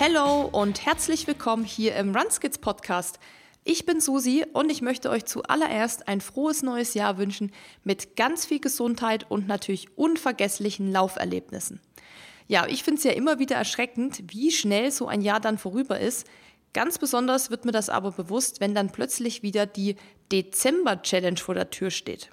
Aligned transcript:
Hello 0.00 0.42
und 0.52 0.86
herzlich 0.86 1.26
willkommen 1.26 1.64
hier 1.64 1.96
im 1.96 2.14
Runskids 2.14 2.58
Podcast. 2.58 3.18
Ich 3.64 3.84
bin 3.84 4.00
Susi 4.00 4.46
und 4.52 4.70
ich 4.70 4.80
möchte 4.80 5.10
euch 5.10 5.24
zuallererst 5.24 6.06
ein 6.06 6.20
frohes 6.20 6.62
neues 6.62 6.94
Jahr 6.94 7.18
wünschen 7.18 7.50
mit 7.82 8.14
ganz 8.14 8.46
viel 8.46 8.60
Gesundheit 8.60 9.28
und 9.28 9.48
natürlich 9.48 9.88
unvergesslichen 9.98 10.92
Lauferlebnissen. 10.92 11.80
Ja, 12.46 12.68
ich 12.68 12.84
finde 12.84 12.98
es 12.98 13.04
ja 13.04 13.10
immer 13.10 13.40
wieder 13.40 13.56
erschreckend, 13.56 14.22
wie 14.28 14.52
schnell 14.52 14.92
so 14.92 15.08
ein 15.08 15.20
Jahr 15.20 15.40
dann 15.40 15.58
vorüber 15.58 15.98
ist. 15.98 16.28
Ganz 16.74 16.98
besonders 16.98 17.50
wird 17.50 17.64
mir 17.64 17.72
das 17.72 17.88
aber 17.88 18.12
bewusst, 18.12 18.60
wenn 18.60 18.76
dann 18.76 18.92
plötzlich 18.92 19.42
wieder 19.42 19.66
die 19.66 19.96
Dezember-Challenge 20.30 21.38
vor 21.38 21.56
der 21.56 21.70
Tür 21.70 21.90
steht. 21.90 22.30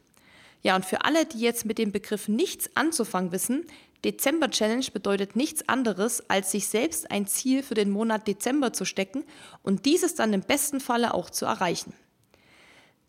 Ja, 0.62 0.76
und 0.76 0.86
für 0.86 1.04
alle, 1.04 1.26
die 1.26 1.40
jetzt 1.40 1.66
mit 1.66 1.80
dem 1.80 1.92
Begriff 1.92 2.28
nichts 2.28 2.70
anzufangen 2.76 3.32
wissen, 3.32 3.66
Dezember 4.06 4.52
Challenge 4.52 4.86
bedeutet 4.94 5.36
nichts 5.36 5.68
anderes, 5.68 6.30
als 6.30 6.52
sich 6.52 6.68
selbst 6.68 7.10
ein 7.10 7.26
Ziel 7.26 7.64
für 7.64 7.74
den 7.74 7.90
Monat 7.90 8.28
Dezember 8.28 8.72
zu 8.72 8.86
stecken 8.86 9.24
und 9.64 9.86
dieses 9.86 10.14
dann 10.14 10.32
im 10.32 10.42
besten 10.42 10.80
Falle 10.80 11.16
auch 11.16 11.32
zu 11.32 11.46
erreichen. 11.46 11.92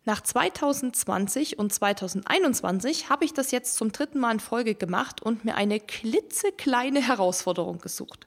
Nach 0.05 0.21
2020 0.21 1.59
und 1.59 1.71
2021 1.71 3.09
habe 3.09 3.25
ich 3.25 3.33
das 3.33 3.51
jetzt 3.51 3.75
zum 3.75 3.91
dritten 3.91 4.19
Mal 4.19 4.31
in 4.31 4.39
Folge 4.39 4.73
gemacht 4.73 5.21
und 5.21 5.45
mir 5.45 5.53
eine 5.53 5.79
klitzekleine 5.79 7.05
Herausforderung 7.05 7.77
gesucht. 7.77 8.25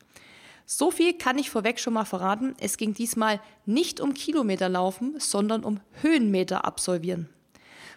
So 0.64 0.92
viel 0.92 1.14
kann 1.14 1.38
ich 1.38 1.50
vorweg 1.50 1.80
schon 1.80 1.94
mal 1.94 2.04
verraten. 2.04 2.54
Es 2.60 2.76
ging 2.76 2.94
diesmal 2.94 3.40
nicht 3.66 4.00
um 4.00 4.14
Kilometer 4.14 4.68
laufen, 4.68 5.16
sondern 5.18 5.64
um 5.64 5.80
Höhenmeter 6.02 6.64
absolvieren. 6.64 7.28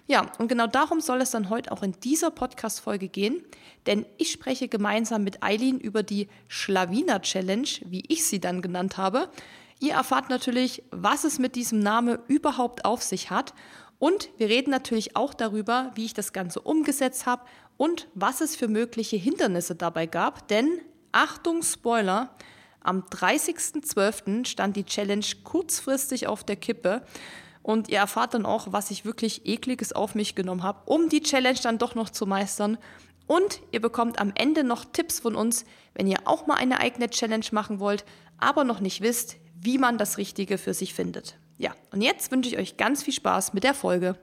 Ja, 0.05 0.31
und 0.37 0.49
genau 0.49 0.67
darum 0.67 0.99
soll 0.99 1.21
es 1.21 1.31
dann 1.31 1.49
heute 1.49 1.71
auch 1.71 1.81
in 1.81 1.93
dieser 2.03 2.29
Podcast-Folge 2.29 3.07
gehen, 3.07 3.41
denn 3.85 4.05
ich 4.17 4.31
spreche 4.31 4.67
gemeinsam 4.67 5.23
mit 5.23 5.41
Eileen 5.43 5.79
über 5.79 6.03
die 6.03 6.27
Schlawiner 6.49 7.21
Challenge, 7.21 7.67
wie 7.85 8.03
ich 8.09 8.25
sie 8.25 8.41
dann 8.41 8.61
genannt 8.61 8.97
habe. 8.97 9.29
Ihr 9.79 9.93
erfahrt 9.93 10.29
natürlich, 10.29 10.83
was 10.91 11.23
es 11.23 11.39
mit 11.39 11.55
diesem 11.55 11.79
Namen 11.79 12.17
überhaupt 12.27 12.83
auf 12.83 13.01
sich 13.01 13.29
hat. 13.29 13.53
Und 13.97 14.29
wir 14.37 14.49
reden 14.49 14.71
natürlich 14.71 15.15
auch 15.15 15.33
darüber, 15.33 15.91
wie 15.95 16.05
ich 16.05 16.13
das 16.13 16.33
Ganze 16.33 16.59
umgesetzt 16.59 17.25
habe 17.25 17.43
und 17.77 18.07
was 18.13 18.41
es 18.41 18.57
für 18.57 18.67
mögliche 18.67 19.15
Hindernisse 19.15 19.75
dabei 19.75 20.05
gab. 20.05 20.49
Denn, 20.49 20.79
Achtung, 21.13 21.63
Spoiler, 21.63 22.35
am 22.81 23.03
30.12. 23.03 24.45
stand 24.45 24.75
die 24.75 24.83
Challenge 24.83 25.25
kurzfristig 25.43 26.27
auf 26.27 26.43
der 26.43 26.57
Kippe. 26.57 27.03
Und 27.63 27.89
ihr 27.89 27.97
erfahrt 27.97 28.33
dann 28.33 28.45
auch, 28.45 28.67
was 28.71 28.91
ich 28.91 29.05
wirklich 29.05 29.47
ekliges 29.47 29.93
auf 29.93 30.15
mich 30.15 30.35
genommen 30.35 30.63
habe, 30.63 30.81
um 30.85 31.09
die 31.09 31.23
Challenge 31.23 31.59
dann 31.63 31.77
doch 31.77 31.95
noch 31.95 32.09
zu 32.09 32.25
meistern. 32.27 32.77
Und 33.25 33.61
ihr 33.71 33.81
bekommt 33.81 34.19
am 34.19 34.33
Ende 34.35 34.63
noch 34.63 34.83
Tipps 34.85 35.21
von 35.21 35.35
uns, 35.35 35.65
wenn 35.95 36.07
ihr 36.07 36.19
auch 36.25 36.45
mal 36.45 36.55
eine 36.55 36.79
eigene 36.79 37.09
Challenge 37.09 37.45
machen 37.51 37.79
wollt, 37.79 38.03
aber 38.37 38.65
noch 38.65 38.81
nicht 38.81 39.01
wisst, 39.01 39.37
wie 39.55 39.77
man 39.77 39.97
das 39.97 40.17
Richtige 40.17 40.57
für 40.57 40.73
sich 40.73 40.93
findet. 40.93 41.37
Ja, 41.57 41.73
und 41.91 42.01
jetzt 42.01 42.31
wünsche 42.31 42.49
ich 42.49 42.57
euch 42.57 42.75
ganz 42.75 43.01
viel 43.01 43.13
Spaß 43.13 43.53
mit 43.53 43.63
der 43.63 43.73
Folge. 43.73 44.19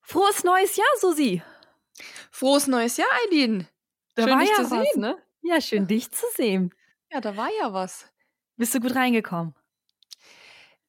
Frohes 0.00 0.44
neues 0.44 0.76
Jahr, 0.76 0.86
Susi! 1.00 1.42
Frohes 2.30 2.68
neues 2.68 2.96
Jahr, 2.96 3.08
Eileen! 3.26 3.66
Da 4.14 4.22
schön, 4.22 4.32
war 4.32 4.40
dich 4.40 4.50
ja 4.50 4.64
zu 4.64 4.70
was, 4.70 4.88
sehen. 4.92 5.00
ne? 5.00 5.18
Ja, 5.42 5.60
schön, 5.60 5.86
dich 5.88 6.10
zu 6.12 6.26
sehen. 6.36 6.72
Ja, 7.10 7.20
da 7.20 7.36
war 7.36 7.48
ja 7.60 7.72
was. 7.72 8.06
Bist 8.56 8.74
du 8.74 8.80
gut 8.80 8.94
reingekommen? 8.94 9.54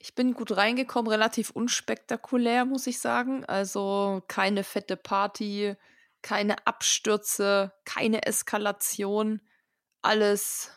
Ich 0.02 0.16
bin 0.16 0.34
gut 0.34 0.56
reingekommen, 0.56 1.12
relativ 1.12 1.50
unspektakulär, 1.52 2.64
muss 2.64 2.88
ich 2.88 3.00
sagen. 3.00 3.44
Also 3.46 4.24
keine 4.30 4.64
fette 4.64 4.96
Party, 4.96 5.76
keine 6.22 6.66
Abstürze, 6.66 7.74
keine 7.84 8.26
Eskalation. 8.26 9.42
Alles 10.02 10.72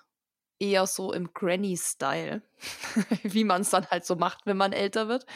eher 0.58 0.86
so 0.88 1.12
im 1.12 1.32
Granny-Style, 1.32 2.42
wie 3.22 3.44
man 3.44 3.62
es 3.62 3.70
dann 3.70 3.86
halt 3.86 4.04
so 4.04 4.16
macht, 4.16 4.44
wenn 4.44 4.56
man 4.56 4.72
älter 4.72 5.06
wird. 5.08 5.26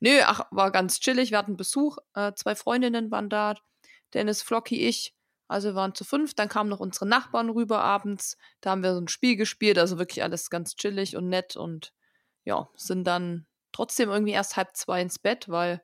Nö, 0.00 0.20
ach, 0.24 0.46
war 0.50 0.70
ganz 0.70 1.00
chillig. 1.00 1.30
Wir 1.30 1.38
hatten 1.38 1.56
Besuch. 1.58 1.98
Äh, 2.14 2.32
zwei 2.34 2.54
Freundinnen 2.54 3.10
waren 3.10 3.28
da. 3.28 3.54
Dennis, 4.14 4.42
Flocky, 4.42 4.86
ich. 4.86 5.14
Also 5.48 5.68
wir 5.68 5.74
waren 5.74 5.94
zu 5.94 6.04
fünf. 6.04 6.34
Dann 6.34 6.48
kamen 6.48 6.70
noch 6.70 6.80
unsere 6.80 7.06
Nachbarn 7.06 7.50
rüber 7.50 7.80
abends. 7.80 8.38
Da 8.62 8.70
haben 8.70 8.82
wir 8.82 8.94
so 8.94 9.00
ein 9.00 9.08
Spiel 9.08 9.36
gespielt. 9.36 9.78
Also 9.78 9.98
wirklich 9.98 10.22
alles 10.22 10.48
ganz 10.48 10.76
chillig 10.76 11.16
und 11.16 11.28
nett 11.28 11.56
und 11.56 11.92
ja, 12.46 12.70
sind 12.76 13.04
dann 13.04 13.44
trotzdem 13.72 14.08
irgendwie 14.08 14.32
erst 14.32 14.56
halb 14.56 14.74
zwei 14.74 15.02
ins 15.02 15.18
Bett, 15.18 15.50
weil 15.50 15.82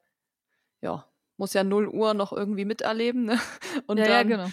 ja, 0.80 1.06
muss 1.36 1.52
ja 1.52 1.64
0 1.64 1.88
Uhr 1.88 2.14
noch 2.14 2.32
irgendwie 2.32 2.64
miterleben. 2.64 3.24
Ne? 3.24 3.38
Und 3.86 3.98
ja, 3.98 4.06
dann, 4.06 4.30
ja, 4.30 4.36
genau. 4.36 4.50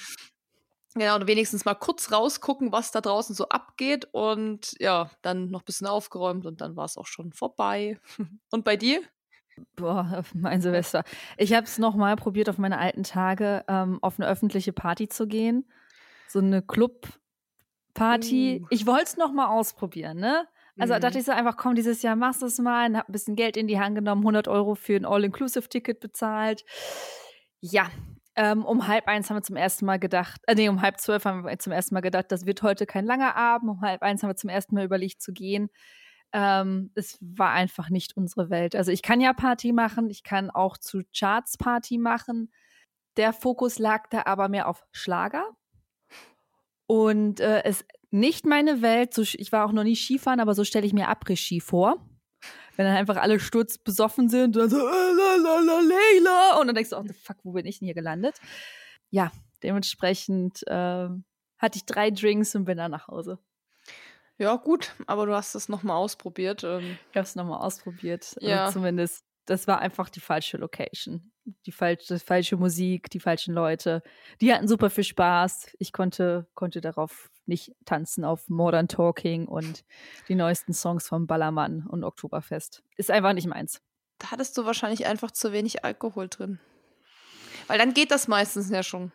Genau, 0.96 1.18
und 1.18 1.28
wenigstens 1.28 1.66
mal 1.66 1.75
kurz 1.75 2.12
rausgucken, 2.12 2.72
was 2.72 2.90
da 2.90 3.00
draußen 3.00 3.36
so 3.36 3.48
abgeht 3.50 4.08
und 4.12 4.75
ja, 4.80 5.12
dann 5.22 5.52
noch 5.52 5.62
ein 5.62 5.66
bisschen 5.66 5.86
aufgeräumt 5.86 6.48
und 6.48 6.62
dann 6.62 6.75
war 6.75 6.86
es 6.86 6.98
auch 6.98 7.06
schon 7.06 7.31
vorbei. 7.31 8.00
Und 8.52 8.66
bei 8.66 8.75
dir? 8.75 9.03
Boah, 9.75 10.24
mein 10.34 10.64
Silvester. 10.64 11.03
Ich 11.38 11.53
habe 11.53 11.66
es 11.66 11.78
nochmal 11.78 12.16
probiert, 12.16 12.50
auf 12.50 12.58
meine 12.58 12.80
alten 12.80 13.03
Tage 13.03 13.64
ähm, 13.68 14.00
auf 14.02 14.19
eine 14.19 14.28
öffentliche 14.28 14.74
Party 14.74 15.08
zu 15.08 15.28
gehen. 15.28 15.72
So 16.28 16.40
eine 16.40 16.64
Club-Party. 16.64 18.62
Uh. 18.64 18.68
Ich 18.72 18.88
wollte 18.88 19.03
es 19.03 19.18
nochmal 19.18 19.48
ausprobieren, 19.48 20.18
ne? 20.18 20.48
Also 20.79 20.94
mhm. 20.94 21.00
dachte 21.00 21.19
ich 21.19 21.25
so 21.25 21.31
einfach, 21.31 21.57
komm, 21.57 21.75
dieses 21.75 22.01
Jahr 22.01 22.16
machst 22.16 22.41
du 22.41 22.45
es 22.45 22.57
mal, 22.59 22.95
hab 22.95 23.09
ein 23.09 23.12
bisschen 23.12 23.35
Geld 23.35 23.57
in 23.57 23.67
die 23.67 23.79
Hand 23.79 23.95
genommen, 23.95 24.22
100 24.22 24.47
Euro 24.47 24.75
für 24.75 24.95
ein 24.95 25.06
All-Inclusive-Ticket 25.06 26.00
bezahlt. 26.00 26.66
Ja, 27.62 27.90
ähm, 28.35 28.63
um 28.63 28.88
halb 28.88 29.07
eins 29.07 29.29
haben 29.29 29.38
wir 29.38 29.44
zum 29.44 29.57
ersten 29.57 29.85
Mal 29.85 30.00
gedacht, 30.00 30.41
äh, 30.47 30.56
nee, 30.56 30.69
um 30.69 30.81
halb 30.81 31.00
zwölf 31.00 31.25
haben 31.25 31.45
wir 31.45 31.59
zum 31.59 31.73
ersten 31.73 31.94
Mal 31.94 32.01
gedacht, 32.01 32.31
das 32.31 32.45
wird 32.45 32.62
heute 32.62 32.85
kein 32.85 33.06
langer 33.06 33.35
Abend. 33.35 33.69
Um 33.69 33.81
halb 33.81 34.01
eins 34.01 34.23
haben 34.23 34.29
wir 34.29 34.35
zum 34.35 34.50
ersten 34.50 34.75
Mal 34.75 34.85
überlegt 34.85 35.22
zu 35.22 35.34
gehen. 35.34 35.69
Ähm, 36.31 36.91
es 36.95 37.18
war 37.22 37.51
einfach 37.51 37.89
nicht 37.89 38.16
unsere 38.16 38.50
Welt. 38.50 38.75
Also 38.75 38.91
ich 38.91 39.01
kann 39.01 39.19
ja 39.19 39.34
Party 39.34 39.73
machen, 39.73 40.09
ich 40.09 40.23
kann 40.23 40.50
auch 40.51 40.78
zu 40.78 41.01
Charts 41.13 41.57
Party 41.57 41.97
machen. 41.97 42.51
Der 43.18 43.34
Fokus 43.34 43.79
lag 43.79 44.07
da 44.09 44.23
aber 44.25 44.47
mehr 44.47 44.68
auf 44.68 44.85
Schlager. 44.91 45.45
Und 46.88 47.39
äh, 47.39 47.63
es 47.66 47.85
nicht 48.12 48.46
meine 48.46 48.81
Welt. 48.81 49.14
So, 49.14 49.22
ich 49.22 49.52
war 49.52 49.66
auch 49.66 49.72
noch 49.72 49.84
nie 49.84 49.96
Skifahren, 49.96 50.40
aber 50.40 50.53
so 50.53 50.64
stelle 50.64 50.86
ich 50.86 50.94
mir 50.94 51.09
Après-Ski 51.09 51.59
vor. 51.59 51.97
Wenn 52.75 52.86
dann 52.86 52.96
einfach 52.96 53.18
alle 53.18 53.40
sturzbesoffen 53.40 54.30
sind 54.30 54.56
und 54.56 54.64
dann 54.64 54.70
so, 54.70 54.78
äh, 54.78 55.12
Leila. 55.12 56.59
Und 56.59 56.68
dann 56.68 56.75
denkst 56.75 56.92
du, 56.92 56.98
oh, 56.98 57.03
the 57.06 57.14
fuck, 57.14 57.38
wo 57.44 57.52
bin 57.52 57.66
ich 57.66 57.80
denn 57.80 57.88
hier 57.88 57.96
gelandet? 57.96 58.40
Ja, 59.09 59.31
dementsprechend 59.64 60.66
äh, 60.68 61.09
hatte 61.58 61.78
ich 61.78 61.86
drei 61.86 62.09
Drinks 62.12 62.56
und 62.56 62.66
bin 62.66 62.78
dann 62.78 62.92
nach 62.92 63.08
Hause. 63.08 63.40
Ja, 64.38 64.56
gut, 64.56 64.96
aber 65.06 65.25
du 65.25 65.36
hast 65.36 65.56
es 65.56 65.68
nochmal 65.68 65.98
ausprobiert. 65.98 66.64
Ähm. 66.64 66.98
Ich 67.12 67.18
habe 67.18 67.25
es 67.25 67.36
nochmal 67.36 67.59
ausprobiert. 67.59 68.34
Also 68.38 68.48
ja. 68.48 68.66
Also 68.66 68.80
zumindest, 68.80 69.25
das 69.46 69.68
war 69.68 69.80
einfach 69.80 70.09
die 70.09 70.22
falsche 70.22 70.56
Location 70.56 71.34
die 71.66 71.72
falsche, 71.72 72.19
falsche 72.19 72.58
Musik, 72.58 73.09
die 73.09 73.19
falschen 73.19 73.53
Leute. 73.53 74.02
Die 74.42 74.53
hatten 74.53 74.68
super 74.68 74.90
viel 74.90 75.03
Spaß. 75.03 75.75
Ich 75.80 75.92
konnte, 75.92 76.48
konnte 76.53 76.81
darauf 76.81 77.30
nicht 77.50 77.74
tanzen 77.84 78.24
auf 78.24 78.48
Modern 78.48 78.88
Talking 78.88 79.48
und 79.48 79.84
die 80.30 80.36
neuesten 80.36 80.74
Songs 80.74 81.08
vom 81.08 81.28
Ballermann 81.28 81.86
und 81.88 82.04
Oktoberfest. 82.04 82.84
Ist 82.96 83.12
einfach 83.12 83.34
nicht 83.34 83.48
meins. 83.48 83.82
Da 84.20 84.32
hattest 84.32 84.58
du 84.58 84.66
wahrscheinlich 84.66 85.06
einfach 85.06 85.32
zu 85.32 85.52
wenig 85.52 85.84
Alkohol 85.84 86.30
drin. 86.30 86.60
Weil 87.68 87.78
dann 87.78 87.94
geht 87.94 88.12
das 88.12 88.28
meistens 88.28 88.70
ja 88.70 88.84
schon. 88.84 89.12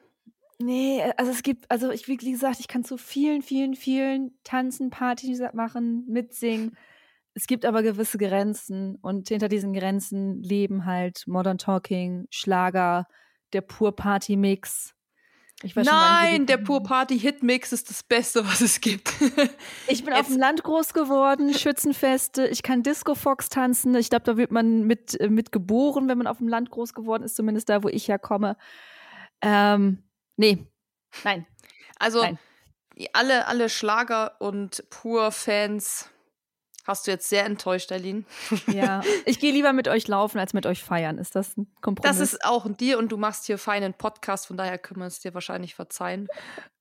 Nee, 0.59 1.03
also 1.17 1.33
es 1.33 1.43
gibt, 1.43 1.71
also 1.71 1.91
ich, 1.91 2.07
wie 2.07 2.17
gesagt, 2.17 2.61
ich 2.61 2.69
kann 2.69 2.85
zu 2.85 2.97
vielen, 2.97 3.43
vielen, 3.43 3.75
vielen 3.75 4.39
tanzen, 4.45 4.91
Partys 4.91 5.41
machen, 5.53 6.05
mitsingen. 6.07 6.77
Es 7.35 7.49
gibt 7.49 7.65
aber 7.65 7.83
gewisse 7.83 8.19
Grenzen 8.19 8.97
und 8.97 9.29
hinter 9.29 9.49
diesen 9.49 9.73
Grenzen 9.73 10.41
leben 10.41 10.87
halt 10.87 11.27
Modern 11.27 11.59
Talking, 11.59 12.27
Schlager, 12.31 13.09
der 13.53 13.63
Pur 13.63 13.97
Party 13.97 14.37
Mix. 14.37 14.95
Nein, 15.75 16.47
der 16.47 16.59
Pur 16.59 16.83
Party 16.83 17.19
Hit 17.19 17.43
Mix 17.43 17.73
ist 17.73 17.89
das 17.89 18.03
Beste, 18.03 18.47
was 18.47 18.61
es 18.61 18.81
gibt. 18.81 19.09
ich 19.89 20.05
bin 20.05 20.13
Jetzt. 20.13 20.21
auf 20.21 20.27
dem 20.27 20.39
Land 20.39 20.63
groß 20.63 20.93
geworden, 20.93 21.55
Schützenfeste, 21.55 22.47
ich 22.49 22.63
kann 22.63 22.83
Disco 22.83 23.15
Fox 23.15 23.49
tanzen. 23.49 23.95
Ich 23.95 24.11
glaube, 24.11 24.25
da 24.25 24.37
wird 24.37 24.51
man 24.51 24.83
mit, 24.83 25.19
äh, 25.21 25.29
mit 25.29 25.53
geboren, 25.53 26.09
wenn 26.09 26.19
man 26.19 26.27
auf 26.27 26.39
dem 26.39 26.49
Land 26.49 26.71
groß 26.71 26.93
geworden 26.93 27.23
ist, 27.23 27.37
zumindest 27.37 27.69
da, 27.69 27.83
wo 27.83 27.89
ich 27.89 28.09
herkomme. 28.09 28.57
Ähm, 29.41 30.03
nee, 30.37 30.67
nein. 31.23 31.47
Also 31.99 32.23
nein. 32.23 32.39
alle, 33.13 33.47
alle 33.47 33.69
Schlager 33.69 34.41
und 34.41 34.85
Pur-Fans 34.91 36.11
Hast 36.85 37.07
du 37.07 37.11
jetzt 37.11 37.29
sehr 37.29 37.47
enttäuscht, 37.47 37.91
Aline? 37.93 38.25
Ja, 38.67 39.03
ich 39.25 39.41
gehe 39.41 39.53
lieber 39.53 39.73
mit 39.73 39.89
euch 39.89 40.07
laufen, 40.07 40.39
als 40.39 40.53
mit 40.53 40.67
euch 40.67 40.83
feiern. 40.83 41.19
Ist 41.19 41.35
das 41.35 41.57
ein 41.57 41.67
Kompromiss? 41.81 42.19
Das 42.19 42.21
ist 42.21 42.45
auch 42.45 42.67
ein 42.67 42.77
dir 42.77 42.99
und 42.99 43.11
du 43.11 43.17
machst 43.17 43.47
hier 43.47 43.59
feinen 43.59 43.95
Podcast, 43.95 44.47
von 44.47 44.57
daher 44.57 44.79
können 44.79 45.01
wir 45.01 45.07
es 45.07 45.21
dir 45.21 45.33
wahrscheinlich 45.33 45.75
verzeihen. 45.75 46.29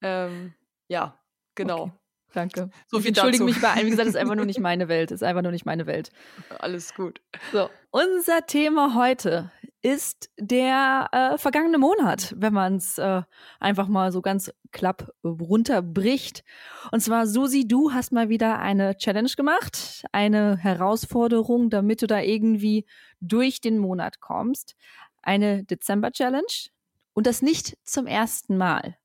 Ähm, 0.02 0.54
ja, 0.90 1.18
genau. 1.56 1.84
Okay, 1.84 1.92
danke. 2.34 2.70
So 2.88 2.98
viel 2.98 3.02
ich 3.02 3.08
entschuldige 3.10 3.44
dazu. 3.44 3.54
mich 3.54 3.62
bei 3.62 3.70
allen. 3.70 3.86
Wie 3.86 3.90
gesagt, 3.92 4.08
es 4.08 4.16
ist 4.16 4.20
einfach 4.20 4.36
nur 4.36 4.46
nicht 4.46 4.60
meine 4.62 4.88
Welt. 4.88 5.12
Ist 5.12 5.24
einfach 5.24 5.42
nur 5.42 5.52
nicht 5.52 5.66
meine 5.66 5.86
Welt. 5.86 6.12
Alles 6.60 6.94
gut. 6.94 7.22
So, 7.52 7.70
unser 7.92 8.46
Thema 8.46 8.96
heute 8.96 9.52
ist 9.84 10.30
der 10.40 11.10
äh, 11.12 11.38
vergangene 11.38 11.78
Monat, 11.78 12.34
wenn 12.38 12.54
man 12.54 12.78
es 12.78 12.98
äh, 12.98 13.22
einfach 13.60 13.90
mal 13.90 14.14
so 14.14 14.22
ganz 14.22 14.50
klapp 14.72 15.12
runterbricht. 15.24 16.44
Und 16.92 17.02
zwar, 17.02 17.28
Susi, 17.28 17.68
du 17.68 17.92
hast 17.92 18.14
mal 18.14 18.30
wieder 18.30 18.60
eine 18.60 18.96
Challenge 18.98 19.32
gemacht, 19.36 20.06
eine 20.14 20.56
Herausforderung, 20.58 21.70
damit 21.70 22.02
du 22.02 22.08
da 22.08 22.22
irgendwie 22.22 22.86
durch 23.20 23.60
den 23.60 23.78
Monat 23.78 24.22
kommst. 24.22 24.76
Eine 25.22 25.66
Dezember-Challenge 25.66 26.72
und 27.14 27.28
das 27.28 27.42
nicht 27.42 27.78
zum 27.84 28.08
ersten 28.08 28.58
Mal. 28.58 28.98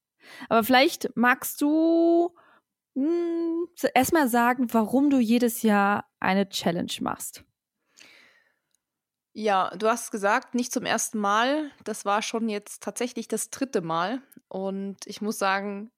Aber 0.49 0.63
vielleicht 0.63 1.11
magst 1.17 1.61
du 1.61 2.31
hm, 2.99 3.69
erstmal 3.95 4.29
sagen, 4.29 4.73
warum 4.73 5.11
du 5.11 5.19
jedes 5.19 5.63
Jahr 5.63 6.11
eine 6.19 6.49
Challenge 6.49 6.93
machst. 7.01 7.45
Ja, 9.33 9.71
du 9.77 9.87
hast 9.87 10.11
gesagt, 10.11 10.57
nicht 10.57 10.73
zum 10.73 10.85
ersten 10.85 11.19
Mal. 11.19 11.71
Das 11.85 12.05
war 12.05 12.23
schon 12.23 12.49
jetzt 12.49 12.83
tatsächlich 12.83 13.29
das 13.29 13.51
dritte 13.51 13.83
Mal. 13.83 14.21
Und 14.49 14.97
ich 15.07 15.21
muss 15.21 15.39
sagen, 15.39 15.93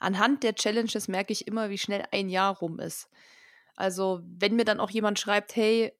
anhand 0.00 0.42
der 0.42 0.54
Challenges 0.54 1.08
merke 1.08 1.32
ich 1.32 1.46
immer, 1.46 1.68
wie 1.68 1.76
schnell 1.76 2.04
ein 2.10 2.30
Jahr 2.30 2.56
rum 2.56 2.78
ist. 2.78 3.10
Also, 3.74 4.22
wenn 4.24 4.56
mir 4.56 4.64
dann 4.64 4.80
auch 4.80 4.88
jemand 4.88 5.18
schreibt, 5.18 5.54
hey, 5.56 5.92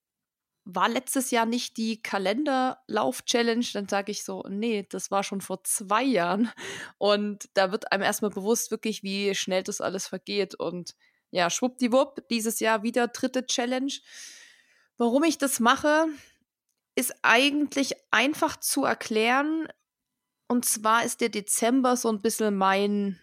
war 0.66 0.88
letztes 0.88 1.30
Jahr 1.30 1.46
nicht 1.46 1.76
die 1.76 2.02
Kalenderlauf-Challenge, 2.02 3.64
dann 3.72 3.88
sage 3.88 4.10
ich 4.10 4.24
so, 4.24 4.44
nee, 4.48 4.84
das 4.90 5.12
war 5.12 5.22
schon 5.22 5.40
vor 5.40 5.62
zwei 5.62 6.02
Jahren. 6.02 6.50
Und 6.98 7.48
da 7.54 7.70
wird 7.70 7.92
einem 7.92 8.02
erstmal 8.02 8.32
bewusst, 8.32 8.72
wirklich, 8.72 9.04
wie 9.04 9.34
schnell 9.36 9.62
das 9.62 9.80
alles 9.80 10.08
vergeht. 10.08 10.56
Und 10.56 10.96
ja, 11.30 11.50
schwuppdiwupp, 11.50 12.28
dieses 12.28 12.58
Jahr 12.58 12.82
wieder 12.82 13.06
dritte 13.06 13.46
Challenge. 13.46 13.92
Warum 14.98 15.22
ich 15.22 15.38
das 15.38 15.60
mache, 15.60 16.06
ist 16.96 17.14
eigentlich 17.22 17.94
einfach 18.10 18.56
zu 18.56 18.84
erklären. 18.84 19.68
Und 20.48 20.64
zwar 20.64 21.04
ist 21.04 21.20
der 21.20 21.28
Dezember 21.28 21.96
so 21.96 22.08
ein 22.08 22.22
bisschen 22.22 22.56
mein, 22.56 23.20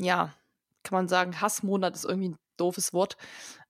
ja, 0.00 0.34
kann 0.82 0.96
man 0.98 1.08
sagen, 1.08 1.40
Hassmonat 1.40 1.94
ist 1.94 2.04
irgendwie 2.04 2.30
ein 2.30 2.38
doofes 2.56 2.92
Wort. 2.92 3.16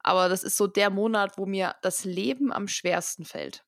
Aber 0.05 0.29
das 0.29 0.45
ist 0.45 0.57
so 0.57 0.67
der 0.67 0.91
Monat, 0.91 1.39
wo 1.39 1.47
mir 1.47 1.75
das 1.83 2.05
Leben 2.05 2.53
am 2.53 2.69
schwersten 2.69 3.25
fällt. 3.25 3.65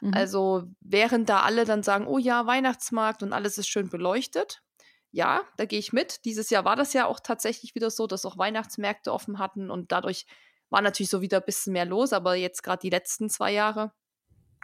Mhm. 0.00 0.14
Also, 0.14 0.64
während 0.80 1.28
da 1.28 1.40
alle 1.40 1.64
dann 1.64 1.82
sagen, 1.82 2.06
oh 2.06 2.18
ja, 2.18 2.46
Weihnachtsmarkt 2.46 3.22
und 3.22 3.32
alles 3.32 3.58
ist 3.58 3.68
schön 3.68 3.90
beleuchtet. 3.90 4.62
Ja, 5.10 5.42
da 5.56 5.64
gehe 5.64 5.80
ich 5.80 5.92
mit. 5.92 6.24
Dieses 6.24 6.48
Jahr 6.50 6.64
war 6.64 6.76
das 6.76 6.92
ja 6.92 7.06
auch 7.06 7.20
tatsächlich 7.20 7.74
wieder 7.74 7.90
so, 7.90 8.06
dass 8.06 8.24
auch 8.24 8.38
Weihnachtsmärkte 8.38 9.12
offen 9.12 9.38
hatten 9.38 9.70
und 9.70 9.90
dadurch 9.90 10.24
war 10.70 10.80
natürlich 10.80 11.10
so 11.10 11.20
wieder 11.20 11.38
ein 11.38 11.44
bisschen 11.44 11.72
mehr 11.72 11.84
los. 11.84 12.12
Aber 12.12 12.36
jetzt 12.36 12.62
gerade 12.62 12.80
die 12.80 12.90
letzten 12.90 13.28
zwei 13.28 13.52
Jahre 13.52 13.92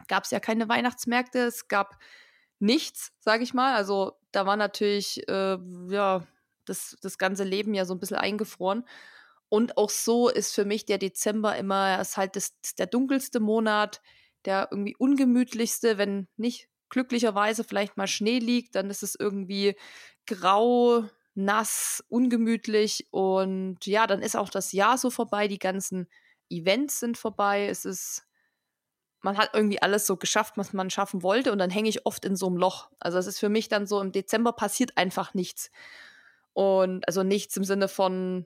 gab 0.07 0.23
es 0.23 0.31
ja 0.31 0.39
keine 0.39 0.69
Weihnachtsmärkte, 0.69 1.39
es 1.39 1.67
gab 1.67 1.97
nichts, 2.59 3.11
sage 3.19 3.43
ich 3.43 3.53
mal. 3.53 3.75
Also 3.75 4.13
da 4.31 4.45
war 4.45 4.55
natürlich, 4.55 5.27
äh, 5.27 5.57
ja, 5.89 6.25
das, 6.65 6.95
das 7.01 7.17
ganze 7.17 7.43
Leben 7.43 7.73
ja 7.73 7.85
so 7.85 7.93
ein 7.93 7.99
bisschen 7.99 8.17
eingefroren. 8.17 8.85
Und 9.49 9.77
auch 9.77 9.89
so 9.89 10.29
ist 10.29 10.53
für 10.53 10.65
mich 10.65 10.85
der 10.85 10.97
Dezember 10.97 11.55
immer, 11.55 11.99
ist 12.01 12.17
halt 12.17 12.35
das, 12.35 12.53
der 12.77 12.87
dunkelste 12.87 13.39
Monat, 13.39 14.01
der 14.45 14.67
irgendwie 14.71 14.95
ungemütlichste, 14.97 15.97
wenn 15.97 16.27
nicht 16.37 16.67
glücklicherweise 16.89 17.63
vielleicht 17.63 17.97
mal 17.97 18.07
Schnee 18.07 18.39
liegt, 18.39 18.75
dann 18.75 18.89
ist 18.89 19.03
es 19.03 19.15
irgendwie 19.17 19.75
grau, 20.25 21.05
nass, 21.33 22.03
ungemütlich 22.09 23.07
und 23.11 23.85
ja, 23.85 24.07
dann 24.07 24.21
ist 24.21 24.35
auch 24.35 24.49
das 24.49 24.71
Jahr 24.71 24.97
so 24.97 25.09
vorbei, 25.09 25.47
die 25.47 25.59
ganzen 25.59 26.07
Events 26.49 26.99
sind 26.99 27.17
vorbei, 27.17 27.67
es 27.67 27.85
ist 27.85 28.27
man 29.21 29.37
hat 29.37 29.51
irgendwie 29.53 29.81
alles 29.81 30.05
so 30.07 30.15
geschafft, 30.15 30.53
was 30.57 30.73
man 30.73 30.89
schaffen 30.89 31.23
wollte 31.23 31.51
und 31.51 31.57
dann 31.57 31.69
hänge 31.69 31.89
ich 31.89 32.05
oft 32.05 32.23
in 32.23 32.35
so 32.35 32.47
einem 32.47 32.57
Loch. 32.57 32.89
Also 32.99 33.17
es 33.17 33.27
ist 33.27 33.39
für 33.39 33.49
mich 33.49 33.67
dann 33.67 33.87
so, 33.87 33.99
im 33.99 34.11
Dezember 34.11 34.53
passiert 34.53 34.95
einfach 34.97 35.33
nichts. 35.33 35.71
Und 36.53 37.05
also 37.07 37.23
nichts 37.23 37.57
im 37.57 37.63
Sinne 37.63 37.87
von, 37.87 38.45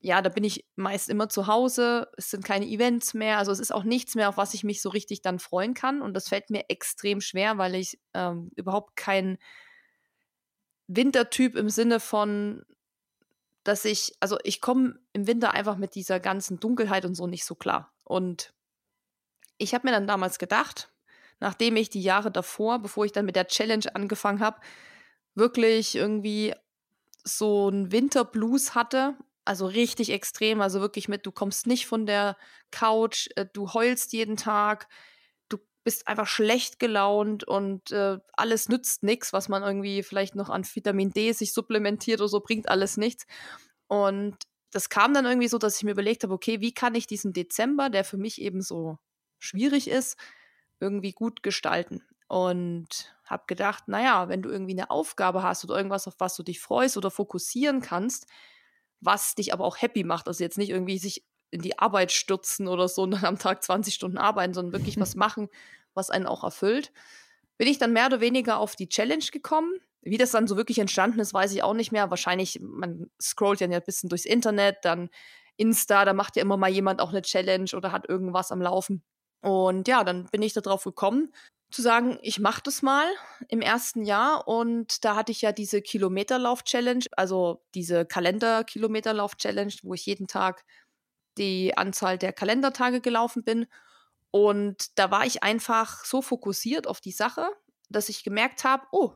ja, 0.00 0.22
da 0.22 0.28
bin 0.28 0.44
ich 0.44 0.64
meist 0.76 1.08
immer 1.08 1.28
zu 1.28 1.46
Hause, 1.48 2.08
es 2.16 2.30
sind 2.30 2.44
keine 2.44 2.66
Events 2.66 3.14
mehr, 3.14 3.38
also 3.38 3.50
es 3.50 3.58
ist 3.58 3.72
auch 3.72 3.82
nichts 3.82 4.14
mehr, 4.14 4.28
auf 4.28 4.36
was 4.36 4.54
ich 4.54 4.62
mich 4.62 4.80
so 4.80 4.90
richtig 4.90 5.22
dann 5.22 5.38
freuen 5.38 5.74
kann. 5.74 6.02
Und 6.02 6.14
das 6.14 6.28
fällt 6.28 6.50
mir 6.50 6.66
extrem 6.68 7.20
schwer, 7.20 7.58
weil 7.58 7.74
ich 7.74 7.98
ähm, 8.14 8.50
überhaupt 8.54 8.96
kein 8.96 9.38
Wintertyp 10.86 11.56
im 11.56 11.68
Sinne 11.68 11.98
von, 11.98 12.64
dass 13.64 13.84
ich, 13.84 14.14
also 14.20 14.38
ich 14.44 14.60
komme 14.60 14.98
im 15.12 15.26
Winter 15.26 15.52
einfach 15.52 15.76
mit 15.76 15.94
dieser 15.94 16.20
ganzen 16.20 16.60
Dunkelheit 16.60 17.04
und 17.04 17.14
so 17.14 17.26
nicht 17.26 17.44
so 17.44 17.56
klar. 17.56 17.92
Und 18.04 18.54
ich 19.58 19.74
habe 19.74 19.86
mir 19.86 19.92
dann 19.92 20.06
damals 20.06 20.38
gedacht, 20.38 20.92
nachdem 21.40 21.76
ich 21.76 21.90
die 21.90 22.02
Jahre 22.02 22.30
davor, 22.30 22.78
bevor 22.78 23.04
ich 23.04 23.12
dann 23.12 23.26
mit 23.26 23.36
der 23.36 23.48
Challenge 23.48 23.94
angefangen 23.94 24.40
habe, 24.40 24.60
wirklich 25.34 25.96
irgendwie 25.96 26.54
so 27.24 27.66
einen 27.66 27.92
Winterblues 27.92 28.74
hatte, 28.74 29.16
also 29.48 29.66
richtig 29.66 30.10
extrem, 30.10 30.60
also 30.60 30.82
wirklich 30.82 31.08
mit, 31.08 31.24
du 31.24 31.32
kommst 31.32 31.66
nicht 31.66 31.86
von 31.86 32.04
der 32.04 32.36
Couch, 32.70 33.28
äh, 33.34 33.46
du 33.50 33.72
heulst 33.72 34.12
jeden 34.12 34.36
Tag, 34.36 34.88
du 35.48 35.56
bist 35.84 36.06
einfach 36.06 36.26
schlecht 36.26 36.78
gelaunt 36.78 37.44
und 37.44 37.90
äh, 37.90 38.18
alles 38.34 38.68
nützt 38.68 39.02
nichts, 39.02 39.32
was 39.32 39.48
man 39.48 39.62
irgendwie 39.62 40.02
vielleicht 40.02 40.34
noch 40.34 40.50
an 40.50 40.66
Vitamin 40.66 41.12
D 41.14 41.32
sich 41.32 41.54
supplementiert 41.54 42.20
oder 42.20 42.28
so, 42.28 42.40
bringt 42.40 42.68
alles 42.68 42.98
nichts. 42.98 43.24
Und 43.86 44.36
das 44.70 44.90
kam 44.90 45.14
dann 45.14 45.24
irgendwie 45.24 45.48
so, 45.48 45.56
dass 45.56 45.78
ich 45.78 45.84
mir 45.84 45.92
überlegt 45.92 46.24
habe, 46.24 46.34
okay, 46.34 46.60
wie 46.60 46.74
kann 46.74 46.94
ich 46.94 47.06
diesen 47.06 47.32
Dezember, 47.32 47.88
der 47.88 48.04
für 48.04 48.18
mich 48.18 48.42
eben 48.42 48.60
so 48.60 48.98
schwierig 49.38 49.88
ist, 49.88 50.18
irgendwie 50.78 51.12
gut 51.12 51.42
gestalten. 51.42 52.02
Und 52.26 53.16
habe 53.24 53.44
gedacht, 53.46 53.88
naja, 53.88 54.28
wenn 54.28 54.42
du 54.42 54.50
irgendwie 54.50 54.74
eine 54.74 54.90
Aufgabe 54.90 55.42
hast 55.42 55.64
oder 55.64 55.76
irgendwas, 55.76 56.06
auf 56.06 56.16
was 56.18 56.36
du 56.36 56.42
dich 56.42 56.60
freust 56.60 56.98
oder 56.98 57.10
fokussieren 57.10 57.80
kannst, 57.80 58.26
was 59.00 59.34
dich 59.34 59.52
aber 59.52 59.64
auch 59.64 59.80
happy 59.80 60.04
macht, 60.04 60.28
also 60.28 60.42
jetzt 60.42 60.58
nicht 60.58 60.70
irgendwie 60.70 60.98
sich 60.98 61.24
in 61.50 61.62
die 61.62 61.78
Arbeit 61.78 62.12
stürzen 62.12 62.68
oder 62.68 62.88
so 62.88 63.02
und 63.02 63.12
dann 63.12 63.24
am 63.24 63.38
Tag 63.38 63.62
20 63.62 63.94
Stunden 63.94 64.18
arbeiten, 64.18 64.54
sondern 64.54 64.72
wirklich 64.72 64.98
was 64.98 65.14
machen, 65.16 65.48
was 65.94 66.10
einen 66.10 66.26
auch 66.26 66.44
erfüllt, 66.44 66.92
bin 67.56 67.68
ich 67.68 67.78
dann 67.78 67.92
mehr 67.92 68.06
oder 68.06 68.20
weniger 68.20 68.58
auf 68.58 68.76
die 68.76 68.88
Challenge 68.88 69.24
gekommen. 69.32 69.72
Wie 70.00 70.16
das 70.16 70.30
dann 70.30 70.46
so 70.46 70.56
wirklich 70.56 70.78
entstanden 70.78 71.18
ist, 71.18 71.34
weiß 71.34 71.52
ich 71.52 71.62
auch 71.62 71.74
nicht 71.74 71.90
mehr. 71.90 72.08
Wahrscheinlich, 72.10 72.60
man 72.62 73.10
scrollt 73.20 73.60
ja 73.60 73.68
ein 73.68 73.82
bisschen 73.84 74.08
durchs 74.08 74.24
Internet, 74.24 74.78
dann 74.82 75.10
Insta, 75.56 76.04
da 76.04 76.12
macht 76.12 76.36
ja 76.36 76.42
immer 76.42 76.56
mal 76.56 76.70
jemand 76.70 77.00
auch 77.00 77.10
eine 77.10 77.22
Challenge 77.22 77.70
oder 77.74 77.90
hat 77.90 78.08
irgendwas 78.08 78.52
am 78.52 78.62
Laufen. 78.62 79.02
Und 79.42 79.88
ja, 79.88 80.04
dann 80.04 80.26
bin 80.30 80.42
ich 80.42 80.52
darauf 80.52 80.84
gekommen, 80.84 81.32
zu 81.70 81.82
sagen, 81.82 82.18
ich 82.22 82.38
mache 82.38 82.62
das 82.62 82.82
mal 82.82 83.06
im 83.48 83.60
ersten 83.60 84.04
Jahr. 84.04 84.48
Und 84.48 85.04
da 85.04 85.16
hatte 85.16 85.32
ich 85.32 85.42
ja 85.42 85.52
diese 85.52 85.82
Kilometerlauf-Challenge, 85.82 87.04
also 87.12 87.62
diese 87.74 88.06
Kalender-Kilometerlauf-Challenge, 88.06 89.74
wo 89.82 89.94
ich 89.94 90.06
jeden 90.06 90.26
Tag 90.26 90.64
die 91.36 91.76
Anzahl 91.76 92.18
der 92.18 92.32
Kalendertage 92.32 93.00
gelaufen 93.00 93.44
bin. 93.44 93.66
Und 94.30 94.98
da 94.98 95.10
war 95.10 95.26
ich 95.26 95.42
einfach 95.42 96.04
so 96.04 96.22
fokussiert 96.22 96.86
auf 96.86 97.00
die 97.00 97.12
Sache, 97.12 97.48
dass 97.88 98.08
ich 98.08 98.24
gemerkt 98.24 98.64
habe, 98.64 98.86
oh, 98.92 99.12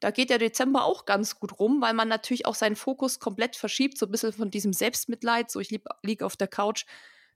da 0.00 0.10
geht 0.10 0.30
der 0.30 0.38
Dezember 0.38 0.84
auch 0.84 1.06
ganz 1.06 1.38
gut 1.38 1.58
rum, 1.58 1.80
weil 1.80 1.94
man 1.94 2.08
natürlich 2.08 2.46
auch 2.46 2.54
seinen 2.54 2.76
Fokus 2.76 3.20
komplett 3.20 3.56
verschiebt, 3.56 3.96
so 3.96 4.06
ein 4.06 4.12
bisschen 4.12 4.32
von 4.32 4.50
diesem 4.50 4.72
Selbstmitleid, 4.72 5.50
so 5.50 5.60
ich 5.60 5.80
liege 6.02 6.26
auf 6.26 6.36
der 6.36 6.48
Couch, 6.48 6.84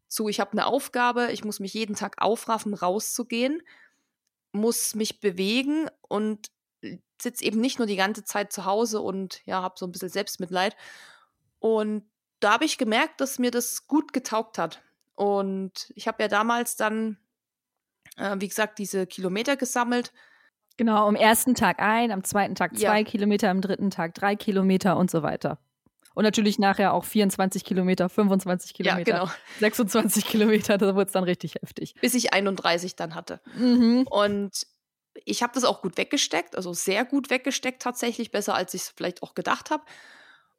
zu, 0.08 0.28
ich 0.28 0.40
habe 0.40 0.52
eine 0.52 0.66
Aufgabe, 0.66 1.30
ich 1.32 1.44
muss 1.44 1.60
mich 1.60 1.74
jeden 1.74 1.94
Tag 1.94 2.20
aufraffen, 2.20 2.74
rauszugehen, 2.74 3.62
muss 4.52 4.94
mich 4.94 5.20
bewegen 5.20 5.88
und 6.08 6.50
sitze 7.20 7.44
eben 7.44 7.60
nicht 7.60 7.78
nur 7.78 7.86
die 7.86 7.96
ganze 7.96 8.24
Zeit 8.24 8.52
zu 8.52 8.64
Hause 8.64 9.00
und 9.00 9.44
ja, 9.44 9.62
habe 9.62 9.74
so 9.78 9.86
ein 9.86 9.92
bisschen 9.92 10.08
Selbstmitleid. 10.08 10.76
Und 11.58 12.08
da 12.40 12.52
habe 12.52 12.64
ich 12.64 12.78
gemerkt, 12.78 13.20
dass 13.20 13.38
mir 13.38 13.50
das 13.50 13.86
gut 13.86 14.12
getaugt 14.12 14.58
hat. 14.58 14.82
Und 15.14 15.92
ich 15.96 16.06
habe 16.06 16.22
ja 16.22 16.28
damals 16.28 16.76
dann, 16.76 17.18
äh, 18.16 18.36
wie 18.38 18.48
gesagt, 18.48 18.78
diese 18.78 19.06
Kilometer 19.06 19.56
gesammelt. 19.56 20.12
Genau, 20.76 21.08
am 21.08 21.16
ersten 21.16 21.56
Tag 21.56 21.80
ein, 21.80 22.12
am 22.12 22.22
zweiten 22.22 22.54
Tag 22.54 22.76
zwei 22.78 22.98
ja. 23.00 23.04
Kilometer, 23.04 23.50
am 23.50 23.60
dritten 23.60 23.90
Tag 23.90 24.14
drei 24.14 24.36
Kilometer 24.36 24.96
und 24.96 25.10
so 25.10 25.24
weiter. 25.24 25.58
Und 26.18 26.24
natürlich 26.24 26.58
nachher 26.58 26.94
auch 26.94 27.04
24 27.04 27.62
Kilometer, 27.62 28.08
25 28.08 28.74
Kilometer, 28.74 29.08
ja, 29.08 29.18
genau. 29.20 29.32
26 29.60 30.26
Kilometer, 30.26 30.76
da 30.76 30.92
wurde 30.96 31.06
es 31.06 31.12
dann 31.12 31.22
richtig 31.22 31.54
heftig. 31.54 31.94
Bis 32.00 32.12
ich 32.14 32.32
31 32.32 32.96
dann 32.96 33.14
hatte. 33.14 33.40
Mhm. 33.54 34.04
Und 34.10 34.66
ich 35.24 35.44
habe 35.44 35.52
das 35.54 35.62
auch 35.62 35.80
gut 35.80 35.96
weggesteckt, 35.96 36.56
also 36.56 36.72
sehr 36.72 37.04
gut 37.04 37.30
weggesteckt 37.30 37.80
tatsächlich, 37.80 38.32
besser 38.32 38.56
als 38.56 38.74
ich 38.74 38.82
es 38.82 38.88
vielleicht 38.96 39.22
auch 39.22 39.36
gedacht 39.36 39.70
habe. 39.70 39.84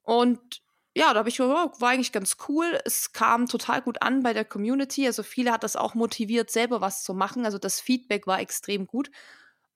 Und 0.02 0.62
ja, 0.96 1.12
da 1.12 1.20
habe 1.20 1.28
ich 1.28 1.42
oh, 1.42 1.46
war 1.46 1.90
eigentlich 1.90 2.14
ganz 2.14 2.38
cool. 2.48 2.80
Es 2.86 3.12
kam 3.12 3.46
total 3.48 3.82
gut 3.82 4.02
an 4.02 4.24
bei 4.24 4.32
der 4.32 4.46
Community. 4.46 5.08
Also 5.08 5.24
viele 5.24 5.52
hat 5.52 5.66
das 5.66 5.76
auch 5.76 5.94
motiviert, 5.94 6.50
selber 6.50 6.80
was 6.80 7.04
zu 7.04 7.14
machen. 7.14 7.44
Also 7.44 7.58
das 7.58 7.82
Feedback 7.82 8.28
war 8.28 8.40
extrem 8.40 8.88
gut. 8.88 9.12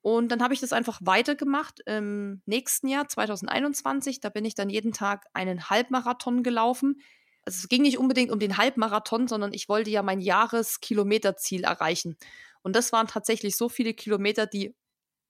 Und 0.03 0.33
dann 0.33 0.43
habe 0.43 0.53
ich 0.53 0.60
das 0.60 0.74
einfach 0.74 1.00
weitergemacht 1.01 1.79
im 1.86 2.41
nächsten 2.45 2.89
Jahr, 2.89 3.07
2021. 3.07 4.19
Da 4.19 4.27
bin 4.27 4.43
ich 4.43 4.53
dann 4.53 4.69
jeden 4.69 4.91
Tag 4.91 5.25
einen 5.33 5.69
Halbmarathon 5.69 6.43
gelaufen. 6.43 7.01
Also 7.45 7.60
es 7.60 7.69
ging 7.69 7.83
nicht 7.83 7.98
unbedingt 7.98 8.29
um 8.29 8.38
den 8.38 8.57
Halbmarathon, 8.57 9.29
sondern 9.29 9.53
ich 9.53 9.69
wollte 9.69 9.91
ja 9.91 10.03
mein 10.03 10.19
Jahreskilometerziel 10.19 11.63
erreichen. 11.63 12.17
Und 12.63 12.75
das 12.75 12.91
waren 12.91 13.07
tatsächlich 13.07 13.55
so 13.55 13.69
viele 13.69 13.93
Kilometer, 13.93 14.45
die 14.45 14.75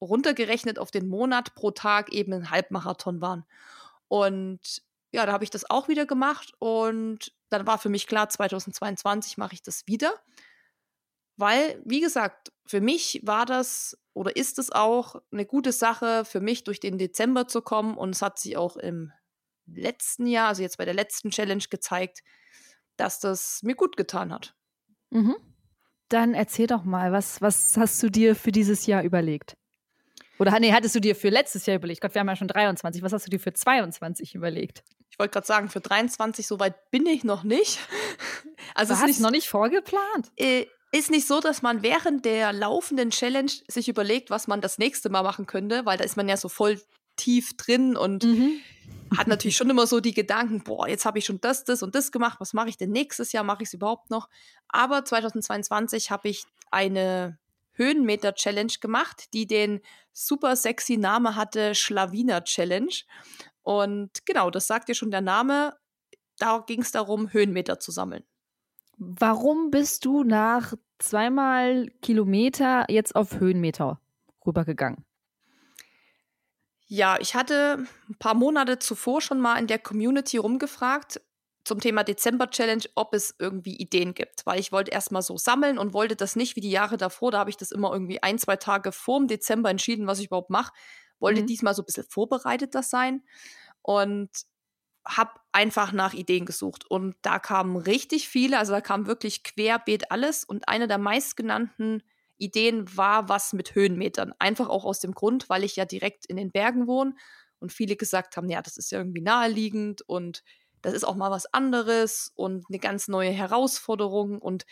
runtergerechnet 0.02 0.80
auf 0.80 0.90
den 0.90 1.08
Monat 1.08 1.54
pro 1.54 1.70
Tag 1.70 2.12
eben 2.12 2.34
ein 2.34 2.50
Halbmarathon 2.50 3.22
waren. 3.22 3.46
Und 4.08 4.82
ja, 5.12 5.28
da 5.28 5.34
habe 5.34 5.44
ich 5.44 5.52
das 5.52 5.70
auch 5.70 5.88
wieder 5.88 6.08
gemacht 6.08 6.52
und 6.58 7.32
dann 7.50 7.68
war 7.68 7.78
für 7.78 7.90
mich 7.90 8.08
klar, 8.08 8.28
2022 8.28 9.38
mache 9.38 9.54
ich 9.54 9.62
das 9.62 9.86
wieder. 9.86 10.16
Weil, 11.38 11.82
wie 11.86 12.00
gesagt, 12.00 12.52
für 12.66 12.82
mich 12.82 13.22
war 13.24 13.46
das 13.46 13.98
oder 14.14 14.36
ist 14.36 14.60
es 14.60 14.72
auch 14.72 15.22
eine 15.32 15.46
gute 15.46 15.72
Sache, 15.72 16.24
für 16.26 16.40
mich 16.40 16.64
durch 16.64 16.80
den 16.80 16.98
Dezember 16.98 17.48
zu 17.48 17.62
kommen. 17.62 17.98
Und 17.98 18.12
es 18.12 18.22
hat 18.22 18.40
sich 18.40 18.58
auch 18.58 18.78
im 18.78 19.12
letzten 19.66 20.28
Jahr, 20.28 20.50
also 20.50 20.62
jetzt 20.62 20.78
bei 20.78 20.86
der 20.86 20.94
letzten 20.94 21.32
Challenge 21.32 21.64
gezeigt, 21.70 22.24
dass 22.96 23.20
das 23.20 23.62
mir 23.64 23.76
gut 23.76 23.98
getan 23.98 24.32
hat. 24.32 24.56
Mhm. 25.10 25.36
Dann 26.10 26.34
erzähl 26.36 26.68
doch 26.68 26.84
mal, 26.84 27.12
was, 27.12 27.42
was 27.42 27.76
hast 27.76 28.02
du 28.04 28.10
dir 28.10 28.36
für 28.36 28.52
dieses 28.52 28.86
Jahr 28.86 29.04
überlegt? 29.04 29.58
Oder 30.38 30.60
nee, 30.60 30.74
hattest 30.74 30.96
du 30.96 31.00
dir 31.00 31.16
für 31.16 31.30
letztes 31.30 31.66
Jahr 31.66 31.78
überlegt? 31.78 32.02
Gott, 32.02 32.14
wir 32.14 32.20
haben 32.20 32.28
ja 32.28 32.36
schon 32.36 32.48
23. 32.48 33.02
Was 33.02 33.14
hast 33.14 33.26
du 33.26 33.30
dir 33.30 33.40
für 33.40 33.54
22 33.54 34.36
überlegt? 34.36 34.84
Ich 35.10 35.18
wollte 35.18 35.32
gerade 35.32 35.48
sagen, 35.48 35.70
für 35.70 35.80
23 35.80 36.46
so 36.46 36.60
weit 36.60 36.92
bin 36.92 37.06
ich 37.06 37.24
noch 37.24 37.44
nicht. 37.44 37.80
Also 38.76 38.98
hast 38.98 39.20
du 39.20 39.22
noch 39.22 39.30
nicht 39.30 39.50
vorgeplant? 39.50 40.32
Äh, 40.36 40.66
ist 40.94 41.10
nicht 41.10 41.28
so, 41.28 41.40
dass 41.40 41.64
man 41.64 41.82
während 41.82 42.24
der 42.24 42.54
laufenden 42.54 43.10
Challenge 43.10 43.52
sich 43.68 43.90
überlegt, 43.90 44.30
was 44.30 44.48
man 44.48 44.62
das 44.62 44.78
nächste 44.78 45.10
Mal 45.10 45.24
machen 45.24 45.48
könnte, 45.48 45.86
weil 45.86 45.98
da 45.98 46.04
ist 46.04 46.18
man 46.18 46.30
ja 46.30 46.38
so 46.38 46.50
voll 46.50 46.80
tief 47.16 47.58
drin 47.58 47.98
und 47.98 48.24
mhm. 48.24 48.60
hat 49.18 49.28
natürlich 49.28 49.58
schon 49.58 49.72
immer 49.72 49.88
so 49.88 50.00
die 50.00 50.14
Gedanken, 50.14 50.64
boah, 50.64 50.88
jetzt 50.88 51.06
habe 51.06 51.18
ich 51.18 51.26
schon 51.26 51.42
das, 51.42 51.64
das 51.64 51.82
und 51.82 51.96
das 51.96 52.12
gemacht, 52.12 52.40
was 52.40 52.54
mache 52.54 52.70
ich 52.70 52.78
denn 52.78 52.92
nächstes 52.92 53.32
Jahr, 53.32 53.44
mache 53.44 53.64
ich 53.64 53.70
es 53.70 53.74
überhaupt 53.74 54.12
noch? 54.12 54.30
Aber 54.68 55.04
2022 55.04 56.12
habe 56.12 56.30
ich 56.30 56.46
eine 56.70 57.40
Höhenmeter-Challenge 57.74 58.74
gemacht, 58.80 59.34
die 59.34 59.48
den 59.48 59.82
super 60.12 60.56
sexy 60.56 60.98
Name 60.98 61.36
hatte, 61.36 61.74
Schlawiner 61.74 62.44
Challenge. 62.44 62.94
Und 63.64 64.28
genau, 64.28 64.52
das 64.52 64.68
sagt 64.68 64.90
ja 64.90 64.96
schon 64.96 65.10
der 65.10 65.22
Name. 65.22 65.76
Da 66.38 66.64
ging 66.68 66.82
es 66.82 66.92
darum, 66.92 67.34
Höhenmeter 67.34 67.80
zu 67.80 67.92
sammeln. 67.92 68.24
Warum 69.20 69.72
bist 69.72 70.06
du 70.06 70.24
nach 70.24 70.74
zweimal 71.00 71.90
Kilometer 72.02 72.86
jetzt 72.90 73.16
auf 73.16 73.40
Höhenmeter 73.40 74.00
rübergegangen? 74.46 75.06
Ja, 76.86 77.18
ich 77.20 77.36
hatte 77.36 77.86
ein 78.10 78.16
paar 78.20 78.36
Monate 78.36 78.80
zuvor 78.80 79.22
schon 79.22 79.40
mal 79.40 79.58
in 79.58 79.68
der 79.68 79.80
Community 79.80 80.38
rumgefragt 80.38 81.22
zum 81.64 81.80
Thema 81.80 82.04
Dezember 82.04 82.50
Challenge, 82.50 82.84
ob 82.96 83.14
es 83.14 83.36
irgendwie 83.40 83.76
Ideen 83.78 84.14
gibt, 84.14 84.46
weil 84.46 84.60
ich 84.60 84.72
wollte 84.72 84.92
erstmal 84.92 85.22
so 85.22 85.38
sammeln 85.38 85.78
und 85.78 85.94
wollte 85.94 86.16
das 86.16 86.36
nicht 86.36 86.56
wie 86.56 86.62
die 86.62 86.72
Jahre 86.72 86.98
davor, 86.98 87.32
da 87.32 87.40
habe 87.40 87.50
ich 87.50 87.58
das 87.58 87.72
immer 87.72 87.92
irgendwie 87.94 88.22
ein, 88.22 88.38
zwei 88.38 88.58
Tage 88.58 88.92
vor 88.92 89.20
dem 89.20 89.28
Dezember 89.28 89.70
entschieden, 89.70 90.08
was 90.08 90.20
ich 90.20 90.28
überhaupt 90.28 90.50
mache. 90.50 90.74
Wollte 91.20 91.42
mhm. 91.42 91.48
diesmal 91.48 91.74
so 91.74 91.82
ein 91.82 91.86
bisschen 91.86 92.06
vorbereiteter 92.10 92.84
sein 92.84 93.24
und 93.82 94.30
habe 95.06 95.32
einfach 95.52 95.92
nach 95.92 96.14
Ideen 96.14 96.46
gesucht. 96.46 96.90
Und 96.90 97.16
da 97.22 97.40
kamen 97.40 97.76
richtig 97.76 98.28
viele, 98.30 98.58
also 98.58 98.74
da 98.74 98.82
kam 98.82 99.08
wirklich 99.08 99.44
querbeet 99.44 100.12
alles. 100.12 100.44
Und 100.44 100.68
eine 100.68 100.88
der 100.88 100.98
meistgenannten 100.98 102.04
Ideen 102.38 102.96
war 102.98 103.30
was 103.30 103.54
mit 103.54 103.76
Höhenmetern. 103.76 104.34
Einfach 104.40 104.70
auch 104.70 104.86
aus 104.86 105.00
dem 105.00 105.14
Grund, 105.14 105.50
weil 105.50 105.64
ich 105.64 105.76
ja 105.76 105.86
direkt 105.86 106.26
in 106.26 106.38
den 106.38 106.52
Bergen 106.52 106.88
wohne 106.88 107.16
und 107.60 107.72
viele 107.72 107.96
gesagt 107.96 108.38
haben, 108.38 108.50
ja, 108.50 108.62
das 108.62 108.78
ist 108.78 108.92
ja 108.92 109.00
irgendwie 109.00 109.22
naheliegend 109.22 110.02
und 110.02 110.44
das 110.82 110.94
ist 110.94 111.06
auch 111.06 111.16
mal 111.16 111.32
was 111.32 111.46
anderes 111.54 112.32
und 112.36 112.66
eine 112.70 112.80
ganz 112.80 113.08
neue 113.08 113.32
Herausforderung. 113.32 114.40
Und 114.40 114.66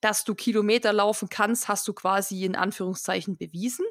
dass 0.00 0.24
du 0.24 0.34
Kilometer 0.34 0.92
laufen 0.92 1.28
kannst, 1.28 1.68
hast 1.68 1.86
du 1.86 1.92
quasi 1.92 2.44
in 2.44 2.56
Anführungszeichen 2.56 3.36
bewiesen. 3.36 3.84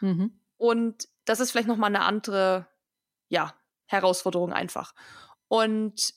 Mhm. 0.00 0.40
Und 0.56 1.08
das 1.24 1.38
ist 1.40 1.52
vielleicht 1.52 1.68
nochmal 1.68 1.94
eine 1.94 2.04
andere, 2.04 2.66
ja, 3.28 3.54
Herausforderung 3.86 4.52
einfach. 4.52 4.92
Und 5.48 6.14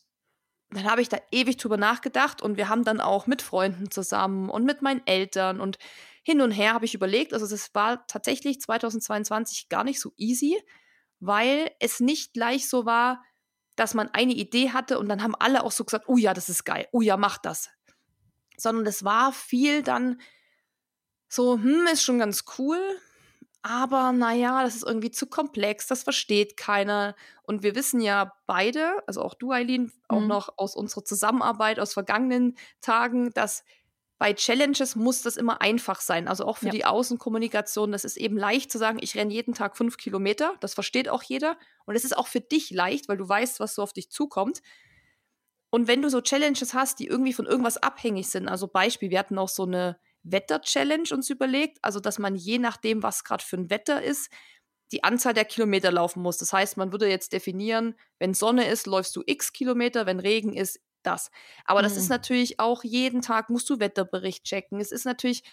dann 0.71 0.85
habe 0.85 1.01
ich 1.01 1.09
da 1.09 1.17
ewig 1.31 1.57
drüber 1.57 1.77
nachgedacht 1.77 2.41
und 2.41 2.57
wir 2.57 2.69
haben 2.69 2.83
dann 2.83 3.01
auch 3.01 3.27
mit 3.27 3.41
Freunden 3.41 3.89
zusammen 3.89 4.49
und 4.49 4.65
mit 4.65 4.81
meinen 4.81 5.05
Eltern 5.05 5.59
und 5.59 5.77
hin 6.23 6.41
und 6.41 6.51
her 6.51 6.73
habe 6.73 6.85
ich 6.85 6.93
überlegt, 6.93 7.33
also 7.33 7.45
es 7.53 7.73
war 7.73 8.05
tatsächlich 8.05 8.61
2022 8.61 9.69
gar 9.69 9.83
nicht 9.83 9.99
so 9.99 10.11
easy, 10.17 10.61
weil 11.19 11.71
es 11.79 11.99
nicht 11.99 12.33
gleich 12.33 12.69
so 12.69 12.85
war, 12.85 13.23
dass 13.75 13.93
man 13.93 14.09
eine 14.09 14.33
Idee 14.33 14.71
hatte 14.71 14.99
und 14.99 15.09
dann 15.09 15.23
haben 15.23 15.35
alle 15.35 15.63
auch 15.63 15.71
so 15.71 15.85
gesagt, 15.85 16.05
oh 16.07 16.17
ja, 16.17 16.33
das 16.33 16.49
ist 16.49 16.65
geil, 16.65 16.87
oh 16.91 17.01
ja, 17.01 17.17
mach 17.17 17.37
das. 17.39 17.69
Sondern 18.57 18.85
es 18.85 19.03
war 19.03 19.31
viel 19.31 19.81
dann 19.81 20.21
so, 21.29 21.53
hm, 21.53 21.87
ist 21.91 22.03
schon 22.03 22.19
ganz 22.19 22.43
cool, 22.57 22.79
aber 23.61 24.13
naja, 24.13 24.63
das 24.63 24.75
ist 24.75 24.83
irgendwie 24.83 25.11
zu 25.11 25.27
komplex, 25.27 25.87
das 25.87 26.03
versteht 26.03 26.55
keiner. 26.55 27.15
Und 27.43 27.61
wir 27.61 27.75
wissen 27.75 27.99
ja 27.99 28.33
beide, 28.47 28.93
also 29.05 29.21
auch 29.21 29.33
du, 29.33 29.51
Eileen, 29.51 29.91
auch 30.07 30.21
mhm. 30.21 30.27
noch 30.27 30.53
aus 30.57 30.75
unserer 30.75 31.03
Zusammenarbeit 31.03 31.79
aus 31.79 31.93
vergangenen 31.93 32.57
Tagen, 32.81 33.31
dass 33.31 33.63
bei 34.17 34.33
Challenges 34.33 34.95
muss 34.95 35.21
das 35.21 35.37
immer 35.37 35.61
einfach 35.61 36.01
sein. 36.01 36.27
Also 36.27 36.45
auch 36.45 36.57
für 36.57 36.67
ja. 36.67 36.71
die 36.71 36.85
Außenkommunikation. 36.85 37.91
Das 37.91 38.03
ist 38.03 38.17
eben 38.17 38.37
leicht 38.37 38.69
zu 38.71 38.77
sagen, 38.77 38.99
ich 39.01 39.15
renne 39.15 39.33
jeden 39.33 39.53
Tag 39.53 39.77
fünf 39.77 39.97
Kilometer. 39.97 40.55
Das 40.59 40.73
versteht 40.73 41.07
auch 41.07 41.23
jeder. 41.23 41.57
Und 41.85 41.95
es 41.95 42.03
ist 42.03 42.17
auch 42.17 42.27
für 42.27 42.41
dich 42.41 42.69
leicht, 42.69 43.07
weil 43.07 43.17
du 43.17 43.27
weißt, 43.27 43.61
was 43.61 43.75
so 43.75 43.81
auf 43.81 43.93
dich 43.93 44.11
zukommt. 44.11 44.61
Und 45.69 45.87
wenn 45.87 46.01
du 46.01 46.09
so 46.09 46.19
Challenges 46.19 46.73
hast, 46.73 46.99
die 46.99 47.07
irgendwie 47.07 47.31
von 47.31 47.45
irgendwas 47.45 47.77
abhängig 47.77 48.27
sind, 48.29 48.49
also 48.49 48.67
Beispiel, 48.67 49.09
wir 49.09 49.19
hatten 49.19 49.37
auch 49.37 49.49
so 49.49 49.63
eine 49.63 49.97
Wetter-Challenge 50.31 51.09
uns 51.11 51.29
überlegt, 51.29 51.79
also 51.81 51.99
dass 51.99 52.19
man 52.19 52.35
je 52.35 52.59
nachdem, 52.59 53.03
was 53.03 53.23
gerade 53.23 53.43
für 53.43 53.57
ein 53.57 53.69
Wetter 53.69 54.01
ist, 54.01 54.29
die 54.91 55.03
Anzahl 55.03 55.33
der 55.33 55.45
Kilometer 55.45 55.91
laufen 55.91 56.21
muss. 56.21 56.37
Das 56.37 56.51
heißt, 56.51 56.77
man 56.77 56.91
würde 56.91 57.07
jetzt 57.07 57.33
definieren, 57.33 57.95
wenn 58.17 58.33
Sonne 58.33 58.67
ist, 58.67 58.87
läufst 58.87 59.15
du 59.15 59.23
x 59.25 59.53
Kilometer, 59.53 60.05
wenn 60.05 60.19
Regen 60.19 60.53
ist, 60.53 60.79
das. 61.03 61.31
Aber 61.65 61.79
mhm. 61.79 61.83
das 61.83 61.97
ist 61.97 62.05
mhm. 62.05 62.15
natürlich 62.15 62.59
auch 62.59 62.83
jeden 62.83 63.21
Tag 63.21 63.49
musst 63.49 63.69
du 63.69 63.79
Wetterbericht 63.79 64.43
checken. 64.43 64.79
Es 64.79 64.91
ist 64.91 65.05
natürlich, 65.05 65.43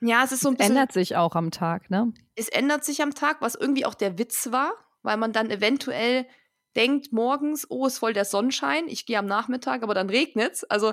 ja, 0.00 0.24
es 0.24 0.32
ist 0.32 0.40
so 0.40 0.48
ein 0.48 0.56
bisschen. 0.56 0.72
Es 0.72 0.78
ändert 0.78 0.92
sich 0.92 1.16
auch 1.16 1.34
am 1.34 1.50
Tag, 1.50 1.90
ne? 1.90 2.12
Es 2.34 2.48
ändert 2.48 2.84
sich 2.84 3.02
am 3.02 3.14
Tag, 3.14 3.40
was 3.40 3.54
irgendwie 3.54 3.84
auch 3.84 3.94
der 3.94 4.18
Witz 4.18 4.50
war, 4.50 4.72
weil 5.02 5.16
man 5.16 5.32
dann 5.32 5.50
eventuell 5.50 6.26
denkt 6.74 7.12
morgens, 7.12 7.66
oh, 7.70 7.86
ist 7.86 7.98
voll 7.98 8.14
der 8.14 8.24
Sonnenschein, 8.24 8.88
ich 8.88 9.04
gehe 9.04 9.18
am 9.18 9.26
Nachmittag, 9.26 9.82
aber 9.82 9.94
dann 9.94 10.08
regnet 10.08 10.54
es. 10.54 10.64
Also, 10.64 10.92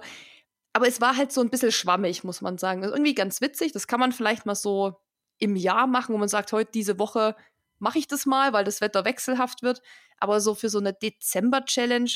aber 0.74 0.88
es 0.88 1.02
war 1.02 1.18
halt 1.18 1.32
so 1.32 1.42
ein 1.42 1.50
bisschen 1.50 1.72
schwammig, 1.72 2.24
muss 2.24 2.42
man 2.42 2.58
sagen. 2.58 2.84
Also 2.84 2.96
irgendwie 2.96 3.16
ganz 3.16 3.42
witzig. 3.42 3.72
Das 3.72 3.88
kann 3.88 4.00
man 4.00 4.12
vielleicht 4.12 4.46
mal 4.46 4.56
so 4.56 5.00
im 5.38 5.56
Jahr 5.56 5.88
machen, 5.88 6.14
wo 6.14 6.18
man 6.18 6.30
sagt, 6.30 6.52
heute 6.52 6.72
diese 6.72 7.00
Woche 7.00 7.36
mache 7.80 7.98
ich 7.98 8.08
das 8.08 8.26
mal, 8.26 8.54
weil 8.54 8.66
das 8.66 8.82
Wetter 8.82 9.06
wechselhaft 9.06 9.64
wird. 9.64 9.82
Aber 10.20 10.42
so 10.42 10.54
für 10.54 10.70
so 10.70 10.80
eine 10.80 10.94
Dezember-Challenge 10.94 12.12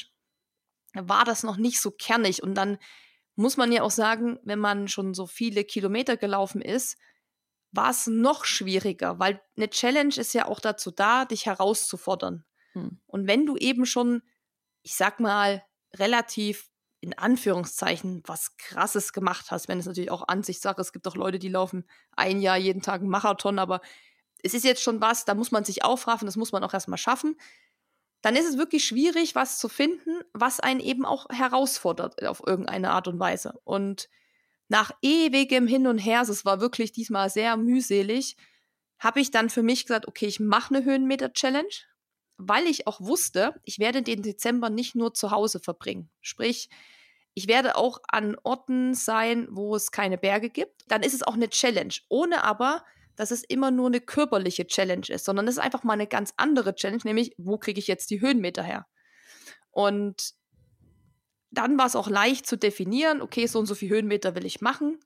war 0.93 1.25
das 1.25 1.43
noch 1.43 1.57
nicht 1.57 1.79
so 1.79 1.91
kernig. 1.91 2.43
Und 2.43 2.55
dann 2.55 2.77
muss 3.35 3.57
man 3.57 3.71
ja 3.71 3.81
auch 3.81 3.91
sagen, 3.91 4.39
wenn 4.43 4.59
man 4.59 4.87
schon 4.87 5.13
so 5.13 5.25
viele 5.25 5.63
Kilometer 5.63 6.17
gelaufen 6.17 6.61
ist, 6.61 6.97
war 7.71 7.89
es 7.89 8.05
noch 8.05 8.45
schwieriger, 8.45 9.17
weil 9.17 9.41
eine 9.57 9.69
Challenge 9.69 10.13
ist 10.15 10.33
ja 10.33 10.45
auch 10.45 10.59
dazu 10.59 10.91
da, 10.91 11.25
dich 11.25 11.47
herauszufordern. 11.47 12.45
Hm. 12.73 12.99
Und 13.07 13.27
wenn 13.27 13.47
du 13.47 13.57
eben 13.57 13.87
schon, 13.87 14.21
ich 14.83 14.95
sag 14.95 15.19
mal, 15.19 15.65
relativ 15.95 16.69
in 17.03 17.17
Anführungszeichen 17.17 18.23
was 18.25 18.55
Krasses 18.57 19.11
gemacht 19.11 19.51
hast, 19.51 19.67
wenn 19.67 19.77
es 19.77 19.85
natürlich 19.85 20.09
auch 20.09 20.27
Ansichtssache, 20.27 20.79
es 20.79 20.93
gibt 20.93 21.05
auch 21.07 21.15
Leute, 21.15 21.37
die 21.37 21.49
laufen 21.49 21.85
ein 22.15 22.41
Jahr 22.41 22.57
jeden 22.57 22.81
Tag 22.81 23.01
einen 23.01 23.09
Marathon, 23.09 23.59
aber 23.59 23.81
es 24.41 24.53
ist 24.53 24.63
jetzt 24.63 24.81
schon 24.81 25.01
was, 25.01 25.25
da 25.25 25.35
muss 25.35 25.51
man 25.51 25.65
sich 25.65 25.83
aufraffen, 25.83 26.25
das 26.25 26.37
muss 26.37 26.53
man 26.53 26.63
auch 26.63 26.73
erstmal 26.73 26.97
schaffen. 26.97 27.35
Dann 28.21 28.37
ist 28.37 28.47
es 28.47 28.57
wirklich 28.57 28.85
schwierig, 28.85 29.35
was 29.35 29.59
zu 29.59 29.67
finden, 29.67 30.21
was 30.31 30.61
einen 30.61 30.79
eben 30.79 31.05
auch 31.05 31.27
herausfordert 31.29 32.25
auf 32.25 32.41
irgendeine 32.45 32.91
Art 32.91 33.09
und 33.09 33.19
Weise. 33.19 33.59
Und 33.65 34.07
nach 34.69 34.91
ewigem 35.01 35.67
Hin 35.67 35.87
und 35.87 35.97
Her, 35.97 36.21
es 36.21 36.45
war 36.45 36.61
wirklich 36.61 36.93
diesmal 36.93 37.29
sehr 37.29 37.57
mühselig, 37.57 38.37
habe 38.97 39.19
ich 39.19 39.29
dann 39.29 39.49
für 39.49 39.61
mich 39.61 39.85
gesagt, 39.85 40.07
okay, 40.07 40.27
ich 40.27 40.39
mache 40.39 40.73
eine 40.73 40.85
Höhenmeter-Challenge, 40.85 41.73
weil 42.37 42.65
ich 42.65 42.87
auch 42.87 42.99
wusste, 42.99 43.59
ich 43.63 43.79
werde 43.79 44.01
den 44.01 44.21
Dezember 44.21 44.69
nicht 44.69 44.95
nur 44.95 45.13
zu 45.13 45.31
Hause 45.31 45.59
verbringen. 45.59 46.09
Sprich, 46.21 46.69
ich 47.33 47.47
werde 47.47 47.75
auch 47.75 47.99
an 48.07 48.35
Orten 48.43 48.93
sein, 48.93 49.47
wo 49.51 49.75
es 49.75 49.91
keine 49.91 50.17
Berge 50.17 50.49
gibt. 50.49 50.83
Dann 50.87 51.03
ist 51.03 51.13
es 51.13 51.23
auch 51.23 51.33
eine 51.33 51.49
Challenge, 51.49 51.93
ohne 52.09 52.43
aber 52.43 52.83
dass 53.15 53.31
es 53.31 53.43
immer 53.43 53.71
nur 53.71 53.87
eine 53.87 54.01
körperliche 54.01 54.65
Challenge 54.65 55.05
ist, 55.09 55.25
sondern 55.25 55.47
es 55.47 55.55
ist 55.55 55.63
einfach 55.63 55.83
mal 55.83 55.93
eine 55.93 56.07
ganz 56.07 56.33
andere 56.37 56.73
Challenge, 56.73 57.03
nämlich 57.03 57.33
wo 57.37 57.57
kriege 57.57 57.79
ich 57.79 57.87
jetzt 57.87 58.09
die 58.09 58.21
Höhenmeter 58.21 58.63
her? 58.63 58.87
Und 59.69 60.33
dann 61.51 61.77
war 61.77 61.85
es 61.85 61.95
auch 61.95 62.09
leicht 62.09 62.47
zu 62.47 62.57
definieren, 62.57 63.21
okay, 63.21 63.45
so 63.45 63.59
und 63.59 63.67
so 63.67 63.75
viele 63.75 63.95
Höhenmeter 63.95 64.35
will 64.35 64.45
ich 64.45 64.61
machen. 64.61 64.99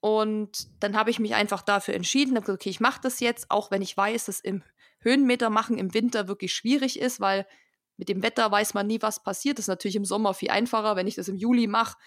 Und 0.00 0.68
dann 0.82 0.96
habe 0.96 1.10
ich 1.10 1.18
mich 1.18 1.34
einfach 1.34 1.60
dafür 1.60 1.94
entschieden, 1.94 2.38
okay, 2.38 2.70
ich 2.70 2.80
mache 2.80 3.00
das 3.02 3.20
jetzt, 3.20 3.50
auch 3.50 3.70
wenn 3.70 3.82
ich 3.82 3.94
weiß, 3.94 4.24
dass 4.24 4.40
im 4.40 4.62
Höhenmeter 5.00 5.50
machen 5.50 5.78
im 5.78 5.94
Winter 5.94 6.28
wirklich 6.28 6.52
schwierig 6.52 6.98
ist, 6.98 7.20
weil 7.20 7.46
mit 7.96 8.08
dem 8.08 8.22
Wetter 8.22 8.50
weiß 8.50 8.74
man 8.74 8.86
nie, 8.86 9.02
was 9.02 9.22
passiert. 9.22 9.58
Das 9.58 9.64
ist 9.64 9.68
natürlich 9.68 9.96
im 9.96 10.04
Sommer 10.04 10.32
viel 10.34 10.50
einfacher. 10.50 10.96
Wenn 10.96 11.06
ich 11.06 11.16
das 11.16 11.28
im 11.28 11.36
Juli 11.36 11.66
mache, 11.66 11.98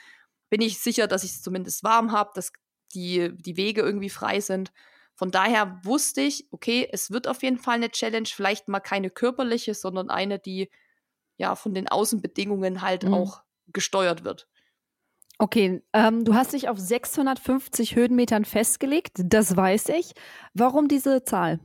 bin 0.49 0.61
ich 0.61 0.79
sicher, 0.79 1.07
dass 1.07 1.23
ich 1.23 1.31
es 1.31 1.41
zumindest 1.41 1.83
warm 1.83 2.11
habe, 2.11 2.31
dass 2.35 2.51
die, 2.93 3.31
die 3.35 3.57
Wege 3.57 3.81
irgendwie 3.81 4.09
frei 4.09 4.39
sind. 4.39 4.71
Von 5.15 5.29
daher 5.29 5.79
wusste 5.83 6.21
ich, 6.21 6.47
okay, 6.51 6.87
es 6.91 7.11
wird 7.11 7.27
auf 7.27 7.43
jeden 7.43 7.59
Fall 7.59 7.75
eine 7.75 7.91
Challenge, 7.91 8.27
vielleicht 8.27 8.67
mal 8.67 8.79
keine 8.79 9.09
körperliche, 9.09 9.73
sondern 9.73 10.09
eine, 10.09 10.39
die 10.39 10.69
ja 11.37 11.55
von 11.55 11.73
den 11.73 11.87
Außenbedingungen 11.87 12.81
halt 12.81 13.03
mhm. 13.03 13.13
auch 13.13 13.43
gesteuert 13.67 14.23
wird. 14.23 14.47
Okay, 15.39 15.81
ähm, 15.93 16.25
du 16.25 16.35
hast 16.35 16.53
dich 16.53 16.69
auf 16.69 16.79
650 16.79 17.95
Höhenmetern 17.95 18.45
festgelegt, 18.45 19.17
das 19.17 19.55
weiß 19.55 19.89
ich. 19.89 20.13
Warum 20.53 20.87
diese 20.87 21.23
Zahl? 21.23 21.59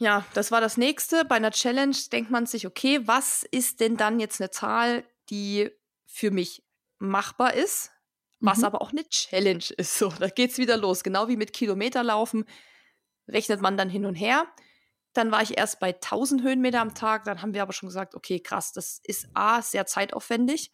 Ja, 0.00 0.24
das 0.32 0.50
war 0.50 0.62
das 0.62 0.78
nächste. 0.78 1.26
Bei 1.26 1.36
einer 1.36 1.50
Challenge 1.50 1.96
denkt 2.10 2.30
man 2.30 2.46
sich, 2.46 2.66
okay, 2.66 3.00
was 3.06 3.42
ist 3.42 3.80
denn 3.80 3.98
dann 3.98 4.18
jetzt 4.18 4.40
eine 4.40 4.50
Zahl, 4.50 5.04
die 5.28 5.70
für 6.06 6.30
mich 6.30 6.64
machbar 6.98 7.52
ist, 7.52 7.90
was 8.40 8.58
mhm. 8.58 8.64
aber 8.64 8.80
auch 8.80 8.92
eine 8.92 9.06
Challenge 9.06 9.64
ist. 9.76 9.98
So, 9.98 10.08
da 10.08 10.28
geht's 10.28 10.56
wieder 10.56 10.78
los. 10.78 11.04
Genau 11.04 11.28
wie 11.28 11.36
mit 11.36 11.52
Kilometerlaufen 11.52 12.46
rechnet 13.28 13.60
man 13.60 13.76
dann 13.76 13.90
hin 13.90 14.06
und 14.06 14.14
her. 14.14 14.46
Dann 15.12 15.30
war 15.30 15.42
ich 15.42 15.58
erst 15.58 15.80
bei 15.80 15.92
1000 15.92 16.42
Höhenmeter 16.42 16.80
am 16.80 16.94
Tag. 16.94 17.24
Dann 17.24 17.42
haben 17.42 17.52
wir 17.52 17.60
aber 17.60 17.74
schon 17.74 17.90
gesagt, 17.90 18.14
okay, 18.14 18.40
krass, 18.40 18.72
das 18.72 19.00
ist 19.04 19.28
A, 19.34 19.60
sehr 19.60 19.84
zeitaufwendig. 19.84 20.72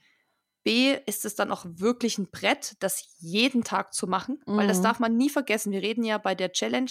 B, 0.63 0.97
ist 1.07 1.25
es 1.25 1.35
dann 1.35 1.51
auch 1.51 1.65
wirklich 1.67 2.19
ein 2.19 2.31
Brett, 2.31 2.77
das 2.79 3.17
jeden 3.19 3.65
Tag 3.65 3.93
zu 3.93 4.07
machen, 4.07 4.41
mhm. 4.47 4.57
weil 4.57 4.69
das 4.69 4.79
mhm. 4.79 4.83
darf 4.85 4.99
man 5.01 5.17
nie 5.17 5.31
vergessen. 5.31 5.73
Wir 5.73 5.83
reden 5.83 6.05
ja 6.05 6.19
bei 6.19 6.37
der 6.37 6.53
Challenge, 6.53 6.91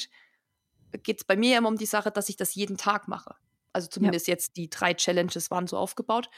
geht 0.98 1.20
es 1.20 1.24
bei 1.24 1.36
mir 1.36 1.58
immer 1.58 1.70
um 1.70 1.78
die 1.78 1.86
Sache, 1.86 2.12
dass 2.12 2.30
ich 2.30 2.38
das 2.38 2.56
jeden 2.56 2.78
Tag 2.78 3.08
mache. 3.08 3.36
Also 3.74 3.88
zumindest 3.88 4.28
ja. 4.28 4.34
jetzt 4.34 4.56
die 4.58 4.70
drei 4.70 4.94
Challenges 4.94 5.52
waren 5.52 5.68
so 5.68 5.78
aufgebaut. 5.78 6.30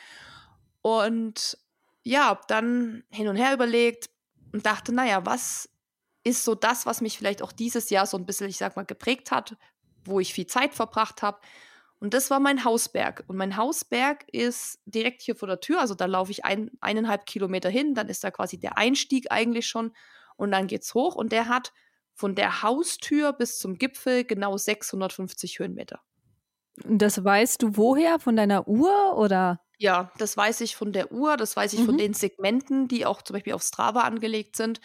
Und 0.81 1.57
ja, 2.03 2.39
dann 2.47 3.03
hin 3.09 3.27
und 3.27 3.35
her 3.35 3.53
überlegt 3.53 4.09
und 4.53 4.65
dachte, 4.65 4.93
naja, 4.93 5.25
was 5.25 5.69
ist 6.23 6.43
so 6.43 6.55
das, 6.55 6.85
was 6.85 7.01
mich 7.01 7.17
vielleicht 7.17 7.41
auch 7.41 7.51
dieses 7.51 7.89
Jahr 7.89 8.05
so 8.05 8.17
ein 8.17 8.25
bisschen, 8.25 8.49
ich 8.49 8.57
sag 8.57 8.75
mal, 8.75 8.85
geprägt 8.85 9.31
hat, 9.31 9.55
wo 10.03 10.19
ich 10.19 10.33
viel 10.33 10.47
Zeit 10.47 10.73
verbracht 10.73 11.21
habe. 11.21 11.39
Und 11.99 12.13
das 12.13 12.29
war 12.29 12.39
mein 12.39 12.63
Hausberg. 12.63 13.23
Und 13.27 13.37
mein 13.37 13.57
Hausberg 13.57 14.25
ist 14.31 14.79
direkt 14.85 15.21
hier 15.21 15.35
vor 15.35 15.47
der 15.47 15.59
Tür. 15.59 15.79
Also 15.79 15.95
da 15.95 16.05
laufe 16.05 16.31
ich 16.31 16.45
ein, 16.45 16.71
eineinhalb 16.79 17.25
Kilometer 17.25 17.69
hin. 17.69 17.95
Dann 17.95 18.07
ist 18.07 18.23
da 18.23 18.31
quasi 18.31 18.59
der 18.59 18.77
Einstieg 18.77 19.31
eigentlich 19.31 19.67
schon. 19.67 19.93
Und 20.35 20.51
dann 20.51 20.67
geht's 20.67 20.93
hoch. 20.93 21.15
Und 21.15 21.31
der 21.31 21.47
hat 21.47 21.73
von 22.17 22.33
der 22.33 22.63
Haustür 22.63 23.31
bis 23.31 23.59
zum 23.59 23.77
Gipfel 23.77 24.23
genau 24.23 24.57
650 24.57 25.59
Höhenmeter. 25.59 26.01
Das 26.83 27.23
weißt 27.23 27.61
du 27.61 27.77
woher? 27.77 28.19
Von 28.19 28.35
deiner 28.35 28.67
Uhr 28.67 29.15
oder? 29.15 29.61
Ja, 29.77 30.11
das 30.17 30.35
weiß 30.35 30.61
ich 30.61 30.75
von 30.75 30.91
der 30.91 31.11
Uhr. 31.11 31.37
Das 31.37 31.55
weiß 31.55 31.73
ich 31.73 31.81
mhm. 31.81 31.85
von 31.85 31.97
den 31.99 32.13
Segmenten, 32.15 32.87
die 32.87 33.05
auch 33.05 33.21
zum 33.21 33.35
Beispiel 33.35 33.53
auf 33.53 33.61
Strava 33.61 34.01
angelegt 34.01 34.55
sind. 34.55 34.81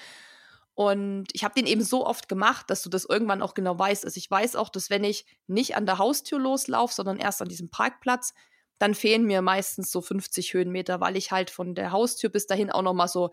Und 0.74 1.28
ich 1.32 1.42
habe 1.42 1.54
den 1.54 1.66
eben 1.66 1.82
so 1.82 2.06
oft 2.06 2.28
gemacht, 2.28 2.68
dass 2.68 2.82
du 2.82 2.90
das 2.90 3.06
irgendwann 3.06 3.40
auch 3.40 3.54
genau 3.54 3.78
weißt. 3.78 4.04
Also 4.04 4.18
ich 4.18 4.30
weiß 4.30 4.54
auch, 4.56 4.68
dass 4.68 4.90
wenn 4.90 5.04
ich 5.04 5.24
nicht 5.46 5.74
an 5.74 5.86
der 5.86 5.96
Haustür 5.96 6.38
loslaufe, 6.38 6.94
sondern 6.94 7.18
erst 7.18 7.40
an 7.40 7.48
diesem 7.48 7.70
Parkplatz, 7.70 8.34
dann 8.78 8.94
fehlen 8.94 9.24
mir 9.24 9.40
meistens 9.40 9.90
so 9.90 10.02
50 10.02 10.52
Höhenmeter, 10.52 11.00
weil 11.00 11.16
ich 11.16 11.32
halt 11.32 11.50
von 11.50 11.74
der 11.74 11.92
Haustür 11.92 12.28
bis 12.28 12.46
dahin 12.46 12.70
auch 12.70 12.82
noch 12.82 12.94
mal 12.94 13.08
so, 13.08 13.30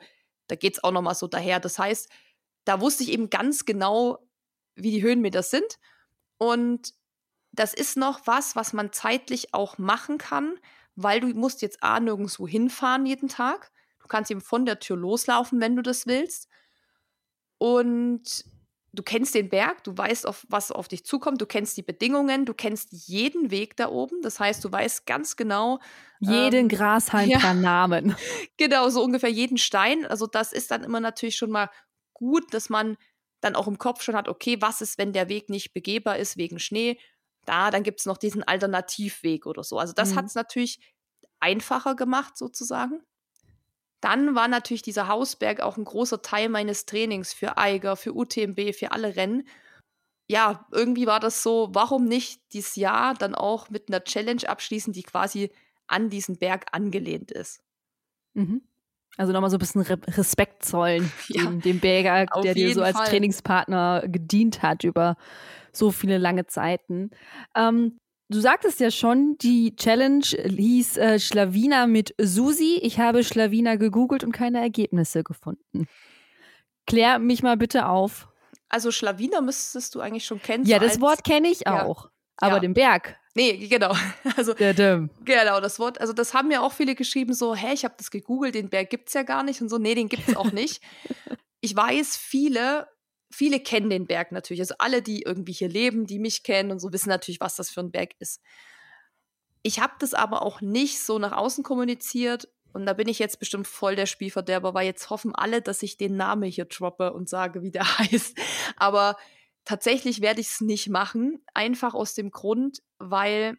da 0.47 0.55
geht 0.55 0.75
es 0.75 0.83
auch 0.83 0.91
noch 0.91 1.01
mal 1.01 1.15
so 1.15 1.27
daher. 1.27 1.59
Das 1.59 1.79
heißt, 1.79 2.09
da 2.65 2.81
wusste 2.81 3.03
ich 3.03 3.11
eben 3.11 3.29
ganz 3.29 3.65
genau, 3.65 4.19
wie 4.75 4.91
die 4.91 5.01
Höhenmeter 5.01 5.43
sind. 5.43 5.79
Und 6.37 6.93
das 7.51 7.73
ist 7.73 7.97
noch 7.97 8.25
was, 8.25 8.55
was 8.55 8.73
man 8.73 8.91
zeitlich 8.91 9.53
auch 9.53 9.77
machen 9.77 10.17
kann, 10.17 10.55
weil 10.95 11.19
du 11.19 11.27
musst 11.27 11.61
jetzt 11.61 11.83
A 11.83 11.99
nirgendwo 11.99 12.47
hinfahren 12.47 13.05
jeden 13.05 13.29
Tag. 13.29 13.71
Du 14.01 14.07
kannst 14.07 14.31
eben 14.31 14.41
von 14.41 14.65
der 14.65 14.79
Tür 14.79 14.97
loslaufen, 14.97 15.59
wenn 15.59 15.75
du 15.75 15.81
das 15.81 16.07
willst. 16.07 16.47
Und 17.57 18.45
du 18.93 19.03
kennst 19.03 19.35
den 19.35 19.49
Berg, 19.49 19.83
du 19.83 19.97
weißt, 19.97 20.25
auf, 20.25 20.45
was 20.49 20.71
auf 20.71 20.87
dich 20.87 21.05
zukommt, 21.05 21.41
du 21.41 21.45
kennst 21.45 21.77
die 21.77 21.83
Bedingungen, 21.83 22.45
du 22.45 22.53
kennst 22.53 22.89
jeden 22.91 23.51
Weg 23.51 23.75
da 23.77 23.89
oben. 23.89 24.21
Das 24.21 24.39
heißt, 24.39 24.63
du 24.63 24.71
weißt 24.71 25.05
ganz 25.05 25.35
genau. 25.35 25.79
Jeden 26.19 26.61
ähm, 26.61 26.67
Grashalm 26.69 27.29
ja, 27.29 27.53
Namen. 27.53 28.15
Genau, 28.57 28.89
so 28.89 29.03
ungefähr 29.03 29.29
jeden 29.29 29.57
Stein. 29.57 30.05
Also, 30.05 30.27
das 30.27 30.53
ist 30.53 30.71
dann 30.71 30.83
immer 30.83 30.99
natürlich 30.99 31.35
schon 31.35 31.51
mal 31.51 31.69
gut, 32.19 32.53
dass 32.53 32.69
man 32.69 32.97
dann 33.41 33.55
auch 33.55 33.67
im 33.67 33.77
Kopf 33.77 34.01
schon 34.03 34.15
hat, 34.15 34.27
okay, 34.27 34.61
was 34.61 34.81
ist, 34.81 34.97
wenn 34.97 35.13
der 35.13 35.29
Weg 35.29 35.49
nicht 35.49 35.73
begehbar 35.73 36.17
ist 36.17 36.37
wegen 36.37 36.59
Schnee? 36.59 36.99
Da, 37.45 37.71
dann 37.71 37.83
gibt 37.83 38.01
es 38.01 38.05
noch 38.05 38.17
diesen 38.17 38.43
Alternativweg 38.43 39.45
oder 39.45 39.63
so. 39.63 39.79
Also, 39.79 39.93
das 39.93 40.11
mhm. 40.11 40.15
hat 40.15 40.25
es 40.25 40.35
natürlich 40.35 40.79
einfacher 41.39 41.95
gemacht, 41.95 42.37
sozusagen. 42.37 43.01
Dann 44.01 44.35
war 44.35 44.47
natürlich 44.47 44.81
dieser 44.81 45.07
Hausberg 45.07 45.61
auch 45.61 45.77
ein 45.77 45.85
großer 45.85 46.21
Teil 46.21 46.49
meines 46.49 46.85
Trainings 46.85 47.33
für 47.33 47.57
Eiger, 47.57 47.95
für 47.95 48.13
UTMB, 48.13 48.73
für 48.73 48.91
alle 48.91 49.15
Rennen. 49.15 49.47
Ja, 50.27 50.67
irgendwie 50.71 51.07
war 51.07 51.19
das 51.19 51.41
so, 51.41 51.69
warum 51.71 52.05
nicht 52.05 52.41
dieses 52.53 52.75
Jahr 52.75 53.13
dann 53.15 53.35
auch 53.35 53.69
mit 53.69 53.89
einer 53.89 54.03
Challenge 54.03 54.47
abschließen, 54.47 54.93
die 54.93 55.03
quasi 55.03 55.51
an 55.87 56.09
diesen 56.09 56.37
Berg 56.37 56.67
angelehnt 56.71 57.31
ist. 57.31 57.63
Mhm. 58.33 58.61
Also 59.19 59.33
nochmal 59.33 59.49
so 59.49 59.57
ein 59.57 59.59
bisschen 59.59 59.81
Re 59.81 59.99
Respekt 60.17 60.63
zollen 60.63 61.11
ja, 61.27 61.43
dem, 61.43 61.59
dem 61.59 61.79
Berger, 61.79 62.25
der 62.41 62.53
dir 62.53 62.73
so 62.73 62.81
als 62.81 62.95
Fall. 62.95 63.07
Trainingspartner 63.07 64.03
gedient 64.07 64.61
hat 64.61 64.85
über 64.85 65.17
so 65.73 65.91
viele 65.91 66.17
lange 66.17 66.45
Zeiten. 66.45 67.11
Ähm, 67.55 67.99
Du 68.31 68.39
sagtest 68.39 68.79
ja 68.79 68.91
schon, 68.91 69.39
die 69.39 69.75
Challenge 69.75 70.23
hieß 70.23 70.97
äh, 70.97 71.19
Schlawiner 71.19 71.87
mit 71.87 72.13
Susi. 72.21 72.79
Ich 72.83 72.99
habe 72.99 73.23
Schlawiner 73.23 73.75
gegoogelt 73.77 74.23
und 74.23 74.33
keine 74.33 74.61
Ergebnisse 74.61 75.23
gefunden. 75.23 75.87
Klär 76.85 77.17
mich 77.17 77.41
mal 77.41 77.57
bitte 77.57 77.87
auf. 77.87 78.29
Also 78.69 78.91
Schlawiner 78.91 79.41
müsstest 79.41 79.95
du 79.95 79.99
eigentlich 79.99 80.25
schon 80.25 80.39
kennen. 80.43 80.63
Ja, 80.65 80.77
das 80.77 81.01
Wort 81.01 81.23
kenne 81.23 81.47
ich 81.47 81.65
auch. 81.65 82.05
Ja. 82.05 82.11
Aber 82.37 82.53
ja. 82.57 82.59
den 82.59 82.75
Berg. 82.75 83.18
Nee, 83.39 83.67
genau. 83.67 83.95
Also 84.35 84.53
genau, 84.53 85.61
das 85.61 85.79
Wort, 85.79 86.01
also 86.01 86.11
das 86.11 86.33
haben 86.33 86.51
ja 86.51 86.59
auch 86.59 86.73
viele 86.73 86.93
geschrieben, 86.93 87.33
so, 87.33 87.55
hä, 87.55 87.73
ich 87.73 87.85
habe 87.85 87.95
das 87.97 88.11
gegoogelt, 88.11 88.53
den 88.53 88.69
Berg 88.69 88.89
gibt's 88.89 89.13
ja 89.13 89.23
gar 89.23 89.43
nicht 89.43 89.61
und 89.61 89.69
so, 89.69 89.77
nee, 89.77 89.95
den 89.95 90.09
gibt's 90.09 90.35
auch 90.35 90.51
nicht. 90.51 90.81
ich 91.61 91.73
weiß, 91.73 92.17
viele 92.17 92.87
viele 93.31 93.59
kennen 93.59 93.89
den 93.89 94.07
Berg 94.07 94.31
natürlich. 94.31 94.59
Also 94.59 94.75
alle, 94.79 95.01
die 95.01 95.21
irgendwie 95.21 95.53
hier 95.53 95.69
leben, 95.69 96.05
die 96.05 96.19
mich 96.19 96.43
kennen 96.43 96.71
und 96.71 96.79
so, 96.79 96.91
wissen 96.91 97.09
natürlich, 97.09 97.39
was 97.39 97.55
das 97.55 97.69
für 97.69 97.79
ein 97.79 97.91
Berg 97.91 98.11
ist. 98.19 98.41
Ich 99.61 99.79
habe 99.79 99.93
das 99.99 100.13
aber 100.13 100.41
auch 100.41 100.61
nicht 100.61 100.99
so 100.99 101.19
nach 101.19 101.31
außen 101.31 101.63
kommuniziert. 101.63 102.49
Und 102.73 102.85
da 102.85 102.93
bin 102.93 103.07
ich 103.07 103.19
jetzt 103.19 103.39
bestimmt 103.39 103.67
voll 103.67 103.95
der 103.95 104.05
Spielverderber, 104.05 104.73
weil 104.73 104.85
jetzt 104.85 105.09
hoffen 105.09 105.33
alle, 105.33 105.61
dass 105.61 105.83
ich 105.83 105.97
den 105.97 106.17
Namen 106.17 106.49
hier 106.49 106.65
droppe 106.65 107.13
und 107.13 107.29
sage, 107.29 107.61
wie 107.61 107.71
der 107.71 107.83
heißt. 107.99 108.37
Aber 108.75 109.15
tatsächlich 109.69 110.19
werde 110.19 110.41
ich 110.41 110.47
es 110.47 110.61
nicht 110.61 110.89
machen. 110.89 111.43
Einfach 111.53 111.93
aus 111.93 112.15
dem 112.15 112.31
Grund, 112.31 112.81
weil 112.97 113.55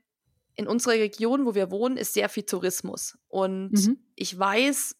in 0.56 0.66
unserer 0.66 0.94
Region, 0.94 1.46
wo 1.46 1.54
wir 1.54 1.70
wohnen, 1.70 1.96
ist 1.96 2.14
sehr 2.14 2.28
viel 2.28 2.42
Tourismus. 2.42 3.16
Und 3.28 3.70
mhm. 3.70 3.96
ich 4.16 4.36
weiß 4.36 4.96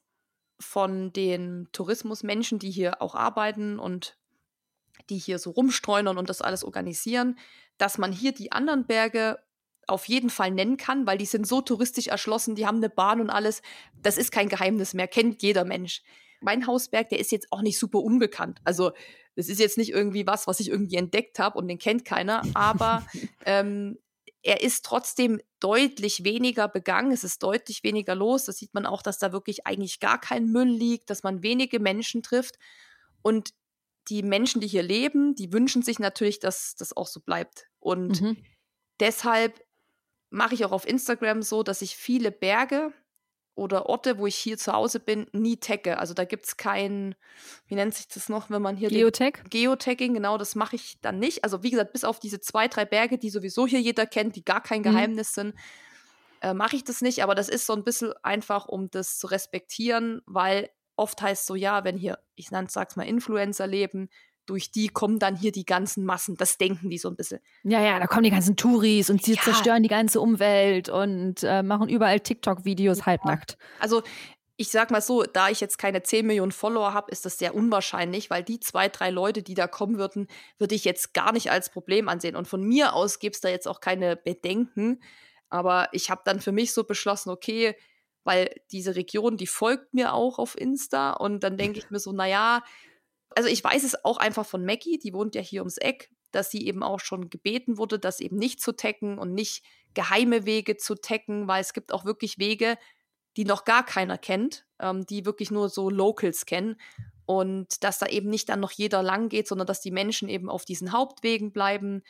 von 0.61 1.13
den 1.13 1.67
Tourismusmenschen, 1.73 2.61
die 2.61 2.71
hier 2.71 3.03
auch 3.03 3.17
arbeiten 3.17 3.81
und 3.81 4.19
die 5.09 5.19
hier 5.19 5.41
so 5.41 5.51
rumstreunern 5.51 6.17
und 6.17 6.31
das 6.31 6.43
alles 6.43 6.63
organisieren, 6.63 7.37
dass 7.77 7.99
man 7.99 8.13
hier 8.13 8.31
die 8.31 8.53
anderen 8.53 8.87
Berge 8.87 9.41
auf 9.89 10.05
jeden 10.05 10.31
Fall 10.31 10.53
nennen 10.53 10.77
kann, 10.77 11.09
weil 11.09 11.19
die 11.19 11.27
sind 11.27 11.45
so 11.45 11.61
touristisch 11.61 12.07
erschlossen, 12.07 12.55
die 12.55 12.69
haben 12.69 12.77
eine 12.77 12.89
Bahn 12.89 13.21
und 13.21 13.31
alles. 13.31 13.63
Das 14.01 14.17
ist 14.17 14.31
kein 14.31 14.49
Geheimnis 14.49 14.95
mehr, 14.95 15.09
kennt 15.09 15.43
jeder 15.43 15.65
Mensch. 15.65 16.03
Mein 16.41 16.67
Hausberg, 16.67 17.09
der 17.09 17.19
ist 17.19 17.33
jetzt 17.33 17.49
auch 17.51 17.63
nicht 17.63 17.79
super 17.79 18.01
unbekannt. 18.01 18.61
Also 18.65 18.93
das 19.37 19.49
ist 19.49 19.61
jetzt 19.61 19.79
nicht 19.79 19.91
irgendwie 19.91 20.27
was, 20.27 20.47
was 20.47 20.61
ich 20.61 20.69
irgendwie 20.69 20.97
entdeckt 20.97 21.39
habe 21.39 21.59
und 21.59 21.69
den 21.69 21.79
kennt 21.79 22.05
keiner, 22.05 22.43
aber 22.55 23.07
ähm, 23.47 23.99
er 24.43 24.63
ist 24.63 24.85
trotzdem 24.85 25.41
deutlich 25.61 26.25
weniger 26.25 26.67
begangen, 26.69 27.13
es 27.13 27.25
ist 27.25 27.43
deutlich 27.43 27.85
weniger 27.85 28.15
los. 28.15 28.47
Das 28.47 28.57
sieht 28.57 28.73
man 28.73 28.87
auch, 28.87 29.03
dass 29.03 29.19
da 29.19 29.33
wirklich 29.33 29.67
eigentlich 29.67 30.01
gar 30.01 30.19
kein 30.19 30.47
Müll 30.47 30.69
liegt, 30.69 31.11
dass 31.11 31.23
man 31.23 31.43
wenige 31.43 31.79
Menschen 31.79 32.23
trifft. 32.23 32.59
Und 33.23 33.51
die 34.09 34.23
Menschen, 34.23 34.61
die 34.61 34.67
hier 34.67 34.83
leben, 34.83 35.35
die 35.35 35.53
wünschen 35.53 35.83
sich 35.83 35.99
natürlich, 35.99 36.39
dass 36.39 36.75
das 36.75 36.97
auch 36.97 37.07
so 37.07 37.21
bleibt. 37.21 37.69
Und 37.79 38.23
mhm. 38.23 38.37
deshalb 38.99 39.63
mache 40.31 40.55
ich 40.55 40.65
auch 40.65 40.73
auf 40.73 40.89
Instagram 40.89 41.43
so, 41.43 41.63
dass 41.63 41.83
ich 41.83 41.97
viele 41.97 42.33
Berge 42.33 42.93
oder 43.61 43.87
Orte, 43.87 44.17
wo 44.17 44.27
ich 44.27 44.37
hier 44.37 44.57
zu 44.57 44.73
Hause 44.73 45.01
bin, 45.01 45.27
nie 45.33 45.59
tagge. 45.59 45.99
Also 45.99 46.15
da 46.15 46.25
gibt 46.25 46.47
es 46.47 46.57
kein, 46.57 47.15
wie 47.69 47.75
nennt 47.75 47.95
sich 47.95 48.09
das 48.09 48.31
noch, 48.31 48.49
wenn 48.49 48.63
man 48.63 48.75
hier 48.75 48.89
Geotag? 48.89 49.51
Geotagging, 49.51 50.15
genau, 50.15 50.39
das 50.39 50.55
mache 50.55 50.77
ich 50.77 50.99
dann 51.03 51.19
nicht. 51.19 51.45
Also 51.45 51.63
wie 51.63 51.71
gesagt, 51.71 51.93
bis 51.93 52.05
auf 52.05 52.19
diese 52.19 52.41
zwei, 52.41 52.69
drei 52.69 52.87
Berge, 52.87 53.19
die 53.19 53.29
sowieso 53.29 53.67
hier 53.67 53.81
jeder 53.81 54.07
kennt, 54.07 54.35
die 54.35 54.45
gar 54.45 54.63
kein 54.63 54.79
mhm. 54.79 54.85
Geheimnis 54.85 55.37
mhm. 55.37 55.41
sind, 55.43 55.55
äh, 56.41 56.55
mache 56.55 56.75
ich 56.75 56.85
das 56.85 57.03
nicht. 57.03 57.23
Aber 57.23 57.35
das 57.35 57.51
ist 57.51 57.67
so 57.67 57.75
ein 57.75 57.85
bisschen 57.85 58.15
einfach, 58.23 58.67
um 58.67 58.91
das 58.91 59.19
zu 59.19 59.27
respektieren, 59.27 60.23
weil 60.25 60.71
oft 60.97 61.21
heißt 61.21 61.45
so, 61.45 61.55
ja, 61.55 61.85
wenn 61.85 61.99
hier, 61.99 62.19
ich 62.37 62.51
nenne 62.51 62.69
sag's 62.71 62.97
mal, 62.97 63.07
Influencer 63.07 63.67
leben, 63.67 64.09
durch 64.51 64.73
die 64.73 64.89
kommen 64.89 65.21
dann 65.21 65.37
hier 65.37 65.53
die 65.53 65.65
ganzen 65.65 66.05
Massen. 66.05 66.37
Das 66.37 66.59
denken 66.59 66.91
die 66.91 66.99
so 66.99 67.09
ein 67.09 67.15
bisschen. 67.15 67.39
Ja, 67.63 67.81
ja, 67.81 68.01
da 68.01 68.09
kommen 68.09 68.25
die 68.25 68.31
ganzen 68.31 68.57
Touris 68.57 69.09
und 69.09 69.23
sie 69.23 69.35
ja. 69.35 69.43
zerstören 69.43 69.85
die 69.85 69.89
ganze 69.89 70.21
Umwelt 70.21 70.89
und 70.89 71.45
äh, 71.45 71.63
machen 71.63 71.89
überall 71.89 72.19
TikTok-Videos 72.19 72.99
ja. 72.99 73.07
halbnackt. 73.07 73.57
Also 73.79 74.03
ich 74.57 74.71
sag 74.71 74.91
mal 74.91 75.01
so, 75.01 75.23
da 75.23 75.51
ich 75.51 75.61
jetzt 75.61 75.79
keine 75.79 76.03
10 76.03 76.27
Millionen 76.27 76.51
Follower 76.51 76.93
habe, 76.93 77.13
ist 77.13 77.25
das 77.25 77.39
sehr 77.39 77.55
unwahrscheinlich, 77.55 78.29
weil 78.29 78.43
die 78.43 78.59
zwei, 78.59 78.89
drei 78.89 79.11
Leute, 79.11 79.45
die 79.45 79.55
da 79.55 79.69
kommen 79.69 79.99
würden, 79.99 80.27
würde 80.59 80.75
ich 80.75 80.85
jetzt 80.85 81.15
gar 81.15 81.33
nicht 81.33 81.53
als 81.53 81.71
Problem 81.71 82.09
ansehen. 82.09 82.35
Und 82.35 82.49
von 82.49 82.63
mir 82.63 82.95
aus 82.95 83.21
gibt 83.21 83.37
es 83.37 83.41
da 83.41 83.49
jetzt 83.49 83.69
auch 83.69 83.81
keine 83.81 84.17
Bedenken. 84.17 85.01
Aber 85.49 85.89
ich 85.93 86.11
habe 86.11 86.23
dann 86.25 86.41
für 86.41 86.53
mich 86.53 86.73
so 86.73 86.83
beschlossen, 86.83 87.31
okay, 87.31 87.77
weil 88.25 88.51
diese 88.73 88.97
Region, 88.97 89.37
die 89.37 89.47
folgt 89.47 89.95
mir 89.95 90.13
auch 90.13 90.39
auf 90.41 90.59
Insta. 90.59 91.13
Und 91.13 91.45
dann 91.45 91.57
denke 91.57 91.79
ich 91.79 91.91
mir 91.91 92.01
so, 92.01 92.13
naja, 92.13 92.63
also 93.37 93.49
ich 93.49 93.63
weiß 93.63 93.85
es 93.85 94.05
auch 94.05 94.17
einfach 94.17 94.47
von 94.47 94.65
Maggie, 94.65 94.99
die 94.99 95.13
wohnt 95.13 95.35
ja 95.35 95.41
hier 95.41 95.61
ums 95.63 95.79
Eck, 95.79 96.11
dass 96.31 96.51
sie 96.51 96.67
eben 96.67 96.83
auch 96.83 97.01
schon 97.01 97.31
gebeten 97.31 97.79
wurde, 97.79 97.99
das 97.99 98.21
eben 98.21 98.37
nicht 98.37 98.61
zu 98.61 98.73
tacken 98.73 99.19
und 99.19 99.35
nicht 99.35 99.65
geheime 99.95 100.47
Wege 100.47 100.77
zu 100.77 100.95
tacken, 100.95 101.49
weil 101.49 101.61
es 101.61 101.73
gibt 101.73 101.93
auch 101.93 102.05
wirklich 102.05 102.39
Wege, 102.39 102.77
die 103.37 103.45
noch 103.45 103.65
gar 103.65 103.85
keiner 103.85 104.19
kennt, 104.19 104.67
ähm, 104.81 105.07
die 105.07 105.25
wirklich 105.25 105.51
nur 105.51 105.69
so 105.69 105.91
Locals 105.91 106.47
kennen. 106.47 106.81
Und 107.27 107.85
dass 107.85 107.99
da 107.99 108.07
eben 108.07 108.29
nicht 108.29 108.49
dann 108.49 108.59
noch 108.59 108.73
jeder 108.73 109.03
lang 109.03 109.29
geht, 109.29 109.47
sondern 109.47 109.67
dass 109.67 109.81
die 109.81 109.93
Menschen 109.93 110.29
eben 110.29 110.51
auf 110.51 110.65
diesen 110.65 110.93
Hauptwegen 110.93 111.53
bleiben, 111.53 112.03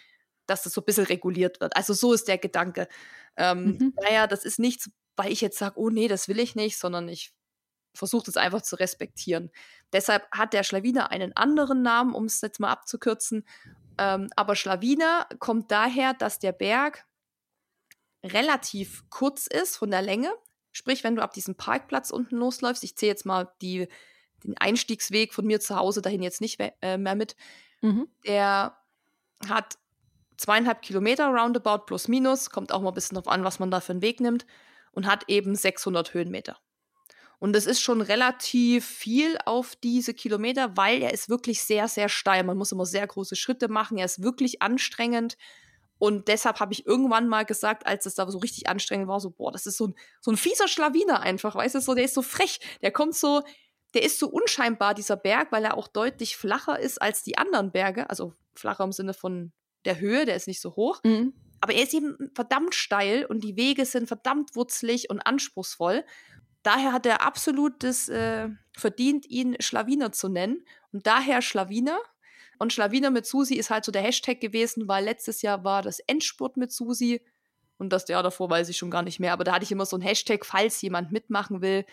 dass 0.46 0.62
das 0.62 0.72
so 0.72 0.80
ein 0.80 0.84
bisschen 0.84 1.04
reguliert 1.04 1.60
wird. 1.60 1.76
Also 1.76 1.92
so 1.92 2.14
ist 2.14 2.26
der 2.26 2.38
Gedanke. 2.38 2.88
Ähm, 3.36 3.76
mhm. 3.78 3.94
Naja, 4.02 4.26
das 4.26 4.44
ist 4.44 4.58
nichts, 4.58 4.90
weil 5.16 5.30
ich 5.30 5.42
jetzt 5.42 5.58
sage, 5.58 5.78
oh 5.78 5.90
nee, 5.90 6.08
das 6.08 6.28
will 6.28 6.40
ich 6.40 6.54
nicht, 6.54 6.78
sondern 6.78 7.08
ich 7.08 7.32
versuche 7.94 8.24
das 8.24 8.36
einfach 8.36 8.62
zu 8.62 8.76
respektieren. 8.76 9.50
Deshalb 9.92 10.30
hat 10.30 10.52
der 10.52 10.62
Schlawiner 10.62 11.10
einen 11.10 11.36
anderen 11.36 11.82
Namen, 11.82 12.14
um 12.14 12.24
es 12.24 12.40
jetzt 12.40 12.60
mal 12.60 12.70
abzukürzen. 12.70 13.44
Ähm, 13.98 14.30
aber 14.36 14.54
Schlawiner 14.54 15.26
kommt 15.38 15.70
daher, 15.70 16.14
dass 16.14 16.38
der 16.38 16.52
Berg 16.52 17.06
relativ 18.24 19.04
kurz 19.10 19.46
ist 19.46 19.76
von 19.76 19.90
der 19.90 20.02
Länge. 20.02 20.32
Sprich, 20.72 21.02
wenn 21.02 21.16
du 21.16 21.22
ab 21.22 21.32
diesem 21.32 21.56
Parkplatz 21.56 22.10
unten 22.10 22.36
losläufst, 22.36 22.84
ich 22.84 22.96
zähle 22.96 23.10
jetzt 23.10 23.26
mal 23.26 23.52
die, 23.60 23.88
den 24.44 24.56
Einstiegsweg 24.58 25.34
von 25.34 25.46
mir 25.46 25.60
zu 25.60 25.76
Hause 25.76 26.02
dahin 26.02 26.22
jetzt 26.22 26.40
nicht 26.40 26.60
äh, 26.80 26.96
mehr 26.96 27.14
mit, 27.14 27.34
mhm. 27.80 28.08
der 28.26 28.76
hat 29.48 29.78
zweieinhalb 30.36 30.82
Kilometer 30.82 31.26
roundabout 31.28 31.84
plus 31.86 32.08
minus, 32.08 32.50
kommt 32.50 32.72
auch 32.72 32.80
mal 32.80 32.88
ein 32.90 32.94
bisschen 32.94 33.16
drauf 33.16 33.28
an, 33.28 33.44
was 33.44 33.58
man 33.58 33.70
da 33.70 33.80
für 33.80 33.92
einen 33.92 34.02
Weg 34.02 34.20
nimmt 34.20 34.46
und 34.92 35.06
hat 35.06 35.28
eben 35.28 35.54
600 35.54 36.14
Höhenmeter. 36.14 36.58
Und 37.40 37.54
das 37.54 37.66
ist 37.66 37.80
schon 37.80 38.02
relativ 38.02 38.86
viel 38.86 39.38
auf 39.46 39.74
diese 39.74 40.12
Kilometer, 40.12 40.76
weil 40.76 41.02
er 41.02 41.12
ist 41.12 41.30
wirklich 41.30 41.62
sehr, 41.62 41.88
sehr 41.88 42.10
steil. 42.10 42.44
Man 42.44 42.58
muss 42.58 42.70
immer 42.70 42.84
sehr 42.84 43.06
große 43.06 43.34
Schritte 43.34 43.68
machen. 43.68 43.96
Er 43.96 44.04
ist 44.04 44.22
wirklich 44.22 44.60
anstrengend. 44.60 45.38
Und 45.98 46.28
deshalb 46.28 46.60
habe 46.60 46.74
ich 46.74 46.86
irgendwann 46.86 47.28
mal 47.28 47.44
gesagt, 47.44 47.86
als 47.86 48.04
es 48.04 48.14
da 48.14 48.30
so 48.30 48.38
richtig 48.38 48.68
anstrengend 48.68 49.08
war, 49.08 49.20
so, 49.20 49.30
boah, 49.30 49.50
das 49.52 49.66
ist 49.66 49.78
so 49.78 49.88
ein, 49.88 49.94
so 50.20 50.30
ein 50.30 50.36
fieser 50.36 50.68
Schlawiner 50.68 51.20
einfach, 51.20 51.54
weißt 51.54 51.74
du, 51.74 51.80
so, 51.80 51.94
der 51.94 52.04
ist 52.04 52.14
so 52.14 52.22
frech, 52.22 52.60
der 52.82 52.90
kommt 52.90 53.14
so, 53.14 53.42
der 53.94 54.02
ist 54.02 54.18
so 54.18 54.28
unscheinbar, 54.28 54.94
dieser 54.94 55.16
Berg, 55.16 55.50
weil 55.50 55.64
er 55.64 55.76
auch 55.76 55.88
deutlich 55.88 56.36
flacher 56.36 56.78
ist 56.78 57.00
als 57.02 57.22
die 57.22 57.36
anderen 57.36 57.72
Berge, 57.72 58.08
also 58.08 58.34
flacher 58.54 58.84
im 58.84 58.92
Sinne 58.92 59.14
von 59.14 59.52
der 59.84 59.98
Höhe, 59.98 60.24
der 60.24 60.36
ist 60.36 60.46
nicht 60.46 60.60
so 60.60 60.76
hoch. 60.76 61.00
Mhm. 61.04 61.34
Aber 61.60 61.74
er 61.74 61.82
ist 61.82 61.92
eben 61.92 62.30
verdammt 62.34 62.74
steil 62.74 63.26
und 63.26 63.44
die 63.44 63.56
Wege 63.56 63.84
sind 63.84 64.08
verdammt 64.08 64.56
wurzlig 64.56 65.10
und 65.10 65.20
anspruchsvoll. 65.20 66.04
Daher 66.62 66.92
hat 66.92 67.06
er 67.06 67.22
absolut 67.22 67.82
das 67.82 68.08
äh, 68.08 68.48
verdient, 68.76 69.26
ihn 69.26 69.56
Schlawiner 69.60 70.12
zu 70.12 70.28
nennen. 70.28 70.64
Und 70.92 71.06
daher 71.06 71.42
Schlawiner, 71.42 71.98
und 72.60 72.74
Schlawiner 72.74 73.10
mit 73.10 73.24
Susi 73.24 73.54
ist 73.54 73.70
halt 73.70 73.86
so 73.86 73.90
der 73.90 74.02
Hashtag 74.02 74.38
gewesen, 74.38 74.86
weil 74.86 75.04
letztes 75.04 75.40
Jahr 75.40 75.64
war 75.64 75.80
das 75.80 75.98
Endspurt 76.00 76.58
mit 76.58 76.70
Susi. 76.70 77.24
Und 77.78 77.90
das 77.90 78.06
Jahr 78.06 78.22
davor 78.22 78.50
weiß 78.50 78.68
ich 78.68 78.76
schon 78.76 78.90
gar 78.90 79.02
nicht 79.02 79.18
mehr. 79.18 79.32
Aber 79.32 79.44
da 79.44 79.54
hatte 79.54 79.64
ich 79.64 79.72
immer 79.72 79.86
so 79.86 79.96
ein 79.96 80.02
Hashtag, 80.02 80.44
falls 80.44 80.82
jemand 80.82 81.10
mitmachen 81.10 81.62
will, 81.62 81.86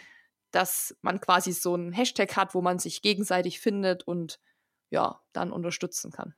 dass 0.52 0.98
man 1.02 1.22
quasi 1.22 1.54
so 1.54 1.74
ein 1.74 1.94
Hashtag 1.94 2.36
hat, 2.36 2.54
wo 2.54 2.62
man 2.62 2.80
sich 2.80 3.02
gegenseitig 3.02 3.62
findet 3.62 4.06
und 4.06 4.42
ja, 4.90 5.22
dann 5.32 5.54
unterstützen 5.54 6.12
kann. 6.12 6.36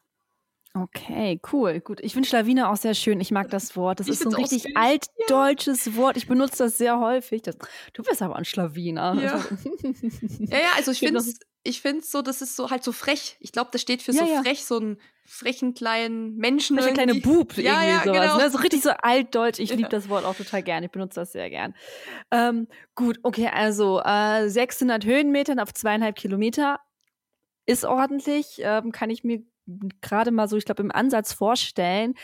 Okay, 0.76 1.42
cool, 1.52 1.80
gut. 1.80 2.00
Ich 2.02 2.14
finde 2.14 2.30
Schlawiner 2.30 2.70
auch 2.70 2.78
sehr 2.78 2.94
schön. 2.94 3.20
Ich 3.20 3.32
mag 3.32 3.50
das 3.50 3.76
Wort. 3.76 4.00
Das 4.00 4.08
ich 4.08 4.14
ist 4.14 4.24
so 4.24 4.30
ein 4.30 4.36
richtig 4.36 4.78
altdeutsches 4.78 5.86
ja. 5.86 5.96
Wort. 5.96 6.16
Ich 6.16 6.28
benutze 6.28 6.64
das 6.64 6.78
sehr 6.78 7.00
häufig. 7.00 7.42
Das, 7.42 7.58
du 7.94 8.04
bist 8.04 8.22
aber 8.22 8.36
ein 8.36 8.46
Schlawiner. 8.46 9.16
Ja, 9.20 9.34
also 9.34 9.56
ja, 10.40 10.58
ja, 10.58 10.68
also 10.78 10.92
ich 10.92 11.00
finde 11.00 11.20
es 11.20 11.40
ich 11.64 11.82
finde 11.82 12.06
so, 12.06 12.22
das 12.22 12.42
ist 12.42 12.56
so 12.56 12.70
halt 12.70 12.84
so 12.84 12.92
frech. 12.92 13.38
Ich 13.40 13.52
glaube, 13.52 13.70
das 13.72 13.82
steht 13.82 14.02
für 14.02 14.12
ja, 14.12 14.26
so 14.26 14.32
ja. 14.32 14.42
frech, 14.42 14.64
so 14.64 14.78
einen 14.78 14.98
frechen 15.26 15.74
kleinen 15.74 16.38
Menschen. 16.38 16.78
Freche 16.78 16.94
kleine 16.94 17.16
Bub, 17.16 17.58
ja, 17.58 17.82
irgendwie 17.82 17.90
ja, 17.90 18.04
sowas. 18.04 18.32
Genau. 18.32 18.38
Ne? 18.38 18.50
So 18.50 18.58
richtig 18.60 18.82
so 18.82 18.90
altdeutsch. 18.92 19.60
Ich 19.60 19.74
liebe 19.76 19.90
das 19.90 20.08
Wort 20.08 20.26
auch 20.26 20.36
total 20.36 20.64
gern. 20.64 20.84
Ich 20.84 20.92
benutze 20.92 21.20
das 21.20 21.34
sehr 21.34 21.50
gern. 21.50 21.76
Ähm, 22.32 22.68
gut, 22.96 23.20
okay, 23.24 23.50
also 23.54 24.02
äh, 24.04 24.50
600 24.50 25.04
Höhenmetern 25.06 25.60
auf 25.60 25.74
zweieinhalb 25.74 26.16
Kilometer 26.16 26.80
ist 27.66 27.84
ordentlich. 27.84 28.60
Ähm, 28.60 28.92
kann 28.92 29.10
ich 29.10 29.24
mir 29.24 29.44
gerade 30.02 30.32
mal 30.32 30.48
so, 30.48 30.58
ich 30.58 30.66
glaube, 30.66 30.84
im 30.84 30.92
Ansatz 30.92 31.34
vorstellen. 31.34 32.16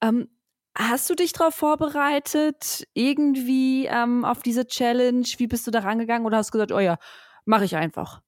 Ähm, 0.00 0.28
Hast 0.78 1.10
du 1.10 1.16
dich 1.16 1.32
darauf 1.32 1.56
vorbereitet, 1.56 2.86
irgendwie 2.94 3.86
ähm, 3.86 4.24
auf 4.24 4.44
diese 4.44 4.64
Challenge? 4.64 5.26
Wie 5.38 5.48
bist 5.48 5.66
du 5.66 5.72
da 5.72 5.80
rangegangen 5.80 6.24
oder 6.24 6.36
hast 6.36 6.50
du 6.50 6.52
gesagt, 6.52 6.70
oh 6.70 6.78
ja, 6.78 6.98
mache 7.44 7.64
ich 7.64 7.74
einfach? 7.74 8.22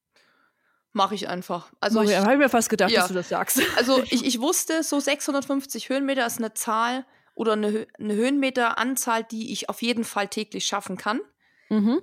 Mache 0.93 1.15
ich 1.15 1.29
einfach. 1.29 1.71
Also 1.79 2.03
ich 2.03 2.17
habe 2.17 2.37
mir 2.37 2.49
fast 2.49 2.69
gedacht, 2.69 2.91
ja. 2.91 3.03
dass 3.03 3.09
du 3.09 3.15
das 3.15 3.29
sagst. 3.29 3.63
Also 3.77 4.03
ich, 4.11 4.27
ich 4.27 4.41
wusste, 4.41 4.83
so 4.83 4.99
650 4.99 5.91
Höhenmeter 5.91 6.27
ist 6.27 6.39
eine 6.39 6.53
Zahl 6.53 7.07
oder 7.37 7.53
eine, 7.53 7.87
eine 8.01 8.15
Höhenmeteranzahl, 8.15 9.23
die 9.23 9.53
ich 9.53 9.69
auf 9.69 9.81
jeden 9.81 10.03
Fall 10.03 10.27
täglich 10.27 10.67
schaffen 10.67 10.97
kann. 10.97 11.21
Mhm. 11.69 12.03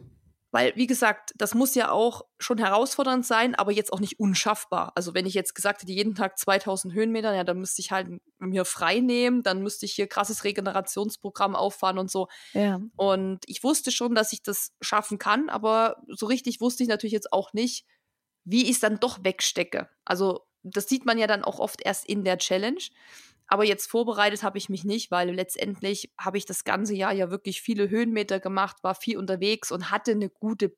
Weil, 0.52 0.74
wie 0.78 0.88
gesagt, 0.88 1.34
das 1.36 1.54
muss 1.54 1.76
ja 1.76 1.92
auch 1.92 2.22
schon 2.40 2.58
herausfordernd 2.58 3.26
sein, 3.26 3.54
aber 3.54 3.74
jetzt 3.74 3.92
auch 3.92 4.00
nicht 4.00 4.18
unschaffbar. 4.18 4.94
Also, 4.96 5.14
wenn 5.14 5.26
ich 5.26 5.34
jetzt 5.34 5.56
gesagt 5.56 5.82
hätte, 5.82 5.92
jeden 5.92 6.16
Tag 6.16 6.40
2000 6.40 6.94
Höhenmeter, 6.94 7.36
ja, 7.36 7.44
dann 7.44 7.60
müsste 7.60 7.82
ich 7.82 7.92
halt 7.92 8.08
mir 8.40 8.64
frei 8.64 9.00
nehmen, 9.00 9.44
dann 9.44 9.62
müsste 9.62 9.86
ich 9.86 9.94
hier 9.94 10.08
krasses 10.08 10.46
Regenerationsprogramm 10.46 11.56
auffahren 11.56 11.98
und 11.98 12.10
so. 12.10 12.28
Ja. 12.54 12.80
Und 12.96 13.40
ich 13.46 13.62
wusste 13.64 13.92
schon, 13.92 14.16
dass 14.16 14.32
ich 14.32 14.42
das 14.42 14.72
schaffen 14.80 15.18
kann, 15.18 15.50
aber 15.50 15.98
so 16.08 16.28
richtig 16.28 16.62
wusste 16.62 16.84
ich 16.84 16.90
natürlich 16.90 17.14
jetzt 17.14 17.34
auch 17.34 17.52
nicht, 17.52 17.86
wie 18.46 18.64
ich 18.64 18.72
es 18.72 18.80
dann 18.80 19.02
doch 19.02 19.20
wegstecke. 19.24 19.90
Also, 20.06 20.46
das 20.64 20.88
sieht 20.88 21.06
man 21.06 21.18
ja 21.18 21.28
dann 21.28 21.44
auch 21.44 21.60
oft 21.60 21.82
erst 21.84 22.06
in 22.06 22.24
der 22.24 22.38
Challenge. 22.38 22.82
Aber 23.48 23.64
jetzt 23.64 23.90
vorbereitet 23.90 24.44
habe 24.44 24.58
ich 24.58 24.70
mich 24.70 24.84
nicht, 24.84 25.10
weil 25.10 25.32
letztendlich 25.32 26.14
habe 26.20 26.38
ich 26.38 26.46
das 26.46 26.64
ganze 26.64 26.96
Jahr 26.96 27.14
ja 27.14 27.32
wirklich 27.32 27.62
viele 27.62 27.90
Höhenmeter 27.90 28.40
gemacht, 28.40 28.84
war 28.84 28.96
viel 28.96 29.18
unterwegs 29.18 29.72
und 29.72 29.90
hatte 29.92 30.12
eine 30.12 30.30
gute 30.30 30.76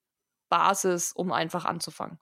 Basis, 0.49 1.11
um 1.11 1.31
einfach 1.31 1.65
anzufangen. 1.65 2.19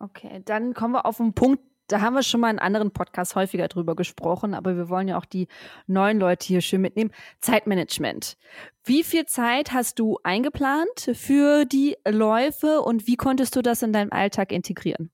Okay, 0.00 0.42
dann 0.44 0.74
kommen 0.74 0.94
wir 0.94 1.06
auf 1.06 1.20
einen 1.20 1.34
Punkt, 1.34 1.62
da 1.88 2.02
haben 2.02 2.14
wir 2.14 2.22
schon 2.22 2.40
mal 2.40 2.50
in 2.50 2.58
anderen 2.58 2.92
Podcasts 2.92 3.34
häufiger 3.34 3.66
drüber 3.66 3.96
gesprochen, 3.96 4.54
aber 4.54 4.76
wir 4.76 4.90
wollen 4.90 5.08
ja 5.08 5.18
auch 5.18 5.24
die 5.24 5.48
neuen 5.86 6.18
Leute 6.18 6.46
hier 6.46 6.60
schön 6.60 6.82
mitnehmen. 6.82 7.12
Zeitmanagement. 7.40 8.36
Wie 8.84 9.02
viel 9.02 9.24
Zeit 9.24 9.72
hast 9.72 9.98
du 9.98 10.18
eingeplant 10.22 11.10
für 11.14 11.64
die 11.64 11.96
Läufe 12.06 12.82
und 12.82 13.06
wie 13.06 13.16
konntest 13.16 13.56
du 13.56 13.62
das 13.62 13.82
in 13.82 13.94
deinem 13.94 14.12
Alltag 14.12 14.52
integrieren? 14.52 15.10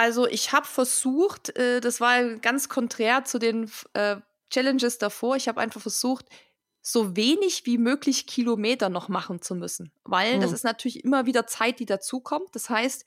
Also 0.00 0.26
ich 0.26 0.52
habe 0.52 0.66
versucht, 0.66 1.54
äh, 1.58 1.82
das 1.82 2.00
war 2.00 2.24
ganz 2.36 2.70
konträr 2.70 3.26
zu 3.26 3.38
den 3.38 3.70
äh, 3.92 4.16
Challenges 4.48 4.96
davor, 4.96 5.36
ich 5.36 5.46
habe 5.46 5.60
einfach 5.60 5.82
versucht, 5.82 6.24
so 6.80 7.16
wenig 7.16 7.66
wie 7.66 7.76
möglich 7.76 8.26
Kilometer 8.26 8.88
noch 8.88 9.10
machen 9.10 9.42
zu 9.42 9.54
müssen, 9.54 9.92
weil 10.04 10.38
mhm. 10.38 10.40
das 10.40 10.52
ist 10.52 10.64
natürlich 10.64 11.04
immer 11.04 11.26
wieder 11.26 11.46
Zeit, 11.46 11.80
die 11.80 11.84
dazukommt. 11.84 12.48
Das 12.54 12.70
heißt, 12.70 13.04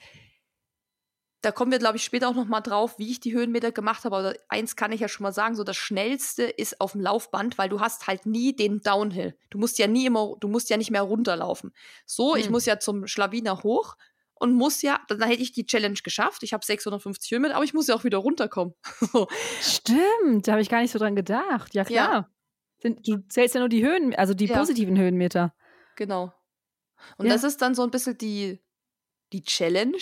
da 1.42 1.52
kommen 1.52 1.72
wir, 1.72 1.80
glaube 1.80 1.98
ich, 1.98 2.04
später 2.04 2.30
auch 2.30 2.36
noch 2.36 2.46
mal 2.46 2.62
drauf, 2.62 3.00
wie 3.00 3.10
ich 3.10 3.20
die 3.20 3.34
Höhenmeter 3.34 3.72
gemacht 3.72 4.06
habe. 4.06 4.16
Aber 4.16 4.36
eins 4.48 4.76
kann 4.76 4.92
ich 4.92 5.02
ja 5.02 5.08
schon 5.08 5.24
mal 5.24 5.34
sagen: 5.34 5.56
So 5.56 5.64
das 5.64 5.76
Schnellste 5.76 6.44
ist 6.44 6.80
auf 6.80 6.92
dem 6.92 7.02
Laufband, 7.02 7.58
weil 7.58 7.70
du 7.70 7.80
hast 7.80 8.06
halt 8.06 8.28
nie 8.28 8.56
den 8.56 8.82
Downhill. 8.82 9.36
Du 9.50 9.58
musst 9.58 9.80
ja 9.80 9.88
nie 9.88 10.06
immer, 10.06 10.36
du 10.40 10.48
musst 10.48 10.70
ja 10.70 10.78
nicht 10.78 10.92
mehr 10.92 11.02
runterlaufen. 11.02 11.74
So, 12.06 12.36
hm. 12.36 12.40
ich 12.40 12.50
muss 12.52 12.66
ja 12.68 12.78
zum 12.78 13.08
Schlawiner 13.08 13.64
hoch 13.64 13.98
und 14.36 14.54
muss 14.54 14.82
ja, 14.82 15.00
dann 15.08 15.22
hätte 15.22 15.42
ich 15.42 15.52
die 15.52 15.66
Challenge 15.66 16.00
geschafft. 16.04 16.44
Ich 16.44 16.54
habe 16.54 16.66
650 16.66 17.32
Höhenmeter, 17.32 17.56
aber 17.56 17.64
ich 17.64 17.74
muss 17.74 17.88
ja 17.88 17.96
auch 17.96 18.04
wieder 18.04 18.18
runterkommen. 18.18 18.74
Stimmt, 19.62 20.48
da 20.48 20.54
habe 20.54 20.62
ich 20.62 20.70
gar 20.70 20.82
nicht 20.82 20.92
so 20.92 21.00
dran 21.00 21.16
gedacht. 21.16 21.74
Ja, 21.74 21.86
klar. 21.86 22.30
Ja. 22.84 22.94
Du 23.02 23.18
zählst 23.30 23.56
ja 23.56 23.60
nur 23.60 23.70
die 23.70 23.86
Höhen, 23.86 24.14
also 24.16 24.34
die 24.34 24.48
ja. 24.48 24.58
positiven 24.58 24.98
Höhenmeter. 24.98 25.56
Genau. 25.96 26.34
Und 27.18 27.28
ja. 27.28 27.34
das 27.34 27.44
ist 27.44 27.62
dann 27.62 27.76
so 27.76 27.84
ein 27.84 27.92
bisschen 27.92 28.18
die, 28.18 28.62
die 29.32 29.44
Challenge, 29.44 29.98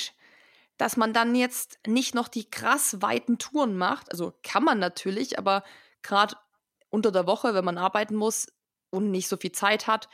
dass 0.78 0.98
man 0.98 1.14
dann 1.14 1.36
jetzt 1.36 1.80
nicht 1.86 2.16
noch 2.16 2.28
die 2.28 2.50
krass 2.50 3.02
weiten 3.02 3.38
Touren 3.38 3.78
macht. 3.78 4.12
Also 4.12 4.34
kann 4.42 4.64
man 4.64 4.80
natürlich, 4.80 5.38
aber 5.38 5.64
gerade 6.02 6.36
unter 6.90 7.12
der 7.12 7.28
Woche, 7.28 7.54
wenn 7.54 7.66
man 7.66 7.78
arbeiten 7.78 8.16
muss 8.16 8.48
und 8.90 9.12
nicht 9.12 9.28
so 9.28 9.38
viel 9.38 9.52
Zeit 9.52 9.86
hat, 9.86 10.10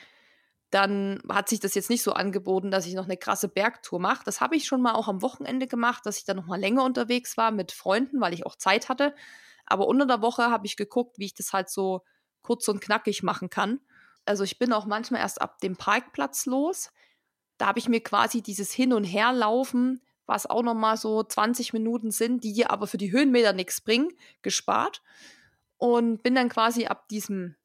dann 0.70 1.22
hat 1.30 1.50
sich 1.50 1.60
das 1.60 1.76
jetzt 1.76 1.90
nicht 1.90 2.04
so 2.04 2.14
angeboten, 2.14 2.72
dass 2.72 2.86
ich 2.86 2.94
noch 2.94 3.06
eine 3.06 3.18
krasse 3.18 3.48
Bergtour 3.48 4.00
mache. 4.00 4.24
Das 4.26 4.42
habe 4.42 4.56
ich 4.56 4.66
schon 4.66 4.82
mal 4.82 4.94
auch 4.96 5.08
am 5.08 5.22
Wochenende 5.22 5.68
gemacht, 5.68 6.06
dass 6.06 6.18
ich 6.18 6.26
dann 6.26 6.38
noch 6.38 6.46
mal 6.48 6.60
länger 6.60 6.84
unterwegs 6.84 7.38
war 7.38 7.52
mit 7.52 7.72
Freunden, 7.72 8.20
weil 8.22 8.34
ich 8.34 8.46
auch 8.46 8.56
Zeit 8.56 8.90
hatte. 8.90 9.16
Aber 9.66 9.88
unter 9.88 10.06
der 10.06 10.22
Woche 10.22 10.50
habe 10.52 10.66
ich 10.66 10.76
geguckt, 10.78 11.20
wie 11.20 11.26
ich 11.26 11.34
das 11.36 11.54
halt 11.54 11.70
so 11.70 12.04
kurz 12.42 12.68
und 12.68 12.82
knackig 12.82 13.24
machen 13.24 13.50
kann. 13.50 13.80
Also 14.26 14.44
ich 14.44 14.60
bin 14.60 14.74
auch 14.74 14.86
manchmal 14.86 15.22
erst 15.22 15.42
ab 15.42 15.60
dem 15.60 15.78
Parkplatz 15.78 16.46
los, 16.46 16.92
Da 17.58 17.68
habe 17.68 17.80
ich 17.80 17.90
mir 17.90 18.02
quasi 18.02 18.42
dieses 18.42 18.72
Hin- 18.72 18.94
und 18.94 19.04
Herlaufen, 19.04 20.02
was 20.26 20.46
auch 20.46 20.64
nochmal 20.64 20.98
so 20.98 21.24
20 21.24 21.74
Minuten 21.74 22.12
sind, 22.12 22.44
die 22.44 22.66
aber 22.68 22.88
für 22.88 22.98
die 22.98 23.12
Höhenmeter 23.12 23.54
nichts 23.54 23.82
bringen, 23.82 24.12
gespart. 24.42 25.02
Und 25.78 26.24
bin 26.24 26.36
dann 26.36 26.50
quasi 26.50 26.88
ab 26.88 27.10
diesem, 27.10 27.57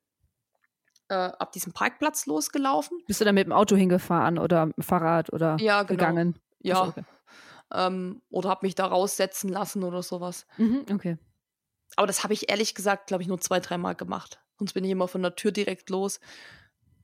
äh, 1.12 1.33
ab 1.38 1.53
diesem 1.53 1.72
Parkplatz 1.72 2.25
losgelaufen. 2.25 2.98
Bist 3.07 3.20
du 3.20 3.27
dann 3.27 3.35
mit 3.35 3.44
dem 3.46 3.53
Auto 3.53 3.77
hingefahren 3.77 4.38
oder 4.38 4.66
mit 4.66 4.79
dem 4.79 4.83
Fahrrad 4.83 5.31
oder 5.31 5.59
ja, 5.61 5.83
genau. 5.83 5.98
gegangen? 5.98 6.38
Ja. 6.61 6.85
Okay. 6.85 7.05
Ähm, 7.70 8.22
oder 8.31 8.48
habe 8.48 8.64
mich 8.66 8.75
da 8.75 8.87
raussetzen 8.87 9.51
lassen 9.51 9.85
oder 9.85 10.03
sowas. 10.03 10.46
Mhm, 10.57 10.87
okay. 10.90 11.18
Aber 11.96 12.07
das 12.07 12.25
habe 12.25 12.33
ich 12.33 12.48
ehrlich 12.48 12.75
gesagt, 12.75 13.09
glaube 13.09 13.22
ich, 13.22 13.29
nur 13.29 13.40
zwei, 13.40 13.61
dreimal 13.61 13.94
gemacht. 13.94 14.40
Sonst 14.59 14.72
bin 14.72 14.85
ich 14.85 14.90
immer 14.90 15.07
von 15.07 15.22
der 15.22 15.37
Tür 15.37 15.53
direkt 15.53 15.90
los. 15.90 16.18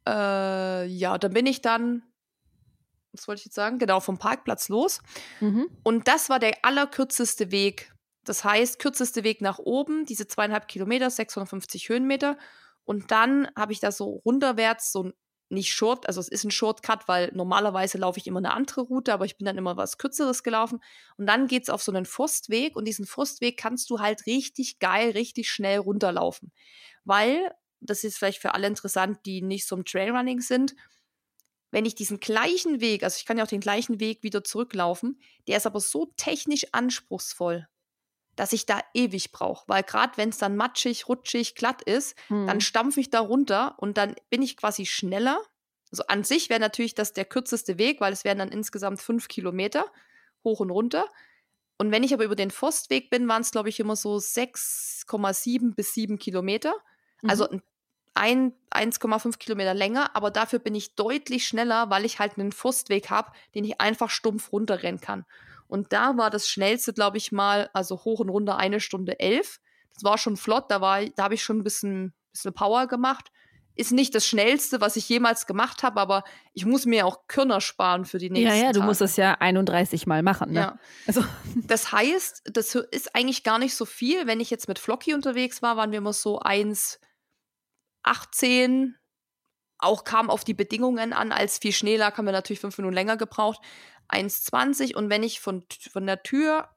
Äh, 0.07 0.87
ja, 0.87 1.19
dann 1.19 1.35
bin 1.35 1.45
ich 1.45 1.61
dann, 1.61 2.03
was 3.13 3.29
wollte 3.29 3.41
ich 3.41 3.47
jetzt 3.47 3.57
sagen? 3.57 3.79
Genau, 3.79 4.01
vom 4.01 4.17
Parkplatz 4.17 4.71
los. 4.71 5.03
Mhm. 5.41 5.69
Und 5.83 6.09
das 6.09 6.31
war 6.31 6.39
der 6.39 6.65
allerkürzeste 6.65 7.51
Weg. 7.51 7.93
Das 8.25 8.45
heißt, 8.45 8.79
kürzeste 8.79 9.23
Weg 9.23 9.43
nach 9.43 9.59
oben, 9.59 10.07
diese 10.07 10.27
zweieinhalb 10.27 10.67
Kilometer, 10.67 11.11
650 11.11 11.91
Höhenmeter. 11.91 12.39
Und 12.89 13.11
dann 13.11 13.51
habe 13.55 13.75
ich 13.75 13.81
da 13.81 13.93
so 13.93 14.23
runterwärts 14.25 14.93
so 14.93 15.13
nicht 15.51 15.75
Short, 15.75 16.07
also 16.07 16.23
es 16.23 16.29
ist 16.29 16.45
ein 16.45 16.51
Shortcut, 16.51 17.07
weil 17.07 17.31
normalerweise 17.35 17.99
laufe 17.99 18.19
ich 18.19 18.27
immer 18.27 18.39
eine 18.39 18.55
andere 18.55 18.81
Route, 18.81 19.13
aber 19.13 19.27
ich 19.27 19.37
bin 19.37 19.45
dann 19.45 19.59
immer 19.59 19.77
was 19.77 19.99
Kürzeres 19.99 20.43
gelaufen. 20.43 20.81
Und 21.19 21.27
dann 21.27 21.49
geht 21.49 21.65
es 21.65 21.69
auf 21.69 21.83
so 21.83 21.93
einen 21.93 22.07
Forstweg 22.07 22.77
und 22.77 22.87
diesen 22.87 23.05
Forstweg 23.05 23.59
kannst 23.59 23.91
du 23.91 24.01
halt 24.01 24.25
richtig 24.25 24.79
geil, 24.79 25.11
richtig 25.11 25.51
schnell 25.51 25.81
runterlaufen. 25.81 26.51
Weil 27.05 27.51
das 27.81 28.05
ist 28.05 28.17
vielleicht 28.17 28.41
für 28.41 28.55
alle 28.55 28.67
interessant, 28.67 29.19
die 29.27 29.43
nicht 29.43 29.69
so 29.69 29.77
im 29.77 29.85
Trailrunning 29.85 30.41
sind. 30.41 30.75
Wenn 31.71 31.85
ich 31.85 31.95
diesen 31.95 32.21
gleichen 32.21 32.81
Weg, 32.81 33.03
also 33.03 33.19
ich 33.19 33.27
kann 33.27 33.37
ja 33.37 33.45
auch 33.45 33.49
den 33.49 33.61
gleichen 33.61 34.01
Weg 34.01 34.23
wieder 34.23 34.45
zurücklaufen, 34.45 35.21
der 35.47 35.59
ist 35.59 35.67
aber 35.67 35.81
so 35.81 36.07
technisch 36.17 36.65
anspruchsvoll, 36.73 37.69
dass 38.39 38.53
ich 38.53 38.67
da 38.67 38.81
ewig 38.95 39.33
brauche. 39.33 39.65
Weil 39.67 39.83
gerade 39.83 40.17
wenn 40.17 40.29
es 40.29 40.39
dann 40.39 40.57
matschig, 40.57 41.09
rutschig, 41.09 41.57
glatt 41.57 41.83
ist, 41.83 42.17
hm. 42.29 42.47
dann 42.47 42.61
stampfe 42.61 43.01
ich 43.01 43.11
da 43.11 43.19
runter 43.19 43.75
und 43.79 43.99
dann 43.99 44.15
bin 44.31 44.43
ich 44.43 44.57
quasi 44.57 44.87
schneller. 44.87 45.43
Also 45.91 46.05
an 46.07 46.23
sich 46.23 46.49
wäre 46.49 46.61
natürlich 46.61 46.95
das 46.95 47.13
der 47.13 47.25
kürzeste 47.25 47.79
Weg, 47.79 48.01
weil 48.01 48.13
es 48.13 48.23
wären 48.23 48.39
dann 48.39 48.51
insgesamt 48.51 49.01
fünf 49.01 49.27
Kilometer 49.27 49.87
hoch 50.45 50.61
und 50.61 50.71
runter. 50.71 51.07
Und 51.79 51.91
wenn 51.91 52.05
ich 52.05 52.15
aber 52.15 52.25
über 52.25 52.37
den 52.37 52.53
Forstweg 52.53 53.11
bin, 53.11 53.27
waren 53.27 53.43
es, 53.43 53.51
glaube 53.51 53.71
ich, 53.71 53.81
immer 53.81 53.97
so 53.97 54.17
6,7 54.17 55.75
bis 55.75 55.95
7 55.95 56.19
Kilometer. 56.19 56.75
Also 57.27 57.49
mhm. 57.51 57.63
ein 58.15 58.53
1,5 58.71 59.39
Kilometer 59.39 59.75
länger, 59.75 60.15
aber 60.15 60.31
dafür 60.31 60.61
bin 60.61 60.77
ich 60.77 60.95
deutlich 60.95 61.47
schneller, 61.47 61.91
weil 61.91 62.05
ich 62.05 62.21
halt 62.21 62.39
einen 62.39 62.53
Forstweg 62.53 63.11
habe, 63.11 63.33
den 63.57 63.65
ich 63.65 63.81
einfach 63.81 64.11
stumpf 64.11 64.53
runterrennen 64.53 65.01
kann. 65.01 65.25
Und 65.69 65.93
da 65.93 66.17
war 66.17 66.31
das 66.31 66.49
schnellste, 66.49 66.93
glaube 66.93 67.19
ich 67.19 67.31
mal, 67.31 67.71
also 67.75 68.05
hoch 68.05 68.21
und 68.21 68.31
runter 68.31 68.57
eine 68.57 68.81
Stunde 68.81 69.21
elf. 69.21 69.61
Das 69.95 70.03
war 70.03 70.19
schon 70.19 70.37
flott, 70.37 70.71
da 70.71 70.81
war, 70.81 71.05
da 71.05 71.25
habe 71.25 71.35
ich 71.35 71.43
schon 71.43 71.59
ein 71.59 71.65
bisschen, 71.65 72.15
bisschen 72.33 72.55
Power 72.55 72.87
gemacht. 72.87 73.31
Ist 73.75 73.93
nicht 73.93 74.13
das 74.15 74.27
schnellste, 74.27 74.81
was 74.81 74.97
ich 74.97 75.09
jemals 75.09 75.47
gemacht 75.47 75.85
habe, 75.85 76.01
aber 76.01 76.25
ich 76.53 76.67
muss 76.67 76.85
mir 76.85 77.07
auch 77.07 77.29
Körner 77.29 77.61
sparen 77.61 78.07
für 78.07 78.19
die 78.19 78.29
nächsten 78.29 78.49
Ja, 78.49 78.61
ja, 78.61 78.73
du 78.73 78.81
Tage. 78.81 78.87
musst 78.87 79.01
das 79.01 79.17
ja 79.17 79.35
31 79.35 80.07
Mal 80.07 80.23
machen. 80.25 80.51
Ne? 80.53 80.61
Ja. 80.61 80.79
Also. 81.07 81.25
Das 81.67 81.93
heißt, 81.93 82.43
das 82.53 82.75
ist 82.75 83.15
eigentlich 83.15 83.45
gar 83.45 83.59
nicht 83.59 83.77
so 83.77 83.85
viel. 83.85 84.27
Wenn 84.27 84.41
ich 84.41 84.51
jetzt 84.51 84.69
mit 84.69 84.79
Flocky 84.79 85.15
unterwegs 85.15 85.63
war, 85.63 85.77
waren 85.77 85.93
wir 85.93 85.99
immer 85.99 86.13
so 86.13 86.41
eins 86.41 86.99
18. 88.03 88.97
Auch 89.79 90.03
kam 90.03 90.29
auf 90.31 90.45
die 90.45 90.55
Bedingungen 90.55 91.13
an. 91.13 91.31
Als 91.31 91.59
viel 91.59 91.73
Schnee 91.73 91.97
lag, 91.97 92.17
haben 92.17 92.25
wir 92.25 92.33
natürlich 92.33 92.61
fünf 92.61 92.79
Minuten 92.79 92.95
länger 92.95 93.17
gebraucht. 93.17 93.61
1,20 94.09 94.95
und 94.95 95.11
wenn 95.11 95.23
ich 95.23 95.41
von, 95.41 95.65
von 95.91 96.07
der 96.07 96.23
Tür 96.23 96.69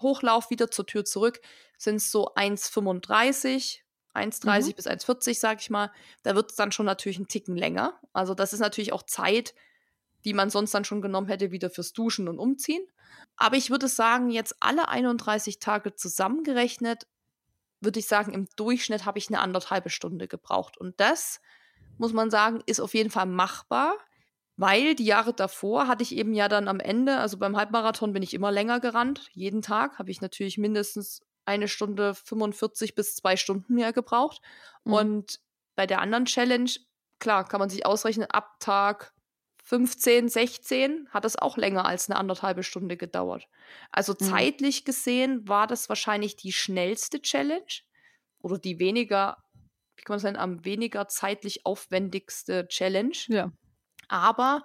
hochlaufe, 0.00 0.50
wieder 0.50 0.70
zur 0.70 0.86
Tür 0.86 1.04
zurück, 1.04 1.40
sind 1.78 1.96
es 1.96 2.10
so 2.10 2.34
1,35, 2.34 3.80
1,30 4.14 4.66
mhm. 4.66 4.72
bis 4.74 4.86
1,40, 4.86 5.38
sag 5.38 5.60
ich 5.60 5.70
mal. 5.70 5.92
Da 6.22 6.34
wird 6.34 6.50
es 6.50 6.56
dann 6.56 6.72
schon 6.72 6.86
natürlich 6.86 7.18
einen 7.18 7.28
Ticken 7.28 7.56
länger. 7.56 8.00
Also 8.12 8.34
das 8.34 8.52
ist 8.52 8.60
natürlich 8.60 8.92
auch 8.92 9.04
Zeit, 9.04 9.54
die 10.24 10.34
man 10.34 10.50
sonst 10.50 10.72
dann 10.72 10.84
schon 10.84 11.02
genommen 11.02 11.28
hätte, 11.28 11.50
wieder 11.50 11.70
fürs 11.70 11.92
Duschen 11.92 12.28
und 12.28 12.38
Umziehen. 12.38 12.86
Aber 13.36 13.56
ich 13.56 13.70
würde 13.70 13.88
sagen, 13.88 14.30
jetzt 14.30 14.56
alle 14.60 14.88
31 14.88 15.58
Tage 15.58 15.94
zusammengerechnet 15.94 17.06
würde 17.82 17.98
ich 17.98 18.06
sagen, 18.06 18.32
im 18.32 18.48
Durchschnitt 18.56 19.04
habe 19.04 19.18
ich 19.18 19.28
eine 19.28 19.40
anderthalbe 19.40 19.90
Stunde 19.90 20.28
gebraucht. 20.28 20.78
Und 20.78 20.98
das, 21.00 21.40
muss 21.98 22.12
man 22.12 22.30
sagen, 22.30 22.62
ist 22.66 22.80
auf 22.80 22.94
jeden 22.94 23.10
Fall 23.10 23.26
machbar, 23.26 23.96
weil 24.56 24.94
die 24.94 25.04
Jahre 25.04 25.32
davor 25.32 25.88
hatte 25.88 26.02
ich 26.02 26.14
eben 26.14 26.34
ja 26.34 26.48
dann 26.48 26.68
am 26.68 26.80
Ende, 26.80 27.18
also 27.18 27.38
beim 27.38 27.56
Halbmarathon 27.56 28.12
bin 28.12 28.22
ich 28.22 28.34
immer 28.34 28.52
länger 28.52 28.80
gerannt. 28.80 29.28
Jeden 29.32 29.62
Tag 29.62 29.98
habe 29.98 30.10
ich 30.10 30.20
natürlich 30.20 30.58
mindestens 30.58 31.22
eine 31.44 31.68
Stunde 31.68 32.14
45 32.14 32.94
bis 32.94 33.16
zwei 33.16 33.36
Stunden 33.36 33.74
mehr 33.74 33.92
gebraucht. 33.92 34.40
Mhm. 34.84 34.92
Und 34.92 35.40
bei 35.74 35.86
der 35.86 36.00
anderen 36.00 36.26
Challenge, 36.26 36.70
klar, 37.18 37.48
kann 37.48 37.60
man 37.60 37.70
sich 37.70 37.86
ausrechnen, 37.86 38.30
ab 38.30 38.56
Tag 38.60 39.12
15, 39.64 40.28
16 40.28 41.08
hat 41.10 41.24
es 41.24 41.36
auch 41.36 41.56
länger 41.56 41.86
als 41.86 42.10
eine 42.10 42.18
anderthalbe 42.18 42.62
Stunde 42.62 42.96
gedauert. 42.96 43.48
Also 43.90 44.12
mhm. 44.12 44.24
zeitlich 44.24 44.84
gesehen 44.84 45.48
war 45.48 45.66
das 45.66 45.88
wahrscheinlich 45.88 46.36
die 46.36 46.52
schnellste 46.52 47.22
Challenge 47.22 47.62
oder 48.40 48.58
die 48.58 48.78
weniger, 48.78 49.38
wie 49.96 50.02
kann 50.02 50.14
man 50.14 50.20
sagen, 50.20 50.36
am 50.36 50.64
weniger 50.64 51.08
zeitlich 51.08 51.64
aufwendigste 51.64 52.66
Challenge. 52.68 53.16
Ja. 53.28 53.52
Aber 54.12 54.62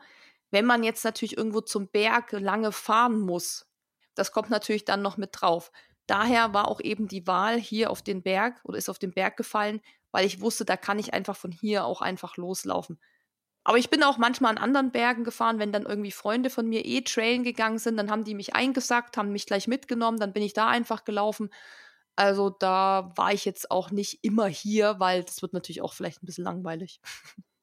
wenn 0.52 0.66
man 0.66 0.84
jetzt 0.84 1.06
natürlich 1.06 1.38
irgendwo 1.38 1.62
zum 1.62 1.88
Berg 1.88 2.34
lange 2.34 2.74
fahren 2.74 3.20
muss, 3.20 3.66
das 4.14 4.34
kommt 4.34 4.50
natürlich 4.50 4.84
dann 4.84 5.02
noch 5.02 5.16
mit 5.16 5.30
drauf. 5.34 5.72
Daher 6.06 6.54
war 6.54 6.68
auch 6.68 6.82
eben 6.82 7.08
die 7.08 7.28
Wahl 7.28 7.58
hier 7.60 7.90
auf 7.90 8.02
den 8.02 8.24
Berg 8.24 8.60
oder 8.64 8.78
ist 8.78 8.90
auf 8.90 9.00
den 9.00 9.14
Berg 9.14 9.38
gefallen, 9.38 9.82
weil 10.12 10.26
ich 10.26 10.42
wusste, 10.42 10.66
da 10.66 10.76
kann 10.76 11.00
ich 11.00 11.14
einfach 11.14 11.38
von 11.38 11.52
hier 11.52 11.86
auch 11.86 12.02
einfach 12.02 12.36
loslaufen. 12.38 13.00
Aber 13.64 13.78
ich 13.78 13.90
bin 13.90 14.04
auch 14.04 14.18
manchmal 14.18 14.52
an 14.52 14.58
anderen 14.58 14.92
Bergen 14.92 15.24
gefahren, 15.24 15.60
wenn 15.60 15.72
dann 15.72 15.86
irgendwie 15.86 16.12
Freunde 16.12 16.50
von 16.50 16.68
mir 16.68 16.86
eh 16.86 17.02
trailen 17.02 17.44
gegangen 17.44 17.80
sind, 17.80 17.98
dann 17.98 18.12
haben 18.12 18.24
die 18.24 18.36
mich 18.36 18.56
eingesackt, 18.56 19.18
haben 19.18 19.32
mich 19.32 19.46
gleich 19.46 19.68
mitgenommen, 19.68 20.20
dann 20.20 20.34
bin 20.34 20.44
ich 20.44 20.54
da 20.54 20.68
einfach 20.68 21.06
gelaufen. 21.06 21.50
Also 22.18 22.50
da 22.50 23.14
war 23.16 23.34
ich 23.34 23.46
jetzt 23.46 23.72
auch 23.72 23.92
nicht 23.92 24.24
immer 24.24 24.48
hier, 24.48 25.00
weil 25.00 25.24
das 25.24 25.42
wird 25.42 25.54
natürlich 25.54 25.82
auch 25.82 25.94
vielleicht 25.94 26.24
ein 26.24 26.26
bisschen 26.26 26.46
langweilig. 26.46 27.02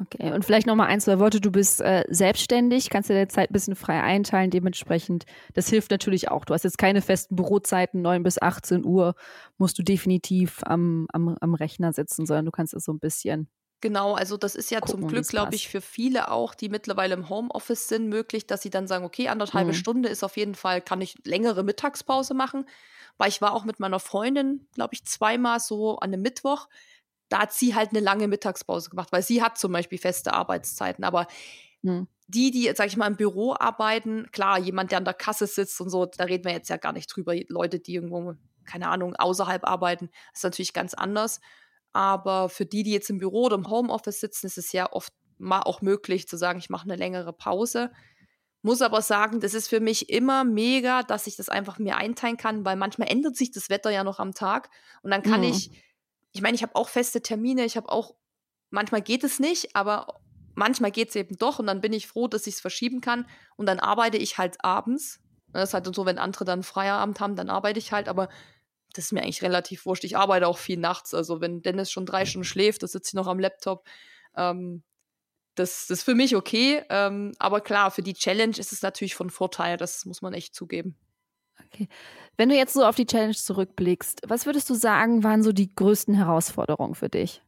Okay, 0.00 0.32
und 0.32 0.44
vielleicht 0.44 0.66
nochmal 0.66 0.88
ein, 0.88 1.00
zwei 1.00 1.18
Worte. 1.18 1.40
Du 1.40 1.50
bist 1.50 1.80
äh, 1.80 2.04
selbstständig, 2.08 2.88
kannst 2.88 3.10
dir 3.10 3.14
der 3.14 3.28
Zeit 3.28 3.50
ein 3.50 3.52
bisschen 3.52 3.74
frei 3.74 4.02
einteilen, 4.02 4.50
dementsprechend. 4.50 5.24
Das 5.54 5.68
hilft 5.68 5.90
natürlich 5.90 6.30
auch. 6.30 6.44
Du 6.44 6.54
hast 6.54 6.62
jetzt 6.62 6.78
keine 6.78 7.02
festen 7.02 7.34
Bürozeiten, 7.34 8.02
9 8.02 8.22
bis 8.22 8.40
18 8.40 8.84
Uhr 8.84 9.14
musst 9.56 9.78
du 9.78 9.82
definitiv 9.82 10.60
am, 10.64 11.06
am, 11.12 11.36
am 11.40 11.54
Rechner 11.54 11.92
sitzen, 11.92 12.26
sondern 12.26 12.46
du 12.46 12.52
kannst 12.52 12.74
es 12.74 12.84
so 12.84 12.92
ein 12.92 13.00
bisschen 13.00 13.48
Genau, 13.80 14.14
also 14.14 14.36
das 14.36 14.56
ist 14.56 14.70
ja 14.70 14.80
Gucken, 14.80 15.02
zum 15.02 15.08
Glück, 15.08 15.28
glaube 15.28 15.54
ich, 15.54 15.68
für 15.68 15.80
viele 15.80 16.32
auch, 16.32 16.54
die 16.54 16.68
mittlerweile 16.68 17.14
im 17.14 17.28
Homeoffice 17.28 17.86
sind, 17.86 18.08
möglich, 18.08 18.46
dass 18.46 18.62
sie 18.62 18.70
dann 18.70 18.88
sagen, 18.88 19.04
okay, 19.04 19.28
anderthalbe 19.28 19.70
mhm. 19.70 19.76
Stunde 19.76 20.08
ist 20.08 20.24
auf 20.24 20.36
jeden 20.36 20.56
Fall, 20.56 20.80
kann 20.80 21.00
ich 21.00 21.14
längere 21.24 21.62
Mittagspause 21.62 22.34
machen. 22.34 22.68
Weil 23.18 23.28
ich 23.28 23.40
war 23.40 23.52
auch 23.52 23.64
mit 23.64 23.78
meiner 23.78 24.00
Freundin, 24.00 24.66
glaube 24.74 24.94
ich, 24.94 25.04
zweimal 25.04 25.60
so 25.60 25.98
an 25.98 26.12
einem 26.12 26.22
Mittwoch. 26.22 26.68
Da 27.28 27.40
hat 27.40 27.52
sie 27.52 27.74
halt 27.74 27.90
eine 27.90 28.00
lange 28.00 28.28
Mittagspause 28.28 28.90
gemacht, 28.90 29.12
weil 29.12 29.22
sie 29.22 29.42
hat 29.42 29.58
zum 29.58 29.72
Beispiel 29.72 29.98
feste 29.98 30.32
Arbeitszeiten. 30.32 31.04
Aber 31.04 31.26
mhm. 31.82 32.08
die, 32.26 32.50
die, 32.50 32.72
sag 32.74 32.86
ich 32.86 32.96
mal, 32.96 33.06
im 33.06 33.16
Büro 33.16 33.54
arbeiten, 33.58 34.30
klar, 34.32 34.58
jemand, 34.58 34.90
der 34.90 34.98
an 34.98 35.04
der 35.04 35.14
Kasse 35.14 35.46
sitzt 35.46 35.80
und 35.80 35.90
so, 35.90 36.06
da 36.06 36.24
reden 36.24 36.44
wir 36.44 36.52
jetzt 36.52 36.70
ja 36.70 36.76
gar 36.76 36.92
nicht 36.92 37.14
drüber. 37.14 37.34
Leute, 37.48 37.80
die 37.80 37.94
irgendwo, 37.94 38.34
keine 38.64 38.88
Ahnung, 38.88 39.14
außerhalb 39.16 39.66
arbeiten, 39.66 40.10
ist 40.32 40.44
natürlich 40.44 40.72
ganz 40.72 40.94
anders. 40.94 41.40
Aber 41.92 42.48
für 42.48 42.66
die, 42.66 42.82
die 42.82 42.92
jetzt 42.92 43.10
im 43.10 43.18
Büro 43.18 43.44
oder 43.46 43.56
im 43.56 43.68
Homeoffice 43.68 44.20
sitzen, 44.20 44.46
ist 44.46 44.58
es 44.58 44.72
ja 44.72 44.92
oft 44.92 45.12
mal 45.38 45.62
auch 45.62 45.82
möglich 45.82 46.28
zu 46.28 46.36
sagen, 46.36 46.58
ich 46.58 46.70
mache 46.70 46.84
eine 46.84 46.96
längere 46.96 47.32
Pause. 47.32 47.90
Muss 48.62 48.82
aber 48.82 49.02
sagen, 49.02 49.40
das 49.40 49.54
ist 49.54 49.68
für 49.68 49.80
mich 49.80 50.10
immer 50.10 50.44
mega, 50.44 51.02
dass 51.02 51.26
ich 51.26 51.36
das 51.36 51.48
einfach 51.48 51.78
mir 51.78 51.96
einteilen 51.96 52.36
kann, 52.36 52.64
weil 52.64 52.76
manchmal 52.76 53.08
ändert 53.08 53.36
sich 53.36 53.52
das 53.52 53.70
Wetter 53.70 53.90
ja 53.90 54.02
noch 54.02 54.18
am 54.18 54.34
Tag 54.34 54.68
und 55.02 55.10
dann 55.10 55.22
kann 55.22 55.40
mhm. 55.40 55.48
ich, 55.48 55.70
ich 56.38 56.42
meine, 56.42 56.54
ich 56.54 56.62
habe 56.62 56.76
auch 56.76 56.88
feste 56.88 57.20
Termine, 57.20 57.64
ich 57.64 57.76
habe 57.76 57.88
auch, 57.88 58.14
manchmal 58.70 59.02
geht 59.02 59.24
es 59.24 59.40
nicht, 59.40 59.74
aber 59.74 60.20
manchmal 60.54 60.92
geht 60.92 61.08
es 61.08 61.16
eben 61.16 61.36
doch 61.36 61.58
und 61.58 61.66
dann 61.66 61.80
bin 61.80 61.92
ich 61.92 62.06
froh, 62.06 62.28
dass 62.28 62.46
ich 62.46 62.54
es 62.54 62.60
verschieben 62.60 63.00
kann 63.00 63.26
und 63.56 63.66
dann 63.66 63.80
arbeite 63.80 64.18
ich 64.18 64.38
halt 64.38 64.64
abends. 64.64 65.18
Das 65.52 65.70
ist 65.70 65.74
halt 65.74 65.92
so, 65.92 66.06
wenn 66.06 66.16
andere 66.16 66.44
dann 66.44 66.62
Feierabend 66.62 67.18
haben, 67.18 67.34
dann 67.34 67.50
arbeite 67.50 67.80
ich 67.80 67.90
halt, 67.90 68.08
aber 68.08 68.28
das 68.94 69.06
ist 69.06 69.12
mir 69.12 69.22
eigentlich 69.22 69.42
relativ 69.42 69.84
wurscht. 69.84 70.04
Ich 70.04 70.16
arbeite 70.16 70.46
auch 70.46 70.58
viel 70.58 70.78
nachts. 70.78 71.12
Also 71.12 71.40
wenn 71.40 71.60
Dennis 71.60 71.90
schon 71.90 72.06
drei 72.06 72.24
Stunden 72.24 72.44
schläft, 72.44 72.84
da 72.84 72.86
sitze 72.86 73.10
ich 73.10 73.14
noch 73.14 73.26
am 73.26 73.40
Laptop. 73.40 73.84
Ähm, 74.36 74.84
das, 75.56 75.88
das 75.88 75.98
ist 75.98 76.04
für 76.04 76.14
mich 76.14 76.36
okay. 76.36 76.84
Ähm, 76.88 77.32
aber 77.40 77.60
klar, 77.60 77.90
für 77.90 78.02
die 78.02 78.14
Challenge 78.14 78.56
ist 78.56 78.72
es 78.72 78.82
natürlich 78.82 79.16
von 79.16 79.30
Vorteil. 79.30 79.76
Das 79.76 80.04
muss 80.04 80.22
man 80.22 80.34
echt 80.34 80.54
zugeben. 80.54 80.96
Okay. 81.72 81.88
Wenn 82.36 82.48
du 82.48 82.56
jetzt 82.56 82.74
so 82.74 82.84
auf 82.84 82.96
die 82.96 83.06
Challenge 83.06 83.34
zurückblickst, 83.34 84.22
was 84.26 84.46
würdest 84.46 84.70
du 84.70 84.74
sagen, 84.74 85.24
waren 85.24 85.42
so 85.42 85.52
die 85.52 85.74
größten 85.74 86.14
Herausforderungen 86.14 86.94
für 86.94 87.08
dich? 87.08 87.42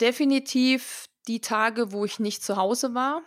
Definitiv 0.00 1.06
die 1.26 1.40
Tage, 1.40 1.92
wo 1.92 2.04
ich 2.04 2.18
nicht 2.18 2.42
zu 2.42 2.56
Hause 2.56 2.94
war, 2.94 3.22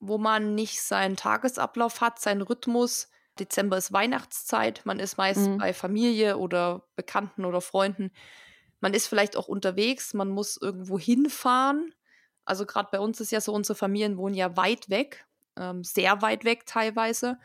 wo 0.00 0.18
man 0.18 0.54
nicht 0.54 0.80
seinen 0.80 1.16
Tagesablauf 1.16 2.00
hat, 2.00 2.18
seinen 2.18 2.42
Rhythmus. 2.42 3.08
Dezember 3.38 3.78
ist 3.78 3.92
Weihnachtszeit, 3.92 4.82
man 4.84 4.98
ist 4.98 5.16
meist 5.16 5.48
mhm. 5.48 5.58
bei 5.58 5.72
Familie 5.72 6.36
oder 6.36 6.82
Bekannten 6.96 7.44
oder 7.44 7.60
Freunden. 7.60 8.10
Man 8.80 8.94
ist 8.94 9.06
vielleicht 9.06 9.36
auch 9.36 9.48
unterwegs, 9.48 10.12
man 10.12 10.28
muss 10.28 10.56
irgendwo 10.60 10.98
hinfahren. 10.98 11.94
Also 12.44 12.66
gerade 12.66 12.88
bei 12.90 13.00
uns 13.00 13.20
ist 13.20 13.30
ja 13.30 13.40
so, 13.40 13.54
unsere 13.54 13.76
Familien 13.76 14.16
wohnen 14.16 14.34
ja 14.34 14.56
weit 14.56 14.90
weg, 14.90 15.24
ähm, 15.56 15.84
sehr 15.84 16.20
weit 16.20 16.44
weg 16.44 16.66
teilweise. 16.66 17.38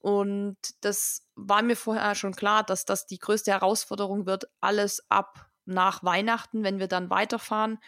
Und 0.00 0.56
das 0.80 1.26
war 1.34 1.62
mir 1.62 1.76
vorher 1.76 2.14
schon 2.14 2.34
klar, 2.34 2.64
dass 2.64 2.86
das 2.86 3.06
die 3.06 3.18
größte 3.18 3.52
Herausforderung 3.52 4.26
wird, 4.26 4.46
alles 4.60 5.04
ab 5.10 5.50
nach 5.66 6.02
Weihnachten, 6.02 6.64
wenn 6.64 6.78
wir 6.78 6.88
dann 6.88 7.10
weiterfahren, 7.10 7.78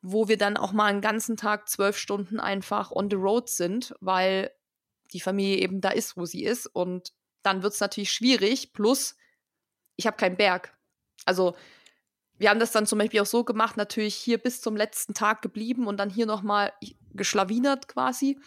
wo 0.00 0.28
wir 0.28 0.38
dann 0.38 0.56
auch 0.56 0.72
mal 0.72 0.86
einen 0.86 1.02
ganzen 1.02 1.36
Tag 1.36 1.68
zwölf 1.68 1.98
Stunden 1.98 2.40
einfach 2.40 2.90
on 2.90 3.10
the 3.10 3.16
road 3.16 3.50
sind, 3.50 3.94
weil 4.00 4.50
die 5.12 5.20
Familie 5.20 5.58
eben 5.58 5.82
da 5.82 5.90
ist, 5.90 6.16
wo 6.16 6.24
sie 6.24 6.42
ist. 6.42 6.66
Und 6.66 7.12
dann 7.42 7.62
wird 7.62 7.74
es 7.74 7.80
natürlich 7.80 8.12
schwierig. 8.12 8.72
Plus, 8.72 9.14
ich 9.96 10.06
habe 10.06 10.16
keinen 10.16 10.36
Berg. 10.36 10.74
Also 11.26 11.54
wir 12.38 12.48
haben 12.48 12.60
das 12.60 12.72
dann 12.72 12.86
zum 12.86 12.98
Beispiel 12.98 13.20
auch 13.20 13.26
so 13.26 13.44
gemacht, 13.44 13.76
natürlich 13.76 14.14
hier 14.14 14.38
bis 14.38 14.62
zum 14.62 14.74
letzten 14.74 15.12
Tag 15.12 15.42
geblieben 15.42 15.86
und 15.86 15.98
dann 15.98 16.08
hier 16.08 16.24
nochmal 16.24 16.72
geschlawinert 17.12 17.88
quasi, 17.88 18.40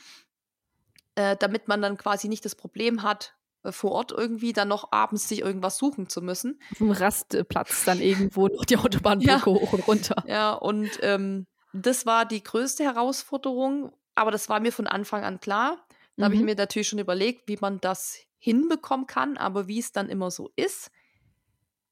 äh, 1.15 1.36
damit 1.38 1.67
man 1.67 1.82
dann 1.82 1.97
quasi 1.97 2.28
nicht 2.28 2.45
das 2.45 2.56
Problem 2.56 3.04
hat, 3.04 3.36
äh, 3.63 3.71
vor 3.71 3.91
Ort 3.91 4.12
irgendwie 4.12 4.54
dann 4.54 4.67
noch 4.67 4.91
abends 4.91 5.28
sich 5.28 5.41
irgendwas 5.41 5.78
suchen 5.78 6.10
zu 6.10 6.21
müssen. 6.21 6.60
Auf 6.71 6.78
dem 6.78 6.91
Rastplatz 6.91 7.86
dann 7.86 8.02
irgendwo 8.02 8.47
noch 8.49 8.65
die 8.65 8.78
Autobahnbrücke 8.78 9.32
ja. 9.32 9.45
hoch 9.45 9.73
und 9.73 9.88
runter. 9.88 10.23
Ja, 10.28 10.54
und 10.54 10.89
ähm, 11.02 11.47
das 11.73 12.06
war 12.06 12.26
die 12.26 12.43
größte 12.43 12.84
Herausforderung, 12.84 13.91
aber 14.15 14.32
das 14.32 14.49
war 14.49 14.60
mir 14.60 14.71
von 14.71 14.88
Anfang 14.88 15.23
an 15.23 15.39
klar. 15.39 15.86
Da 16.15 16.21
mhm. 16.21 16.23
habe 16.26 16.36
ich 16.36 16.41
mir 16.41 16.56
natürlich 16.56 16.88
schon 16.88 16.99
überlegt, 16.99 17.47
wie 17.47 17.58
man 17.60 17.80
das 17.80 18.17
hinbekommen 18.38 19.08
kann, 19.08 19.38
aber 19.38 19.67
wie 19.67 19.80
es 19.80 19.91
dann 19.91 20.10
immer 20.10 20.30
so 20.30 20.52
ist, 20.56 20.91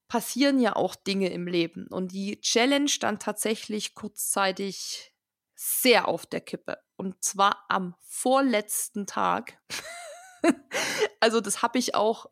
passieren 0.08 0.60
ja 0.60 0.76
auch 0.76 0.94
Dinge 0.94 1.30
im 1.30 1.46
Leben. 1.46 1.86
Und 1.86 2.12
die 2.12 2.38
Challenge 2.40 2.88
stand 2.88 3.22
tatsächlich 3.22 3.94
kurzzeitig 3.94 5.14
sehr 5.54 6.06
auf 6.06 6.26
der 6.26 6.42
Kippe. 6.42 6.78
Und 7.02 7.20
zwar 7.24 7.64
am 7.68 7.96
vorletzten 7.98 9.08
Tag. 9.08 9.58
also 11.20 11.40
das 11.40 11.60
habe 11.60 11.80
ich 11.80 11.96
auch, 11.96 12.26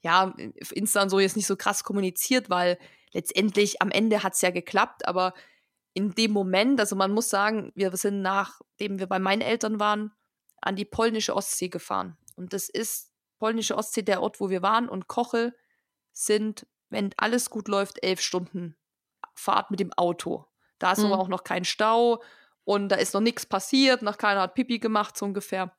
ja, 0.00 0.34
auf 0.62 0.74
Insta 0.74 1.02
und 1.02 1.10
so 1.10 1.20
jetzt 1.20 1.36
nicht 1.36 1.46
so 1.46 1.56
krass 1.56 1.84
kommuniziert, 1.84 2.48
weil 2.48 2.78
letztendlich 3.12 3.82
am 3.82 3.90
Ende 3.90 4.22
hat 4.22 4.32
es 4.32 4.40
ja 4.40 4.50
geklappt, 4.50 5.06
aber 5.06 5.34
in 5.92 6.14
dem 6.14 6.32
Moment, 6.32 6.80
also 6.80 6.96
man 6.96 7.12
muss 7.12 7.28
sagen, 7.28 7.70
wir 7.74 7.94
sind 7.98 8.22
nachdem 8.22 8.98
wir 8.98 9.06
bei 9.06 9.18
meinen 9.18 9.42
Eltern 9.42 9.78
waren, 9.78 10.12
an 10.62 10.74
die 10.74 10.86
polnische 10.86 11.36
Ostsee 11.36 11.68
gefahren. 11.68 12.16
Und 12.34 12.54
das 12.54 12.70
ist 12.70 13.12
polnische 13.38 13.76
Ostsee 13.76 14.00
der 14.00 14.22
Ort, 14.22 14.40
wo 14.40 14.48
wir 14.48 14.62
waren. 14.62 14.88
Und 14.88 15.06
Kochel 15.06 15.54
sind 16.12 16.66
wenn 16.88 17.10
alles 17.18 17.50
gut 17.50 17.68
läuft, 17.68 18.02
elf 18.02 18.22
Stunden 18.22 18.74
Fahrt 19.34 19.70
mit 19.70 19.80
dem 19.80 19.92
Auto. 19.94 20.46
Da 20.78 20.92
ist 20.92 21.00
mhm. 21.00 21.06
aber 21.06 21.18
auch 21.18 21.28
noch 21.28 21.44
kein 21.44 21.64
Stau 21.64 22.22
und 22.64 22.88
da 22.88 22.96
ist 22.96 23.14
noch 23.14 23.20
nichts 23.20 23.46
passiert, 23.46 24.02
noch 24.02 24.18
keiner 24.18 24.42
hat 24.42 24.54
Pipi 24.54 24.78
gemacht, 24.78 25.16
so 25.16 25.24
ungefähr. 25.26 25.76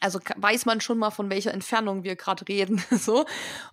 Also 0.00 0.20
weiß 0.36 0.66
man 0.66 0.80
schon 0.80 0.98
mal, 0.98 1.10
von 1.10 1.30
welcher 1.30 1.54
Entfernung 1.54 2.04
wir 2.04 2.16
gerade 2.16 2.46
reden. 2.48 2.82
so. 2.90 3.24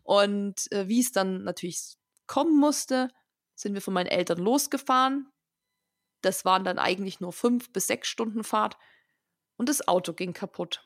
Und 0.04 0.72
äh, 0.72 0.88
wie 0.88 1.02
es 1.02 1.12
dann 1.12 1.44
natürlich 1.44 1.98
kommen 2.28 2.58
musste, 2.58 3.10
sind 3.56 3.74
wir 3.74 3.82
von 3.82 3.94
meinen 3.94 4.08
Eltern 4.08 4.40
losgefahren. 4.40 5.30
Das 6.22 6.46
waren 6.46 6.64
dann 6.64 6.80
eigentlich 6.80 7.20
nur 7.20 7.34
fünf 7.34 7.72
bis 7.74 7.88
sechs 7.88 8.08
Stunden 8.08 8.44
Fahrt 8.44 8.78
und 9.58 9.68
das 9.68 9.88
Auto 9.88 10.14
ging 10.14 10.34
kaputt. 10.34 10.84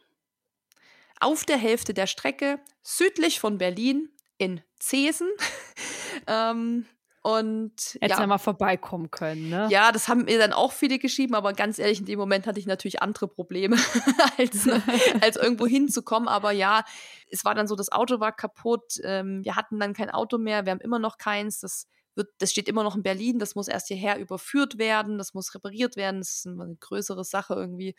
Auf 1.19 1.45
der 1.45 1.57
Hälfte 1.57 1.93
der 1.93 2.07
Strecke, 2.07 2.59
südlich 2.83 3.39
von 3.39 3.57
Berlin, 3.57 4.11
in 4.37 4.61
Zesen. 4.79 5.29
ähm, 6.27 6.85
und 7.27 7.97
Hätte 7.99 8.21
ja. 8.21 8.25
mal 8.25 8.37
vorbeikommen 8.37 9.11
können, 9.11 9.49
ne? 9.49 9.67
Ja, 9.69 9.91
das 9.91 10.07
haben 10.07 10.23
mir 10.23 10.39
dann 10.39 10.53
auch 10.53 10.71
viele 10.71 10.97
geschrieben, 10.97 11.35
aber 11.35 11.51
ganz 11.51 11.77
ehrlich, 11.77 11.99
in 11.99 12.05
dem 12.05 12.17
Moment 12.17 12.47
hatte 12.47 12.57
ich 12.57 12.65
natürlich 12.65 13.01
andere 13.01 13.27
Probleme, 13.27 13.75
als, 14.37 14.65
als 15.21 15.35
irgendwo 15.35 15.67
hinzukommen. 15.67 16.29
Aber 16.29 16.51
ja, 16.51 16.85
es 17.29 17.43
war 17.43 17.53
dann 17.53 17.67
so, 17.67 17.75
das 17.75 17.91
Auto 17.91 18.21
war 18.21 18.31
kaputt, 18.31 18.93
ähm, 19.03 19.43
wir 19.43 19.57
hatten 19.57 19.77
dann 19.77 19.91
kein 19.91 20.09
Auto 20.09 20.37
mehr, 20.37 20.63
wir 20.63 20.71
haben 20.71 20.79
immer 20.79 20.99
noch 20.99 21.17
keins. 21.17 21.59
Das 21.59 21.87
wird, 22.15 22.29
das 22.37 22.51
steht 22.51 22.69
immer 22.69 22.83
noch 22.83 22.95
in 22.95 23.03
Berlin, 23.03 23.39
das 23.39 23.55
muss 23.55 23.67
erst 23.67 23.89
hierher 23.89 24.19
überführt 24.19 24.77
werden, 24.77 25.17
das 25.17 25.33
muss 25.33 25.53
repariert 25.53 25.97
werden, 25.97 26.21
das 26.21 26.29
ist 26.29 26.47
eine 26.47 26.77
größere 26.79 27.25
Sache 27.25 27.55
irgendwie. 27.55 27.93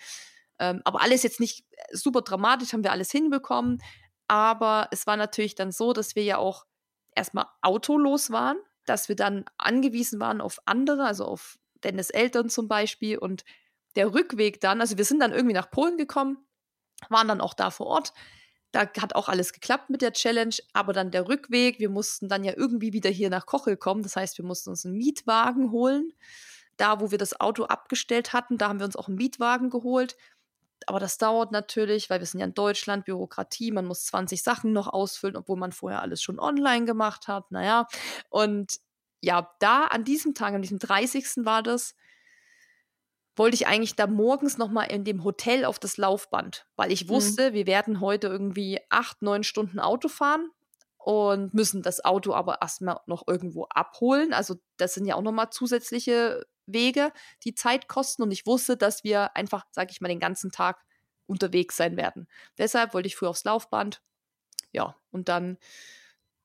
Ähm, 0.59 0.81
aber 0.85 1.03
alles 1.03 1.23
jetzt 1.23 1.39
nicht 1.39 1.67
super 1.93 2.23
dramatisch, 2.23 2.73
haben 2.73 2.83
wir 2.83 2.93
alles 2.93 3.11
hinbekommen. 3.11 3.83
Aber 4.27 4.89
es 4.91 5.07
war 5.07 5.19
natürlich 5.19 5.55
dann 5.55 5.71
so, 5.71 5.93
dass 5.93 6.17
wir 6.17 6.25
ja 6.25 6.39
auch 6.39 6.65
erstmal 7.15 7.45
autolos 7.61 8.31
waren, 8.31 8.57
dass 8.89 9.09
wir 9.09 9.17
dann 9.17 9.45
angewiesen 9.59 10.21
waren 10.21 10.41
auf 10.41 10.61
andere, 10.65 11.05
also 11.05 11.25
auf 11.25 11.59
Dennis 11.85 12.11
Eltern 12.11 12.49
zum 12.49 12.69
Beispiel. 12.69 13.19
Und 13.19 13.45
der 13.97 14.13
Rückweg 14.15 14.61
dann, 14.61 14.81
also 14.81 14.97
wir 14.99 15.05
sind 15.05 15.21
dann 15.21 15.33
irgendwie 15.33 15.55
nach 15.55 15.71
Polen 15.71 15.97
gekommen, 15.97 16.39
waren 17.09 17.29
dann 17.29 17.41
auch 17.41 17.55
da 17.55 17.71
vor 17.71 17.87
Ort. 17.87 18.13
Da 18.73 18.81
hat 18.81 19.15
auch 19.15 19.29
alles 19.29 19.53
geklappt 19.53 19.89
mit 19.89 20.03
der 20.03 20.13
Challenge, 20.13 20.55
aber 20.75 20.93
dann 20.93 21.11
der 21.11 21.27
Rückweg, 21.27 21.79
wir 21.79 21.89
mussten 21.89 22.29
dann 22.29 22.45
ja 22.45 22.53
irgendwie 22.57 22.93
wieder 22.93 23.09
hier 23.09 23.31
nach 23.31 23.47
Kochel 23.47 23.77
kommen. 23.77 24.03
Das 24.03 24.17
heißt, 24.17 24.37
wir 24.39 24.45
mussten 24.45 24.71
uns 24.71 24.85
einen 24.85 24.97
Mietwagen 24.97 25.71
holen. 25.71 26.13
Da, 26.77 27.01
wo 27.01 27.11
wir 27.11 27.19
das 27.19 27.41
Auto 27.41 27.65
abgestellt 27.65 28.33
hatten, 28.33 28.59
da 28.59 28.69
haben 28.69 28.79
wir 28.79 28.87
uns 28.87 28.97
auch 28.97 29.09
einen 29.09 29.17
Mietwagen 29.17 29.71
geholt 29.71 30.17
aber 30.87 31.01
das 31.01 31.19
dauert 31.19 31.53
natürlich, 31.53 32.11
weil 32.11 32.21
wir 32.21 32.27
sind 32.27 32.41
ja 32.41 32.47
in 32.47 32.55
Deutschland, 32.55 33.05
Bürokratie, 33.05 33.73
man 33.73 33.85
muss 33.85 34.05
20 34.07 34.43
Sachen 34.43 34.73
noch 34.73 34.87
ausfüllen, 34.87 35.37
obwohl 35.37 35.59
man 35.59 35.73
vorher 35.73 36.03
alles 36.03 36.23
schon 36.23 36.39
online 36.39 36.85
gemacht 36.85 37.29
hat. 37.29 37.51
Naja, 37.51 37.87
und 38.31 38.79
ja, 39.21 39.51
da 39.59 39.85
an 39.85 40.05
diesem 40.05 40.35
Tag, 40.35 40.55
an 40.55 40.63
diesem 40.63 40.79
30. 40.79 41.45
war 41.45 41.63
das, 41.63 41.95
wollte 43.37 43.55
ich 43.55 43.67
eigentlich 43.67 43.97
da 43.97 44.07
morgens 44.07 44.59
nochmal 44.59 44.91
in 44.91 45.05
dem 45.05 45.25
Hotel 45.25 45.65
auf 45.65 45.79
das 45.79 45.97
Laufband, 45.97 46.67
weil 46.77 46.93
ich 46.93 47.07
mhm. 47.07 47.11
wusste, 47.11 47.51
mhm. 47.51 47.55
wir 47.55 47.67
werden 47.67 48.01
heute 48.01 48.27
irgendwie 48.27 48.81
acht, 48.91 49.23
neun 49.23 49.45
Stunden 49.45 49.79
Auto 49.79 50.09
fahren 50.09 50.51
und 50.99 51.55
müssen 51.55 51.83
das 51.83 52.05
Auto 52.05 52.35
aber 52.35 52.61
erstmal 52.61 53.01
noch 53.07 53.27
irgendwo 53.27 53.65
abholen. 53.67 54.33
Also 54.33 54.57
das 54.77 54.95
sind 54.95 55.07
ja 55.07 55.15
auch 55.15 55.23
nochmal 55.23 55.51
zusätzliche 55.51 56.45
Wege, 56.73 57.13
die 57.45 57.55
Zeit 57.55 57.89
kosten. 57.89 58.23
Und 58.23 58.31
ich 58.31 58.47
wusste, 58.47 58.77
dass 58.77 59.05
wir 59.05 59.37
einfach, 59.37 59.65
sage 59.71 59.91
ich 59.91 60.01
mal, 60.01 60.09
den 60.09 60.21
ganzen 60.21 60.51
Tag 60.51 60.85
unterwegs 61.27 61.77
sein 61.77 61.97
werden. 61.97 62.27
Deshalb 62.57 62.95
wollte 62.95 63.07
ich 63.07 63.17
früh 63.17 63.27
aufs 63.27 63.45
Laufband. 63.45 64.03
Ja, 64.73 64.97
und 65.11 65.29
dann 65.29 65.59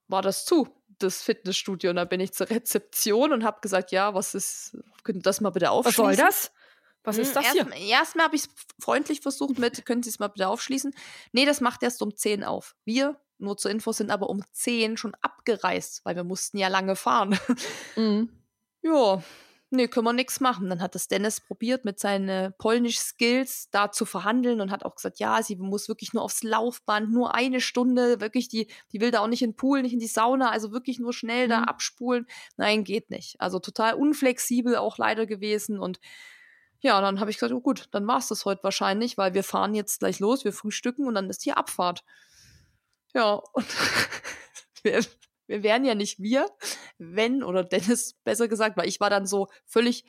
war 0.08 0.22
das 0.22 0.46
zu, 0.46 0.68
das 1.00 1.22
Fitnessstudio. 1.22 1.90
Und 1.90 1.98
dann 1.98 2.10
bin 2.10 2.20
ich 2.20 2.34
zur 2.34 2.50
Rezeption 2.50 3.34
und 3.34 3.44
habe 3.44 3.62
gesagt, 3.62 3.92
ja, 3.92 4.14
was 4.14 4.36
ist, 4.36 4.78
könnt 5.04 5.20
ihr 5.20 5.24
das 5.24 5.42
mal 5.42 5.50
bitte 5.50 5.72
aufschließen? 5.72 6.06
Was 6.06 6.18
soll 6.18 6.26
das? 6.26 6.52
Was 7.04 7.18
ist 7.18 7.36
hm, 7.36 7.44
das 7.44 7.52
hier? 7.52 7.62
Erstmal 7.62 7.82
erst 7.82 8.16
habe 8.20 8.36
ich 8.36 8.44
es 8.44 8.50
freundlich 8.80 9.22
versucht 9.22 9.60
mit, 9.60 9.86
können 9.86 10.04
Sie 10.04 10.10
es 10.10 10.20
mal 10.20 10.30
bitte 10.30 10.48
aufschließen? 10.48 10.94
Nee, 11.34 11.46
das 11.46 11.60
macht 11.60 11.84
erst 11.84 12.02
um 12.02 12.16
10 12.16 12.44
auf. 12.44 12.76
Wir, 12.86 13.20
nur 13.40 13.58
zur 13.58 13.72
Info, 13.72 13.92
sind 13.92 14.10
aber 14.10 14.30
um 14.30 14.42
10 14.52 14.96
schon 14.98 15.14
abgereist, 15.22 16.06
weil 16.06 16.16
wir 16.16 16.24
mussten 16.24 16.58
ja 16.58 16.70
lange 16.70 16.96
fahren. 16.96 17.38
Mhm. 17.96 18.30
Ja, 18.86 19.24
nee, 19.74 19.88
können 19.88 20.06
wir 20.06 20.14
nichts 20.14 20.40
machen. 20.40 20.70
Dann 20.70 20.82
hat 20.82 20.96
das 20.96 21.08
Dennis 21.08 21.42
probiert, 21.42 21.84
mit 21.84 22.00
seinen 22.00 22.54
Polnisch-Skills 22.58 23.70
da 23.72 23.92
zu 23.92 24.06
verhandeln 24.06 24.62
und 24.62 24.72
hat 24.72 24.86
auch 24.86 24.96
gesagt, 24.96 25.20
ja, 25.20 25.42
sie 25.44 25.56
muss 25.56 25.90
wirklich 25.90 26.14
nur 26.14 26.24
aufs 26.24 26.44
Laufband, 26.44 27.12
nur 27.12 27.36
eine 27.36 27.60
Stunde, 27.60 28.22
wirklich, 28.22 28.48
die, 28.48 28.68
die 28.92 29.02
will 29.02 29.12
da 29.12 29.20
auch 29.20 29.28
nicht 29.28 29.42
in 29.42 29.52
den 29.52 29.56
Pool, 29.56 29.82
nicht 29.82 29.94
in 29.94 30.00
die 30.00 30.08
Sauna, 30.08 30.50
also 30.52 30.72
wirklich 30.72 31.00
nur 31.00 31.14
schnell 31.14 31.48
mhm. 31.48 31.50
da 31.50 31.64
abspulen. 31.64 32.28
Nein, 32.56 32.84
geht 32.84 33.10
nicht. 33.10 33.36
Also 33.40 33.60
total 33.60 33.96
unflexibel 33.96 34.76
auch 34.78 34.98
leider 34.98 35.26
gewesen 35.26 35.80
und 35.80 36.00
ja, 36.80 37.00
dann 37.00 37.22
habe 37.22 37.32
ich 37.32 37.38
gesagt, 37.38 37.54
oh 37.54 37.62
gut, 37.62 37.88
dann 37.92 38.06
war 38.08 38.18
es 38.18 38.28
das 38.28 38.44
heute 38.44 38.64
wahrscheinlich, 38.64 39.18
weil 39.18 39.34
wir 39.34 39.44
fahren 39.44 39.74
jetzt 39.74 40.00
gleich 40.00 40.20
los, 40.20 40.44
wir 40.44 40.52
frühstücken 40.52 41.08
und 41.08 41.16
dann 41.16 41.30
ist 41.30 41.42
hier 41.42 41.58
Abfahrt. 41.58 42.04
Ja, 43.14 43.42
und 43.54 43.66
wir, 45.48 45.64
wären 45.64 45.86
ja 45.86 45.96
nicht 45.96 46.20
wir, 46.20 46.48
wenn, 46.98 47.44
oder 47.44 47.64
Dennis 47.64 48.16
besser 48.24 48.48
gesagt, 48.48 48.78
weil 48.78 48.88
ich 48.88 49.00
war 49.00 49.10
dann 49.10 49.26
so 49.26 49.48
völlig, 49.66 50.06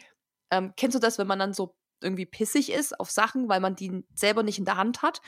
ähm, 0.51 0.73
kennst 0.77 0.95
du 0.95 1.01
das, 1.01 1.19
wenn 1.19 1.27
man 1.27 1.39
dann 1.39 1.53
so 1.53 1.77
irgendwie 2.03 2.27
pissig 2.27 2.71
ist 2.71 2.99
auf 3.01 3.11
Sachen, 3.11 3.49
weil 3.49 3.61
man 3.61 3.77
die 3.77 4.05
selber 4.15 4.43
nicht 4.43 4.59
in 4.59 4.65
der 4.65 4.77
Hand 4.77 5.03
hat 5.03 5.21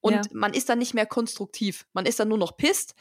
und 0.00 0.14
ja. 0.14 0.22
man 0.32 0.54
ist 0.54 0.68
dann 0.68 0.78
nicht 0.78 0.94
mehr 0.94 1.06
konstruktiv. 1.06 1.86
Man 1.92 2.06
ist 2.06 2.18
dann 2.20 2.28
nur 2.28 2.38
noch 2.38 2.56
pisst. 2.56 2.94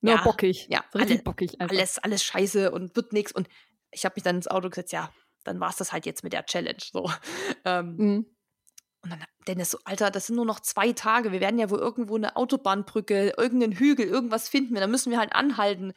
Nur 0.00 0.14
ja, 0.14 0.22
bockig. 0.22 0.66
Ja, 0.68 0.84
richtig 0.94 1.16
alle, 1.16 1.22
bockig. 1.22 1.60
Einfach. 1.60 1.76
Alles, 1.76 1.98
alles 1.98 2.22
scheiße 2.24 2.70
und 2.70 2.94
wird 2.96 3.12
nichts. 3.12 3.32
Und 3.32 3.48
ich 3.90 4.04
habe 4.04 4.14
mich 4.16 4.22
dann 4.22 4.36
ins 4.36 4.48
Auto 4.48 4.68
gesetzt, 4.68 4.92
ja, 4.92 5.12
dann 5.44 5.60
war 5.60 5.70
es 5.70 5.76
das 5.76 5.92
halt 5.92 6.06
jetzt 6.06 6.22
mit 6.22 6.32
der 6.32 6.46
Challenge. 6.46 6.82
So. 6.92 7.10
Ähm, 7.66 7.96
mhm. 7.96 8.33
Und 9.04 9.10
dann 9.10 9.24
Dennis 9.46 9.70
so, 9.70 9.78
Alter, 9.84 10.10
das 10.10 10.26
sind 10.26 10.36
nur 10.36 10.46
noch 10.46 10.60
zwei 10.60 10.92
Tage. 10.92 11.30
Wir 11.30 11.40
werden 11.40 11.58
ja 11.58 11.70
wohl 11.70 11.78
irgendwo 11.78 12.16
eine 12.16 12.36
Autobahnbrücke, 12.36 13.34
irgendeinen 13.36 13.72
Hügel, 13.72 14.06
irgendwas 14.06 14.48
finden 14.48 14.74
wir. 14.74 14.80
Da 14.80 14.86
müssen 14.86 15.10
wir 15.10 15.18
halt 15.18 15.34
anhalten. 15.34 15.92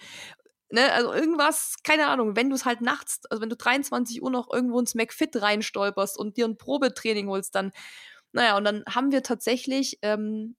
Ne, 0.70 0.92
also 0.92 1.14
irgendwas, 1.14 1.78
keine 1.84 2.08
Ahnung, 2.08 2.36
wenn 2.36 2.50
du 2.50 2.56
es 2.56 2.66
halt 2.66 2.82
nachts, 2.82 3.22
also 3.30 3.42
wenn 3.42 3.50
du 3.50 3.56
23 3.56 4.22
Uhr 4.22 4.30
noch 4.30 4.52
irgendwo 4.52 4.80
ins 4.80 4.96
McFit 4.96 5.42
reinstolperst 5.42 6.18
und 6.18 6.36
dir 6.36 6.46
ein 6.46 6.58
Probetraining 6.58 7.30
holst, 7.30 7.56
dann 7.56 7.72
Naja, 8.34 8.58
und 8.58 8.66
dann 8.66 8.84
haben 8.88 9.12
wir 9.14 9.24
tatsächlich 9.24 10.00
ähm, 10.02 10.58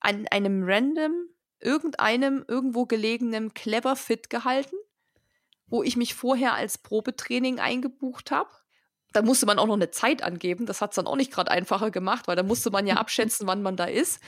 an 0.00 0.26
einem 0.28 0.62
random, 0.64 1.12
irgendeinem, 1.60 2.44
irgendwo 2.48 2.86
gelegenen 2.86 3.54
Clever 3.54 3.96
Fit 3.96 4.30
gehalten, 4.30 4.76
wo 5.66 5.82
ich 5.82 5.96
mich 5.96 6.14
vorher 6.14 6.54
als 6.54 6.78
Probetraining 6.78 7.60
eingebucht 7.60 8.30
habe. 8.30 8.50
Da 9.12 9.22
musste 9.22 9.46
man 9.46 9.58
auch 9.58 9.66
noch 9.66 9.74
eine 9.74 9.90
Zeit 9.90 10.22
angeben. 10.22 10.66
Das 10.66 10.80
hat 10.80 10.90
es 10.90 10.96
dann 10.96 11.06
auch 11.06 11.16
nicht 11.16 11.32
gerade 11.32 11.50
einfacher 11.50 11.90
gemacht, 11.90 12.28
weil 12.28 12.36
da 12.36 12.42
musste 12.42 12.70
man 12.70 12.86
ja 12.86 12.94
abschätzen, 12.96 13.46
wann 13.46 13.62
man 13.62 13.76
da 13.76 13.84
ist. 13.84 14.20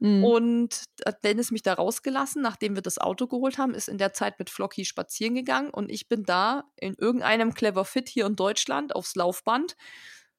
Mhm. 0.00 0.24
Und 0.24 0.84
Dennis 1.22 1.50
mich 1.50 1.62
da 1.62 1.74
rausgelassen, 1.74 2.40
nachdem 2.40 2.74
wir 2.74 2.82
das 2.82 2.98
Auto 2.98 3.26
geholt 3.26 3.58
haben, 3.58 3.74
ist 3.74 3.88
in 3.88 3.98
der 3.98 4.14
Zeit 4.14 4.38
mit 4.38 4.48
Flocky 4.48 4.86
spazieren 4.86 5.34
gegangen 5.34 5.68
und 5.68 5.90
ich 5.90 6.08
bin 6.08 6.24
da 6.24 6.64
in 6.76 6.94
irgendeinem 6.94 7.52
Clever 7.52 7.84
Fit 7.84 8.08
hier 8.08 8.24
in 8.24 8.34
Deutschland 8.34 8.94
aufs 8.96 9.14
Laufband 9.14 9.76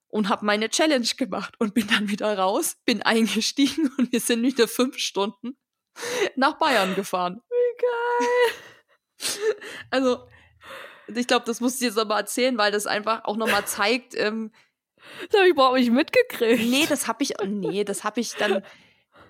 und 0.07 0.29
habe 0.29 0.45
meine 0.47 0.69
Challenge 0.69 1.07
gemacht 1.15 1.55
und 1.59 1.75
bin 1.75 1.87
dann 1.87 2.09
wieder 2.09 2.35
raus, 2.37 2.77
bin 2.85 3.03
eingestiegen 3.03 3.91
und 3.97 4.11
wir 4.11 4.19
sind 4.19 4.41
wieder 4.41 4.67
fünf 4.67 4.97
Stunden 4.97 5.55
nach 6.35 6.57
Bayern 6.57 6.95
gefahren. 6.95 7.41
Wie 7.49 7.81
geil! 7.81 8.27
Also, 9.91 10.27
ich 11.15 11.27
glaube, 11.27 11.45
das 11.45 11.61
musst 11.61 11.81
du 11.81 11.85
jetzt 11.85 11.97
aber 11.97 12.15
erzählen, 12.15 12.57
weil 12.57 12.71
das 12.71 12.87
einfach 12.87 13.25
auch 13.25 13.37
nochmal 13.37 13.65
zeigt. 13.65 14.15
Ähm, 14.15 14.51
das 15.29 15.39
habe 15.39 15.47
ich 15.47 15.53
überhaupt 15.53 15.77
nicht 15.77 15.91
mitgekriegt. 15.91 16.69
Nee, 16.69 16.85
das 16.87 17.07
habe 17.07 17.23
ich, 17.23 17.33
nee, 17.45 17.83
das 17.83 18.03
habe 18.03 18.19
ich 18.21 18.35
dann 18.35 18.63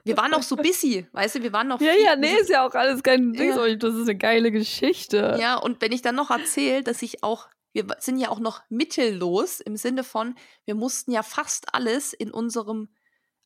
wir 0.04 0.18
waren 0.18 0.32
noch 0.32 0.44
so 0.44 0.56
busy, 0.56 1.08
weißt 1.12 1.36
du, 1.36 1.44
wir 1.44 1.54
waren 1.54 1.68
noch. 1.68 1.80
Ja, 1.80 1.94
ja, 1.94 2.16
nee, 2.16 2.34
ist 2.34 2.50
ja 2.50 2.66
auch 2.66 2.74
alles 2.74 3.04
kein 3.04 3.34
Ding. 3.34 3.50
Ja. 3.50 3.76
Das 3.76 3.96
ist 3.96 4.10
eine 4.10 4.18
geile 4.18 4.52
Geschichte. 4.52 5.38
Ja, 5.40 5.58
und 5.58 5.82
wenn 5.82 5.92
ich 5.92 6.02
dann 6.02 6.16
noch 6.16 6.32
erzähle, 6.32 6.84
dass 6.84 7.02
ich 7.02 7.24
auch, 7.24 7.48
wir 7.74 7.86
sind 8.00 8.18
ja 8.18 8.30
auch 8.30 8.40
noch 8.40 8.62
mittellos 8.70 9.60
im 9.60 9.76
Sinne 9.78 10.04
von, 10.04 10.36
wir 10.66 10.76
mussten 10.76 11.12
ja 11.12 11.24
fast 11.24 11.74
alles 11.74 12.14
in 12.14 12.32
unserem 12.32 12.90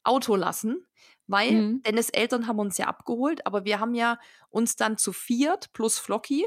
Auto 0.04 0.36
lassen, 0.36 0.86
weil 1.28 1.52
mhm. 1.52 1.82
Dennis 1.84 2.10
Eltern 2.10 2.48
haben 2.48 2.60
uns 2.60 2.78
ja 2.78 2.86
abgeholt, 2.86 3.46
aber 3.46 3.66
wir 3.66 3.80
haben 3.80 3.96
ja 3.96 4.20
uns 4.50 4.76
dann 4.76 4.98
zu 4.98 5.12
viert 5.12 5.74
plus 5.74 6.00
Flocky 6.00 6.46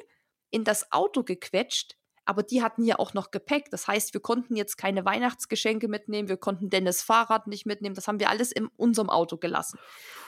in 0.51 0.64
das 0.64 0.92
Auto 0.92 1.22
gequetscht, 1.22 1.96
aber 2.24 2.42
die 2.42 2.62
hatten 2.62 2.84
ja 2.84 2.99
auch 2.99 3.14
noch 3.14 3.30
Gepäck. 3.30 3.70
Das 3.70 3.88
heißt, 3.88 4.12
wir 4.12 4.20
konnten 4.20 4.55
jetzt 4.55 4.76
keine 4.76 5.07
Weihnachtsgeschenke 5.07 5.88
mitnehmen, 5.88 6.28
wir 6.28 6.36
konnten 6.36 6.68
Dennis 6.68 7.03
Fahrrad 7.03 7.46
nicht 7.46 7.64
mitnehmen. 7.64 7.94
Das 7.94 8.07
haben 8.07 8.20
wir 8.20 8.28
alles 8.28 8.53
in 8.53 8.66
unserem 8.76 9.09
Auto 9.09 9.38
gelassen. 9.38 9.78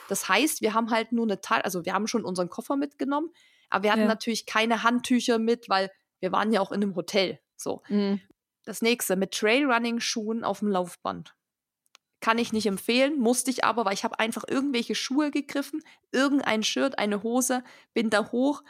Das 0.09 0.27
heißt, 0.27 0.61
wir 0.61 0.73
haben 0.73 0.89
halt 0.89 1.11
nur 1.11 1.25
eine 1.25 1.41
Teil, 1.41 1.61
also 1.61 1.85
wir 1.85 1.93
haben 1.93 2.07
schon 2.07 2.25
unseren 2.25 2.49
Koffer 2.49 2.75
mitgenommen, 2.75 3.29
aber 3.69 3.83
wir 3.83 3.91
hatten 3.91 4.01
ja. 4.01 4.07
natürlich 4.07 4.47
keine 4.47 4.81
Handtücher 4.81 5.37
mit, 5.37 5.69
weil 5.69 5.91
wir 6.19 6.31
waren 6.31 6.51
ja 6.51 6.61
auch 6.61 6.71
in 6.71 6.81
einem 6.81 6.95
Hotel. 6.95 7.39
So. 7.55 7.83
Mhm. 7.87 8.19
Das 8.63 8.81
nächste, 8.81 9.15
mit 9.15 9.31
Trailrunning-Schuhen 9.33 10.43
auf 10.43 10.59
dem 10.59 10.69
Laufband. 10.69 11.35
Kann 12.19 12.37
ich 12.37 12.51
nicht 12.51 12.67
empfehlen, 12.67 13.19
musste 13.19 13.49
ich 13.51 13.63
aber, 13.63 13.85
weil 13.85 13.93
ich 13.93 14.03
habe 14.03 14.19
einfach 14.19 14.43
irgendwelche 14.47 14.95
Schuhe 14.95 15.31
gegriffen, 15.31 15.83
irgendein 16.11 16.63
Shirt, 16.63 16.99
eine 16.99 17.23
Hose, 17.23 17.63
bin 17.93 18.09
da 18.09 18.31
hoch, 18.31 18.63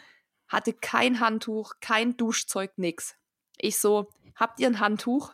hatte 0.52 0.74
kein 0.74 1.20
Handtuch, 1.20 1.76
kein 1.80 2.18
Duschzeug, 2.18 2.78
nix. 2.78 3.16
Ich 3.58 3.80
so, 3.80 4.10
habt 4.36 4.60
ihr 4.60 4.68
ein 4.68 4.80
Handtuch? 4.80 5.34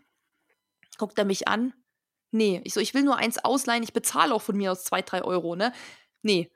Guckt 0.97 1.17
er 1.17 1.25
mich 1.25 1.47
an. 1.47 1.73
Nee. 2.31 2.61
Ich 2.63 2.73
so, 2.73 2.79
ich 2.79 2.93
will 2.93 3.03
nur 3.03 3.17
eins 3.17 3.43
ausleihen, 3.43 3.83
ich 3.83 3.93
bezahle 3.93 4.33
auch 4.33 4.41
von 4.41 4.55
mir 4.55 4.71
aus 4.71 4.83
zwei, 4.83 5.01
drei 5.01 5.23
Euro, 5.23 5.55
ne? 5.55 5.73
Nee. 6.21 6.51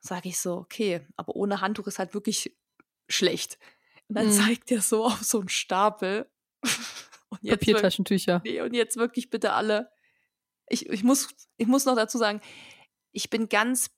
Sag 0.00 0.26
ich 0.26 0.38
so, 0.38 0.54
okay, 0.54 1.06
aber 1.16 1.34
ohne 1.34 1.60
Handtuch 1.60 1.86
ist 1.86 1.98
halt 1.98 2.14
wirklich 2.14 2.56
schlecht. 3.08 3.58
Und 4.08 4.16
dann 4.16 4.26
mhm. 4.26 4.32
zeigt 4.32 4.70
er 4.70 4.80
so 4.80 5.06
auf 5.06 5.22
so 5.22 5.40
einen 5.40 5.48
Stapel. 5.48 6.30
und 7.30 7.38
jetzt 7.42 7.60
Papiertaschentücher. 7.60 8.42
Nee, 8.44 8.60
und 8.60 8.74
jetzt 8.74 8.96
wirklich 8.96 9.30
bitte 9.30 9.52
alle. 9.52 9.90
Ich, 10.68 10.88
ich, 10.88 11.02
muss, 11.02 11.28
ich 11.56 11.66
muss 11.66 11.84
noch 11.84 11.96
dazu 11.96 12.18
sagen, 12.18 12.40
ich 13.12 13.28
bin 13.28 13.48
ganz 13.48 13.90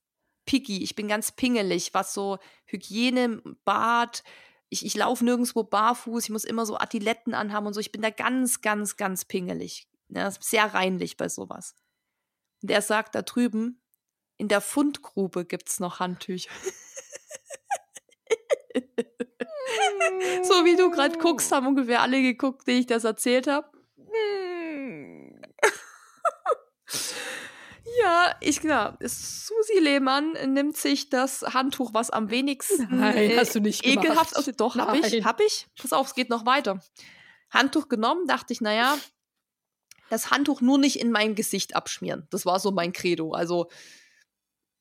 picky, 0.44 0.82
ich 0.82 0.94
bin 0.94 1.08
ganz 1.08 1.32
pingelig, 1.32 1.94
was 1.94 2.14
so 2.14 2.38
Hygiene, 2.66 3.42
Bad, 3.64 4.22
ich, 4.68 4.84
ich 4.84 4.94
laufe 4.96 5.24
nirgendwo 5.24 5.62
barfuß, 5.62 6.24
ich 6.24 6.30
muss 6.30 6.44
immer 6.44 6.66
so 6.66 6.76
Adiletten 6.76 7.34
anhaben 7.34 7.66
und 7.66 7.74
so. 7.74 7.80
Ich 7.80 7.92
bin 7.92 8.02
da 8.02 8.10
ganz, 8.10 8.60
ganz, 8.60 8.96
ganz 8.96 9.24
pingelig. 9.24 9.88
Ja, 10.08 10.30
sehr 10.30 10.74
reinlich 10.74 11.16
bei 11.16 11.28
sowas. 11.28 11.74
Und 12.62 12.70
er 12.70 12.82
sagt 12.82 13.14
da 13.14 13.22
drüben, 13.22 13.80
in 14.36 14.48
der 14.48 14.60
Fundgrube 14.60 15.44
gibt 15.44 15.68
es 15.68 15.78
noch 15.80 16.00
Handtücher. 16.00 16.50
so 20.42 20.64
wie 20.64 20.76
du 20.76 20.90
gerade 20.90 21.18
guckst, 21.18 21.52
haben 21.52 21.68
ungefähr 21.68 22.02
alle 22.02 22.20
geguckt, 22.20 22.66
die 22.66 22.72
ich 22.72 22.86
das 22.86 23.04
erzählt 23.04 23.46
habe. 23.46 23.73
Ja, 28.04 28.36
ich 28.40 28.60
klar. 28.60 28.98
Susi 29.00 29.78
Lehmann 29.80 30.32
nimmt 30.52 30.76
sich 30.76 31.08
das 31.08 31.42
Handtuch, 31.42 31.94
was 31.94 32.10
am 32.10 32.28
wenigsten 32.28 32.98
Nein, 32.98 33.16
äh, 33.16 33.36
hast 33.38 33.54
du 33.54 33.60
nicht 33.60 33.86
ekelhaft 33.86 34.36
aussieht. 34.36 34.60
Doch, 34.60 34.76
hab 34.76 34.94
ich, 34.94 35.24
hab 35.24 35.40
ich. 35.40 35.66
Pass 35.80 35.92
auf, 35.92 36.08
es 36.08 36.14
geht 36.14 36.28
noch 36.28 36.44
weiter. 36.44 36.80
Handtuch 37.50 37.88
genommen, 37.88 38.26
dachte 38.26 38.52
ich, 38.52 38.60
naja, 38.60 38.98
das 40.10 40.30
Handtuch 40.30 40.60
nur 40.60 40.76
nicht 40.76 41.00
in 41.00 41.10
mein 41.10 41.34
Gesicht 41.34 41.76
abschmieren. 41.76 42.26
Das 42.30 42.44
war 42.44 42.60
so 42.60 42.72
mein 42.72 42.92
Credo. 42.92 43.32
Also 43.32 43.70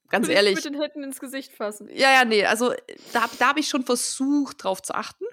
ganz 0.09 0.27
ehrlich. 0.27 0.55
Mit 0.55 0.65
den 0.65 0.81
Händen 0.81 1.03
ins 1.03 1.21
Gesicht 1.21 1.53
fassen. 1.53 1.87
Ja, 1.93 2.11
ja, 2.11 2.25
nee. 2.25 2.45
Also 2.45 2.73
da, 3.13 3.25
da 3.39 3.47
habe 3.49 3.61
ich 3.61 3.69
schon 3.69 3.85
versucht, 3.85 4.63
drauf 4.63 4.81
zu 4.81 4.93
achten. 4.93 5.23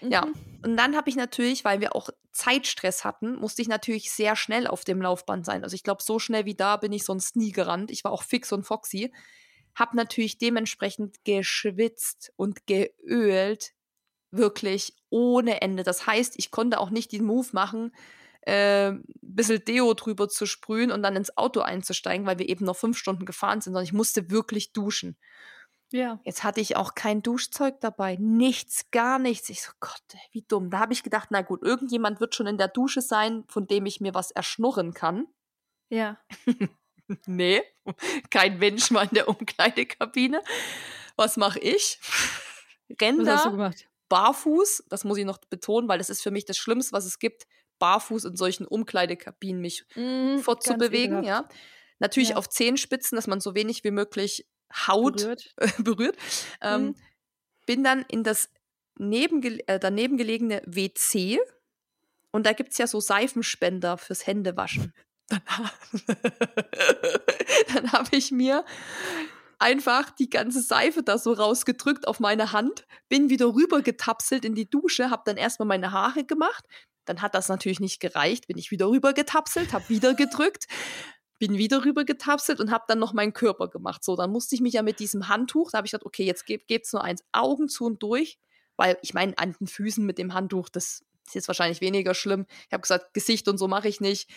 Mhm. 0.00 0.12
Ja. 0.12 0.26
Und 0.62 0.76
dann 0.76 0.96
habe 0.96 1.10
ich 1.10 1.16
natürlich, 1.16 1.64
weil 1.64 1.80
wir 1.80 1.96
auch 1.96 2.08
Zeitstress 2.36 3.04
hatten, 3.04 3.36
musste 3.36 3.62
ich 3.62 3.68
natürlich 3.68 4.12
sehr 4.12 4.36
schnell 4.36 4.66
auf 4.66 4.84
dem 4.84 5.00
Laufband 5.00 5.46
sein. 5.46 5.64
Also 5.64 5.74
ich 5.74 5.82
glaube, 5.82 6.02
so 6.02 6.18
schnell 6.18 6.44
wie 6.44 6.54
da 6.54 6.76
bin 6.76 6.92
ich 6.92 7.04
sonst 7.04 7.36
nie 7.36 7.52
gerannt. 7.52 7.90
Ich 7.90 8.04
war 8.04 8.12
auch 8.12 8.22
fix 8.22 8.52
und 8.52 8.64
foxy. 8.64 9.12
Hab 9.74 9.94
natürlich 9.94 10.38
dementsprechend 10.38 11.24
geschwitzt 11.24 12.32
und 12.36 12.66
geölt. 12.66 13.72
Wirklich 14.30 14.94
ohne 15.08 15.62
Ende. 15.62 15.82
Das 15.82 16.06
heißt, 16.06 16.34
ich 16.36 16.50
konnte 16.50 16.78
auch 16.78 16.90
nicht 16.90 17.12
den 17.12 17.24
Move 17.24 17.48
machen, 17.52 17.92
äh, 18.42 18.90
ein 18.90 19.04
bisschen 19.20 19.64
Deo 19.64 19.94
drüber 19.94 20.28
zu 20.28 20.46
sprühen 20.46 20.92
und 20.92 21.02
dann 21.02 21.16
ins 21.16 21.36
Auto 21.36 21.60
einzusteigen, 21.60 22.26
weil 22.26 22.38
wir 22.38 22.48
eben 22.48 22.64
noch 22.64 22.76
fünf 22.76 22.98
Stunden 22.98 23.24
gefahren 23.24 23.60
sind, 23.60 23.72
sondern 23.72 23.84
ich 23.84 23.92
musste 23.92 24.30
wirklich 24.30 24.72
duschen. 24.72 25.16
Ja. 25.92 26.20
Jetzt 26.24 26.42
hatte 26.42 26.60
ich 26.60 26.76
auch 26.76 26.94
kein 26.94 27.22
Duschzeug 27.22 27.80
dabei. 27.80 28.16
Nichts, 28.20 28.90
gar 28.90 29.18
nichts. 29.18 29.48
Ich 29.48 29.62
so, 29.62 29.70
Gott, 29.80 30.02
wie 30.32 30.42
dumm. 30.42 30.70
Da 30.70 30.80
habe 30.80 30.92
ich 30.92 31.02
gedacht, 31.02 31.28
na 31.30 31.42
gut, 31.42 31.62
irgendjemand 31.62 32.20
wird 32.20 32.34
schon 32.34 32.46
in 32.46 32.58
der 32.58 32.68
Dusche 32.68 33.00
sein, 33.00 33.44
von 33.48 33.66
dem 33.66 33.86
ich 33.86 34.00
mir 34.00 34.14
was 34.14 34.30
erschnurren 34.30 34.94
kann. 34.94 35.26
Ja. 35.88 36.18
nee, 37.26 37.62
kein 38.30 38.58
Mensch 38.58 38.90
mal 38.90 39.04
in 39.04 39.14
der 39.14 39.28
Umkleidekabine. 39.28 40.42
Was 41.16 41.36
mache 41.36 41.60
ich? 41.60 41.98
Gemacht? 43.50 43.88
barfuß, 44.08 44.84
das 44.88 45.04
muss 45.04 45.18
ich 45.18 45.24
noch 45.24 45.38
betonen, 45.38 45.88
weil 45.88 45.98
das 45.98 46.10
ist 46.10 46.22
für 46.22 46.30
mich 46.30 46.44
das 46.44 46.56
Schlimmste, 46.56 46.92
was 46.92 47.04
es 47.04 47.18
gibt, 47.18 47.46
barfuß 47.78 48.24
in 48.24 48.36
solchen 48.36 48.66
Umkleidekabinen 48.66 49.60
mich 49.60 49.84
mm, 49.94 50.38
fortzubewegen, 50.38 51.24
ja. 51.24 51.48
Natürlich 51.98 52.30
ja. 52.30 52.36
auf 52.36 52.48
Zehenspitzen, 52.48 53.16
dass 53.16 53.26
man 53.26 53.40
so 53.40 53.54
wenig 53.54 53.82
wie 53.82 53.90
möglich 53.90 54.46
Haut 54.86 55.16
berührt. 55.16 55.54
berührt. 55.78 56.16
Ähm, 56.60 56.84
mhm. 56.84 56.96
Bin 57.66 57.84
dann 57.84 58.04
in 58.08 58.22
das 58.22 58.50
nebenge 58.98 59.66
äh, 59.68 59.78
daneben 59.78 60.16
gelegene 60.16 60.62
WC 60.66 61.38
und 62.36 62.44
da 62.44 62.52
gibt 62.52 62.72
es 62.72 62.78
ja 62.78 62.86
so 62.86 63.00
Seifenspender 63.00 63.96
fürs 63.96 64.26
Händewaschen. 64.26 64.92
Dann, 65.28 65.42
dann 67.74 67.90
habe 67.90 68.16
ich 68.16 68.30
mir 68.30 68.64
einfach 69.58 70.10
die 70.10 70.30
ganze 70.30 70.60
Seife 70.60 71.02
da 71.02 71.18
so 71.18 71.32
rausgedrückt 71.32 72.06
auf 72.06 72.20
meine 72.20 72.52
Hand, 72.52 72.86
bin 73.08 73.28
wieder 73.28 73.46
rüber 73.46 73.82
getapselt 73.82 74.44
in 74.44 74.54
die 74.54 74.70
Dusche, 74.70 75.10
habe 75.10 75.22
dann 75.24 75.36
erstmal 75.36 75.66
meine 75.66 75.90
Haare 75.90 76.22
gemacht. 76.22 76.64
Dann 77.06 77.22
hat 77.22 77.34
das 77.34 77.48
natürlich 77.48 77.80
nicht 77.80 77.98
gereicht, 77.98 78.46
bin 78.46 78.56
ich 78.56 78.70
wieder 78.70 78.88
rüber 78.88 79.14
getapselt, 79.14 79.72
habe 79.72 79.88
wieder 79.88 80.14
gedrückt, 80.14 80.68
bin 81.38 81.58
wieder 81.58 81.84
rüber 81.84 82.04
getapselt 82.04 82.60
und 82.60 82.70
habe 82.70 82.84
dann 82.88 82.98
noch 82.98 83.12
meinen 83.12 83.32
Körper 83.32 83.68
gemacht. 83.68 84.04
So, 84.04 84.16
dann 84.16 84.30
musste 84.30 84.54
ich 84.54 84.60
mich 84.60 84.74
ja 84.74 84.82
mit 84.82 85.00
diesem 85.00 85.28
Handtuch, 85.28 85.70
da 85.70 85.78
habe 85.78 85.86
ich 85.86 85.92
gesagt, 85.92 86.06
okay, 86.06 86.24
jetzt 86.24 86.46
gibt 86.46 86.70
es 86.70 86.92
nur 86.92 87.04
eins, 87.04 87.24
Augen 87.32 87.68
zu 87.68 87.84
und 87.84 88.02
durch, 88.02 88.38
weil 88.76 88.98
ich 89.02 89.14
meine, 89.14 89.36
an 89.38 89.54
den 89.58 89.66
Füßen 89.66 90.04
mit 90.04 90.18
dem 90.18 90.34
Handtuch, 90.34 90.68
das 90.68 91.04
ist 91.26 91.34
jetzt 91.34 91.48
wahrscheinlich 91.48 91.80
weniger 91.80 92.14
schlimm. 92.14 92.46
Ich 92.66 92.72
habe 92.72 92.82
gesagt, 92.82 93.14
Gesicht 93.14 93.48
und 93.48 93.58
so 93.58 93.68
mache 93.68 93.88
ich 93.88 94.00
nicht. 94.00 94.30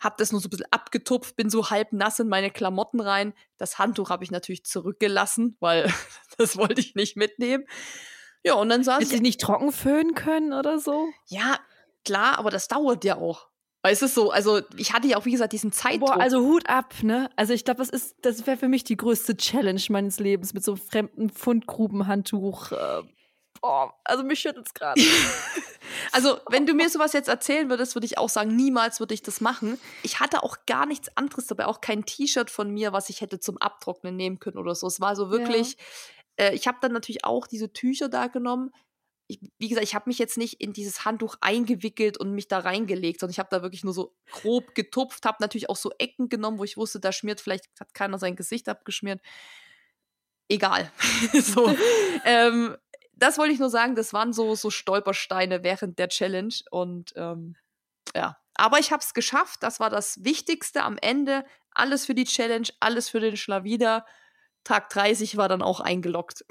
Habe 0.00 0.16
das 0.18 0.32
nur 0.32 0.40
so 0.40 0.48
ein 0.48 0.50
bisschen 0.50 0.66
abgetupft, 0.72 1.36
bin 1.36 1.48
so 1.48 1.70
halb 1.70 1.92
nass 1.92 2.18
in 2.18 2.28
meine 2.28 2.50
Klamotten 2.50 3.00
rein. 3.00 3.34
Das 3.56 3.78
Handtuch 3.78 4.10
habe 4.10 4.24
ich 4.24 4.32
natürlich 4.32 4.64
zurückgelassen, 4.64 5.56
weil 5.60 5.92
das 6.38 6.56
wollte 6.56 6.80
ich 6.80 6.94
nicht 6.96 7.16
mitnehmen. 7.16 7.64
Ja, 8.44 8.54
und 8.54 8.68
dann 8.68 8.82
saß 8.82 8.96
Hättest 8.96 9.14
ich. 9.14 9.20
nicht 9.20 9.40
trocken 9.40 9.70
föhnen 9.70 10.14
können 10.14 10.52
oder 10.52 10.80
so? 10.80 11.08
Ja, 11.28 11.60
klar, 12.04 12.38
aber 12.38 12.50
das 12.50 12.66
dauert 12.66 13.04
ja 13.04 13.16
auch. 13.16 13.51
Weil 13.82 13.92
es 13.92 14.02
ist 14.02 14.14
so, 14.14 14.30
also 14.30 14.60
ich 14.76 14.92
hatte 14.92 15.08
ja 15.08 15.16
auch, 15.16 15.24
wie 15.24 15.32
gesagt, 15.32 15.52
diesen 15.52 15.72
Zeitdruck. 15.72 16.14
Boah, 16.14 16.20
also 16.20 16.40
Hut 16.40 16.68
ab, 16.68 16.94
ne? 17.02 17.28
Also 17.34 17.52
ich 17.52 17.64
glaube, 17.64 17.78
das 17.78 17.88
ist, 17.88 18.14
das 18.22 18.46
wäre 18.46 18.56
für 18.56 18.68
mich 18.68 18.84
die 18.84 18.96
größte 18.96 19.36
Challenge 19.36 19.82
meines 19.88 20.20
Lebens 20.20 20.54
mit 20.54 20.62
so 20.62 20.72
einem 20.72 20.80
fremden 20.80 21.30
Fundgrubenhandtuch. 21.30 22.70
Äh, 22.70 23.02
Boah, 23.62 23.94
also 24.04 24.24
mich 24.24 24.40
schüttelt 24.40 24.66
es 24.66 24.74
gerade. 24.74 25.00
also, 26.12 26.40
wenn 26.48 26.66
du 26.66 26.74
mir 26.74 26.90
sowas 26.90 27.12
jetzt 27.12 27.28
erzählen 27.28 27.70
würdest, 27.70 27.94
würde 27.94 28.06
ich 28.06 28.18
auch 28.18 28.28
sagen, 28.28 28.56
niemals 28.56 28.98
würde 28.98 29.14
ich 29.14 29.22
das 29.22 29.40
machen. 29.40 29.78
Ich 30.02 30.18
hatte 30.18 30.42
auch 30.42 30.56
gar 30.66 30.84
nichts 30.84 31.16
anderes 31.16 31.46
dabei, 31.46 31.66
auch 31.66 31.80
kein 31.80 32.04
T-Shirt 32.04 32.50
von 32.50 32.70
mir, 32.70 32.92
was 32.92 33.08
ich 33.08 33.20
hätte 33.20 33.38
zum 33.38 33.58
Abtrocknen 33.58 34.16
nehmen 34.16 34.40
können 34.40 34.58
oder 34.58 34.74
so. 34.74 34.88
Es 34.88 35.00
war 35.00 35.14
so 35.14 35.30
wirklich, 35.30 35.76
ja. 36.38 36.46
äh, 36.46 36.54
ich 36.56 36.66
habe 36.66 36.78
dann 36.80 36.92
natürlich 36.92 37.24
auch 37.24 37.46
diese 37.46 37.72
Tücher 37.72 38.08
da 38.08 38.26
genommen. 38.26 38.72
Ich, 39.32 39.50
wie 39.58 39.68
gesagt, 39.68 39.86
ich 39.86 39.94
habe 39.94 40.08
mich 40.08 40.18
jetzt 40.18 40.36
nicht 40.36 40.60
in 40.60 40.72
dieses 40.72 41.04
Handtuch 41.04 41.36
eingewickelt 41.40 42.18
und 42.18 42.32
mich 42.32 42.48
da 42.48 42.58
reingelegt, 42.58 43.20
sondern 43.20 43.32
ich 43.32 43.38
habe 43.38 43.48
da 43.50 43.62
wirklich 43.62 43.84
nur 43.84 43.94
so 43.94 44.14
grob 44.30 44.74
getupft, 44.74 45.24
habe 45.24 45.38
natürlich 45.40 45.70
auch 45.70 45.76
so 45.76 45.90
Ecken 45.98 46.28
genommen, 46.28 46.58
wo 46.58 46.64
ich 46.64 46.76
wusste, 46.76 47.00
da 47.00 47.12
schmiert 47.12 47.40
vielleicht, 47.40 47.64
hat 47.80 47.94
keiner 47.94 48.18
sein 48.18 48.36
Gesicht 48.36 48.68
abgeschmiert. 48.68 49.20
Egal. 50.48 50.90
so. 51.32 51.74
ähm, 52.24 52.76
das 53.14 53.38
wollte 53.38 53.52
ich 53.54 53.58
nur 53.58 53.70
sagen, 53.70 53.94
das 53.94 54.12
waren 54.12 54.32
so, 54.32 54.54
so 54.54 54.70
Stolpersteine 54.70 55.62
während 55.62 55.98
der 55.98 56.08
Challenge. 56.08 56.54
Und 56.70 57.12
ähm, 57.16 57.56
ja, 58.14 58.36
aber 58.54 58.78
ich 58.78 58.92
habe 58.92 59.02
es 59.02 59.14
geschafft. 59.14 59.62
Das 59.62 59.80
war 59.80 59.90
das 59.90 60.24
Wichtigste 60.24 60.82
am 60.82 60.98
Ende. 60.98 61.44
Alles 61.70 62.04
für 62.04 62.14
die 62.14 62.24
Challenge, 62.24 62.68
alles 62.80 63.08
für 63.08 63.20
den 63.20 63.36
Schlawiner. 63.36 64.04
Tag 64.64 64.90
30 64.90 65.36
war 65.36 65.48
dann 65.48 65.62
auch 65.62 65.80
eingeloggt. 65.80 66.44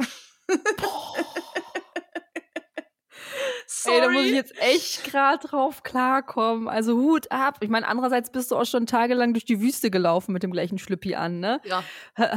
Sorry. 3.73 3.95
Ey, 3.95 4.01
da 4.01 4.09
muss 4.09 4.25
ich 4.25 4.33
jetzt 4.33 4.53
echt 4.57 5.05
gerade 5.05 5.47
drauf 5.47 5.81
klarkommen. 5.81 6.67
Also 6.67 6.97
Hut 6.97 7.31
ab. 7.31 7.59
Ich 7.61 7.69
meine, 7.69 7.87
andererseits 7.87 8.29
bist 8.29 8.51
du 8.51 8.57
auch 8.57 8.65
schon 8.65 8.85
tagelang 8.85 9.33
durch 9.33 9.45
die 9.45 9.61
Wüste 9.61 9.89
gelaufen 9.89 10.33
mit 10.33 10.43
dem 10.43 10.51
gleichen 10.51 10.77
Schlüppi 10.77 11.15
an, 11.15 11.39
ne? 11.39 11.61
Ja. 11.63 11.83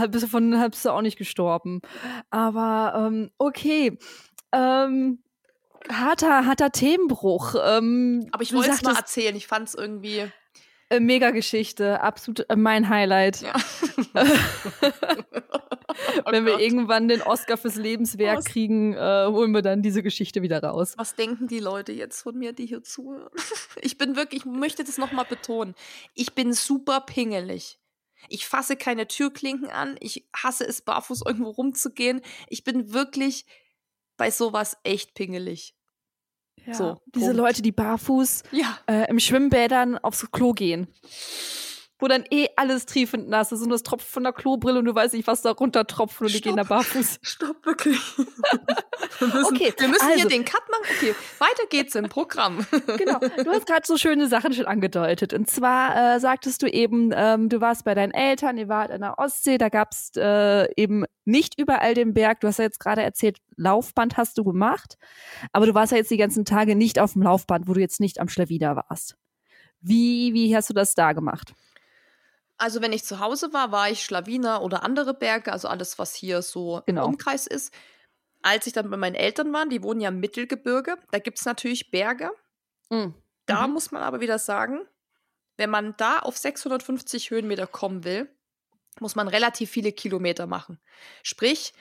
bist 0.07 0.25
du 0.25 0.29
von, 0.29 0.51
bist 0.71 0.85
du 0.85 0.91
auch 0.91 1.03
nicht 1.03 1.19
gestorben. 1.19 1.81
Aber 2.31 3.09
ähm, 3.09 3.33
okay. 3.37 3.99
Ähm, 4.53 5.25
harter, 5.91 6.47
harter 6.47 6.71
Themenbruch. 6.71 7.57
Ähm, 7.61 8.29
Aber 8.31 8.45
ich 8.45 8.55
wollte 8.55 8.71
es 8.71 8.83
mal 8.83 8.95
erzählen. 8.95 9.35
Ich 9.35 9.49
fand 9.49 9.69
es 9.69 9.75
irgendwie. 9.75 10.31
Äh, 10.95 11.01
Mega 11.01 11.31
Geschichte, 11.31 12.01
absolut 12.01 12.49
äh, 12.49 12.57
mein 12.57 12.89
Highlight. 12.89 13.43
Ja. 13.43 13.55
oh 16.25 16.31
Wenn 16.31 16.47
wir 16.47 16.61
irgendwann 16.61 17.09
den 17.09 17.23
Oscar 17.23 17.57
fürs 17.57 17.77
Lebenswerk 17.77 18.39
was? 18.39 18.45
kriegen, 18.45 18.95
äh, 18.95 19.27
holen 19.27 19.53
wir 19.53 19.63
dann 19.63 19.83
diese 19.83 20.03
Geschichte 20.03 20.43
wieder 20.43 20.63
raus. 20.63 20.95
Was 20.97 21.15
denken 21.17 21.49
die 21.49 21.59
Leute 21.59 21.93
jetzt 21.93 22.23
von 22.23 22.37
mir, 22.39 22.53
die 22.53 22.67
hier 22.67 22.83
zuhören? 22.83 23.31
Ich 23.83 23.99
bin 23.99 24.17
wirklich, 24.17 24.43
ich 24.43 24.47
möchte 24.47 24.85
das 24.85 24.99
nochmal 24.99 25.25
betonen. 25.25 25.75
Ich 26.15 26.35
bin 26.35 26.53
super 26.53 27.01
pingelig. 27.01 27.79
Ich 28.29 28.47
fasse 28.47 28.77
keine 28.77 29.07
Türklinken 29.07 29.69
an. 29.69 29.97
Ich 30.01 30.27
hasse 30.35 30.65
es, 30.65 30.81
barfuß 30.81 31.23
irgendwo 31.27 31.51
rumzugehen. 31.51 32.23
Ich 32.49 32.65
bin 32.65 32.95
wirklich 32.95 33.45
bei 34.17 34.31
sowas 34.31 34.79
echt 34.85 35.15
pingelig. 35.15 35.74
Ja, 36.67 36.75
so, 36.75 36.97
diese 37.15 37.33
Leute, 37.33 37.61
die 37.61 37.73
barfuß 37.73 38.43
ja. 38.53 38.79
äh, 38.87 39.11
im 39.11 39.19
Schwimmbädern 39.19 39.99
aufs 39.99 40.31
Klo 40.31 40.53
gehen 40.53 40.89
wo 42.05 42.09
dann 42.09 42.25
eh 42.31 42.49
alles 42.57 42.85
triefend 42.85 43.31
nass 43.31 43.51
ist 43.51 43.63
und 43.63 43.71
das 43.71 43.83
tropft 43.83 44.07
von 44.07 44.25
der 44.25 44.35
Klobrille 44.35 44.79
und 44.79 44.85
du 44.85 44.95
weißt 44.95 45.15
nicht, 45.15 45.27
was 45.27 45.41
da 45.41 45.53
runter 45.53 45.87
tropft 45.87 46.21
und 46.21 46.29
Stopp. 46.29 46.43
die 46.43 46.49
gehen 46.49 46.57
da 46.59 46.65
barfuß. 46.65 47.19
Stopp, 47.23 47.65
wirklich. 47.65 47.99
wir 48.19 49.29
müssen, 49.29 49.57
okay, 49.57 49.73
wir 49.75 49.89
müssen 49.89 50.05
also, 50.05 50.19
hier 50.19 50.29
den 50.29 50.45
Cut 50.45 50.61
machen. 50.71 50.85
Okay, 50.99 51.15
weiter 51.39 51.67
geht's 51.71 51.95
im 51.95 52.11
Programm. 52.11 52.67
genau, 52.99 53.21
du 53.21 53.51
hast 53.51 53.67
gerade 53.67 53.87
so 53.87 53.97
schöne 53.97 54.29
Sachen 54.29 54.53
schon 54.53 54.67
angedeutet. 54.67 55.33
Und 55.33 55.49
zwar 55.49 56.17
äh, 56.17 56.21
sagtest 56.21 56.61
du 56.61 56.67
eben, 56.67 57.11
ähm, 57.17 57.49
du 57.49 57.63
warst 57.63 57.87
bei 57.87 57.95
deinen 57.95 58.13
Eltern, 58.13 58.59
ihr 58.59 58.69
wart 58.69 58.91
in 58.91 59.01
der 59.01 59.19
Ostsee, 59.19 59.57
da 59.57 59.71
gab's 59.71 60.11
äh, 60.15 60.71
eben 60.77 61.07
nicht 61.25 61.59
überall 61.59 61.95
den 61.95 62.13
Berg. 62.13 62.41
Du 62.41 62.49
hast 62.49 62.59
ja 62.59 62.65
jetzt 62.65 62.81
gerade 62.81 63.03
erzählt, 63.03 63.39
Laufband 63.57 64.19
hast 64.19 64.37
du 64.37 64.45
gemacht, 64.45 64.99
aber 65.53 65.65
du 65.65 65.73
warst 65.73 65.93
ja 65.93 65.97
jetzt 65.97 66.11
die 66.11 66.19
ganzen 66.19 66.45
Tage 66.45 66.77
nicht 66.77 66.99
auf 66.99 67.15
dem 67.15 67.23
Laufband, 67.23 67.67
wo 67.67 67.73
du 67.73 67.81
jetzt 67.81 67.99
nicht 67.99 68.21
am 68.21 68.29
Schlawiner 68.29 68.77
warst. 68.77 69.17
Wie, 69.81 70.35
wie 70.35 70.55
hast 70.55 70.69
du 70.69 70.75
das 70.75 70.95
da 70.95 71.15
gemacht? 71.15 71.55
Also 72.65 72.81
wenn 72.81 72.95
ich 72.95 73.05
zu 73.05 73.21
Hause 73.21 73.53
war, 73.53 73.73
war 73.73 73.91
ich 73.91 74.03
Schlawiner 74.03 74.63
oder 74.63 74.85
andere 74.85 75.13
Berge, 75.13 75.53
also 75.53 75.69
alles, 75.69 75.99
was 75.99 76.15
hier 76.15 76.41
so 76.41 76.81
genau. 76.87 77.03
im 77.03 77.11
Umkreis 77.11 77.47
ist. 77.47 77.75
Als 78.41 78.67
ich 78.67 78.73
dann 78.73 78.89
bei 78.89 78.97
meinen 78.97 79.17
Eltern 79.17 79.53
war, 79.53 79.67
die 79.67 79.83
wohnen 79.83 80.01
ja 80.01 80.09
im 80.09 80.19
Mittelgebirge, 80.19 80.97
da 81.11 81.19
gibt 81.19 81.39
es 81.39 81.45
natürlich 81.45 81.91
Berge. 81.91 82.31
Mhm. 82.89 83.13
Da 83.45 83.67
mhm. 83.67 83.75
muss 83.75 83.91
man 83.91 84.03
aber 84.03 84.23
wieder 84.23 84.39
sagen, 84.39 84.81
wenn 85.59 85.69
man 85.69 85.95
da 85.99 86.21
auf 86.21 86.39
650 86.39 87.29
Höhenmeter 87.29 87.67
kommen 87.67 88.03
will, 88.03 88.35
muss 88.99 89.15
man 89.15 89.29
relativ 89.29 89.69
viele 89.69 89.93
Kilometer 89.93 90.47
machen. 90.47 90.81
Sprich, 91.23 91.75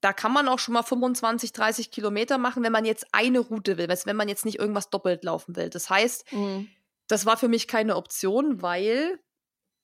da 0.00 0.12
kann 0.12 0.32
man 0.32 0.46
auch 0.46 0.60
schon 0.60 0.74
mal 0.74 0.84
25, 0.84 1.52
30 1.52 1.90
Kilometer 1.90 2.38
machen, 2.38 2.62
wenn 2.62 2.70
man 2.70 2.84
jetzt 2.84 3.08
eine 3.10 3.40
Route 3.40 3.78
will, 3.78 3.88
wenn 3.88 4.16
man 4.16 4.28
jetzt 4.28 4.44
nicht 4.44 4.60
irgendwas 4.60 4.90
doppelt 4.90 5.24
laufen 5.24 5.56
will. 5.56 5.70
Das 5.70 5.90
heißt, 5.90 6.32
mhm. 6.32 6.68
das 7.08 7.26
war 7.26 7.36
für 7.36 7.48
mich 7.48 7.66
keine 7.66 7.96
Option, 7.96 8.62
weil 8.62 9.18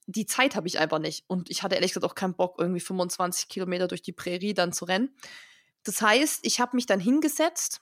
die 0.07 0.27
Zeit 0.27 0.55
habe 0.55 0.69
ich 0.69 0.79
einfach 0.79 0.99
nicht. 0.99 1.25
Und 1.27 1.51
ich 1.51 1.63
hatte 1.63 1.75
ehrlich 1.75 1.93
gesagt 1.93 2.11
auch 2.11 2.15
keinen 2.15 2.35
Bock, 2.35 2.57
irgendwie 2.59 2.81
25 2.81 3.49
Kilometer 3.49 3.89
durch 3.89 4.03
die 4.03 4.13
Prärie 4.13 4.55
dann 4.55 4.73
zu 4.73 4.85
rennen. 4.85 5.15
Das 5.85 6.01
heißt, 6.01 6.41
ich 6.43 6.61
habe 6.61 6.77
mich 6.77 6.87
dann 6.87 7.01
hingesetzt 7.01 7.81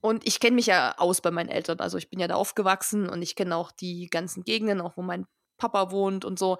und 0.00 0.26
ich 0.26 0.40
kenne 0.40 0.56
mich 0.56 0.66
ja 0.66 0.96
aus 0.98 1.20
bei 1.20 1.30
meinen 1.30 1.48
Eltern. 1.48 1.80
Also 1.80 1.98
ich 1.98 2.08
bin 2.10 2.20
ja 2.20 2.28
da 2.28 2.34
aufgewachsen 2.34 3.08
und 3.08 3.22
ich 3.22 3.36
kenne 3.36 3.56
auch 3.56 3.70
die 3.70 4.08
ganzen 4.08 4.44
Gegenden, 4.44 4.80
auch 4.80 4.96
wo 4.96 5.02
mein 5.02 5.26
Papa 5.58 5.90
wohnt 5.90 6.24
und 6.24 6.38
so. 6.38 6.58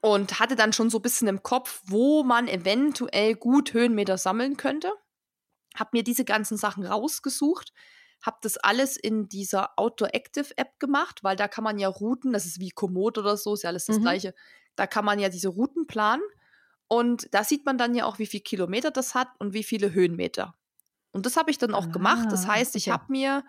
Und 0.00 0.38
hatte 0.38 0.54
dann 0.54 0.72
schon 0.72 0.90
so 0.90 0.98
ein 0.98 1.02
bisschen 1.02 1.28
im 1.28 1.42
Kopf, 1.42 1.82
wo 1.86 2.22
man 2.22 2.46
eventuell 2.46 3.34
gut 3.34 3.72
Höhenmeter 3.72 4.18
sammeln 4.18 4.56
könnte. 4.56 4.92
Hab 5.74 5.92
mir 5.92 6.04
diese 6.04 6.24
ganzen 6.24 6.56
Sachen 6.56 6.84
rausgesucht 6.84 7.72
habe 8.22 8.38
das 8.42 8.56
alles 8.56 8.96
in 8.96 9.28
dieser 9.28 9.78
Outdoor 9.78 10.14
Active 10.14 10.56
App 10.56 10.78
gemacht, 10.78 11.22
weil 11.22 11.36
da 11.36 11.48
kann 11.48 11.64
man 11.64 11.78
ja 11.78 11.88
Routen, 11.88 12.32
das 12.32 12.46
ist 12.46 12.60
wie 12.60 12.70
Komoot 12.70 13.18
oder 13.18 13.36
so, 13.36 13.54
ist 13.54 13.62
ja 13.62 13.70
alles 13.70 13.86
das 13.86 13.98
mhm. 13.98 14.02
gleiche. 14.02 14.34
Da 14.76 14.86
kann 14.86 15.04
man 15.04 15.18
ja 15.18 15.28
diese 15.28 15.48
Routen 15.48 15.86
planen 15.86 16.22
und 16.88 17.32
da 17.32 17.44
sieht 17.44 17.66
man 17.66 17.78
dann 17.78 17.94
ja 17.94 18.06
auch, 18.06 18.18
wie 18.18 18.26
viel 18.26 18.40
Kilometer 18.40 18.90
das 18.90 19.14
hat 19.14 19.28
und 19.38 19.52
wie 19.52 19.64
viele 19.64 19.92
Höhenmeter. 19.92 20.54
Und 21.12 21.26
das 21.26 21.36
habe 21.36 21.50
ich 21.50 21.58
dann 21.58 21.74
auch 21.74 21.86
ah, 21.86 21.90
gemacht. 21.90 22.30
Das 22.30 22.46
ah, 22.46 22.54
heißt, 22.54 22.76
ich 22.76 22.88
habe 22.88 23.04
mir 23.08 23.44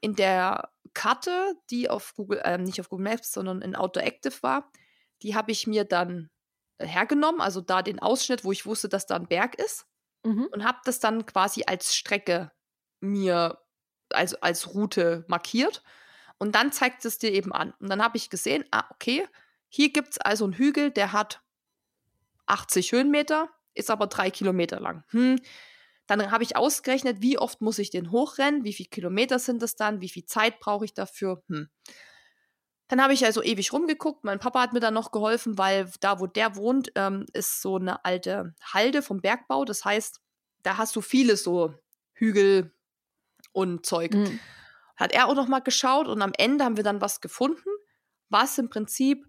in 0.00 0.14
der 0.14 0.70
Karte, 0.92 1.54
die 1.70 1.88
auf 1.88 2.14
Google, 2.14 2.40
äh, 2.44 2.58
nicht 2.58 2.80
auf 2.80 2.88
Google 2.88 3.04
Maps, 3.04 3.32
sondern 3.32 3.62
in 3.62 3.74
Outdoor 3.74 4.04
Active 4.04 4.42
war, 4.42 4.70
die 5.22 5.34
habe 5.34 5.50
ich 5.50 5.66
mir 5.66 5.84
dann 5.84 6.30
hergenommen, 6.78 7.40
also 7.40 7.60
da 7.60 7.82
den 7.82 8.00
Ausschnitt, 8.00 8.44
wo 8.44 8.52
ich 8.52 8.66
wusste, 8.66 8.88
dass 8.88 9.06
da 9.06 9.16
ein 9.16 9.28
Berg 9.28 9.54
ist 9.58 9.86
mhm. 10.24 10.48
und 10.52 10.64
habe 10.64 10.78
das 10.84 11.00
dann 11.00 11.24
quasi 11.24 11.64
als 11.66 11.94
Strecke 11.94 12.52
mir 13.00 13.58
als, 14.10 14.34
als 14.34 14.74
Route 14.74 15.24
markiert. 15.28 15.82
Und 16.38 16.54
dann 16.54 16.72
zeigt 16.72 17.04
es 17.04 17.18
dir 17.18 17.32
eben 17.32 17.52
an. 17.52 17.72
Und 17.80 17.88
dann 17.88 18.02
habe 18.02 18.16
ich 18.16 18.30
gesehen, 18.30 18.64
ah, 18.70 18.84
okay, 18.90 19.26
hier 19.68 19.92
gibt 19.92 20.10
es 20.10 20.18
also 20.18 20.44
einen 20.44 20.54
Hügel, 20.54 20.90
der 20.90 21.12
hat 21.12 21.42
80 22.46 22.92
Höhenmeter, 22.92 23.48
ist 23.74 23.90
aber 23.90 24.06
drei 24.06 24.30
Kilometer 24.30 24.80
lang. 24.80 25.04
Hm. 25.08 25.40
Dann 26.06 26.30
habe 26.30 26.44
ich 26.44 26.56
ausgerechnet, 26.56 27.20
wie 27.20 27.38
oft 27.38 27.60
muss 27.60 27.78
ich 27.78 27.90
den 27.90 28.12
hochrennen, 28.12 28.64
wie 28.64 28.72
viele 28.72 28.88
Kilometer 28.88 29.38
sind 29.38 29.60
das 29.60 29.74
dann, 29.74 30.00
wie 30.00 30.08
viel 30.08 30.24
Zeit 30.24 30.60
brauche 30.60 30.84
ich 30.84 30.94
dafür. 30.94 31.42
Hm. 31.48 31.68
Dann 32.88 33.02
habe 33.02 33.12
ich 33.12 33.24
also 33.24 33.42
ewig 33.42 33.72
rumgeguckt. 33.72 34.22
Mein 34.22 34.38
Papa 34.38 34.60
hat 34.60 34.72
mir 34.72 34.80
dann 34.80 34.94
noch 34.94 35.10
geholfen, 35.10 35.58
weil 35.58 35.90
da, 36.00 36.20
wo 36.20 36.28
der 36.28 36.54
wohnt, 36.54 36.92
ähm, 36.94 37.26
ist 37.32 37.60
so 37.60 37.76
eine 37.76 38.04
alte 38.04 38.54
Halde 38.62 39.02
vom 39.02 39.20
Bergbau. 39.20 39.64
Das 39.64 39.84
heißt, 39.84 40.20
da 40.62 40.76
hast 40.76 40.94
du 40.94 41.00
viele 41.00 41.36
so 41.36 41.74
Hügel, 42.12 42.72
und 43.56 43.86
Zeug. 43.86 44.12
Mhm. 44.12 44.38
Hat 44.96 45.12
er 45.12 45.28
auch 45.28 45.34
noch 45.34 45.48
mal 45.48 45.60
geschaut 45.60 46.08
und 46.08 46.20
am 46.20 46.32
Ende 46.36 46.64
haben 46.64 46.76
wir 46.76 46.84
dann 46.84 47.00
was 47.00 47.22
gefunden, 47.22 47.68
was 48.28 48.58
im 48.58 48.68
Prinzip 48.68 49.26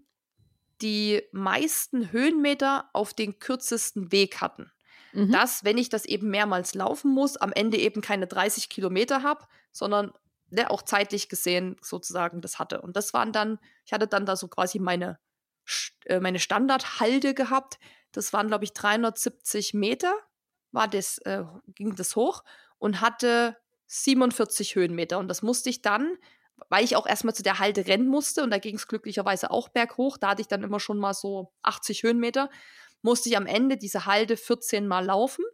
die 0.82 1.22
meisten 1.32 2.12
Höhenmeter 2.12 2.90
auf 2.92 3.14
den 3.14 3.38
kürzesten 3.38 4.12
Weg 4.12 4.40
hatten. 4.42 4.70
Mhm. 5.12 5.32
Dass, 5.32 5.64
wenn 5.64 5.78
ich 5.78 5.88
das 5.88 6.04
eben 6.04 6.28
mehrmals 6.28 6.74
laufen 6.74 7.10
muss, 7.10 7.38
am 7.38 7.52
Ende 7.52 7.78
eben 7.78 8.02
keine 8.02 8.26
30 8.26 8.68
Kilometer 8.68 9.22
habe, 9.22 9.46
sondern 9.72 10.12
der 10.50 10.70
auch 10.70 10.82
zeitlich 10.82 11.30
gesehen 11.30 11.76
sozusagen 11.80 12.42
das 12.42 12.58
hatte. 12.58 12.82
Und 12.82 12.96
das 12.96 13.14
waren 13.14 13.32
dann, 13.32 13.58
ich 13.86 13.92
hatte 13.92 14.06
dann 14.06 14.26
da 14.26 14.36
so 14.36 14.48
quasi 14.48 14.78
meine, 14.78 15.18
äh, 16.04 16.20
meine 16.20 16.38
Standardhalde 16.38 17.32
gehabt. 17.32 17.78
Das 18.12 18.32
waren, 18.34 18.48
glaube 18.48 18.64
ich, 18.64 18.72
370 18.74 19.72
Meter, 19.72 20.14
war 20.70 20.86
das, 20.86 21.18
äh, 21.18 21.44
ging 21.68 21.94
das 21.94 22.14
hoch 22.14 22.44
und 22.78 23.00
hatte 23.00 23.56
47 23.88 24.76
Höhenmeter. 24.76 25.18
Und 25.18 25.28
das 25.28 25.42
musste 25.42 25.70
ich 25.70 25.82
dann, 25.82 26.16
weil 26.68 26.84
ich 26.84 26.96
auch 26.96 27.06
erstmal 27.06 27.34
zu 27.34 27.42
der 27.42 27.58
Halde 27.58 27.86
rennen 27.86 28.08
musste 28.08 28.42
und 28.42 28.50
da 28.50 28.58
ging 28.58 28.76
es 28.76 28.88
glücklicherweise 28.88 29.50
auch 29.50 29.68
berghoch, 29.68 30.16
da 30.18 30.30
hatte 30.30 30.42
ich 30.42 30.48
dann 30.48 30.62
immer 30.62 30.80
schon 30.80 30.98
mal 30.98 31.14
so 31.14 31.52
80 31.62 32.02
Höhenmeter, 32.02 32.50
musste 33.02 33.28
ich 33.28 33.36
am 33.36 33.46
Ende 33.46 33.76
diese 33.76 34.06
Halde 34.06 34.36
14 34.36 34.86
Mal 34.86 35.04
laufen. 35.04 35.44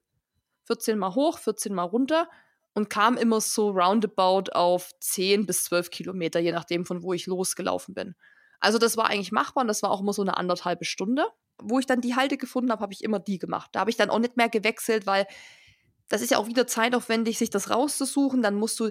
14 0.66 0.98
Mal 0.98 1.14
hoch, 1.14 1.38
14 1.38 1.74
Mal 1.74 1.82
runter 1.82 2.28
und 2.74 2.90
kam 2.90 3.16
immer 3.16 3.40
so 3.40 3.70
roundabout 3.70 4.50
auf 4.52 4.90
10 5.00 5.46
bis 5.46 5.64
12 5.64 5.90
Kilometer, 5.90 6.40
je 6.40 6.52
nachdem, 6.52 6.84
von 6.84 7.02
wo 7.02 7.12
ich 7.12 7.26
losgelaufen 7.26 7.94
bin. 7.94 8.14
Also 8.60 8.78
das 8.78 8.96
war 8.96 9.10
eigentlich 9.10 9.30
machbar 9.30 9.62
und 9.62 9.68
das 9.68 9.82
war 9.82 9.90
auch 9.90 10.00
immer 10.00 10.12
so 10.12 10.22
eine 10.22 10.36
anderthalbe 10.36 10.84
Stunde. 10.84 11.26
Wo 11.62 11.78
ich 11.78 11.86
dann 11.86 12.00
die 12.00 12.16
Halde 12.16 12.36
gefunden 12.36 12.72
habe, 12.72 12.82
habe 12.82 12.92
ich 12.92 13.04
immer 13.04 13.20
die 13.20 13.38
gemacht. 13.38 13.70
Da 13.72 13.80
habe 13.80 13.90
ich 13.90 13.96
dann 13.96 14.10
auch 14.10 14.18
nicht 14.18 14.36
mehr 14.36 14.48
gewechselt, 14.48 15.06
weil 15.06 15.26
das 16.14 16.22
ist 16.22 16.30
ja 16.30 16.38
auch 16.38 16.46
wieder 16.46 16.68
zeitaufwendig, 16.68 17.38
sich 17.38 17.50
das 17.50 17.70
rauszusuchen. 17.70 18.40
Dann 18.40 18.54
musst 18.54 18.78
du, 18.78 18.90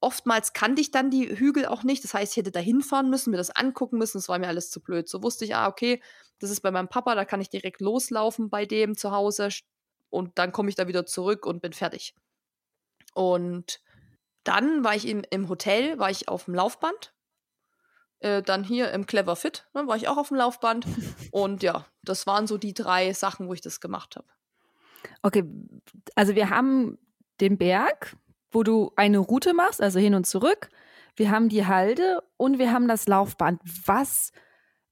oftmals 0.00 0.54
kannte 0.54 0.80
ich 0.82 0.90
dann 0.90 1.08
die 1.08 1.28
Hügel 1.38 1.66
auch 1.66 1.84
nicht. 1.84 2.02
Das 2.02 2.14
heißt, 2.14 2.32
ich 2.32 2.36
hätte 2.36 2.50
da 2.50 2.58
hinfahren 2.58 3.08
müssen, 3.10 3.30
mir 3.30 3.36
das 3.36 3.50
angucken 3.50 3.96
müssen. 3.96 4.18
Das 4.18 4.28
war 4.28 4.40
mir 4.40 4.48
alles 4.48 4.70
zu 4.70 4.80
blöd. 4.80 5.08
So 5.08 5.22
wusste 5.22 5.44
ich, 5.44 5.54
ah, 5.54 5.68
okay, 5.68 6.02
das 6.40 6.50
ist 6.50 6.62
bei 6.62 6.72
meinem 6.72 6.88
Papa, 6.88 7.14
da 7.14 7.24
kann 7.24 7.40
ich 7.40 7.48
direkt 7.48 7.80
loslaufen 7.80 8.50
bei 8.50 8.66
dem 8.66 8.96
zu 8.96 9.12
Hause 9.12 9.50
und 10.10 10.36
dann 10.36 10.50
komme 10.50 10.68
ich 10.68 10.74
da 10.74 10.88
wieder 10.88 11.06
zurück 11.06 11.46
und 11.46 11.62
bin 11.62 11.72
fertig. 11.72 12.16
Und 13.14 13.80
dann 14.42 14.82
war 14.82 14.96
ich 14.96 15.06
im, 15.06 15.22
im 15.30 15.48
Hotel, 15.48 16.00
war 16.00 16.10
ich 16.10 16.28
auf 16.28 16.46
dem 16.46 16.56
Laufband. 16.56 17.14
Äh, 18.18 18.42
dann 18.42 18.64
hier 18.64 18.90
im 18.90 19.06
Clever 19.06 19.36
Fit, 19.36 19.68
ne, 19.74 19.86
war 19.86 19.94
ich 19.94 20.08
auch 20.08 20.16
auf 20.16 20.26
dem 20.26 20.38
Laufband. 20.38 20.86
und 21.30 21.62
ja, 21.62 21.86
das 22.02 22.26
waren 22.26 22.48
so 22.48 22.58
die 22.58 22.74
drei 22.74 23.12
Sachen, 23.12 23.46
wo 23.46 23.54
ich 23.54 23.60
das 23.60 23.80
gemacht 23.80 24.16
habe. 24.16 24.26
Okay, 25.22 25.44
also 26.14 26.34
wir 26.34 26.50
haben 26.50 26.98
den 27.40 27.58
Berg, 27.58 28.16
wo 28.50 28.62
du 28.62 28.92
eine 28.96 29.18
Route 29.18 29.54
machst, 29.54 29.80
also 29.80 29.98
hin 29.98 30.14
und 30.14 30.26
zurück. 30.26 30.68
Wir 31.16 31.30
haben 31.30 31.48
die 31.48 31.66
Halde 31.66 32.22
und 32.36 32.58
wir 32.58 32.72
haben 32.72 32.88
das 32.88 33.06
Laufband. 33.06 33.60
Was 33.84 34.32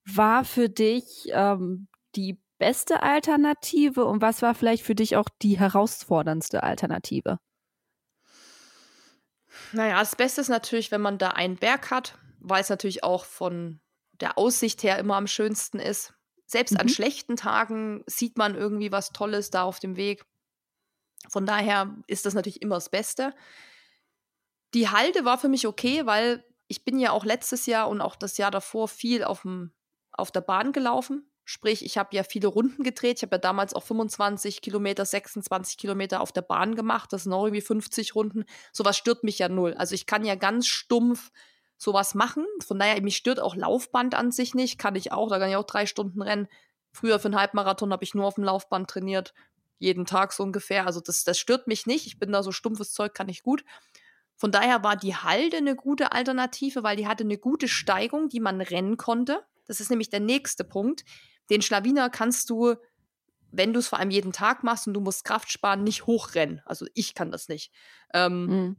war 0.04 0.44
für 0.44 0.68
dich 0.68 1.28
ähm, 1.32 1.88
die 2.14 2.40
beste 2.58 3.02
Alternative 3.02 4.04
und 4.04 4.22
was 4.22 4.42
war 4.42 4.54
vielleicht 4.54 4.84
für 4.84 4.94
dich 4.94 5.16
auch 5.16 5.28
die 5.42 5.58
herausforderndste 5.58 6.62
Alternative? 6.62 7.38
Naja, 9.72 9.98
das 9.98 10.16
Beste 10.16 10.40
ist 10.40 10.48
natürlich, 10.48 10.90
wenn 10.90 11.00
man 11.00 11.18
da 11.18 11.30
einen 11.30 11.56
Berg 11.56 11.90
hat, 11.90 12.18
weil 12.38 12.60
es 12.60 12.68
natürlich 12.68 13.04
auch 13.04 13.24
von 13.24 13.80
der 14.20 14.38
Aussicht 14.38 14.82
her 14.82 14.98
immer 14.98 15.16
am 15.16 15.26
schönsten 15.26 15.78
ist. 15.78 16.14
Selbst 16.52 16.72
mhm. 16.72 16.80
an 16.80 16.88
schlechten 16.90 17.36
Tagen 17.36 18.04
sieht 18.06 18.36
man 18.36 18.54
irgendwie 18.54 18.92
was 18.92 19.12
Tolles 19.12 19.50
da 19.50 19.62
auf 19.62 19.80
dem 19.80 19.96
Weg. 19.96 20.26
Von 21.30 21.46
daher 21.46 21.96
ist 22.06 22.26
das 22.26 22.34
natürlich 22.34 22.60
immer 22.60 22.74
das 22.74 22.90
Beste. 22.90 23.34
Die 24.74 24.90
Halde 24.90 25.24
war 25.24 25.38
für 25.38 25.48
mich 25.48 25.66
okay, 25.66 26.04
weil 26.04 26.44
ich 26.68 26.84
bin 26.84 26.98
ja 26.98 27.12
auch 27.12 27.24
letztes 27.24 27.64
Jahr 27.64 27.88
und 27.88 28.02
auch 28.02 28.16
das 28.16 28.36
Jahr 28.36 28.50
davor 28.50 28.86
viel 28.86 29.24
auf, 29.24 29.42
dem, 29.42 29.72
auf 30.12 30.30
der 30.30 30.42
Bahn 30.42 30.72
gelaufen. 30.72 31.26
Sprich, 31.44 31.86
ich 31.86 31.96
habe 31.96 32.14
ja 32.14 32.22
viele 32.22 32.48
Runden 32.48 32.82
gedreht. 32.82 33.16
Ich 33.16 33.22
habe 33.22 33.36
ja 33.36 33.40
damals 33.40 33.72
auch 33.72 33.82
25 33.82 34.60
Kilometer, 34.60 35.06
26 35.06 35.78
Kilometer 35.78 36.20
auf 36.20 36.32
der 36.32 36.42
Bahn 36.42 36.74
gemacht. 36.74 37.14
Das 37.14 37.22
sind 37.22 37.32
auch 37.32 37.46
irgendwie 37.46 37.62
50 37.62 38.14
Runden. 38.14 38.44
Sowas 38.72 38.98
stört 38.98 39.24
mich 39.24 39.38
ja 39.38 39.48
null. 39.48 39.72
Also 39.72 39.94
ich 39.94 40.04
kann 40.04 40.26
ja 40.26 40.34
ganz 40.34 40.66
stumpf 40.66 41.30
sowas 41.82 42.14
machen. 42.14 42.46
Von 42.64 42.78
daher, 42.78 43.00
mich 43.02 43.16
stört 43.16 43.40
auch 43.40 43.56
Laufband 43.56 44.14
an 44.14 44.30
sich 44.30 44.54
nicht. 44.54 44.78
Kann 44.78 44.94
ich 44.94 45.12
auch, 45.12 45.28
da 45.28 45.38
kann 45.38 45.50
ich 45.50 45.56
auch 45.56 45.66
drei 45.66 45.86
Stunden 45.86 46.22
rennen. 46.22 46.48
Früher 46.92 47.18
für 47.18 47.26
einen 47.26 47.36
Halbmarathon 47.36 47.92
habe 47.92 48.04
ich 48.04 48.14
nur 48.14 48.24
auf 48.24 48.36
dem 48.36 48.44
Laufband 48.44 48.88
trainiert. 48.88 49.34
Jeden 49.78 50.06
Tag 50.06 50.32
so 50.32 50.44
ungefähr. 50.44 50.86
Also 50.86 51.00
das, 51.00 51.24
das 51.24 51.38
stört 51.38 51.66
mich 51.66 51.86
nicht. 51.86 52.06
Ich 52.06 52.18
bin 52.18 52.30
da 52.30 52.42
so 52.42 52.52
stumpfes 52.52 52.92
Zeug, 52.92 53.14
kann 53.14 53.28
ich 53.28 53.42
gut. 53.42 53.64
Von 54.36 54.52
daher 54.52 54.84
war 54.84 54.96
die 54.96 55.16
Halde 55.16 55.56
eine 55.56 55.74
gute 55.74 56.12
Alternative, 56.12 56.82
weil 56.82 56.96
die 56.96 57.08
hatte 57.08 57.24
eine 57.24 57.38
gute 57.38 57.68
Steigung, 57.68 58.28
die 58.28 58.40
man 58.40 58.60
rennen 58.60 58.96
konnte. 58.96 59.42
Das 59.66 59.80
ist 59.80 59.90
nämlich 59.90 60.10
der 60.10 60.20
nächste 60.20 60.64
Punkt. 60.64 61.04
Den 61.50 61.62
Schlawiner 61.62 62.10
kannst 62.10 62.48
du, 62.50 62.76
wenn 63.50 63.72
du 63.72 63.80
es 63.80 63.88
vor 63.88 63.98
allem 63.98 64.10
jeden 64.10 64.32
Tag 64.32 64.62
machst 64.62 64.86
und 64.86 64.94
du 64.94 65.00
musst 65.00 65.24
Kraft 65.24 65.50
sparen, 65.50 65.82
nicht 65.82 66.06
hochrennen. 66.06 66.62
Also 66.64 66.86
ich 66.94 67.14
kann 67.14 67.32
das 67.32 67.48
nicht. 67.48 67.72
Ähm, 68.14 68.46
mhm 68.46 68.76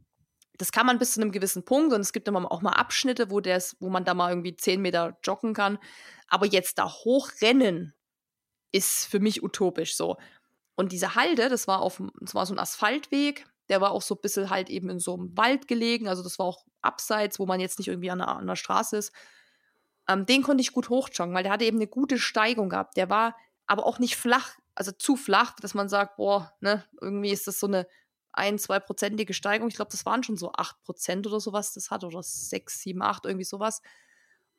das 0.57 0.71
kann 0.71 0.85
man 0.85 0.99
bis 0.99 1.13
zu 1.13 1.21
einem 1.21 1.31
gewissen 1.31 1.65
Punkt 1.65 1.93
und 1.93 2.01
es 2.01 2.13
gibt 2.13 2.27
immer 2.27 2.51
auch 2.51 2.61
mal 2.61 2.73
Abschnitte, 2.73 3.31
wo, 3.31 3.39
der's, 3.39 3.75
wo 3.79 3.89
man 3.89 4.05
da 4.05 4.13
mal 4.13 4.29
irgendwie 4.29 4.55
zehn 4.55 4.81
Meter 4.81 5.17
joggen 5.23 5.53
kann. 5.53 5.79
Aber 6.27 6.45
jetzt 6.45 6.77
da 6.77 6.89
hochrennen 6.89 7.93
ist 8.71 9.05
für 9.05 9.19
mich 9.19 9.43
utopisch 9.43 9.95
so. 9.95 10.17
Und 10.75 10.91
diese 10.91 11.15
Halde, 11.15 11.49
das 11.49 11.67
war 11.67 11.81
auf 11.81 12.01
das 12.19 12.35
war 12.35 12.45
so 12.45 12.53
ein 12.53 12.59
Asphaltweg, 12.59 13.45
der 13.69 13.81
war 13.81 13.91
auch 13.91 14.01
so 14.01 14.15
ein 14.15 14.21
bisschen 14.21 14.49
halt 14.49 14.69
eben 14.69 14.89
in 14.89 14.99
so 14.99 15.13
einem 15.13 15.35
Wald 15.37 15.67
gelegen, 15.67 16.07
also 16.07 16.23
das 16.23 16.39
war 16.39 16.45
auch 16.45 16.65
abseits, 16.81 17.39
wo 17.39 17.45
man 17.45 17.59
jetzt 17.59 17.79
nicht 17.79 17.87
irgendwie 17.87 18.11
an 18.11 18.19
der, 18.19 18.27
an 18.27 18.47
der 18.47 18.55
Straße 18.55 18.97
ist. 18.97 19.13
Ähm, 20.07 20.25
den 20.25 20.43
konnte 20.43 20.61
ich 20.61 20.73
gut 20.73 20.89
hochjoggen, 20.89 21.33
weil 21.33 21.43
der 21.43 21.51
hatte 21.51 21.65
eben 21.65 21.77
eine 21.77 21.87
gute 21.87 22.17
Steigung 22.17 22.69
gehabt. 22.69 22.97
Der 22.97 23.09
war 23.09 23.37
aber 23.67 23.85
auch 23.85 23.99
nicht 23.99 24.17
flach, 24.17 24.57
also 24.75 24.91
zu 24.91 25.15
flach, 25.15 25.55
dass 25.61 25.73
man 25.73 25.87
sagt, 25.87 26.17
boah, 26.17 26.53
ne, 26.59 26.83
irgendwie 27.01 27.31
ist 27.31 27.47
das 27.47 27.59
so 27.59 27.67
eine 27.67 27.87
ein, 28.33 28.59
zwei 28.59 28.79
prozentige 28.79 29.33
Steigerung. 29.33 29.69
Ich 29.69 29.75
glaube, 29.75 29.91
das 29.91 30.05
waren 30.05 30.23
schon 30.23 30.37
so 30.37 30.51
acht 30.53 30.81
Prozent 30.83 31.25
oder 31.27 31.39
sowas, 31.39 31.73
das 31.73 31.91
hat, 31.91 32.03
oder 32.03 32.21
sechs, 32.23 32.81
sieben, 32.81 33.01
acht, 33.01 33.25
irgendwie 33.25 33.45
sowas. 33.45 33.81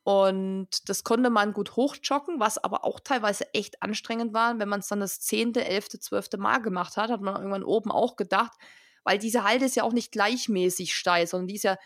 Und 0.04 0.88
das 0.88 1.02
konnte 1.02 1.30
man 1.30 1.54
gut 1.54 1.76
hochjoggen, 1.76 2.38
was 2.38 2.62
aber 2.62 2.84
auch 2.84 3.00
teilweise 3.00 3.52
echt 3.54 3.82
anstrengend 3.82 4.34
war. 4.34 4.58
Wenn 4.58 4.68
man 4.68 4.80
es 4.80 4.88
dann 4.88 5.00
das 5.00 5.20
zehnte, 5.20 5.64
elfte, 5.64 5.98
zwölfte 5.98 6.36
Mal 6.36 6.58
gemacht 6.58 6.96
hat, 6.96 7.10
hat 7.10 7.22
man 7.22 7.36
irgendwann 7.36 7.64
oben 7.64 7.90
auch 7.90 8.16
gedacht, 8.16 8.52
weil 9.02 9.18
diese 9.18 9.44
Halde 9.44 9.64
ist 9.64 9.76
ja 9.76 9.82
auch 9.82 9.92
nicht 9.92 10.12
gleichmäßig 10.12 10.94
steil, 10.94 11.26
sondern 11.26 11.48
die 11.48 11.54
ist 11.54 11.64
ja 11.64 11.78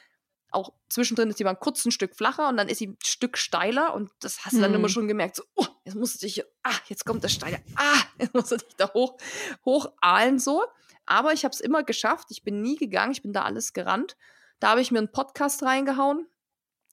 auch 0.51 0.73
zwischendrin 0.89 1.29
ist 1.29 1.39
die 1.39 1.45
mal 1.45 1.51
ein 1.51 1.61
kurzes 1.61 1.93
Stück 1.93 2.17
flacher 2.17 2.49
und 2.49 2.57
dann 2.57 2.69
ist 2.69 2.79
sie 2.79 2.89
ein 2.89 2.99
Stück 3.05 3.37
steiler 3.37 3.95
und 3.95 4.11
das 4.21 4.45
hast 4.45 4.55
du 4.55 4.61
dann 4.61 4.73
immer 4.73 4.89
mhm. 4.89 4.93
schon 4.93 5.09
gemerkt, 5.09 5.37
so, 5.37 5.43
oh, 5.55 5.67
jetzt 5.85 5.95
musst 5.95 6.17
du 6.17 6.27
dich, 6.27 6.43
ah, 6.63 6.75
jetzt 6.89 7.05
kommt 7.05 7.23
das 7.23 7.33
Steile, 7.33 7.61
ah, 7.77 8.01
jetzt 8.19 8.35
musst 8.35 8.53
du 8.53 8.57
dich 8.57 8.75
da 8.77 8.93
hoch, 8.95 9.19
hoch 9.65 9.93
ahlen 10.01 10.39
so. 10.39 10.65
Aber 11.11 11.33
ich 11.33 11.45
habe 11.45 11.55
es 11.55 11.61
immer 11.61 11.85
geschafft. 11.85 12.27
Ich 12.31 12.43
bin 12.43 12.61
nie 12.61 12.77
gegangen. 12.77 13.13
Ich 13.13 13.23
bin 13.23 13.33
da 13.33 13.43
alles 13.43 13.73
gerannt. 13.73 14.15
Da 14.61 14.71
habe 14.71 14.83
ich 14.83 14.91
mir 14.91 14.99
einen 14.99 15.11
Podcast 15.11 15.63
reingehauen, 15.63 16.27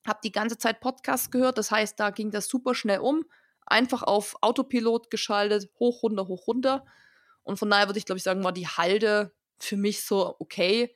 habe 0.07 0.19
die 0.23 0.31
ganze 0.31 0.57
Zeit 0.57 0.79
Podcast 0.79 1.33
gehört. 1.33 1.57
Das 1.57 1.69
heißt, 1.69 1.99
da 1.99 2.11
ging 2.11 2.31
das 2.31 2.47
super 2.47 2.75
schnell 2.75 2.99
um. 2.99 3.25
Einfach 3.65 4.03
auf 4.03 4.37
Autopilot 4.41 5.09
geschaltet, 5.09 5.69
hoch, 5.79 6.03
runter, 6.03 6.27
hoch, 6.27 6.47
runter. 6.47 6.85
Und 7.43 7.57
von 7.57 7.69
daher 7.69 7.87
würde 7.87 7.99
ich, 7.99 8.05
glaube 8.05 8.17
ich, 8.17 8.23
sagen, 8.23 8.43
war 8.43 8.53
die 8.53 8.67
Halde 8.67 9.33
für 9.59 9.75
mich 9.75 10.05
so 10.05 10.35
okay. 10.39 10.95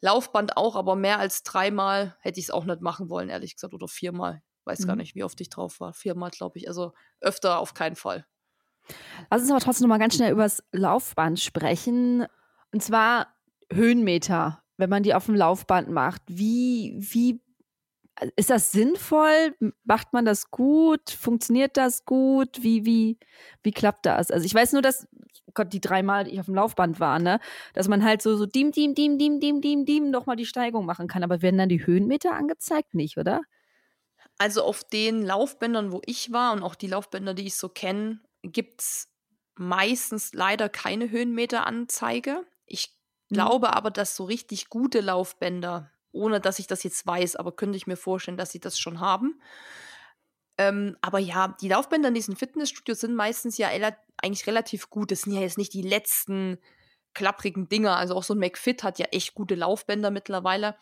Laufband 0.00 0.56
auch, 0.56 0.76
aber 0.76 0.96
mehr 0.96 1.18
als 1.18 1.42
dreimal 1.42 2.16
hätte 2.20 2.40
ich 2.40 2.46
es 2.46 2.50
auch 2.50 2.64
nicht 2.64 2.80
machen 2.80 3.10
wollen, 3.10 3.28
ehrlich 3.28 3.56
gesagt, 3.56 3.74
oder 3.74 3.88
viermal. 3.88 4.42
Weiß 4.64 4.80
mhm. 4.80 4.86
gar 4.86 4.96
nicht, 4.96 5.16
wie 5.16 5.24
oft 5.24 5.40
ich 5.40 5.50
drauf 5.50 5.80
war. 5.80 5.92
Viermal, 5.92 6.30
glaube 6.30 6.58
ich. 6.58 6.68
Also 6.68 6.92
öfter 7.20 7.58
auf 7.58 7.74
keinen 7.74 7.96
Fall. 7.96 8.24
Lass 9.30 9.42
uns 9.42 9.50
aber 9.50 9.60
trotzdem 9.60 9.88
noch 9.88 9.94
mal 9.94 9.98
ganz 9.98 10.14
schnell 10.14 10.32
über 10.32 10.44
das 10.44 10.62
Laufband 10.72 11.40
sprechen. 11.40 12.26
Und 12.72 12.82
zwar 12.82 13.34
Höhenmeter, 13.72 14.62
wenn 14.76 14.90
man 14.90 15.02
die 15.02 15.14
auf 15.14 15.26
dem 15.26 15.34
Laufband 15.34 15.90
macht. 15.90 16.22
Wie, 16.26 16.96
wie 16.98 17.40
ist 18.36 18.50
das 18.50 18.72
sinnvoll? 18.72 19.54
Macht 19.84 20.12
man 20.12 20.24
das 20.24 20.50
gut? 20.50 21.10
Funktioniert 21.10 21.76
das 21.76 22.04
gut? 22.04 22.62
Wie, 22.62 22.84
wie, 22.84 23.18
wie 23.62 23.72
klappt 23.72 24.06
das? 24.06 24.30
Also 24.30 24.44
ich 24.44 24.54
weiß 24.54 24.72
nur, 24.72 24.82
dass, 24.82 25.06
Gott, 25.54 25.72
die 25.72 25.80
dreimal, 25.80 26.24
die 26.24 26.32
ich 26.32 26.40
auf 26.40 26.46
dem 26.46 26.54
Laufband 26.54 27.00
war, 27.00 27.18
ne, 27.18 27.40
dass 27.74 27.88
man 27.88 28.04
halt 28.04 28.22
so, 28.22 28.36
so 28.36 28.46
dim, 28.46 28.72
dim, 28.72 28.94
dim, 28.94 29.18
dim, 29.18 29.40
dim, 29.40 29.60
dim, 29.60 29.84
dim 29.84 30.10
nochmal 30.10 30.36
die 30.36 30.46
Steigung 30.46 30.86
machen 30.86 31.08
kann. 31.08 31.24
Aber 31.24 31.42
werden 31.42 31.58
dann 31.58 31.68
die 31.68 31.86
Höhenmeter 31.86 32.34
angezeigt? 32.34 32.94
Nicht, 32.94 33.18
oder? 33.18 33.42
Also 34.38 34.62
auf 34.62 34.84
den 34.84 35.22
Laufbändern, 35.22 35.92
wo 35.92 36.00
ich 36.06 36.32
war 36.32 36.52
und 36.52 36.62
auch 36.62 36.76
die 36.76 36.86
Laufbänder, 36.86 37.34
die 37.34 37.46
ich 37.46 37.56
so 37.56 37.68
kenne, 37.68 38.20
gibt 38.42 38.82
es 38.82 39.08
meistens 39.56 40.32
leider 40.32 40.68
keine 40.68 41.10
Höhenmeteranzeige. 41.10 42.46
Ich 42.68 42.94
mhm. 43.28 43.34
glaube 43.34 43.74
aber, 43.74 43.90
dass 43.90 44.16
so 44.16 44.24
richtig 44.24 44.68
gute 44.68 45.00
Laufbänder, 45.00 45.90
ohne 46.12 46.40
dass 46.40 46.58
ich 46.58 46.66
das 46.66 46.82
jetzt 46.82 47.06
weiß, 47.06 47.36
aber 47.36 47.52
könnte 47.52 47.76
ich 47.76 47.86
mir 47.86 47.96
vorstellen, 47.96 48.36
dass 48.36 48.52
sie 48.52 48.60
das 48.60 48.78
schon 48.78 49.00
haben. 49.00 49.40
Ähm, 50.58 50.96
aber 51.00 51.18
ja, 51.18 51.56
die 51.60 51.68
Laufbänder 51.68 52.08
in 52.08 52.14
diesen 52.14 52.36
Fitnessstudios 52.36 53.00
sind 53.00 53.14
meistens 53.14 53.58
ja 53.58 53.68
eigentlich 53.68 54.46
relativ 54.46 54.90
gut. 54.90 55.12
Das 55.12 55.22
sind 55.22 55.32
ja 55.32 55.40
jetzt 55.40 55.58
nicht 55.58 55.72
die 55.72 55.82
letzten 55.82 56.58
klapprigen 57.14 57.68
Dinger. 57.68 57.96
Also 57.96 58.14
auch 58.14 58.24
so 58.24 58.34
ein 58.34 58.38
McFit 58.38 58.82
hat 58.82 58.98
ja 58.98 59.06
echt 59.06 59.34
gute 59.34 59.54
Laufbänder 59.54 60.10
mittlerweile. 60.10 60.76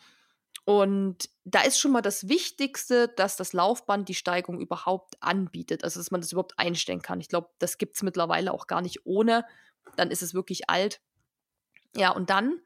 Und 0.65 1.29
da 1.45 1.61
ist 1.61 1.79
schon 1.79 1.91
mal 1.91 2.01
das 2.01 2.27
Wichtigste, 2.27 3.07
dass 3.07 3.37
das 3.37 3.53
Laufband 3.53 4.09
die 4.09 4.15
Steigung 4.15 4.59
überhaupt 4.59 5.15
anbietet, 5.21 5.83
also 5.83 5.99
dass 5.99 6.11
man 6.11 6.19
das 6.19 6.31
überhaupt 6.31 6.59
einstellen 6.59 7.01
kann. 7.01 7.21
Ich 7.21 7.29
glaube, 7.29 7.49
das 7.59 7.77
gibt 7.77 7.95
es 7.95 8.03
mittlerweile 8.03 8.51
auch 8.51 8.67
gar 8.67 8.81
nicht 8.81 9.05
ohne. 9.05 9.45
Dann 9.95 10.11
ist 10.11 10.21
es 10.21 10.33
wirklich 10.33 10.69
alt. 10.69 10.99
Ja, 11.95 12.11
und 12.11 12.29
dann 12.29 12.61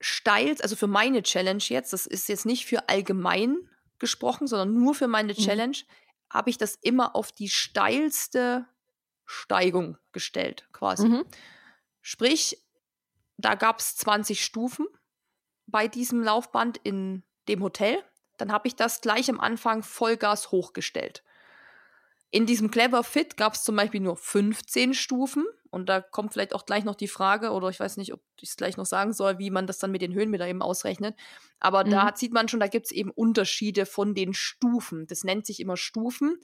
steilt, 0.00 0.62
also 0.62 0.76
für 0.76 0.86
meine 0.86 1.22
Challenge 1.22 1.62
jetzt, 1.62 1.92
das 1.92 2.06
ist 2.06 2.28
jetzt 2.28 2.46
nicht 2.46 2.66
für 2.66 2.88
allgemein 2.88 3.68
gesprochen, 3.98 4.46
sondern 4.46 4.74
nur 4.74 4.94
für 4.94 5.08
meine 5.08 5.32
mhm. 5.32 5.38
Challenge, 5.38 5.76
mhm. 5.76 6.34
habe 6.34 6.50
ich 6.50 6.58
das 6.58 6.74
immer 6.76 7.14
auf 7.14 7.32
die 7.32 7.48
steilste 7.48 8.66
Steigung 9.24 9.96
gestellt, 10.12 10.68
quasi. 10.72 11.08
Mhm. 11.08 11.24
Sprich, 12.00 12.58
da 13.38 13.54
gab 13.54 13.78
es 13.78 13.96
20 13.96 14.44
Stufen 14.44 14.86
bei 15.66 15.88
diesem 15.88 16.22
Laufband 16.22 16.78
in 16.78 17.22
dem 17.48 17.62
Hotel. 17.62 18.02
Dann 18.36 18.52
habe 18.52 18.68
ich 18.68 18.76
das 18.76 19.00
gleich 19.00 19.30
am 19.30 19.40
Anfang 19.40 19.82
Vollgas 19.82 20.50
hochgestellt. 20.50 21.22
In 22.32 22.46
diesem 22.46 22.70
Clever 22.70 23.04
Fit 23.04 23.36
gab 23.36 23.52
es 23.52 23.62
zum 23.62 23.76
Beispiel 23.76 24.00
nur 24.00 24.16
15 24.16 24.94
Stufen. 24.94 25.44
Und 25.70 25.88
da 25.88 26.00
kommt 26.00 26.32
vielleicht 26.32 26.54
auch 26.54 26.64
gleich 26.66 26.82
noch 26.82 26.94
die 26.94 27.08
Frage, 27.08 27.50
oder 27.50 27.68
ich 27.68 27.78
weiß 27.78 27.98
nicht, 27.98 28.12
ob 28.12 28.20
ich 28.40 28.48
es 28.50 28.56
gleich 28.56 28.78
noch 28.78 28.86
sagen 28.86 29.12
soll, 29.12 29.38
wie 29.38 29.50
man 29.50 29.66
das 29.66 29.78
dann 29.78 29.90
mit 29.90 30.02
den 30.02 30.14
Höhenmetern 30.14 30.48
eben 30.48 30.62
ausrechnet. 30.62 31.14
Aber 31.60 31.84
mhm. 31.84 31.90
da 31.90 32.16
sieht 32.16 32.32
man 32.32 32.48
schon, 32.48 32.60
da 32.60 32.68
gibt 32.68 32.86
es 32.86 32.92
eben 32.92 33.10
Unterschiede 33.10 33.84
von 33.84 34.14
den 34.14 34.32
Stufen. 34.32 35.06
Das 35.06 35.24
nennt 35.24 35.46
sich 35.46 35.60
immer 35.60 35.76
Stufen 35.76 36.38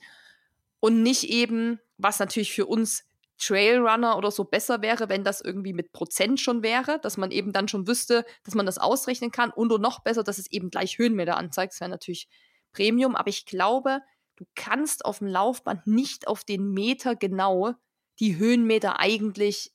und 0.80 1.02
nicht 1.02 1.24
eben, 1.24 1.80
was 1.96 2.18
natürlich 2.18 2.52
für 2.52 2.66
uns 2.66 3.04
Trailrunner 3.38 4.18
oder 4.18 4.30
so 4.30 4.44
besser 4.44 4.82
wäre, 4.82 5.08
wenn 5.08 5.24
das 5.24 5.40
irgendwie 5.40 5.72
mit 5.72 5.92
Prozent 5.92 6.40
schon 6.40 6.62
wäre, 6.62 6.98
dass 7.00 7.16
man 7.16 7.30
eben 7.30 7.52
dann 7.52 7.68
schon 7.68 7.86
wüsste, 7.86 8.26
dass 8.44 8.54
man 8.54 8.66
das 8.66 8.78
ausrechnen 8.78 9.30
kann 9.30 9.50
und 9.50 9.68
noch 9.80 10.00
besser, 10.00 10.22
dass 10.22 10.38
es 10.38 10.50
eben 10.50 10.70
gleich 10.70 10.98
Höhenmeter 10.98 11.36
anzeigt. 11.36 11.72
Das 11.72 11.80
wäre 11.80 11.90
natürlich 11.90 12.28
Premium, 12.72 13.16
aber 13.16 13.28
ich 13.28 13.46
glaube, 13.46 14.00
du 14.38 14.44
kannst 14.54 15.04
auf 15.04 15.18
dem 15.18 15.26
Laufband 15.26 15.86
nicht 15.86 16.28
auf 16.28 16.44
den 16.44 16.70
Meter 16.72 17.16
genau 17.16 17.74
die 18.20 18.36
Höhenmeter 18.36 19.00
eigentlich 19.00 19.72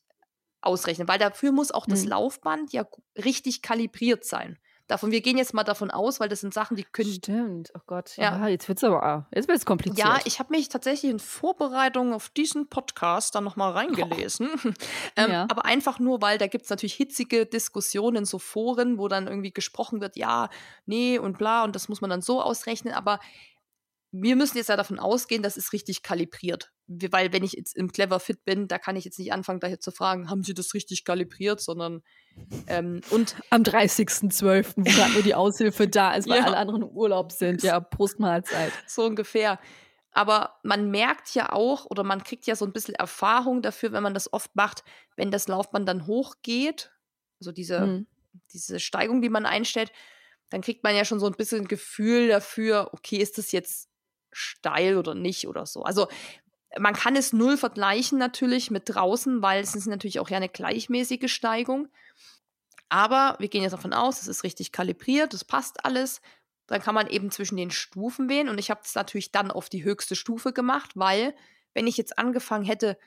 ausrechnen, 0.61 1.07
weil 1.07 1.19
dafür 1.19 1.51
muss 1.51 1.71
auch 1.71 1.85
das 1.85 2.03
mhm. 2.03 2.09
Laufband 2.09 2.73
ja 2.73 2.85
richtig 3.17 3.61
kalibriert 3.61 4.23
sein. 4.25 4.57
Davon, 4.87 5.11
wir 5.11 5.21
gehen 5.21 5.37
jetzt 5.37 5.53
mal 5.53 5.63
davon 5.63 5.91
aus, 5.91 6.19
weil 6.19 6.27
das 6.27 6.41
sind 6.41 6.53
Sachen, 6.53 6.75
die 6.75 6.83
können. 6.83 7.13
Stimmt, 7.13 7.71
oh 7.73 7.79
Gott. 7.87 8.17
Ja, 8.17 8.37
ja 8.37 8.47
jetzt 8.49 8.67
wird 8.67 8.79
es 8.79 8.83
aber 8.83 9.27
jetzt 9.33 9.47
wird's 9.47 9.65
kompliziert. 9.65 10.05
Ja, 10.05 10.19
ich 10.25 10.39
habe 10.39 10.51
mich 10.51 10.67
tatsächlich 10.67 11.09
in 11.09 11.19
Vorbereitung 11.19 12.13
auf 12.13 12.27
diesen 12.29 12.67
Podcast 12.67 13.33
dann 13.33 13.45
nochmal 13.45 13.71
reingelesen. 13.71 14.49
Oh. 14.53 14.69
ähm, 15.15 15.31
ja. 15.31 15.47
Aber 15.49 15.63
einfach 15.63 15.99
nur, 15.99 16.21
weil 16.21 16.37
da 16.37 16.47
gibt 16.47 16.65
es 16.65 16.69
natürlich 16.69 16.95
hitzige 16.95 17.45
Diskussionen 17.45 18.17
in 18.17 18.25
so 18.25 18.39
Foren, 18.39 18.97
wo 18.97 19.07
dann 19.07 19.27
irgendwie 19.27 19.53
gesprochen 19.53 20.01
wird, 20.01 20.17
ja, 20.17 20.49
nee 20.85 21.17
und 21.17 21.37
bla, 21.37 21.63
und 21.63 21.75
das 21.75 21.87
muss 21.87 22.01
man 22.01 22.09
dann 22.09 22.21
so 22.21 22.41
ausrechnen. 22.41 22.93
Aber 22.93 23.21
wir 24.15 24.35
müssen 24.35 24.57
jetzt 24.57 24.69
ja 24.69 24.77
davon 24.77 24.99
ausgehen, 24.99 25.41
das 25.41 25.57
ist 25.57 25.73
richtig 25.73 26.03
kalibriert. 26.03 26.71
Weil 26.85 27.33
wenn 27.33 27.43
ich 27.43 27.53
jetzt 27.53 27.75
im 27.75 27.91
Clever 27.91 28.19
Fit 28.19 28.45
bin, 28.45 28.67
da 28.67 28.77
kann 28.77 28.95
ich 28.95 29.05
jetzt 29.05 29.17
nicht 29.17 29.33
anfangen, 29.33 29.59
daher 29.59 29.79
zu 29.79 29.89
fragen, 29.89 30.29
haben 30.29 30.43
Sie 30.43 30.53
das 30.53 30.75
richtig 30.75 31.03
kalibriert, 31.03 31.59
sondern 31.59 32.03
ähm, 32.67 33.01
und 33.09 33.35
am 33.49 33.63
30.12., 33.63 34.73
wo 34.75 34.83
gerade 34.83 35.13
nur 35.13 35.23
die 35.23 35.33
Aushilfe 35.33 35.87
da 35.87 36.13
ist, 36.13 36.29
weil 36.29 36.39
ja. 36.39 36.45
alle 36.45 36.57
anderen 36.57 36.83
im 36.83 36.89
Urlaub 36.89 37.31
sind. 37.31 37.63
Ja, 37.63 37.79
Postmahlzeit. 37.79 38.71
So 38.85 39.03
ungefähr. 39.03 39.59
Aber 40.11 40.59
man 40.61 40.91
merkt 40.91 41.33
ja 41.33 41.51
auch 41.51 41.85
oder 41.85 42.03
man 42.03 42.23
kriegt 42.23 42.45
ja 42.45 42.55
so 42.55 42.65
ein 42.65 42.73
bisschen 42.73 42.93
Erfahrung 42.93 43.63
dafür, 43.63 43.93
wenn 43.93 44.03
man 44.03 44.13
das 44.13 44.31
oft 44.31 44.55
macht, 44.55 44.83
wenn 45.15 45.31
das 45.31 45.47
Laufband 45.47 45.89
dann 45.89 46.05
hochgeht, 46.05 46.91
also 47.39 47.51
diese, 47.51 47.81
hm. 47.81 48.07
diese 48.53 48.79
Steigung, 48.79 49.23
die 49.23 49.29
man 49.29 49.47
einstellt, 49.47 49.91
dann 50.51 50.61
kriegt 50.61 50.83
man 50.83 50.95
ja 50.95 51.03
schon 51.03 51.19
so 51.19 51.25
ein 51.25 51.33
bisschen 51.33 51.67
Gefühl 51.67 52.27
dafür, 52.27 52.89
okay, 52.91 53.17
ist 53.17 53.39
das 53.39 53.51
jetzt 53.51 53.89
steil 54.33 54.97
oder 54.97 55.15
nicht 55.15 55.47
oder 55.47 55.65
so. 55.65 55.83
Also 55.83 56.07
man 56.77 56.93
kann 56.93 57.15
es 57.15 57.33
null 57.33 57.57
vergleichen 57.57 58.17
natürlich 58.17 58.71
mit 58.71 58.83
draußen, 58.85 59.41
weil 59.41 59.61
es 59.61 59.75
ist 59.75 59.87
natürlich 59.87 60.19
auch 60.19 60.29
ja 60.29 60.37
eine 60.37 60.49
gleichmäßige 60.49 61.31
Steigung. 61.31 61.87
Aber 62.89 63.35
wir 63.39 63.47
gehen 63.47 63.63
jetzt 63.63 63.73
davon 63.73 63.93
aus, 63.93 64.21
es 64.21 64.27
ist 64.27 64.43
richtig 64.43 64.71
kalibriert, 64.71 65.33
es 65.33 65.45
passt 65.45 65.85
alles. 65.85 66.21
Dann 66.67 66.81
kann 66.81 66.95
man 66.95 67.07
eben 67.07 67.31
zwischen 67.31 67.57
den 67.57 67.71
Stufen 67.71 68.29
wählen. 68.29 68.49
Und 68.49 68.59
ich 68.59 68.69
habe 68.69 68.81
es 68.83 68.95
natürlich 68.95 69.31
dann 69.31 69.51
auf 69.51 69.69
die 69.69 69.83
höchste 69.83 70.15
Stufe 70.15 70.53
gemacht, 70.53 70.91
weil 70.95 71.35
wenn 71.73 71.87
ich 71.87 71.97
jetzt 71.97 72.17
angefangen 72.17 72.65
hätte, 72.65 72.97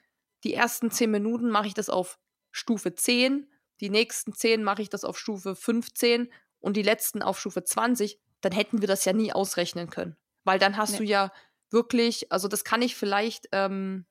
die 0.44 0.54
ersten 0.54 0.90
10 0.90 1.10
Minuten 1.10 1.50
mache 1.50 1.68
ich 1.68 1.74
das 1.74 1.88
auf 1.88 2.18
Stufe 2.50 2.94
10, 2.94 3.50
die 3.80 3.90
nächsten 3.90 4.32
10 4.32 4.62
mache 4.62 4.82
ich 4.82 4.90
das 4.90 5.04
auf 5.04 5.18
Stufe 5.18 5.54
15 5.54 6.32
und 6.60 6.76
die 6.76 6.82
letzten 6.82 7.22
auf 7.22 7.38
Stufe 7.38 7.64
20, 7.64 8.18
dann 8.40 8.52
hätten 8.52 8.80
wir 8.80 8.88
das 8.88 9.04
ja 9.04 9.12
nie 9.12 9.32
ausrechnen 9.32 9.90
können. 9.90 10.16
Weil 10.46 10.60
dann 10.60 10.76
hast 10.76 10.92
nee. 10.92 10.98
du 10.98 11.04
ja 11.04 11.32
wirklich, 11.70 12.30
also 12.30 12.46
das 12.46 12.62
kann 12.62 12.80
ich 12.80 12.94
vielleicht, 12.94 13.48
ähm, 13.50 14.06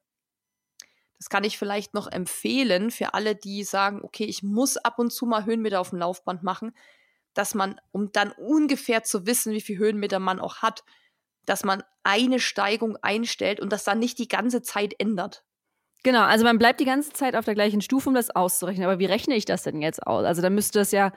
das 1.18 1.30
kann 1.30 1.46
ich 1.46 1.58
vielleicht 1.58 1.94
noch 1.94 2.12
empfehlen 2.12 2.92
für 2.92 3.14
alle, 3.14 3.36
die 3.36 3.64
sagen, 3.64 4.02
okay, 4.04 4.26
ich 4.26 4.44
muss 4.44 4.76
ab 4.76 5.00
und 5.00 5.12
zu 5.12 5.26
mal 5.26 5.46
Höhenmeter 5.46 5.80
auf 5.80 5.92
dem 5.92 6.00
Laufband 6.00 6.44
machen, 6.44 6.76
dass 7.34 7.56
man, 7.56 7.80
um 7.92 8.12
dann 8.12 8.34
ungefähr 8.34 9.04
zu 9.04 9.26
wissen, 9.26 9.54
wie 9.54 9.62
viel 9.62 9.78
Höhenmeter 9.78 10.20
man 10.20 10.42
auch 10.42 10.58
hat, 10.58 10.84
dass 11.46 11.64
man 11.64 11.84
eine 12.04 12.40
Steigung 12.40 12.98
einstellt 12.98 13.62
und 13.62 13.72
das 13.72 13.86
dann 13.86 14.00
nicht 14.00 14.20
die 14.20 14.28
ganze 14.28 14.62
Zeit 14.62 14.94
ändert. 15.00 15.46
Genau, 16.04 16.24
also 16.24 16.44
man 16.44 16.58
bleibt 16.58 16.82
die 16.82 16.86
ganze 16.86 17.14
Zeit 17.14 17.36
auf 17.36 17.46
der 17.46 17.56
gleichen 17.56 17.82
Stufe, 17.82 18.10
um 18.10 18.16
das 18.16 18.30
auszurechnen. 18.30 18.86
Aber 18.86 19.00
wie 19.00 19.06
rechne 19.06 19.36
ich 19.36 19.46
das 19.46 19.64
denn 19.64 19.82
jetzt 19.82 20.06
aus? 20.06 20.26
Also 20.26 20.42
dann 20.42 20.54
müsste 20.54 20.80
das 20.80 20.92
ja 20.92 21.14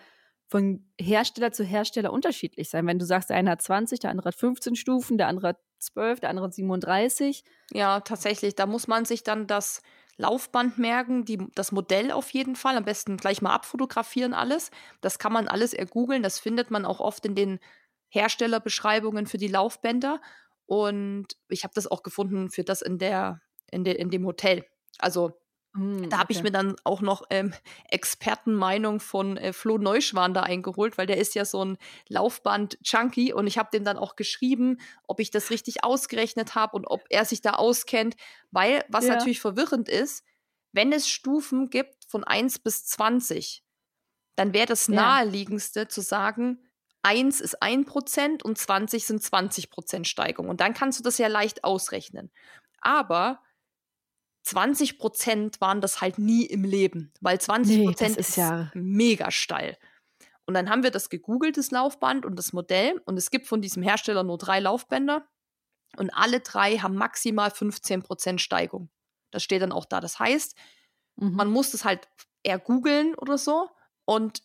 von 0.49 0.91
Hersteller 0.99 1.53
zu 1.53 1.63
Hersteller 1.63 2.13
unterschiedlich 2.13 2.71
sein. 2.71 2.87
Wenn 2.87 2.99
du 2.99 3.05
sagst, 3.05 3.29
der 3.31 3.37
eine 3.37 3.51
hat 3.51 3.63
20, 3.63 4.01
der 4.01 4.11
andere 4.11 4.29
hat 4.29 4.35
15 4.35 4.77
Stufen, 4.77 5.19
der 5.19 5.29
andere 5.29 5.49
hat 5.49 5.59
12, 5.79 6.21
der 6.21 6.31
andere 6.31 6.47
hat 6.47 6.55
37. 6.55 7.45
Ja, 7.73 8.01
tatsächlich. 8.01 8.55
Da 8.55 8.67
muss 8.67 8.89
man 8.89 9.05
sich 9.05 9.23
dann 9.23 9.47
das 9.47 9.83
Laufband 10.17 10.79
merken, 10.79 11.27
die, 11.27 11.39
das 11.55 11.71
Modell 11.71 12.11
auf 12.11 12.31
jeden 12.31 12.57
Fall. 12.57 12.77
Am 12.77 12.85
besten 12.85 13.19
gleich 13.19 13.43
mal 13.43 13.53
abfotografieren 13.53 14.33
alles. 14.33 14.71
Das 15.03 15.19
kann 15.19 15.33
man 15.33 15.49
alles 15.49 15.75
ergoogeln. 15.75 16.23
Das 16.23 16.39
findet 16.39 16.71
man 16.71 16.87
auch 16.87 17.01
oft 17.01 17.27
in 17.27 17.35
den 17.35 17.61
Herstellerbeschreibungen 18.09 19.27
für 19.27 19.39
die 19.39 19.49
Laufbänder. 19.49 20.21
Und 20.65 21.29
ich 21.49 21.63
habe 21.63 21.75
das 21.75 21.87
auch 21.87 22.03
gefunden 22.03 22.51
für 22.51 22.65
das 22.65 22.81
in, 22.81 22.99
der, 22.99 23.43
in, 23.71 23.85
de, 23.85 23.95
in 23.95 24.11
dem 24.11 24.25
Hotel. 24.25 24.65
Also 24.99 25.39
hm, 25.79 26.11
da 26.11 26.19
habe 26.19 26.27
okay. 26.27 26.39
ich 26.39 26.43
mir 26.43 26.51
dann 26.51 26.77
auch 26.85 27.01
noch 27.01 27.23
ähm, 27.31 27.55
Expertenmeinung 27.89 29.01
von 29.01 29.37
äh, 29.37 29.53
Flo 29.53 29.79
Neuschwan 29.79 30.35
da 30.35 30.43
eingeholt, 30.43 30.99
weil 30.99 31.07
der 31.07 31.19
ist 31.19 31.35
ja 31.35 31.45
so 31.45 31.65
ein 31.65 31.79
Laufband-Junkie 32.09 33.33
und 33.33 33.47
ich 33.47 33.59
habe 33.59 33.71
dem 33.73 33.85
dann 33.85 33.97
auch 33.97 34.17
geschrieben, 34.17 34.79
ob 35.07 35.21
ich 35.21 35.31
das 35.31 35.51
richtig 35.51 35.85
ausgerechnet 35.85 36.55
habe 36.55 36.77
und 36.77 36.87
ob 36.87 37.05
er 37.11 37.25
sich 37.25 37.41
da 37.41 37.53
auskennt, 37.53 38.17
weil 38.51 38.85
was 38.89 39.07
ja. 39.07 39.15
natürlich 39.15 39.41
verwirrend 39.41 39.89
ist, 39.89 40.25
wenn 40.73 40.93
es 40.93 41.09
Stufen 41.09 41.71
gibt 41.71 42.05
von 42.07 42.25
1 42.25 42.59
bis 42.59 42.85
20, 42.87 43.63
dann 44.37 44.53
wäre 44.53 44.67
das 44.67 44.89
naheliegendste 44.89 45.81
ja. 45.81 45.89
zu 45.89 46.01
sagen, 46.01 46.63
1 47.03 47.41
ist 47.41 47.63
1% 47.63 48.43
und 48.43 48.59
20 48.59 49.07
sind 49.07 49.23
20% 49.23 50.05
Steigung. 50.05 50.49
Und 50.49 50.61
dann 50.61 50.75
kannst 50.75 50.99
du 50.99 51.03
das 51.03 51.19
ja 51.19 51.29
leicht 51.29 51.65
ausrechnen. 51.65 52.31
Aber 52.81 53.41
20 54.49 54.99
Prozent 54.99 55.61
waren 55.61 55.83
das 55.83 56.01
halt 56.01 56.19
nie 56.19 56.47
im 56.47 56.65
Leben, 56.65 57.13
weil 57.21 57.39
20 57.39 57.85
Prozent 57.85 58.15
nee, 58.15 58.21
ist, 58.21 58.31
ist 58.31 58.37
ja 58.37 58.71
mega 58.73 59.31
steil. 59.31 59.77
Und 60.47 60.55
dann 60.55 60.71
haben 60.71 60.83
wir 60.83 60.91
das 60.91 61.11
gegoogelt, 61.11 61.59
das 61.59 61.71
Laufband 61.71 62.25
und 62.25 62.37
das 62.37 62.55
Modell. 62.55 63.03
Und 63.05 63.19
es 63.19 63.31
gibt 63.31 63.47
von 63.47 63.61
diesem 63.61 63.83
Hersteller 63.83 64.23
nur 64.23 64.39
drei 64.39 64.61
Laufbänder. 64.61 65.29
Und 65.99 66.09
alle 66.11 66.41
drei 66.41 66.79
haben 66.79 66.95
maximal 66.95 67.51
15 67.51 68.03
Prozent 68.03 68.41
Steigung. 68.41 68.89
Das 69.31 69.43
steht 69.43 69.61
dann 69.61 69.73
auch 69.73 69.85
da. 69.85 70.01
Das 70.01 70.19
heißt, 70.19 70.57
mhm. 71.17 71.35
man 71.35 71.51
muss 71.51 71.73
das 71.73 71.85
halt 71.85 72.09
eher 72.43 72.59
googeln 72.59 73.15
oder 73.17 73.37
so. 73.37 73.69
Und 74.07 74.43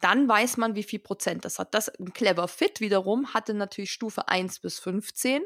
dann 0.00 0.28
weiß 0.28 0.56
man, 0.56 0.74
wie 0.74 0.82
viel 0.82 0.98
Prozent 0.98 1.44
das 1.44 1.60
hat. 1.60 1.72
Das 1.72 1.92
Clever 2.14 2.48
Fit 2.48 2.80
wiederum 2.80 3.32
hatte 3.34 3.54
natürlich 3.54 3.92
Stufe 3.92 4.26
1 4.26 4.58
bis 4.58 4.80
15. 4.80 5.42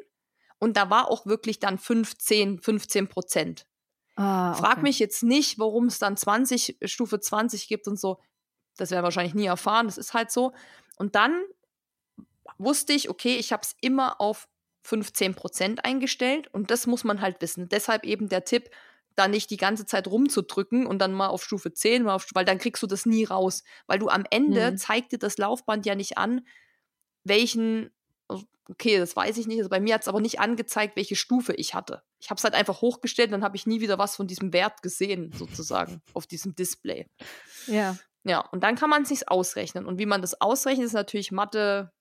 Und 0.58 0.78
da 0.78 0.88
war 0.88 1.10
auch 1.10 1.26
wirklich 1.26 1.58
dann 1.58 1.76
15, 1.76 2.60
15 2.60 3.08
Prozent. 3.08 3.66
Ah, 4.16 4.52
okay. 4.52 4.60
Frag 4.60 4.82
mich 4.82 4.98
jetzt 4.98 5.22
nicht, 5.22 5.58
warum 5.58 5.86
es 5.86 5.98
dann 5.98 6.16
20, 6.16 6.78
Stufe 6.84 7.20
20 7.20 7.68
gibt 7.68 7.88
und 7.88 7.98
so. 7.98 8.18
Das 8.76 8.90
werden 8.90 9.00
wir 9.00 9.04
wahrscheinlich 9.04 9.34
nie 9.34 9.46
erfahren. 9.46 9.86
Das 9.86 9.98
ist 9.98 10.14
halt 10.14 10.30
so. 10.30 10.52
Und 10.96 11.14
dann 11.14 11.42
wusste 12.58 12.92
ich, 12.92 13.08
okay, 13.08 13.36
ich 13.36 13.52
habe 13.52 13.62
es 13.62 13.74
immer 13.80 14.20
auf 14.20 14.48
15 14.84 15.34
Prozent 15.34 15.84
eingestellt 15.84 16.48
und 16.52 16.70
das 16.70 16.86
muss 16.86 17.04
man 17.04 17.20
halt 17.20 17.40
wissen. 17.40 17.68
Deshalb 17.68 18.04
eben 18.04 18.28
der 18.28 18.44
Tipp, 18.44 18.70
da 19.14 19.28
nicht 19.28 19.50
die 19.50 19.56
ganze 19.58 19.84
Zeit 19.86 20.08
rumzudrücken 20.08 20.86
und 20.86 20.98
dann 20.98 21.12
mal 21.12 21.28
auf 21.28 21.44
Stufe 21.44 21.72
10, 21.72 22.04
mal 22.04 22.14
auf, 22.14 22.26
weil 22.34 22.44
dann 22.44 22.58
kriegst 22.58 22.82
du 22.82 22.86
das 22.86 23.06
nie 23.06 23.24
raus. 23.24 23.62
Weil 23.86 23.98
du 23.98 24.08
am 24.08 24.24
Ende 24.30 24.72
mhm. 24.72 24.76
zeigt 24.76 25.12
dir 25.12 25.18
das 25.18 25.38
Laufband 25.38 25.86
ja 25.86 25.94
nicht 25.94 26.18
an, 26.18 26.46
welchen 27.24 27.90
okay, 28.72 28.98
das 28.98 29.14
weiß 29.14 29.36
ich 29.36 29.46
nicht. 29.46 29.58
Also 29.58 29.70
bei 29.70 29.80
mir 29.80 29.94
hat 29.94 30.02
es 30.02 30.08
aber 30.08 30.20
nicht 30.20 30.40
angezeigt, 30.40 30.96
welche 30.96 31.14
Stufe 31.14 31.52
ich 31.52 31.74
hatte. 31.74 32.02
Ich 32.18 32.30
habe 32.30 32.38
es 32.38 32.44
halt 32.44 32.54
einfach 32.54 32.80
hochgestellt, 32.80 33.32
dann 33.32 33.44
habe 33.44 33.56
ich 33.56 33.66
nie 33.66 33.80
wieder 33.80 33.98
was 33.98 34.16
von 34.16 34.26
diesem 34.26 34.52
Wert 34.52 34.82
gesehen, 34.82 35.32
sozusagen, 35.32 36.02
auf 36.14 36.26
diesem 36.26 36.54
Display. 36.54 37.06
Ja. 37.66 37.96
Ja, 38.24 38.40
und 38.40 38.62
dann 38.62 38.76
kann 38.76 38.88
man 38.88 39.02
es 39.02 39.08
sich 39.08 39.28
ausrechnen. 39.28 39.84
Und 39.84 39.98
wie 39.98 40.06
man 40.06 40.20
das 40.20 40.40
ausrechnet, 40.40 40.86
ist 40.86 40.92
natürlich 40.92 41.32
Mathe 41.32 41.92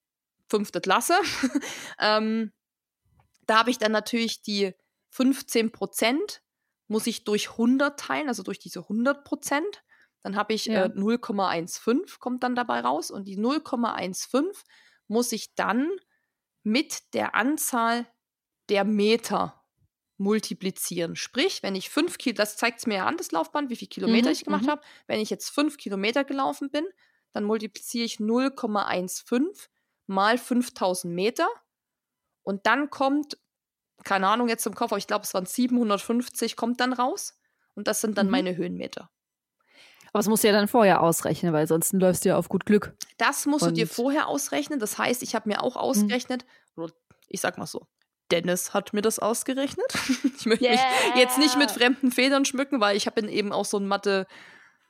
fünfte 0.47 0.79
Klasse. 0.79 1.15
ähm, 1.99 2.51
da 3.47 3.59
habe 3.59 3.71
ich 3.71 3.79
dann 3.79 3.91
natürlich 3.91 4.43
die 4.43 4.73
15 5.09 5.71
Prozent, 5.71 6.43
muss 6.87 7.07
ich 7.07 7.23
durch 7.23 7.51
100 7.51 7.99
teilen, 7.99 8.27
also 8.27 8.43
durch 8.43 8.59
diese 8.59 8.81
100 8.81 9.23
Prozent. 9.23 9.83
Dann 10.21 10.35
habe 10.35 10.53
ich 10.53 10.65
ja. 10.65 10.85
äh, 10.85 10.89
0,15 10.89 12.19
kommt 12.19 12.43
dann 12.43 12.55
dabei 12.55 12.81
raus. 12.81 13.09
Und 13.09 13.27
die 13.27 13.39
0,15 13.39 14.43
muss 15.07 15.31
ich 15.31 15.55
dann 15.55 15.89
mit 16.63 17.13
der 17.13 17.35
Anzahl 17.35 18.07
der 18.69 18.83
Meter 18.83 19.61
multiplizieren. 20.17 21.15
Sprich, 21.15 21.63
wenn 21.63 21.75
ich 21.75 21.89
fünf 21.89 22.17
Kilometer, 22.17 22.43
das 22.43 22.55
zeigt 22.55 22.79
es 22.79 22.85
mir 22.85 22.95
ja 22.95 23.05
an, 23.05 23.17
das 23.17 23.31
Laufband, 23.31 23.69
wie 23.69 23.75
viele 23.75 23.89
Kilometer 23.89 24.27
mhm, 24.27 24.33
ich 24.33 24.45
gemacht 24.45 24.65
mhm. 24.65 24.69
habe. 24.69 24.81
Wenn 25.07 25.19
ich 25.19 25.29
jetzt 25.29 25.49
fünf 25.49 25.77
Kilometer 25.77 26.23
gelaufen 26.23 26.69
bin, 26.69 26.85
dann 27.33 27.43
multipliziere 27.43 28.05
ich 28.05 28.17
0,15 28.17 29.67
mal 30.07 30.37
5000 30.37 31.13
Meter. 31.13 31.47
Und 32.43 32.65
dann 32.67 32.89
kommt, 32.89 33.37
keine 34.03 34.27
Ahnung 34.27 34.47
jetzt 34.47 34.65
im 34.67 34.75
Kopf, 34.75 34.91
aber 34.91 34.99
ich 34.99 35.07
glaube, 35.07 35.23
es 35.23 35.33
waren 35.33 35.45
750, 35.45 36.55
kommt 36.55 36.79
dann 36.79 36.93
raus. 36.93 37.37
Und 37.73 37.87
das 37.87 38.01
sind 38.01 38.17
dann 38.17 38.27
mhm. 38.27 38.31
meine 38.31 38.55
Höhenmeter. 38.55 39.09
Aber 40.13 40.19
das 40.19 40.27
musst 40.27 40.43
du 40.43 40.47
ja 40.47 40.53
dann 40.53 40.67
vorher 40.67 41.01
ausrechnen, 41.01 41.53
weil 41.53 41.67
sonst 41.67 41.93
läufst 41.93 42.25
du 42.25 42.29
ja 42.29 42.37
auf 42.37 42.49
gut 42.49 42.65
Glück. 42.65 42.93
Das 43.17 43.45
musst 43.45 43.63
Und 43.63 43.69
du 43.69 43.75
dir 43.75 43.87
vorher 43.87 44.27
ausrechnen. 44.27 44.79
Das 44.79 44.97
heißt, 44.97 45.23
ich 45.23 45.35
habe 45.35 45.47
mir 45.47 45.63
auch 45.63 45.75
mhm. 45.75 45.81
ausgerechnet, 45.81 46.45
mhm. 46.75 46.87
ich 47.27 47.39
sag 47.39 47.57
mal 47.57 47.65
so, 47.65 47.87
Dennis 48.31 48.73
hat 48.73 48.93
mir 48.93 49.01
das 49.01 49.19
ausgerechnet. 49.19 49.85
ich 50.37 50.45
möchte 50.45 50.65
yeah. 50.65 50.73
mich 50.73 51.21
jetzt 51.21 51.37
nicht 51.37 51.57
mit 51.57 51.71
fremden 51.71 52.11
Federn 52.11 52.45
schmücken, 52.45 52.81
weil 52.81 52.97
ich 52.97 53.05
habe 53.07 53.21
eben 53.29 53.51
auch 53.51 53.65
so 53.65 53.77
ein 53.77 53.87
Mathe 53.87 54.25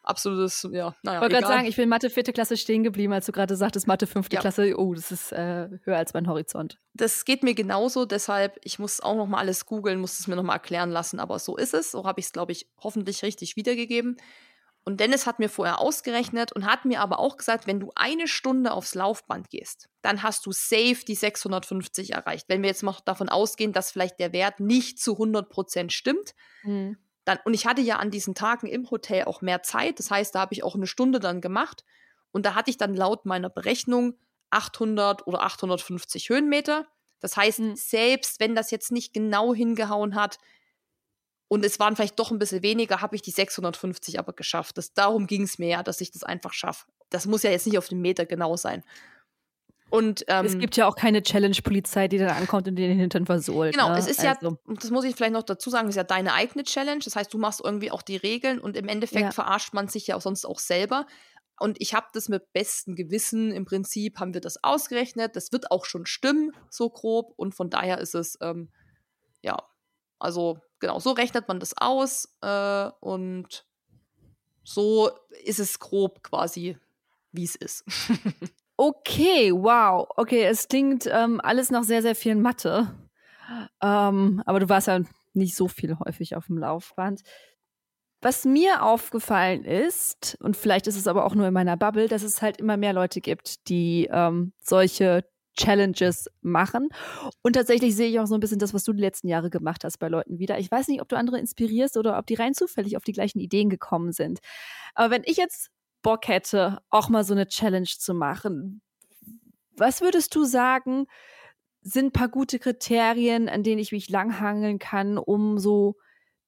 absolutes, 0.03 0.67
ja, 0.71 0.95
naja. 1.03 1.17
Ich 1.17 1.21
wollte 1.21 1.35
gerade 1.35 1.47
sagen, 1.47 1.67
ich 1.67 1.75
bin 1.75 1.89
Mathe 1.89 2.09
vierte 2.09 2.33
Klasse 2.33 2.57
stehen 2.57 2.83
geblieben, 2.83 3.13
als 3.13 3.25
du 3.25 3.31
gerade 3.31 3.55
sagtest, 3.55 3.87
Mathe 3.87 4.07
fünfte 4.07 4.35
ja. 4.35 4.41
Klasse. 4.41 4.73
Oh, 4.77 4.93
das 4.93 5.11
ist 5.11 5.31
äh, 5.31 5.69
höher 5.83 5.97
als 5.97 6.13
mein 6.13 6.27
Horizont. 6.27 6.79
Das 6.93 7.25
geht 7.25 7.43
mir 7.43 7.53
genauso, 7.53 8.05
deshalb, 8.05 8.59
ich 8.63 8.79
muss 8.79 9.01
auch 9.01 9.15
noch 9.15 9.27
mal 9.27 9.39
alles 9.39 9.65
googeln, 9.65 9.99
muss 9.99 10.19
es 10.19 10.27
mir 10.27 10.35
noch 10.35 10.43
mal 10.43 10.53
erklären 10.53 10.89
lassen, 10.89 11.19
aber 11.19 11.39
so 11.39 11.57
ist 11.57 11.73
es. 11.73 11.91
So 11.91 12.05
habe 12.05 12.19
ich 12.19 12.27
es, 12.27 12.31
glaube 12.31 12.51
ich, 12.51 12.67
hoffentlich 12.79 13.23
richtig 13.23 13.55
wiedergegeben. 13.55 14.17
Und 14.83 14.99
Dennis 14.99 15.27
hat 15.27 15.37
mir 15.37 15.49
vorher 15.49 15.79
ausgerechnet 15.79 16.51
und 16.51 16.65
hat 16.65 16.85
mir 16.85 17.01
aber 17.01 17.19
auch 17.19 17.37
gesagt, 17.37 17.67
wenn 17.67 17.79
du 17.79 17.91
eine 17.95 18.27
Stunde 18.27 18.71
aufs 18.71 18.95
Laufband 18.95 19.49
gehst, 19.49 19.89
dann 20.01 20.23
hast 20.23 20.45
du 20.45 20.51
safe 20.51 21.05
die 21.07 21.15
650 21.15 22.13
erreicht. 22.13 22.49
Wenn 22.49 22.63
wir 22.63 22.69
jetzt 22.69 22.81
mal 22.81 22.95
davon 23.05 23.29
ausgehen, 23.29 23.73
dass 23.73 23.91
vielleicht 23.91 24.19
der 24.19 24.33
Wert 24.33 24.59
nicht 24.59 24.99
zu 24.99 25.13
100% 25.13 25.91
stimmt, 25.91 26.33
mhm 26.63 26.97
dann, 27.25 27.39
und 27.45 27.53
ich 27.53 27.65
hatte 27.65 27.81
ja 27.81 27.97
an 27.97 28.11
diesen 28.11 28.35
Tagen 28.35 28.67
im 28.67 28.89
Hotel 28.89 29.25
auch 29.25 29.41
mehr 29.41 29.61
Zeit. 29.63 29.99
Das 29.99 30.09
heißt, 30.09 30.33
da 30.33 30.39
habe 30.39 30.53
ich 30.53 30.63
auch 30.63 30.75
eine 30.75 30.87
Stunde 30.87 31.19
dann 31.19 31.41
gemacht. 31.41 31.83
Und 32.31 32.45
da 32.45 32.55
hatte 32.55 32.71
ich 32.71 32.77
dann 32.77 32.95
laut 32.95 33.25
meiner 33.25 33.49
Berechnung 33.49 34.17
800 34.49 35.27
oder 35.27 35.43
850 35.43 36.29
Höhenmeter. 36.29 36.87
Das 37.19 37.37
heißt, 37.37 37.59
mhm. 37.59 37.75
selbst 37.75 38.39
wenn 38.39 38.55
das 38.55 38.71
jetzt 38.71 38.91
nicht 38.91 39.13
genau 39.13 39.53
hingehauen 39.53 40.15
hat 40.15 40.39
und 41.51 41.65
es 41.65 41.81
waren 41.81 41.97
vielleicht 41.97 42.17
doch 42.17 42.31
ein 42.31 42.39
bisschen 42.39 42.63
weniger, 42.63 43.01
habe 43.01 43.13
ich 43.13 43.21
die 43.21 43.31
650 43.31 44.17
aber 44.19 44.31
geschafft. 44.31 44.77
Das, 44.77 44.93
darum 44.93 45.27
ging 45.27 45.43
es 45.43 45.59
mir 45.59 45.67
ja, 45.67 45.83
dass 45.83 45.99
ich 45.99 46.09
das 46.09 46.23
einfach 46.23 46.53
schaffe. 46.53 46.85
Das 47.09 47.25
muss 47.25 47.43
ja 47.43 47.51
jetzt 47.51 47.67
nicht 47.67 47.77
auf 47.77 47.89
den 47.89 47.99
Meter 47.99 48.25
genau 48.25 48.55
sein. 48.55 48.85
Und, 49.89 50.23
ähm, 50.29 50.45
es 50.45 50.57
gibt 50.57 50.77
ja 50.77 50.87
auch 50.87 50.95
keine 50.95 51.21
Challenge-Polizei, 51.21 52.07
die 52.07 52.19
dann 52.19 52.29
ankommt 52.29 52.69
und 52.69 52.77
den 52.77 52.97
Hintern 52.97 53.25
versohlt. 53.25 53.73
Genau, 53.73 53.89
ne? 53.89 53.97
es 53.97 54.07
ist 54.07 54.25
also. 54.25 54.51
ja, 54.65 54.75
das 54.75 54.91
muss 54.91 55.03
ich 55.03 55.13
vielleicht 55.13 55.33
noch 55.33 55.43
dazu 55.43 55.69
sagen, 55.69 55.89
es 55.89 55.95
ist 55.95 55.97
ja 55.97 56.05
deine 56.05 56.35
eigene 56.35 56.63
Challenge. 56.63 57.01
Das 57.03 57.17
heißt, 57.17 57.33
du 57.33 57.37
machst 57.37 57.59
irgendwie 57.61 57.91
auch 57.91 58.01
die 58.01 58.15
Regeln 58.15 58.57
und 58.57 58.77
im 58.77 58.87
Endeffekt 58.87 59.19
ja. 59.19 59.31
verarscht 59.31 59.73
man 59.73 59.89
sich 59.89 60.07
ja 60.07 60.15
auch 60.15 60.21
sonst 60.21 60.45
auch 60.45 60.59
selber. 60.59 61.05
Und 61.59 61.81
ich 61.81 61.93
habe 61.93 62.07
das 62.13 62.29
mit 62.29 62.53
bestem 62.53 62.95
Gewissen, 62.95 63.51
im 63.51 63.65
Prinzip 63.65 64.21
haben 64.21 64.33
wir 64.33 64.39
das 64.39 64.63
ausgerechnet. 64.63 65.35
Das 65.35 65.51
wird 65.51 65.69
auch 65.69 65.83
schon 65.83 66.05
stimmen, 66.05 66.53
so 66.69 66.89
grob. 66.89 67.33
Und 67.35 67.55
von 67.55 67.69
daher 67.69 67.97
ist 67.97 68.15
es, 68.15 68.37
ähm, 68.39 68.69
ja, 69.41 69.57
also 70.17 70.61
genau, 70.81 70.99
so 70.99 71.11
rechnet 71.11 71.47
man 71.47 71.61
das 71.61 71.73
aus. 71.77 72.27
Äh, 72.41 72.89
und 72.99 73.65
so 74.63 75.09
ist 75.45 75.59
es 75.59 75.79
grob 75.79 76.21
quasi, 76.23 76.77
wie 77.31 77.45
es 77.45 77.55
ist. 77.55 77.85
Okay, 78.83 79.53
wow. 79.53 80.07
Okay, 80.17 80.43
es 80.43 80.67
klingt 80.67 81.05
ähm, 81.05 81.39
alles 81.43 81.69
nach 81.69 81.83
sehr, 81.83 82.01
sehr 82.01 82.15
viel 82.15 82.33
Mathe. 82.33 82.91
Ähm, 83.79 84.41
aber 84.47 84.59
du 84.59 84.69
warst 84.69 84.87
ja 84.87 85.01
nicht 85.33 85.55
so 85.55 85.67
viel 85.67 85.99
häufig 85.99 86.35
auf 86.35 86.47
dem 86.47 86.57
Laufband. 86.57 87.21
Was 88.23 88.43
mir 88.43 88.81
aufgefallen 88.81 89.65
ist, 89.65 90.35
und 90.41 90.57
vielleicht 90.57 90.87
ist 90.87 90.97
es 90.97 91.05
aber 91.05 91.25
auch 91.25 91.35
nur 91.35 91.45
in 91.45 91.53
meiner 91.53 91.77
Bubble, 91.77 92.07
dass 92.07 92.23
es 92.23 92.41
halt 92.41 92.57
immer 92.57 92.75
mehr 92.75 92.93
Leute 92.93 93.21
gibt, 93.21 93.67
die 93.69 94.09
ähm, 94.11 94.51
solche 94.59 95.25
Challenges 95.57 96.29
machen. 96.41 96.89
Und 97.41 97.53
tatsächlich 97.53 97.95
sehe 97.95 98.09
ich 98.09 98.19
auch 98.19 98.25
so 98.25 98.35
ein 98.35 98.39
bisschen 98.39 98.59
das, 98.59 98.73
was 98.73 98.83
du 98.83 98.93
die 98.93 99.01
letzten 99.01 99.27
Jahre 99.27 99.49
gemacht 99.49 99.83
hast 99.83 99.97
bei 99.97 100.07
Leuten 100.07 100.39
wieder. 100.39 100.59
Ich 100.59 100.71
weiß 100.71 100.87
nicht, 100.87 101.01
ob 101.01 101.09
du 101.09 101.17
andere 101.17 101.39
inspirierst 101.39 101.97
oder 101.97 102.17
ob 102.17 102.25
die 102.25 102.35
rein 102.35 102.53
zufällig 102.53 102.97
auf 102.97 103.03
die 103.03 103.13
gleichen 103.13 103.39
Ideen 103.39 103.69
gekommen 103.69 104.11
sind. 104.11 104.39
Aber 104.95 105.11
wenn 105.11 105.23
ich 105.25 105.37
jetzt 105.37 105.69
Bock 106.01 106.27
hätte, 106.27 106.79
auch 106.89 107.09
mal 107.09 107.23
so 107.23 107.33
eine 107.33 107.47
Challenge 107.47 107.85
zu 107.85 108.13
machen. 108.13 108.81
Was 109.77 110.01
würdest 110.01 110.35
du 110.35 110.45
sagen, 110.45 111.05
sind 111.81 112.07
ein 112.07 112.11
paar 112.11 112.29
gute 112.29 112.59
Kriterien, 112.59 113.49
an 113.49 113.63
denen 113.63 113.79
ich 113.79 113.91
mich 113.91 114.09
langhangeln 114.09 114.79
kann, 114.79 115.17
um 115.17 115.57
so 115.57 115.95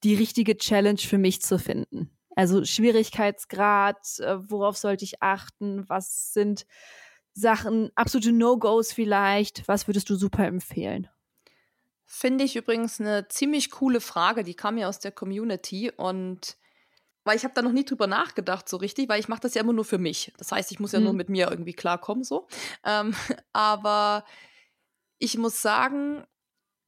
die 0.03 0.15
richtige 0.15 0.57
Challenge 0.57 0.99
für 0.99 1.17
mich 1.17 1.41
zu 1.41 1.57
finden? 1.57 2.09
Also 2.35 2.65
Schwierigkeitsgrad, 2.65 4.19
äh, 4.19 4.37
worauf 4.49 4.77
sollte 4.77 5.05
ich 5.05 5.21
achten? 5.21 5.87
Was 5.87 6.33
sind 6.33 6.65
Sachen, 7.33 7.91
absolute 7.95 8.31
No-Gos 8.31 8.93
vielleicht? 8.93 9.67
Was 9.67 9.87
würdest 9.87 10.09
du 10.09 10.15
super 10.15 10.45
empfehlen? 10.45 11.07
Finde 12.05 12.43
ich 12.43 12.55
übrigens 12.55 12.99
eine 12.99 13.27
ziemlich 13.27 13.71
coole 13.71 13.99
Frage, 13.99 14.43
die 14.43 14.53
kam 14.53 14.77
ja 14.77 14.87
aus 14.87 14.99
der 14.99 15.11
Community 15.11 15.91
und 15.91 16.57
weil 17.23 17.37
ich 17.37 17.43
habe 17.43 17.53
da 17.53 17.61
noch 17.61 17.71
nie 17.71 17.85
drüber 17.85 18.07
nachgedacht 18.07 18.67
so 18.67 18.77
richtig, 18.77 19.09
weil 19.09 19.19
ich 19.19 19.29
mache 19.29 19.41
das 19.41 19.53
ja 19.53 19.61
immer 19.61 19.73
nur 19.73 19.85
für 19.85 19.97
mich. 19.97 20.33
Das 20.37 20.51
heißt, 20.51 20.71
ich 20.71 20.79
muss 20.79 20.91
ja 20.91 20.99
mhm. 20.99 21.05
nur 21.05 21.13
mit 21.13 21.29
mir 21.29 21.49
irgendwie 21.49 21.73
klarkommen 21.73 22.23
so. 22.23 22.47
Ähm, 22.83 23.15
aber 23.53 24.25
ich 25.19 25.37
muss 25.37 25.61
sagen. 25.61 26.25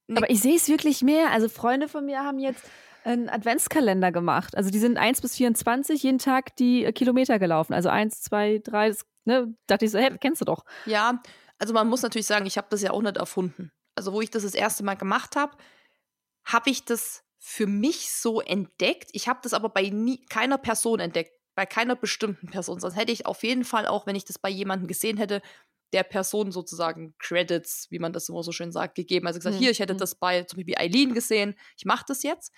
Ne 0.07 0.17
aber 0.17 0.29
ich 0.29 0.41
sehe 0.41 0.55
es 0.55 0.67
wirklich 0.67 1.01
mehr. 1.01 1.31
Also 1.31 1.49
Freunde 1.49 1.87
von 1.87 2.05
mir 2.05 2.19
haben 2.19 2.39
jetzt 2.39 2.63
einen 3.05 3.29
Adventskalender 3.29 4.11
gemacht. 4.11 4.57
Also 4.57 4.69
die 4.69 4.79
sind 4.79 4.97
1 4.97 5.21
bis 5.21 5.35
24 5.35 6.03
jeden 6.03 6.19
Tag 6.19 6.55
die 6.57 6.83
Kilometer 6.91 7.39
gelaufen. 7.39 7.73
Also 7.73 7.89
1, 7.89 8.21
2, 8.21 8.61
3, 8.63 8.89
das, 8.89 9.05
ne, 9.25 9.53
dachte 9.67 9.85
ich 9.85 9.91
so, 9.91 9.99
hey, 9.99 10.17
kennst 10.19 10.41
du 10.41 10.45
doch. 10.45 10.63
Ja, 10.85 11.21
also 11.57 11.73
man 11.73 11.87
muss 11.87 12.01
natürlich 12.01 12.27
sagen, 12.27 12.45
ich 12.45 12.57
habe 12.57 12.67
das 12.69 12.81
ja 12.81 12.91
auch 12.91 13.01
nicht 13.01 13.17
erfunden. 13.17 13.71
Also 13.95 14.13
wo 14.13 14.21
ich 14.21 14.29
das 14.29 14.43
das 14.43 14.53
erste 14.55 14.83
Mal 14.83 14.95
gemacht 14.95 15.35
habe, 15.35 15.57
habe 16.43 16.69
ich 16.69 16.85
das 16.85 17.23
für 17.39 17.67
mich 17.67 18.11
so 18.11 18.41
entdeckt. 18.41 19.09
Ich 19.13 19.27
habe 19.27 19.39
das 19.43 19.53
aber 19.53 19.69
bei 19.69 19.89
nie, 19.89 20.25
keiner 20.25 20.57
Person 20.57 20.99
entdeckt, 20.99 21.31
bei 21.55 21.65
keiner 21.65 21.95
bestimmten 21.95 22.47
Person. 22.47 22.79
Sonst 22.79 22.95
hätte 22.95 23.11
ich 23.11 23.25
auf 23.25 23.43
jeden 23.43 23.63
Fall 23.63 23.87
auch, 23.87 24.05
wenn 24.05 24.15
ich 24.15 24.25
das 24.25 24.39
bei 24.39 24.49
jemandem 24.49 24.87
gesehen 24.87 25.17
hätte, 25.17 25.41
der 25.93 26.03
Person 26.03 26.51
sozusagen 26.51 27.15
Credits, 27.19 27.87
wie 27.89 27.99
man 27.99 28.11
das 28.11 28.27
immer 28.27 28.43
so 28.43 28.51
schön 28.51 28.71
sagt, 28.71 28.95
gegeben. 28.95 29.27
Also 29.27 29.39
gesagt, 29.39 29.55
mhm. 29.55 29.59
hier, 29.59 29.71
ich 29.71 29.79
hätte 29.79 29.93
mhm. 29.93 29.99
das 29.99 30.15
bei 30.15 30.43
zum 30.43 30.57
Beispiel 30.57 30.75
Eileen 30.77 31.13
gesehen, 31.13 31.55
ich 31.77 31.85
mache 31.85 32.03
das 32.07 32.23
jetzt. 32.23 32.51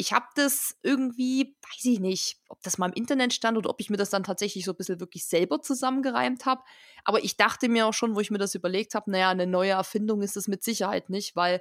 Ich 0.00 0.12
habe 0.12 0.26
das 0.36 0.76
irgendwie, 0.82 1.56
weiß 1.62 1.84
ich 1.84 1.98
nicht, 1.98 2.38
ob 2.48 2.62
das 2.62 2.78
mal 2.78 2.86
im 2.86 2.92
Internet 2.92 3.34
stand 3.34 3.58
oder 3.58 3.68
ob 3.68 3.80
ich 3.80 3.90
mir 3.90 3.96
das 3.96 4.10
dann 4.10 4.22
tatsächlich 4.22 4.64
so 4.64 4.70
ein 4.70 4.76
bisschen 4.76 5.00
wirklich 5.00 5.26
selber 5.26 5.60
zusammengereimt 5.60 6.46
habe. 6.46 6.62
Aber 7.04 7.24
ich 7.24 7.36
dachte 7.36 7.68
mir 7.68 7.86
auch 7.86 7.92
schon, 7.92 8.14
wo 8.14 8.20
ich 8.20 8.30
mir 8.30 8.38
das 8.38 8.54
überlegt 8.54 8.94
habe, 8.94 9.10
naja, 9.10 9.30
eine 9.30 9.48
neue 9.48 9.72
Erfindung 9.72 10.22
ist 10.22 10.36
es 10.36 10.46
mit 10.46 10.62
Sicherheit 10.62 11.10
nicht, 11.10 11.34
weil 11.34 11.60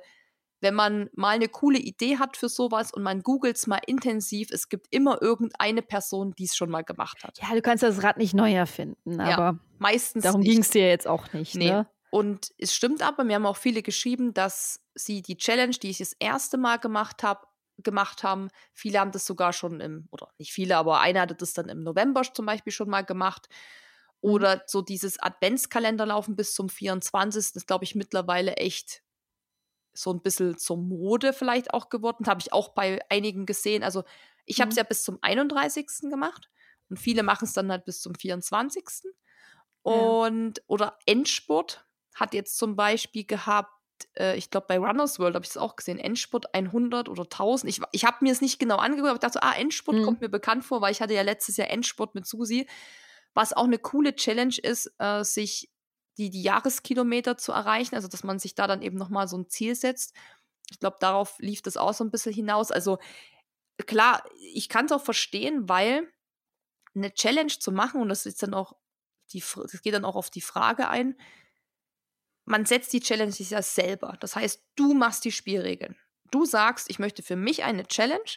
wenn 0.59 0.73
man 0.73 1.09
mal 1.13 1.35
eine 1.35 1.47
coole 1.47 1.79
Idee 1.79 2.17
hat 2.17 2.37
für 2.37 2.49
sowas 2.49 2.93
und 2.93 3.03
man 3.03 3.21
googelt 3.21 3.57
es 3.57 3.67
mal 3.67 3.81
intensiv, 3.85 4.49
es 4.51 4.69
gibt 4.69 4.87
immer 4.91 5.21
irgendeine 5.21 5.81
Person, 5.81 6.33
die 6.37 6.45
es 6.45 6.55
schon 6.55 6.69
mal 6.69 6.83
gemacht 6.83 7.23
hat. 7.23 7.39
Ja, 7.41 7.53
du 7.53 7.61
kannst 7.61 7.83
das 7.83 8.03
Rad 8.03 8.17
nicht 8.17 8.33
neu 8.33 8.53
erfinden, 8.53 9.19
aber 9.19 9.29
ja, 9.29 9.59
meistens 9.79 10.23
darum 10.23 10.41
ging 10.41 10.61
es 10.61 10.69
dir 10.69 10.87
jetzt 10.87 11.07
auch 11.07 11.33
nicht. 11.33 11.55
Nee. 11.55 11.71
Ne? 11.71 11.87
Und 12.09 12.53
es 12.57 12.73
stimmt 12.73 13.01
aber, 13.01 13.23
mir 13.23 13.35
haben 13.35 13.45
auch 13.45 13.57
viele 13.57 13.81
geschrieben, 13.81 14.33
dass 14.33 14.81
sie 14.95 15.21
die 15.21 15.37
Challenge, 15.37 15.75
die 15.75 15.89
ich 15.89 15.97
das 15.99 16.13
erste 16.13 16.57
Mal 16.57 16.77
gemacht 16.77 17.21
habe, 17.21 17.41
gemacht 17.77 18.23
haben. 18.23 18.49
Viele 18.73 18.99
haben 18.99 19.11
das 19.11 19.25
sogar 19.25 19.53
schon 19.53 19.79
im, 19.81 20.07
oder 20.11 20.29
nicht 20.37 20.51
viele, 20.51 20.77
aber 20.77 20.99
einer 20.99 21.21
hatte 21.21 21.35
das 21.35 21.53
dann 21.53 21.69
im 21.69 21.83
November 21.83 22.21
zum 22.21 22.45
Beispiel 22.45 22.73
schon 22.73 22.89
mal 22.89 23.03
gemacht. 23.03 23.47
Mhm. 23.49 24.29
Oder 24.31 24.63
so 24.65 24.81
dieses 24.81 25.19
Adventskalenderlaufen 25.19 26.35
bis 26.35 26.53
zum 26.53 26.69
24. 26.69 27.55
ist, 27.55 27.67
glaube 27.67 27.83
ich, 27.83 27.95
mittlerweile 27.95 28.55
echt 28.55 29.03
so 29.93 30.11
ein 30.11 30.21
bisschen 30.21 30.57
zur 30.57 30.77
Mode 30.77 31.33
vielleicht 31.33 31.73
auch 31.73 31.89
geworden. 31.89 32.27
Habe 32.27 32.41
ich 32.41 32.53
auch 32.53 32.69
bei 32.69 32.99
einigen 33.09 33.45
gesehen. 33.45 33.83
Also 33.83 34.03
ich 34.45 34.61
habe 34.61 34.69
es 34.69 34.75
mhm. 34.75 34.79
ja 34.79 34.83
bis 34.83 35.03
zum 35.03 35.19
31. 35.21 35.87
gemacht 36.09 36.49
und 36.89 36.97
viele 36.97 37.23
machen 37.23 37.45
es 37.45 37.53
dann 37.53 37.71
halt 37.71 37.85
bis 37.85 38.01
zum 38.01 38.15
24. 38.15 38.83
Ja. 39.85 39.91
Und 39.91 40.61
oder 40.67 40.97
Endspurt 41.05 41.85
hat 42.15 42.33
jetzt 42.33 42.57
zum 42.57 42.75
Beispiel 42.75 43.25
gehabt, 43.25 43.71
äh, 44.17 44.37
ich 44.37 44.49
glaube 44.49 44.67
bei 44.67 44.77
Runners 44.77 45.19
World 45.19 45.35
habe 45.35 45.43
ich 45.45 45.51
es 45.51 45.57
auch 45.57 45.75
gesehen, 45.75 45.99
Endspurt 45.99 46.53
100 46.53 47.09
oder 47.09 47.23
1000. 47.23 47.69
Ich, 47.69 47.81
ich 47.91 48.05
habe 48.05 48.17
mir 48.21 48.31
es 48.31 48.41
nicht 48.41 48.59
genau 48.59 48.77
angeguckt, 48.77 49.09
aber 49.09 49.15
ich 49.15 49.33
dachte, 49.33 49.43
ah, 49.43 49.53
Endspurt 49.53 49.97
mhm. 49.97 50.03
kommt 50.03 50.21
mir 50.21 50.29
bekannt 50.29 50.65
vor, 50.65 50.81
weil 50.81 50.91
ich 50.91 51.01
hatte 51.01 51.13
ja 51.13 51.21
letztes 51.21 51.57
Jahr 51.57 51.69
Endspurt 51.69 52.15
mit 52.15 52.25
Susi, 52.25 52.67
was 53.33 53.53
auch 53.53 53.65
eine 53.65 53.79
coole 53.79 54.15
Challenge 54.15 54.55
ist, 54.61 54.91
äh, 54.99 55.23
sich 55.23 55.69
die, 56.17 56.29
die 56.29 56.41
Jahreskilometer 56.41 57.37
zu 57.37 57.51
erreichen, 57.51 57.95
also 57.95 58.07
dass 58.07 58.23
man 58.23 58.39
sich 58.39 58.55
da 58.55 58.67
dann 58.67 58.81
eben 58.81 58.97
nochmal 58.97 59.27
so 59.27 59.37
ein 59.37 59.49
Ziel 59.49 59.75
setzt. 59.75 60.15
Ich 60.71 60.79
glaube, 60.79 60.97
darauf 60.99 61.37
lief 61.39 61.61
das 61.61 61.77
auch 61.77 61.93
so 61.93 62.03
ein 62.03 62.11
bisschen 62.11 62.33
hinaus. 62.33 62.71
Also 62.71 62.97
klar, 63.85 64.23
ich 64.53 64.69
kann 64.69 64.85
es 64.85 64.91
auch 64.91 65.03
verstehen, 65.03 65.69
weil 65.69 66.11
eine 66.95 67.13
Challenge 67.13 67.53
zu 67.59 67.71
machen, 67.71 68.01
und 68.01 68.09
das 68.09 68.25
ist 68.25 68.41
dann 68.41 68.53
auch, 68.53 68.73
die, 69.31 69.39
das 69.39 69.81
geht 69.81 69.93
dann 69.93 70.05
auch 70.05 70.15
auf 70.15 70.29
die 70.29 70.41
Frage 70.41 70.89
ein, 70.89 71.15
man 72.47 72.65
setzt 72.65 72.93
die 72.93 72.99
Challenge 72.99 73.33
ja 73.37 73.61
selber. 73.61 74.17
Das 74.19 74.35
heißt, 74.35 74.63
du 74.75 74.93
machst 74.93 75.25
die 75.25 75.31
Spielregeln. 75.31 75.95
Du 76.31 76.45
sagst, 76.45 76.89
ich 76.89 76.99
möchte 76.99 77.23
für 77.23 77.35
mich 77.35 77.63
eine 77.63 77.85
Challenge, 77.87 78.29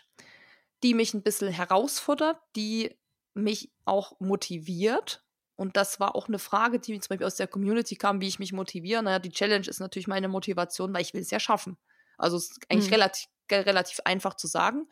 die 0.83 0.95
mich 0.95 1.15
ein 1.15 1.23
bisschen 1.23 1.49
herausfordert, 1.49 2.39
die 2.55 2.97
mich 3.35 3.71
auch 3.85 4.19
motiviert 4.21 5.23
und 5.61 5.77
das 5.77 6.01
war 6.01 6.17
auch 6.17 6.27
eine 6.27 6.39
Frage, 6.39 6.79
die 6.79 6.99
zum 7.01 7.11
Beispiel 7.11 7.27
aus 7.27 7.35
der 7.35 7.47
Community 7.47 7.95
kam, 7.95 8.23
wie 8.23 8.29
ich 8.29 8.39
mich 8.39 8.55
motiviere. 8.55 9.03
Naja, 9.03 9.19
die 9.19 9.31
Challenge 9.31 9.69
ist 9.69 9.79
natürlich 9.79 10.09
meine 10.09 10.27
Motivation, 10.27 10.95
weil 10.95 11.03
ich 11.03 11.13
will 11.13 11.21
es 11.21 11.31
ja 11.31 11.39
schaffen. 11.39 11.77
Also 12.17 12.39
es 12.39 12.53
ist 12.53 12.61
eigentlich 12.71 12.87
mhm. 12.87 12.95
relativ, 12.95 13.29
relativ 13.51 14.01
einfach 14.07 14.33
zu 14.37 14.47
sagen. 14.47 14.89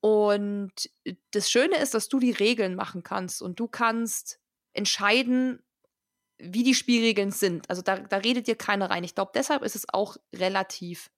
Und 0.00 0.90
das 1.30 1.50
Schöne 1.50 1.78
ist, 1.78 1.94
dass 1.94 2.10
du 2.10 2.18
die 2.18 2.32
Regeln 2.32 2.74
machen 2.74 3.02
kannst 3.02 3.40
und 3.40 3.58
du 3.60 3.66
kannst 3.66 4.40
entscheiden, 4.74 5.62
wie 6.38 6.62
die 6.62 6.74
Spielregeln 6.74 7.30
sind. 7.30 7.68
Also 7.68 7.82
da, 7.82 7.98
da 7.98 8.18
redet 8.18 8.46
dir 8.46 8.56
keiner 8.56 8.90
rein. 8.90 9.04
Ich 9.04 9.14
glaube, 9.14 9.32
deshalb 9.34 9.62
ist 9.62 9.76
es 9.76 9.88
auch 9.92 10.16
relativ 10.34 11.10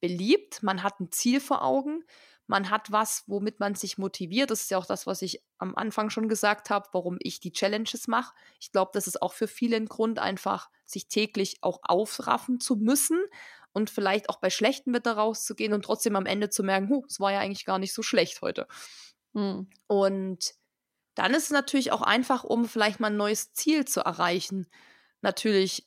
beliebt. 0.00 0.62
Man 0.62 0.82
hat 0.82 1.00
ein 1.00 1.10
Ziel 1.10 1.40
vor 1.40 1.64
Augen. 1.64 2.04
Man 2.46 2.70
hat 2.70 2.92
was, 2.92 3.24
womit 3.26 3.60
man 3.60 3.74
sich 3.74 3.98
motiviert. 3.98 4.50
Das 4.50 4.62
ist 4.62 4.70
ja 4.70 4.78
auch 4.78 4.86
das, 4.86 5.06
was 5.06 5.22
ich 5.22 5.42
am 5.58 5.74
Anfang 5.74 6.10
schon 6.10 6.28
gesagt 6.28 6.70
habe, 6.70 6.88
warum 6.92 7.16
ich 7.20 7.40
die 7.40 7.52
Challenges 7.52 8.08
mache. 8.08 8.34
Ich 8.60 8.72
glaube, 8.72 8.90
das 8.94 9.06
ist 9.06 9.22
auch 9.22 9.32
für 9.32 9.48
viele 9.48 9.76
ein 9.76 9.86
Grund, 9.86 10.18
einfach 10.18 10.68
sich 10.84 11.08
täglich 11.08 11.58
auch 11.62 11.80
aufraffen 11.82 12.60
zu 12.60 12.76
müssen 12.76 13.20
und 13.72 13.90
vielleicht 13.90 14.28
auch 14.28 14.36
bei 14.36 14.50
schlechtem 14.50 14.92
Wetter 14.92 15.12
rauszugehen 15.12 15.72
und 15.72 15.84
trotzdem 15.84 16.16
am 16.16 16.26
Ende 16.26 16.50
zu 16.50 16.62
merken, 16.62 17.02
es 17.08 17.20
war 17.20 17.32
ja 17.32 17.40
eigentlich 17.40 17.64
gar 17.64 17.78
nicht 17.78 17.94
so 17.94 18.02
schlecht 18.02 18.42
heute. 18.42 18.66
Mhm. 19.32 19.70
Und 19.86 20.54
dann 21.14 21.34
ist 21.34 21.44
es 21.44 21.50
natürlich 21.50 21.92
auch 21.92 22.02
einfach, 22.02 22.44
um 22.44 22.66
vielleicht 22.66 23.00
mal 23.00 23.08
ein 23.08 23.16
neues 23.16 23.52
Ziel 23.52 23.84
zu 23.84 24.00
erreichen, 24.00 24.66
natürlich 25.20 25.86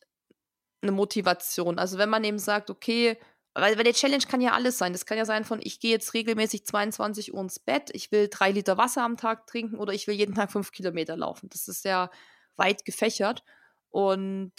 eine 0.81 0.91
Motivation. 0.91 1.79
Also 1.79 1.97
wenn 1.97 2.09
man 2.09 2.23
eben 2.23 2.39
sagt, 2.39 2.69
okay, 2.69 3.17
weil, 3.53 3.77
weil 3.77 3.85
der 3.85 3.93
Challenge 3.93 4.23
kann 4.27 4.41
ja 4.41 4.51
alles 4.51 4.77
sein. 4.77 4.91
Das 4.91 5.05
kann 5.05 5.17
ja 5.17 5.25
sein 5.25 5.45
von, 5.45 5.59
ich 5.63 5.79
gehe 5.79 5.91
jetzt 5.91 6.13
regelmäßig 6.13 6.65
22 6.65 7.33
Uhr 7.33 7.39
ins 7.39 7.59
Bett, 7.59 7.89
ich 7.93 8.11
will 8.11 8.27
drei 8.29 8.51
Liter 8.51 8.77
Wasser 8.77 9.03
am 9.03 9.17
Tag 9.17 9.47
trinken 9.47 9.77
oder 9.77 9.93
ich 9.93 10.07
will 10.07 10.15
jeden 10.15 10.35
Tag 10.35 10.51
fünf 10.51 10.71
Kilometer 10.71 11.15
laufen. 11.15 11.49
Das 11.49 11.67
ist 11.67 11.85
ja 11.85 12.11
weit 12.57 12.83
gefächert. 12.85 13.43
Und 13.89 14.51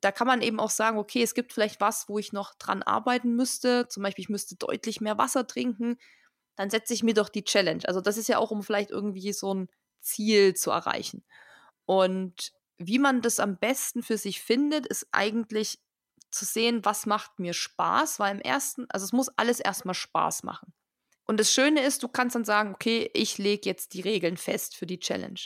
da 0.00 0.12
kann 0.12 0.26
man 0.26 0.42
eben 0.42 0.60
auch 0.60 0.70
sagen, 0.70 0.98
okay, 0.98 1.22
es 1.22 1.34
gibt 1.34 1.52
vielleicht 1.52 1.80
was, 1.80 2.08
wo 2.08 2.18
ich 2.18 2.32
noch 2.32 2.54
dran 2.54 2.82
arbeiten 2.82 3.34
müsste. 3.34 3.88
Zum 3.88 4.02
Beispiel, 4.02 4.22
ich 4.22 4.28
müsste 4.28 4.56
deutlich 4.56 5.00
mehr 5.00 5.18
Wasser 5.18 5.46
trinken. 5.46 5.96
Dann 6.56 6.70
setze 6.70 6.92
ich 6.92 7.02
mir 7.02 7.14
doch 7.14 7.30
die 7.30 7.44
Challenge. 7.44 7.82
Also 7.86 8.02
das 8.02 8.18
ist 8.18 8.28
ja 8.28 8.36
auch, 8.38 8.50
um 8.50 8.62
vielleicht 8.62 8.90
irgendwie 8.90 9.32
so 9.32 9.54
ein 9.54 9.68
Ziel 10.02 10.54
zu 10.54 10.70
erreichen. 10.70 11.24
Und 11.86 12.52
wie 12.78 12.98
man 12.98 13.22
das 13.22 13.40
am 13.40 13.58
besten 13.58 14.02
für 14.02 14.18
sich 14.18 14.42
findet, 14.42 14.86
ist 14.86 15.06
eigentlich 15.12 15.78
zu 16.30 16.44
sehen, 16.44 16.84
was 16.84 17.06
macht 17.06 17.38
mir 17.38 17.52
Spaß, 17.52 18.18
weil 18.18 18.34
im 18.34 18.40
ersten, 18.40 18.86
also 18.90 19.04
es 19.04 19.12
muss 19.12 19.28
alles 19.36 19.60
erstmal 19.60 19.94
Spaß 19.94 20.42
machen. 20.42 20.72
Und 21.24 21.38
das 21.38 21.52
Schöne 21.52 21.82
ist, 21.82 22.02
du 22.02 22.08
kannst 22.08 22.34
dann 22.34 22.44
sagen, 22.44 22.74
okay, 22.74 23.10
ich 23.14 23.38
lege 23.38 23.68
jetzt 23.68 23.94
die 23.94 24.00
Regeln 24.00 24.36
fest 24.36 24.76
für 24.76 24.86
die 24.86 24.98
Challenge. 24.98 25.40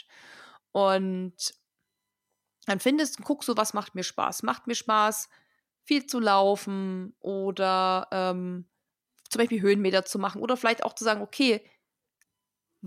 Und 0.71 1.53
dann 2.65 2.79
findest, 2.79 3.21
guckst 3.21 3.47
du, 3.47 3.55
was 3.55 3.73
macht 3.73 3.95
mir 3.95 4.03
Spaß. 4.03 4.43
Macht 4.43 4.67
mir 4.67 4.75
Spaß, 4.75 5.29
viel 5.83 6.05
zu 6.05 6.19
laufen 6.19 7.15
oder 7.19 8.07
ähm, 8.11 8.67
zum 9.29 9.39
Beispiel 9.39 9.61
Höhenmeter 9.61 10.03
zu 10.03 10.19
machen 10.19 10.41
oder 10.41 10.57
vielleicht 10.57 10.83
auch 10.83 10.93
zu 10.93 11.03
sagen, 11.03 11.21
okay, 11.21 11.63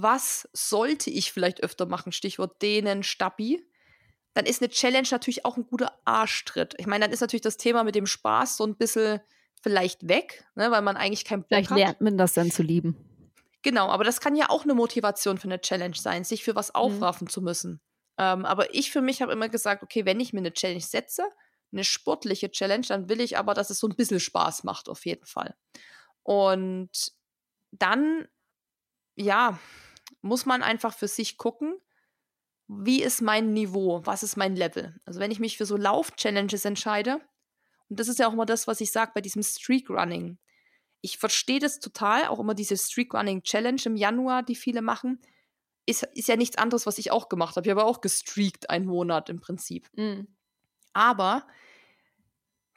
was 0.03 0.49
sollte 0.53 1.11
ich 1.11 1.33
vielleicht 1.33 1.63
öfter 1.63 1.87
machen? 1.87 2.13
Stichwort 2.13 2.61
Dehnen, 2.63 3.03
Stabi. 3.03 3.65
Dann 4.35 4.47
ist 4.47 4.63
eine 4.63 4.71
Challenge 4.71 5.09
natürlich 5.11 5.45
auch 5.45 5.57
ein 5.57 5.67
guter 5.67 5.93
Arschtritt. 6.05 6.75
Ich 6.79 6.87
meine, 6.87 7.05
dann 7.05 7.13
ist 7.13 7.21
natürlich 7.21 7.43
das 7.43 7.57
Thema 7.57 7.85
mit 7.85 7.95
dem 7.95 8.07
Spaß 8.07 8.57
so 8.57 8.65
ein 8.65 8.77
bisschen 8.77 9.21
vielleicht 9.63 10.09
weg, 10.09 10.45
ne, 10.55 10.71
weil 10.71 10.83
man 10.83 10.97
eigentlich 10.97 11.25
keinen 11.25 11.43
Bock 11.43 11.49
vielleicht 11.49 11.71
hat. 11.71 11.77
Vielleicht 11.77 11.89
lernt 11.89 12.01
man 12.01 12.19
das 12.19 12.35
dann 12.35 12.51
zu 12.51 12.63
lieben. 12.63 12.97
Genau, 13.63 13.89
aber 13.89 14.05
das 14.05 14.21
kann 14.21 14.37
ja 14.37 14.49
auch 14.49 14.65
eine 14.65 14.75
Motivation 14.75 15.37
für 15.39 15.49
eine 15.49 15.61
Challenge 15.61 15.97
sein, 15.97 16.25
sich 16.25 16.45
für 16.45 16.55
was 16.55 16.69
mhm. 16.69 16.77
aufraffen 16.77 17.27
mhm. 17.27 17.31
zu 17.31 17.43
müssen. 17.43 17.81
Ähm, 18.19 18.45
aber 18.45 18.75
ich 18.75 18.91
für 18.91 19.03
mich 19.03 19.23
habe 19.23 19.33
immer 19.33 19.49
gesagt, 19.49 19.83
okay, 19.83 20.05
wenn 20.07 20.21
ich 20.21 20.33
mir 20.33 20.41
eine 20.41 20.53
Challenge 20.53 20.81
setze, 20.81 21.25
eine 21.73 21.85
sportliche 21.85 22.51
Challenge, 22.51 22.87
dann 22.87 23.09
will 23.09 23.21
ich 23.21 23.39
aber, 23.39 23.55
dass 23.55 23.71
es 23.71 23.79
so 23.79 23.89
ein 23.89 23.97
bisschen 23.97 24.21
Spaß 24.21 24.65
macht, 24.65 24.89
auf 24.89 25.07
jeden 25.07 25.27
Fall. 25.27 25.55
Und 26.23 27.13
dann, 27.71 28.27
ja, 29.15 29.59
muss 30.23 30.47
man 30.47 30.63
einfach 30.63 30.95
für 30.95 31.09
sich 31.09 31.37
gucken, 31.39 31.75
wie 32.69 33.03
ist 33.03 33.21
mein 33.21 33.53
Niveau, 33.53 34.01
was 34.05 34.23
ist 34.23 34.37
mein 34.37 34.55
Level. 34.55 35.01
Also 35.05 35.19
wenn 35.19 35.31
ich 35.31 35.41
mich 35.41 35.57
für 35.57 35.67
so 35.67 35.77
Lauf-Challenges 35.77 36.65
entscheide, 36.65 37.21
und 37.89 37.99
das 37.99 38.07
ist 38.07 38.21
ja 38.21 38.29
auch 38.29 38.33
immer 38.33 38.47
das, 38.47 38.69
was 38.69 38.81
ich 38.81 38.93
sage 38.93 39.11
bei 39.15 39.21
diesem 39.21 39.43
Streak-Running. 39.43 40.39
Ich 41.01 41.19
verstehe 41.19 41.59
das 41.59 41.81
total, 41.81 42.29
auch 42.29 42.39
immer 42.39 42.55
diese 42.55 42.77
Streak-Running-Challenge 42.77 43.83
im 43.87 43.97
Januar, 43.97 44.45
die 44.45 44.55
viele 44.55 44.83
machen, 44.83 45.21
ist, 45.87 46.05
ist 46.15 46.29
ja 46.29 46.37
nichts 46.37 46.57
anderes, 46.57 46.87
was 46.87 46.99
ich 46.99 47.11
auch 47.11 47.29
gemacht 47.29 47.57
habe. 47.57 47.67
Ich 47.67 47.71
habe 47.71 47.85
auch 47.85 48.01
gestreakt 48.01 48.71
einen 48.71 48.87
Monat 48.87 49.29
im 49.29 49.41
Prinzip. 49.41 49.89
Mhm. 49.97 50.29
Aber 50.93 51.47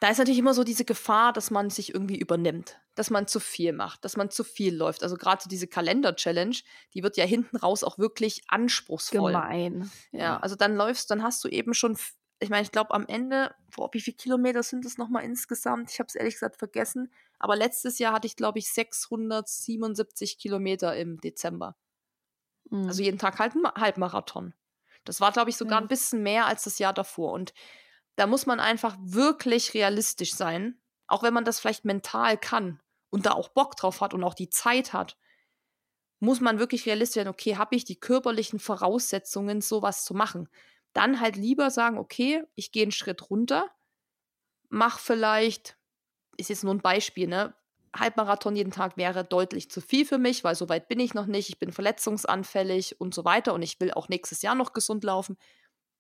da 0.04 0.10
ist 0.10 0.18
natürlich 0.18 0.40
immer 0.40 0.54
so 0.54 0.66
diese 0.66 0.84
Gefahr, 0.84 1.32
dass 1.32 1.50
man 1.50 1.70
sich 1.70 1.94
irgendwie 1.94 2.18
übernimmt, 2.18 2.78
dass 2.94 3.10
man 3.10 3.26
zu 3.26 3.40
viel 3.40 3.72
macht, 3.72 4.04
dass 4.04 4.18
man 4.18 4.30
zu 4.30 4.44
viel 4.44 4.76
läuft. 4.76 5.02
Also 5.02 5.16
gerade 5.16 5.48
diese 5.48 5.66
Kalender-Challenge, 5.66 6.58
die 6.94 7.04
wird 7.04 7.16
ja 7.16 7.24
hinten 7.24 7.56
raus 7.56 7.86
auch 7.86 7.98
wirklich 7.98 8.42
anspruchsvoll. 8.50 9.32
Gemein. 9.32 9.90
Ja, 10.12 10.20
ja 10.20 10.40
also 10.42 10.58
dann 10.58 10.76
läufst, 10.76 11.10
dann 11.10 11.24
hast 11.24 11.42
du 11.46 11.48
eben 11.48 11.74
schon, 11.74 11.98
ich 12.42 12.50
meine, 12.50 12.64
ich 12.64 12.72
glaube 12.74 12.94
am 12.94 13.08
Ende, 13.08 13.56
boah, 13.74 13.88
wie 13.94 14.02
viele 14.02 14.18
Kilometer 14.18 14.62
sind 14.62 14.84
das 14.84 14.98
nochmal 14.98 15.24
insgesamt? 15.24 15.90
Ich 15.90 16.00
habe 16.00 16.08
es 16.08 16.16
ehrlich 16.16 16.34
gesagt 16.34 16.58
vergessen. 16.58 17.10
Aber 17.40 17.56
letztes 17.56 17.98
Jahr 17.98 18.12
hatte 18.12 18.28
ich, 18.28 18.36
glaube 18.36 18.60
ich, 18.60 18.70
677 18.74 20.38
Kilometer 20.38 20.98
im 20.98 21.22
Dezember. 21.22 21.78
Mhm. 22.70 22.88
Also 22.88 23.04
jeden 23.04 23.20
Tag 23.20 23.40
halt 23.40 23.56
ein 23.56 23.66
Halbmarathon. 23.82 24.54
Das 25.06 25.22
war, 25.22 25.32
glaube 25.32 25.50
ich, 25.50 25.56
sogar 25.56 25.80
mhm. 25.80 25.86
ein 25.86 25.88
bisschen 25.88 26.24
mehr 26.24 26.46
als 26.46 26.66
das 26.66 26.78
Jahr 26.78 26.94
davor. 26.94 27.32
Und 27.32 27.54
da 28.16 28.28
muss 28.28 28.46
man 28.46 28.60
einfach 28.60 28.96
wirklich 29.00 29.74
realistisch 29.74 30.34
sein, 30.34 30.80
auch 31.08 31.24
wenn 31.24 31.34
man 31.34 31.46
das 31.46 31.60
vielleicht 31.60 31.86
mental 31.86 32.38
kann 32.38 32.80
und 33.10 33.26
da 33.26 33.32
auch 33.32 33.50
Bock 33.50 33.76
drauf 33.76 34.02
hat 34.02 34.14
und 34.14 34.24
auch 34.24 34.34
die 34.34 34.50
Zeit 34.50 34.94
hat, 34.94 35.18
muss 36.20 36.40
man 36.40 36.60
wirklich 36.60 36.86
realistisch 36.86 37.22
sein, 37.22 37.28
okay, 37.28 37.58
habe 37.58 37.76
ich 37.76 37.86
die 37.86 38.00
körperlichen 38.00 38.60
Voraussetzungen, 38.60 39.62
sowas 39.62 40.06
zu 40.06 40.14
machen? 40.14 40.48
Dann 40.94 41.20
halt 41.20 41.36
lieber 41.36 41.70
sagen, 41.70 41.98
okay, 41.98 42.44
ich 42.56 42.72
gehe 42.72 42.84
einen 42.84 42.92
Schritt 42.92 43.30
runter, 43.30 43.70
mach 44.70 45.00
vielleicht, 45.00 45.78
ist 46.38 46.50
jetzt 46.50 46.64
nur 46.64 46.74
ein 46.74 46.82
Beispiel, 46.82 47.28
ne? 47.28 47.56
Halbmarathon 47.96 48.56
jeden 48.56 48.72
Tag 48.72 48.98
wäre 48.98 49.24
deutlich 49.24 49.70
zu 49.70 49.80
viel 49.80 50.04
für 50.04 50.18
mich, 50.18 50.44
weil 50.44 50.56
so 50.56 50.68
weit 50.68 50.88
bin 50.88 51.00
ich 51.00 51.14
noch 51.14 51.28
nicht, 51.28 51.50
ich 51.50 51.60
bin 51.60 51.72
verletzungsanfällig 51.72 53.00
und 53.00 53.14
so 53.14 53.24
weiter 53.24 53.54
und 53.54 53.62
ich 53.62 53.80
will 53.80 53.92
auch 53.92 54.10
nächstes 54.10 54.42
Jahr 54.42 54.56
noch 54.56 54.74
gesund 54.74 55.04
laufen 55.04 55.38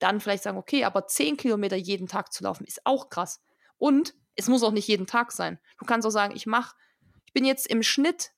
dann 0.03 0.19
vielleicht 0.19 0.43
sagen, 0.43 0.57
okay, 0.57 0.83
aber 0.83 1.07
10 1.07 1.37
Kilometer 1.37 1.75
jeden 1.75 2.07
Tag 2.07 2.33
zu 2.33 2.43
laufen 2.43 2.65
ist 2.65 2.85
auch 2.85 3.09
krass. 3.09 3.41
Und 3.77 4.13
es 4.35 4.47
muss 4.47 4.63
auch 4.63 4.71
nicht 4.71 4.87
jeden 4.87 5.07
Tag 5.07 5.31
sein. 5.31 5.59
Du 5.79 5.85
kannst 5.85 6.05
auch 6.05 6.11
sagen, 6.11 6.35
ich 6.35 6.45
mache, 6.45 6.75
ich 7.25 7.33
bin 7.33 7.45
jetzt 7.45 7.67
im 7.67 7.83
Schnitt 7.83 8.31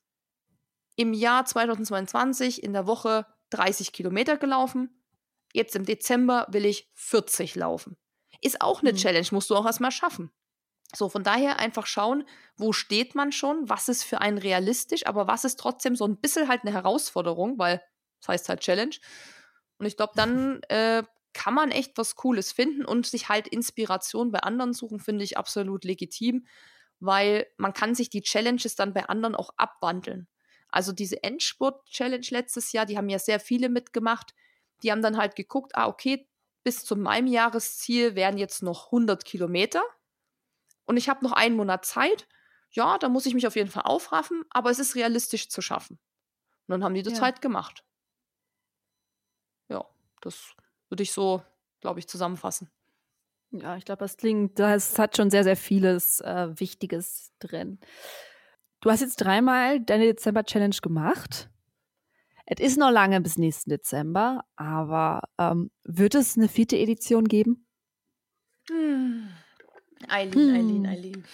im 0.96 1.12
Jahr 1.12 1.44
2022 1.44 2.62
in 2.62 2.72
der 2.72 2.86
Woche 2.86 3.26
30 3.50 3.92
Kilometer 3.92 4.36
gelaufen. 4.36 5.02
Jetzt 5.52 5.76
im 5.76 5.84
Dezember 5.84 6.46
will 6.50 6.64
ich 6.64 6.90
40 6.94 7.54
laufen. 7.54 7.96
Ist 8.40 8.60
auch 8.60 8.82
eine 8.82 8.92
mhm. 8.92 8.96
Challenge, 8.96 9.28
musst 9.32 9.50
du 9.50 9.56
auch 9.56 9.66
erstmal 9.66 9.90
schaffen. 9.90 10.30
So, 10.94 11.08
von 11.08 11.24
daher 11.24 11.58
einfach 11.58 11.86
schauen, 11.86 12.24
wo 12.56 12.72
steht 12.72 13.14
man 13.14 13.32
schon, 13.32 13.68
was 13.68 13.88
ist 13.88 14.04
für 14.04 14.20
einen 14.20 14.38
realistisch, 14.38 15.06
aber 15.06 15.26
was 15.26 15.44
ist 15.44 15.58
trotzdem 15.58 15.96
so 15.96 16.06
ein 16.06 16.20
bisschen 16.20 16.48
halt 16.48 16.62
eine 16.62 16.72
Herausforderung, 16.72 17.58
weil 17.58 17.82
das 18.20 18.28
heißt 18.28 18.48
halt 18.48 18.60
Challenge. 18.60 18.94
Und 19.78 19.86
ich 19.86 19.96
glaube, 19.96 20.12
dann 20.14 20.62
äh, 20.68 21.02
kann 21.36 21.52
man 21.52 21.70
echt 21.70 21.98
was 21.98 22.16
Cooles 22.16 22.50
finden 22.50 22.86
und 22.86 23.06
sich 23.06 23.28
halt 23.28 23.46
Inspiration 23.46 24.32
bei 24.32 24.38
anderen 24.38 24.72
suchen, 24.72 25.00
finde 25.00 25.22
ich 25.22 25.36
absolut 25.36 25.84
legitim, 25.84 26.46
weil 26.98 27.46
man 27.58 27.74
kann 27.74 27.94
sich 27.94 28.08
die 28.08 28.22
Challenges 28.22 28.74
dann 28.74 28.94
bei 28.94 29.06
anderen 29.06 29.34
auch 29.34 29.50
abwandeln. 29.58 30.28
Also 30.70 30.92
diese 30.92 31.22
Endspurt-Challenge 31.22 32.26
letztes 32.30 32.72
Jahr, 32.72 32.86
die 32.86 32.96
haben 32.96 33.10
ja 33.10 33.18
sehr 33.18 33.38
viele 33.38 33.68
mitgemacht. 33.68 34.34
Die 34.82 34.90
haben 34.90 35.02
dann 35.02 35.18
halt 35.18 35.36
geguckt, 35.36 35.76
ah, 35.76 35.88
okay, 35.88 36.26
bis 36.64 36.86
zu 36.86 36.96
meinem 36.96 37.26
Jahresziel 37.26 38.14
wären 38.14 38.38
jetzt 38.38 38.62
noch 38.62 38.86
100 38.86 39.22
Kilometer 39.26 39.84
und 40.86 40.96
ich 40.96 41.10
habe 41.10 41.22
noch 41.22 41.32
einen 41.32 41.54
Monat 41.54 41.84
Zeit. 41.84 42.26
Ja, 42.70 42.96
da 42.96 43.10
muss 43.10 43.26
ich 43.26 43.34
mich 43.34 43.46
auf 43.46 43.56
jeden 43.56 43.70
Fall 43.70 43.84
aufraffen, 43.84 44.42
aber 44.48 44.70
es 44.70 44.78
ist 44.78 44.94
realistisch 44.94 45.50
zu 45.50 45.60
schaffen. 45.60 45.98
Und 46.66 46.72
dann 46.72 46.82
haben 46.82 46.94
die 46.94 47.02
das 47.02 47.18
ja. 47.18 47.24
halt 47.24 47.42
gemacht. 47.42 47.84
Ja, 49.68 49.84
das 50.22 50.56
würde 50.88 51.02
ich 51.02 51.12
so, 51.12 51.42
glaube 51.80 51.98
ich, 51.98 52.08
zusammenfassen. 52.08 52.70
Ja, 53.50 53.76
ich 53.76 53.84
glaube, 53.84 54.00
das 54.00 54.16
klingt, 54.16 54.58
das 54.58 54.98
hat 54.98 55.16
schon 55.16 55.30
sehr, 55.30 55.44
sehr 55.44 55.56
vieles 55.56 56.20
äh, 56.20 56.48
Wichtiges 56.58 57.32
drin. 57.38 57.78
Du 58.80 58.90
hast 58.90 59.00
jetzt 59.00 59.16
dreimal 59.16 59.80
deine 59.80 60.04
Dezember-Challenge 60.04 60.76
gemacht. 60.82 61.48
Es 62.44 62.60
ist 62.60 62.78
noch 62.78 62.90
lange 62.90 63.20
bis 63.20 63.38
nächsten 63.38 63.70
Dezember, 63.70 64.44
aber 64.54 65.22
ähm, 65.38 65.70
wird 65.84 66.14
es 66.14 66.36
eine 66.36 66.48
vierte 66.48 66.76
Edition 66.76 67.26
geben? 67.26 67.66
Hm. 68.68 69.28
Eileen, 70.08 70.54
Eileen, 70.54 70.86
Eileen. 70.86 71.24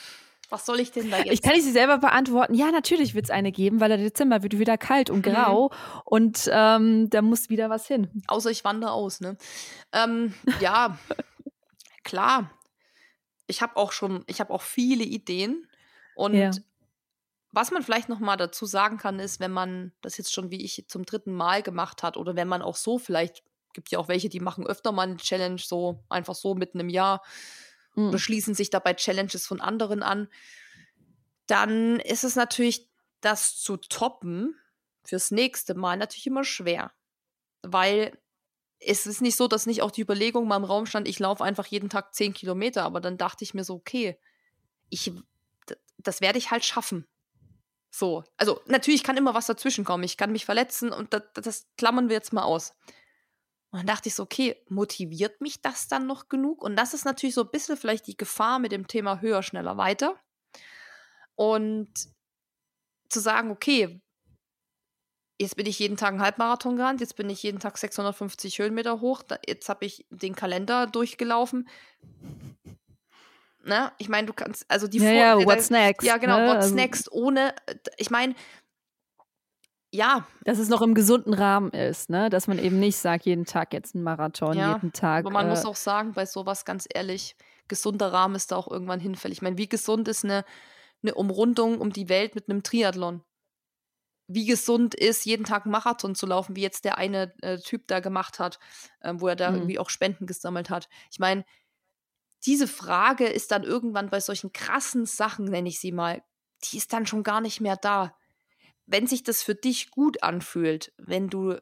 Was 0.53 0.67
soll 0.67 0.81
ich 0.81 0.93
denn 0.93 1.11
da 1.11 1.17
jetzt? 1.17 1.33
Ich 1.33 1.41
kann 1.41 1.55
nicht 1.55 1.65
sie 1.65 1.73
selber 1.73 1.97
beantworten. 1.97 2.53
Ja, 2.53 2.71
natürlich 2.71 3.15
wird 3.15 3.25
es 3.25 3.31
eine 3.31 3.53
geben, 3.53 3.81
weil 3.81 3.89
der 3.89 3.97
Dezember 3.97 4.43
wird 4.43 4.59
wieder 4.59 4.77
kalt 4.77 5.09
und 5.09 5.25
mhm. 5.25 5.33
grau 5.33 5.71
mhm. 5.71 6.01
und 6.05 6.51
ähm, 6.53 7.09
da 7.09 7.23
muss 7.23 7.49
wieder 7.49 7.71
was 7.71 7.87
hin. 7.87 8.23
Außer 8.27 8.51
ich 8.51 8.63
wandere 8.63 8.93
aus, 8.93 9.23
ne? 9.23 9.39
Ähm, 9.95 10.35
ja, 10.61 10.99
klar. 12.05 12.51
Ich 13.47 13.63
habe 13.63 13.79
auch 13.79 13.93
schon, 13.93 14.25
ich 14.27 14.41
habe 14.41 14.53
auch 14.53 14.61
viele 14.61 15.05
Ideen 15.05 15.67
und 16.17 16.35
ja. 16.35 16.51
was 17.51 17.71
man 17.71 17.83
vielleicht 17.83 18.11
noch 18.11 18.21
mal 18.21 18.37
dazu 18.37 18.67
sagen 18.67 18.99
kann, 18.99 19.21
ist, 19.21 19.41
wenn 19.41 19.53
man 19.53 19.93
das 20.03 20.19
jetzt 20.19 20.35
schon 20.35 20.51
wie 20.51 20.63
ich 20.63 20.85
zum 20.87 21.07
dritten 21.07 21.33
Mal 21.33 21.63
gemacht 21.63 22.03
hat 22.03 22.19
oder 22.19 22.37
wenn 22.37 22.47
man 22.47 22.61
auch 22.61 22.77
so 22.77 22.99
vielleicht 22.99 23.43
gibt 23.73 23.91
ja 23.91 23.99
auch 23.99 24.09
welche, 24.09 24.29
die 24.29 24.41
machen 24.41 24.67
öfter 24.67 24.93
mal 24.93 25.09
eine 25.09 25.17
Challenge, 25.17 25.59
so 25.59 26.05
einfach 26.11 26.35
so 26.35 26.55
mitten 26.55 26.79
im 26.79 26.91
Jahr 26.91 27.23
mhm. 27.95 28.09
oder 28.09 28.19
schließen 28.19 28.55
sich 28.55 28.71
dabei 28.71 28.95
Challenges 28.95 29.47
von 29.47 29.61
anderen 29.61 30.03
an. 30.03 30.29
Dann 31.47 32.01
ist 32.01 32.25
es 32.25 32.37
natürlich, 32.37 32.89
das 33.21 33.57
zu 33.57 33.77
toppen 33.77 34.55
fürs 35.05 35.31
nächste 35.31 35.75
Mal 35.75 35.97
natürlich 35.97 36.27
immer 36.27 36.45
schwer. 36.45 36.93
Weil 37.63 38.19
es 38.81 39.07
ist 39.07 39.21
nicht 39.21 39.37
so, 39.37 39.49
dass 39.49 39.67
nicht 39.67 39.83
auch 39.83 39.91
die 39.91 40.03
Überlegung 40.03 40.49
mal 40.49 40.57
im 40.57 40.65
Raum 40.65 40.87
stand, 40.87 41.07
ich 41.07 41.19
laufe 41.19 41.45
einfach 41.45 41.67
jeden 41.67 41.89
Tag 41.89 42.15
zehn 42.15 42.33
Kilometer, 42.33 42.83
aber 42.83 43.01
dann 43.01 43.19
dachte 43.19 43.45
ich 43.45 43.55
mir 43.55 43.65
so, 43.65 43.75
okay, 43.75 44.19
ich, 44.91 45.13
das 45.99 46.21
werde 46.21 46.39
ich 46.39 46.51
halt 46.51 46.65
schaffen. 46.65 47.07
So, 47.91 48.25
also 48.37 48.61
natürlich 48.67 49.05
kann 49.05 49.17
immer 49.17 49.35
was 49.35 49.47
dazwischen 49.47 49.85
kommen. 49.85 50.03
Ich 50.03 50.17
kann 50.17 50.33
mich 50.33 50.47
verletzen 50.47 50.93
und 50.93 51.13
das, 51.13 51.23
das 51.35 51.67
klammern 51.77 52.09
wir 52.09 52.17
jetzt 52.17 52.33
mal 52.33 52.43
aus. 52.43 52.75
Und 53.73 53.79
dann 53.79 53.87
dachte 53.87 54.11
ich 54.11 54.15
so, 54.15 54.23
okay, 54.23 54.63
motiviert 54.69 55.41
mich 55.41 55.63
das 55.63 55.89
dann 55.89 56.07
noch 56.07 56.29
genug? 56.29 56.63
Und 56.63 56.77
das 56.77 56.93
ist 56.93 57.07
natürlich 57.07 57.35
so 57.35 57.43
ein 57.43 57.51
bisschen 57.51 57.79
vielleicht 57.79 58.07
die 58.07 58.19
Gefahr 58.19 58.59
mit 58.59 58.71
dem 58.71 58.87
Thema 58.87 59.23
höher, 59.23 59.43
schneller, 59.43 59.79
weiter. 59.79 60.15
Und 61.37 61.89
zu 63.09 63.21
sagen, 63.21 63.51
okay, 63.51 64.03
jetzt 65.41 65.57
bin 65.57 65.65
ich 65.65 65.79
jeden 65.79 65.97
Tag 65.97 66.11
einen 66.11 66.21
Halbmarathon 66.21 66.77
gerannt, 66.77 67.01
jetzt 67.01 67.17
bin 67.17 67.31
ich 67.31 67.43
jeden 67.43 67.61
Tag 67.61 67.79
650 67.79 68.59
Höhenmeter 68.59 69.01
hoch, 69.01 69.23
jetzt 69.47 69.71
habe 69.71 69.87
ich 69.87 70.07
den 70.11 70.35
Kalender 70.35 70.87
durchgelaufen. 70.87 71.67
Ne? 73.65 73.91
Ich 73.97 74.11
meine, 74.11 74.27
du 74.27 74.35
kannst, 74.35 74.65
also 74.69 74.87
die 74.87 74.99
ja, 74.99 75.05
Vor 75.05 75.15
ja, 75.15 75.47
what's 75.47 75.71
next? 75.71 76.07
Ja, 76.07 76.19
genau, 76.19 76.41
ne? 76.41 76.49
what's 76.49 76.65
also, 76.65 76.75
next, 76.75 77.11
ohne, 77.11 77.55
äh, 77.67 77.77
ich 77.97 78.11
meine, 78.11 78.35
ja. 79.93 80.27
Dass 80.45 80.59
es 80.59 80.69
noch 80.69 80.83
im 80.83 80.95
gesunden 80.95 81.35
Rahmen 81.35 81.71
ist, 81.71 82.11
ne? 82.11 82.31
Dass 82.31 82.47
man 82.47 82.59
eben 82.59 82.81
nicht 82.81 82.97
sagt, 82.97 83.27
jeden 83.27 83.45
Tag 83.45 83.73
jetzt 83.73 83.95
ein 83.95 84.03
Marathon, 84.03 84.57
ja, 84.57 84.75
jeden 84.75 84.93
Tag. 84.93 85.25
Aber 85.25 85.33
man 85.33 85.47
äh, 85.47 85.51
muss 85.51 85.65
auch 85.65 85.77
sagen, 85.77 86.13
bei 86.13 86.27
sowas 86.27 86.65
ganz 86.65 86.89
ehrlich, 86.93 87.37
gesunder 87.69 88.13
Rahmen 88.13 88.35
ist 88.35 88.53
da 88.53 88.57
auch 88.57 88.71
irgendwann 88.71 89.01
hinfällig. 89.01 89.39
Ich 89.39 89.43
meine, 89.43 89.59
wie 89.59 89.69
gesund 89.69 90.09
ist 90.09 90.25
eine, 90.25 90.45
eine 91.03 91.15
Umrundung 91.15 91.81
um 91.81 91.93
die 91.93 92.09
Welt 92.09 92.35
mit 92.35 92.49
einem 92.49 92.63
Triathlon? 92.63 93.23
wie 94.35 94.47
gesund 94.47 94.95
ist, 94.95 95.25
jeden 95.25 95.45
Tag 95.45 95.65
einen 95.65 95.73
Marathon 95.73 96.15
zu 96.15 96.27
laufen, 96.27 96.57
wie 96.57 96.63
jetzt 96.63 96.85
der 96.85 96.99
eine 96.99 97.35
äh, 97.43 97.59
Typ 97.59 97.87
da 97.87 98.01
gemacht 98.01 98.39
hat, 98.39 98.59
äh, 99.01 99.13
wo 99.17 99.29
er 99.29 99.37
da 99.37 99.51
mhm. 99.51 99.57
irgendwie 99.57 99.79
auch 99.79 99.91
Spenden 99.91 100.27
gesammelt 100.27 100.71
hat. 100.71 100.89
Ich 101.11 101.19
meine, 101.19 101.45
diese 102.45 102.67
Frage 102.67 103.27
ist 103.27 103.53
dann 103.53 103.63
irgendwann 103.63 104.11
bei 104.11 104.21
solchen 104.21 104.53
krassen 104.53 105.07
Sachen, 105.07 105.45
nenne 105.47 105.69
ich 105.69 105.81
sie 105.81 105.93
mal, 105.93 106.23
die 106.65 106.79
ist 106.79 106.93
dann 106.93 107.07
schon 107.07 107.23
gar 107.23 107.41
nicht 107.41 107.61
mehr 107.61 107.77
da. 107.77 108.17
Wenn 108.87 109.07
sich 109.07 109.23
das 109.23 109.43
für 109.43 109.55
dich 109.55 109.91
gut 109.91 110.23
anfühlt, 110.23 110.93
wenn 110.99 111.29
du 111.29 111.57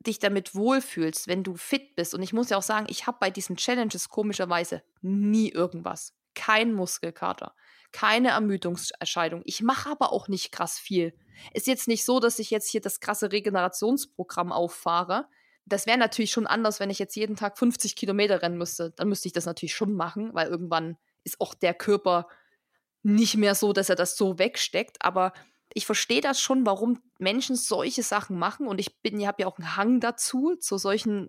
dich 0.00 0.18
damit 0.18 0.54
wohlfühlst, 0.54 1.26
wenn 1.26 1.42
du 1.42 1.56
fit 1.56 1.96
bist. 1.96 2.14
Und 2.14 2.22
ich 2.22 2.32
muss 2.32 2.50
ja 2.50 2.58
auch 2.58 2.62
sagen, 2.62 2.86
ich 2.88 3.06
habe 3.06 3.18
bei 3.20 3.30
diesen 3.30 3.56
Challenges 3.56 4.08
komischerweise 4.08 4.82
nie 5.00 5.50
irgendwas. 5.50 6.14
Kein 6.34 6.74
Muskelkater 6.74 7.54
keine 7.96 8.28
Ermüdungserscheinung. 8.28 9.40
Ich 9.46 9.62
mache 9.62 9.90
aber 9.90 10.12
auch 10.12 10.28
nicht 10.28 10.52
krass 10.52 10.78
viel. 10.78 11.14
Ist 11.54 11.66
jetzt 11.66 11.88
nicht 11.88 12.04
so, 12.04 12.20
dass 12.20 12.38
ich 12.38 12.50
jetzt 12.50 12.68
hier 12.68 12.82
das 12.82 13.00
krasse 13.00 13.32
Regenerationsprogramm 13.32 14.52
auffahre. 14.52 15.28
Das 15.64 15.86
wäre 15.86 15.96
natürlich 15.96 16.30
schon 16.30 16.46
anders, 16.46 16.78
wenn 16.78 16.90
ich 16.90 16.98
jetzt 16.98 17.16
jeden 17.16 17.36
Tag 17.36 17.56
50 17.56 17.96
Kilometer 17.96 18.42
rennen 18.42 18.58
müsste. 18.58 18.90
Dann 18.90 19.08
müsste 19.08 19.28
ich 19.28 19.32
das 19.32 19.46
natürlich 19.46 19.74
schon 19.74 19.94
machen, 19.94 20.34
weil 20.34 20.48
irgendwann 20.48 20.98
ist 21.24 21.40
auch 21.40 21.54
der 21.54 21.72
Körper 21.72 22.28
nicht 23.02 23.38
mehr 23.38 23.54
so, 23.54 23.72
dass 23.72 23.88
er 23.88 23.96
das 23.96 24.16
so 24.16 24.38
wegsteckt. 24.38 24.98
Aber 25.00 25.32
ich 25.74 25.86
verstehe 25.86 26.20
das 26.20 26.40
schon, 26.40 26.64
warum 26.66 27.02
Menschen 27.18 27.56
solche 27.56 28.02
Sachen 28.02 28.38
machen. 28.38 28.66
Und 28.66 28.78
ich 28.78 29.00
bin, 29.00 29.26
habe 29.26 29.42
ja 29.42 29.48
auch 29.48 29.58
einen 29.58 29.76
Hang 29.76 30.00
dazu, 30.00 30.56
zu 30.56 30.78
solchen 30.78 31.28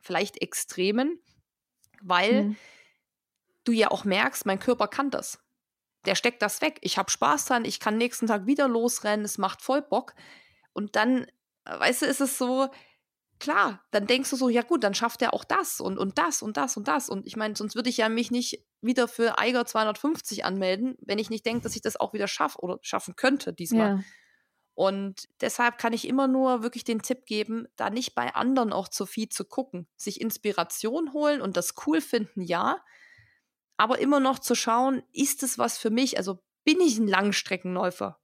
vielleicht 0.00 0.40
Extremen, 0.40 1.20
weil 2.00 2.44
mhm. 2.44 2.56
du 3.64 3.72
ja 3.72 3.90
auch 3.90 4.04
merkst, 4.04 4.46
mein 4.46 4.58
Körper 4.58 4.88
kann 4.88 5.10
das 5.10 5.42
der 6.04 6.14
steckt 6.14 6.42
das 6.42 6.60
weg. 6.60 6.78
Ich 6.82 6.98
habe 6.98 7.10
Spaß 7.10 7.46
dran, 7.46 7.64
ich 7.64 7.80
kann 7.80 7.96
nächsten 7.96 8.26
Tag 8.26 8.46
wieder 8.46 8.68
losrennen, 8.68 9.24
es 9.24 9.38
macht 9.38 9.62
voll 9.62 9.82
Bock. 9.82 10.14
Und 10.72 10.96
dann, 10.96 11.26
äh, 11.64 11.78
weißt 11.78 12.02
du, 12.02 12.06
ist 12.06 12.20
es 12.20 12.38
so, 12.38 12.68
klar, 13.38 13.84
dann 13.90 14.06
denkst 14.06 14.30
du 14.30 14.36
so, 14.36 14.48
ja 14.48 14.62
gut, 14.62 14.84
dann 14.84 14.94
schafft 14.94 15.22
er 15.22 15.34
auch 15.34 15.44
das 15.44 15.80
und, 15.80 15.98
und 15.98 16.18
das 16.18 16.42
und 16.42 16.56
das 16.56 16.76
und 16.76 16.88
das. 16.88 17.08
Und 17.08 17.26
ich 17.26 17.36
meine, 17.36 17.56
sonst 17.56 17.74
würde 17.74 17.90
ich 17.90 17.98
ja 17.98 18.08
mich 18.08 18.30
nicht 18.30 18.64
wieder 18.82 19.08
für 19.08 19.38
Eiger 19.38 19.64
250 19.64 20.44
anmelden, 20.44 20.96
wenn 21.00 21.18
ich 21.18 21.30
nicht 21.30 21.46
denke, 21.46 21.62
dass 21.62 21.76
ich 21.76 21.82
das 21.82 21.98
auch 21.98 22.12
wieder 22.12 22.28
schaffe 22.28 22.58
oder 22.60 22.78
schaffen 22.82 23.16
könnte 23.16 23.52
diesmal. 23.52 23.96
Ja. 23.96 24.04
Und 24.74 25.28
deshalb 25.40 25.78
kann 25.78 25.92
ich 25.92 26.08
immer 26.08 26.28
nur 26.28 26.62
wirklich 26.62 26.84
den 26.84 27.02
Tipp 27.02 27.26
geben, 27.26 27.68
da 27.76 27.90
nicht 27.90 28.14
bei 28.14 28.34
anderen 28.34 28.72
auch 28.72 28.88
zu 28.88 29.06
viel 29.06 29.28
zu 29.28 29.44
gucken. 29.44 29.86
Sich 29.96 30.20
Inspiration 30.20 31.12
holen 31.12 31.42
und 31.42 31.56
das 31.56 31.74
cool 31.86 32.00
finden, 32.00 32.42
ja 32.42 32.82
aber 33.82 33.98
immer 33.98 34.20
noch 34.20 34.38
zu 34.38 34.54
schauen, 34.54 35.02
ist 35.12 35.42
es 35.42 35.58
was 35.58 35.76
für 35.76 35.90
mich? 35.90 36.16
Also 36.16 36.38
bin 36.62 36.80
ich 36.80 36.98
ein 36.98 37.08
Langstreckenläufer? 37.08 38.20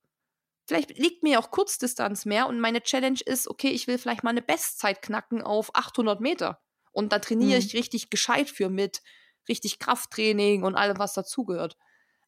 Vielleicht 0.68 0.96
liegt 0.98 1.24
mir 1.24 1.40
auch 1.40 1.50
Kurzdistanz 1.50 2.26
mehr 2.26 2.46
und 2.46 2.60
meine 2.60 2.80
Challenge 2.80 3.18
ist, 3.26 3.48
okay, 3.48 3.70
ich 3.70 3.88
will 3.88 3.98
vielleicht 3.98 4.22
mal 4.22 4.30
eine 4.30 4.42
Bestzeit 4.42 5.02
knacken 5.02 5.42
auf 5.42 5.74
800 5.74 6.20
Meter. 6.20 6.62
Und 6.92 7.12
da 7.12 7.18
trainiere 7.18 7.58
mhm. 7.58 7.66
ich 7.66 7.74
richtig 7.74 8.08
gescheit 8.08 8.48
für 8.48 8.68
mit, 8.68 9.02
richtig 9.48 9.78
Krafttraining 9.78 10.62
und 10.62 10.74
allem, 10.74 10.98
was 10.98 11.14
dazugehört. 11.14 11.76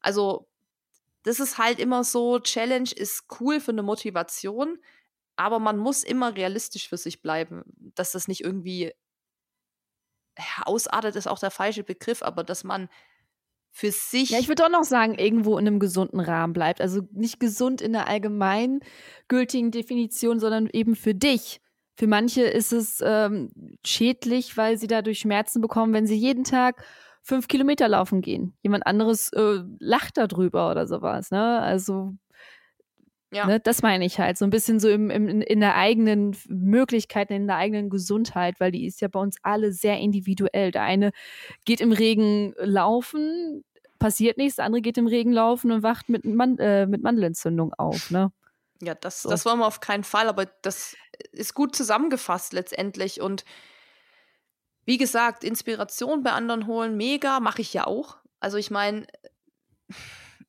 Also, 0.00 0.48
das 1.22 1.40
ist 1.40 1.58
halt 1.58 1.78
immer 1.78 2.04
so, 2.04 2.38
Challenge 2.38 2.90
ist 2.94 3.24
cool 3.40 3.60
für 3.60 3.72
eine 3.72 3.82
Motivation, 3.82 4.78
aber 5.36 5.58
man 5.58 5.78
muss 5.78 6.02
immer 6.02 6.36
realistisch 6.36 6.88
für 6.88 6.96
sich 6.96 7.22
bleiben, 7.22 7.62
dass 7.94 8.12
das 8.12 8.28
nicht 8.28 8.42
irgendwie 8.42 8.92
ausartet, 10.64 11.16
ist 11.16 11.26
auch 11.26 11.38
der 11.38 11.50
falsche 11.50 11.82
Begriff, 11.82 12.22
aber 12.22 12.44
dass 12.44 12.64
man 12.64 12.88
für 13.70 13.92
sich. 13.92 14.30
Ja, 14.30 14.38
ich 14.38 14.48
würde 14.48 14.64
auch 14.64 14.70
noch 14.70 14.84
sagen, 14.84 15.14
irgendwo 15.14 15.56
in 15.58 15.66
einem 15.66 15.78
gesunden 15.78 16.20
Rahmen 16.20 16.52
bleibt. 16.52 16.80
Also 16.80 17.02
nicht 17.12 17.40
gesund 17.40 17.80
in 17.80 17.92
der 17.92 18.08
allgemein 18.08 18.80
gültigen 19.28 19.70
Definition, 19.70 20.40
sondern 20.40 20.68
eben 20.72 20.96
für 20.96 21.14
dich. 21.14 21.60
Für 21.96 22.06
manche 22.06 22.42
ist 22.42 22.72
es 22.72 23.02
ähm, 23.04 23.50
schädlich, 23.84 24.56
weil 24.56 24.78
sie 24.78 24.86
dadurch 24.86 25.20
Schmerzen 25.20 25.60
bekommen, 25.60 25.92
wenn 25.92 26.06
sie 26.06 26.16
jeden 26.16 26.44
Tag 26.44 26.84
fünf 27.22 27.48
Kilometer 27.48 27.88
laufen 27.88 28.20
gehen. 28.22 28.54
Jemand 28.62 28.86
anderes 28.86 29.32
äh, 29.32 29.62
lacht 29.78 30.16
darüber 30.16 30.70
oder 30.70 30.86
sowas. 30.86 31.30
Ne? 31.30 31.60
Also 31.60 32.14
ja. 33.32 33.46
Ne, 33.46 33.60
das 33.60 33.82
meine 33.82 34.04
ich 34.04 34.18
halt. 34.18 34.36
So 34.36 34.44
ein 34.44 34.50
bisschen 34.50 34.80
so 34.80 34.88
im, 34.88 35.08
im, 35.08 35.40
in 35.40 35.60
der 35.60 35.76
eigenen 35.76 36.36
Möglichkeiten, 36.48 37.32
in 37.32 37.46
der 37.46 37.56
eigenen 37.56 37.88
Gesundheit, 37.88 38.58
weil 38.58 38.72
die 38.72 38.86
ist 38.86 39.00
ja 39.00 39.08
bei 39.08 39.20
uns 39.20 39.36
alle 39.42 39.72
sehr 39.72 39.98
individuell. 39.98 40.72
Der 40.72 40.82
eine 40.82 41.12
geht 41.64 41.80
im 41.80 41.92
Regen 41.92 42.54
laufen, 42.58 43.64
passiert 44.00 44.36
nichts, 44.36 44.56
der 44.56 44.64
andere 44.64 44.82
geht 44.82 44.98
im 44.98 45.06
Regen 45.06 45.32
laufen 45.32 45.70
und 45.70 45.84
wacht 45.84 46.08
mit, 46.08 46.24
Man 46.24 46.58
äh, 46.58 46.86
mit 46.86 47.02
Mandelentzündung 47.02 47.72
auf. 47.74 48.10
Ne? 48.10 48.32
Ja, 48.82 48.94
das, 48.94 49.22
so. 49.22 49.30
das 49.30 49.44
wollen 49.44 49.60
wir 49.60 49.66
auf 49.66 49.80
keinen 49.80 50.04
Fall, 50.04 50.28
aber 50.28 50.46
das 50.62 50.96
ist 51.30 51.54
gut 51.54 51.76
zusammengefasst 51.76 52.52
letztendlich. 52.52 53.20
Und 53.20 53.44
wie 54.84 54.98
gesagt, 54.98 55.44
Inspiration 55.44 56.22
bei 56.22 56.32
anderen 56.32 56.66
holen, 56.66 56.96
mega, 56.96 57.40
mache 57.40 57.62
ich 57.62 57.72
ja 57.72 57.86
auch. 57.86 58.18
Also 58.40 58.56
ich 58.56 58.70
meine, 58.70 59.06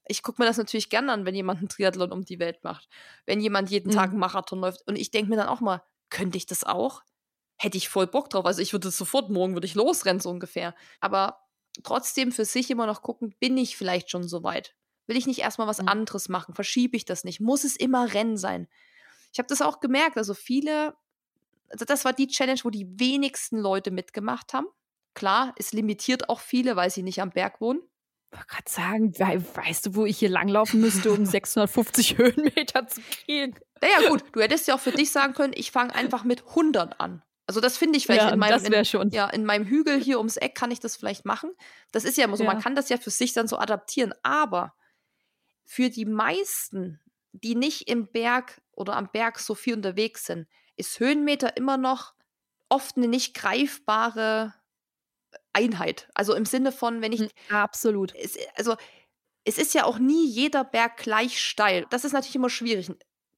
ich 0.08 0.24
gucke 0.24 0.42
mir 0.42 0.48
das 0.48 0.58
natürlich 0.58 0.90
gerne 0.90 1.12
an, 1.12 1.26
wenn 1.26 1.36
jemand 1.36 1.60
einen 1.60 1.70
Triathlon 1.70 2.12
um 2.12 2.26
die 2.26 2.40
Welt 2.40 2.64
macht. 2.64 2.88
Wenn 3.26 3.40
jemand 3.40 3.70
jeden 3.70 3.92
mhm. 3.92 3.96
Tag 3.96 4.10
einen 4.10 4.20
Marathon 4.20 4.60
läuft. 4.60 4.88
Und 4.88 4.98
ich 4.98 5.12
denke 5.12 5.30
mir 5.30 5.38
dann 5.38 5.48
auch 5.48 5.62
mal, 5.62 5.84
könnte 6.10 6.38
ich 6.38 6.46
das 6.46 6.64
auch? 6.64 7.02
Hätte 7.58 7.78
ich 7.78 7.90
voll 7.90 8.08
Bock 8.08 8.30
drauf. 8.30 8.46
Also 8.46 8.62
ich 8.62 8.74
würde 8.74 8.92
sofort, 8.92 9.30
morgen 9.30 9.54
würde 9.54 9.68
ich 9.68 9.76
losrennen, 9.76 10.20
so 10.20 10.30
ungefähr. 10.30 10.76
Aber 11.00 11.40
trotzdem 11.84 12.32
für 12.32 12.46
sich 12.46 12.70
immer 12.70 12.86
noch 12.86 13.02
gucken, 13.02 13.36
bin 13.40 13.58
ich 13.58 13.78
vielleicht 13.78 14.10
schon 14.10 14.28
so 14.28 14.44
weit? 14.44 14.76
Will 15.08 15.18
ich 15.18 15.28
nicht 15.28 15.40
erstmal 15.40 15.68
was 15.68 15.82
mhm. 15.82 15.88
anderes 15.88 16.30
machen? 16.30 16.56
Verschiebe 16.56 16.98
ich 16.98 17.06
das 17.06 17.24
nicht? 17.24 17.40
Muss 17.40 17.64
es 17.64 17.76
immer 17.76 18.14
Rennen 18.14 18.38
sein? 18.38 18.68
Ich 19.32 19.40
habe 19.40 19.48
das 19.48 19.62
auch 19.62 19.80
gemerkt. 19.80 20.18
Also 20.18 20.34
viele, 20.34 20.96
also 21.72 21.86
das 21.86 22.06
war 22.06 22.14
die 22.14 22.28
Challenge, 22.28 22.60
wo 22.64 22.70
die 22.70 22.88
wenigsten 23.00 23.58
Leute 23.58 23.92
mitgemacht 23.92 24.54
haben. 24.54 24.68
Klar, 25.14 25.54
es 25.58 25.74
limitiert 25.74 26.30
auch 26.30 26.40
viele, 26.40 26.76
weil 26.76 26.90
sie 26.90 27.04
nicht 27.04 27.22
am 27.22 27.32
Berg 27.32 27.60
wohnen. 27.62 27.82
Ich 28.32 28.38
wollte 28.38 28.48
gerade 28.48 28.72
sagen, 28.72 29.46
weißt 29.56 29.88
du, 29.88 29.96
wo 29.96 30.06
ich 30.06 30.18
hier 30.18 30.30
langlaufen 30.30 30.80
müsste, 30.80 31.12
um 31.12 31.26
650 31.26 32.18
Höhenmeter 32.18 32.88
zu 32.88 33.02
gehen? 33.26 33.56
Naja, 33.82 34.10
gut, 34.10 34.24
du 34.32 34.42
hättest 34.42 34.68
ja 34.68 34.76
auch 34.76 34.80
für 34.80 34.92
dich 34.92 35.12
sagen 35.12 35.34
können, 35.34 35.54
ich 35.56 35.72
fange 35.72 35.94
einfach 35.96 36.24
mit 36.24 36.48
100 36.48 37.00
an. 37.00 37.24
Also 37.48 37.60
das 37.60 37.78
finde 37.78 37.98
ich 37.98 38.06
vielleicht 38.06 38.22
ja, 38.22 38.30
in 38.30 38.40
meinem 38.40 38.86
schon. 38.86 39.10
ja 39.10 39.30
in 39.30 39.44
meinem 39.44 39.66
Hügel 39.66 40.02
hier 40.02 40.20
ums 40.20 40.38
Eck 40.38 40.56
kann 40.56 40.72
ich 40.72 40.80
das 40.80 40.96
vielleicht 40.96 41.26
machen. 41.26 41.52
Das 41.92 42.06
ist 42.06 42.18
ja 42.18 42.24
immer 42.24 42.38
so, 42.38 42.46
ja. 42.46 42.54
man 42.54 42.62
kann 42.62 42.76
das 42.76 42.88
ja 42.88 42.98
für 42.98 43.10
sich 43.10 43.34
dann 43.34 43.48
so 43.50 43.58
adaptieren, 43.58 44.14
aber 44.24 44.74
für 45.66 45.90
die 45.90 46.06
meisten, 46.06 47.02
die 47.34 47.56
nicht 47.56 47.90
im 47.90 48.08
Berg 48.08 48.62
oder 48.72 48.96
am 48.96 49.10
Berg 49.12 49.40
so 49.40 49.56
viel 49.56 49.74
unterwegs 49.74 50.26
sind, 50.26 50.48
ist 50.82 51.00
Höhenmeter 51.00 51.56
immer 51.58 51.78
noch 51.78 52.14
oft 52.68 52.98
eine 52.98 53.08
nicht 53.08 53.36
greifbare 53.36 54.54
Einheit. 55.54 56.10
Also 56.16 56.34
im 56.34 56.46
Sinne 56.46 56.72
von, 56.72 57.02
wenn 57.02 57.14
ich. 57.14 57.22
Hm, 57.22 57.30
absolut. 57.50 58.16
Es, 58.16 58.38
also 58.56 58.76
es 59.46 59.58
ist 59.58 59.74
ja 59.74 59.86
auch 59.86 60.00
nie 60.00 60.28
jeder 60.28 60.64
Berg 60.64 60.98
gleich 60.98 61.40
steil. 61.40 61.86
Das 61.92 62.04
ist 62.04 62.14
natürlich 62.14 62.36
immer 62.36 62.50
schwierig. 62.50 62.92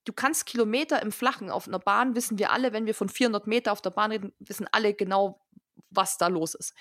du 0.06 0.14
kannst 0.14 0.45
Kilometer 0.45 1.02
im 1.02 1.11
Flachen 1.11 1.49
auf 1.49 1.68
einer 1.68 1.80
Bahn, 1.80 2.15
wissen 2.15 2.38
wir 2.38 2.52
alle, 2.52 2.74
wenn 2.74 2.86
wir 2.86 2.95
von 2.95 3.10
400 3.10 3.48
Meter 3.48 3.72
auf 3.72 3.82
der 3.82 3.91
Bahn 3.91 4.11
reden, 4.11 4.34
wissen 4.40 4.68
alle 4.72 4.94
genau, 4.94 5.41
was 5.90 6.18
da 6.18 6.28
los 6.28 6.56
ist. 6.56 6.74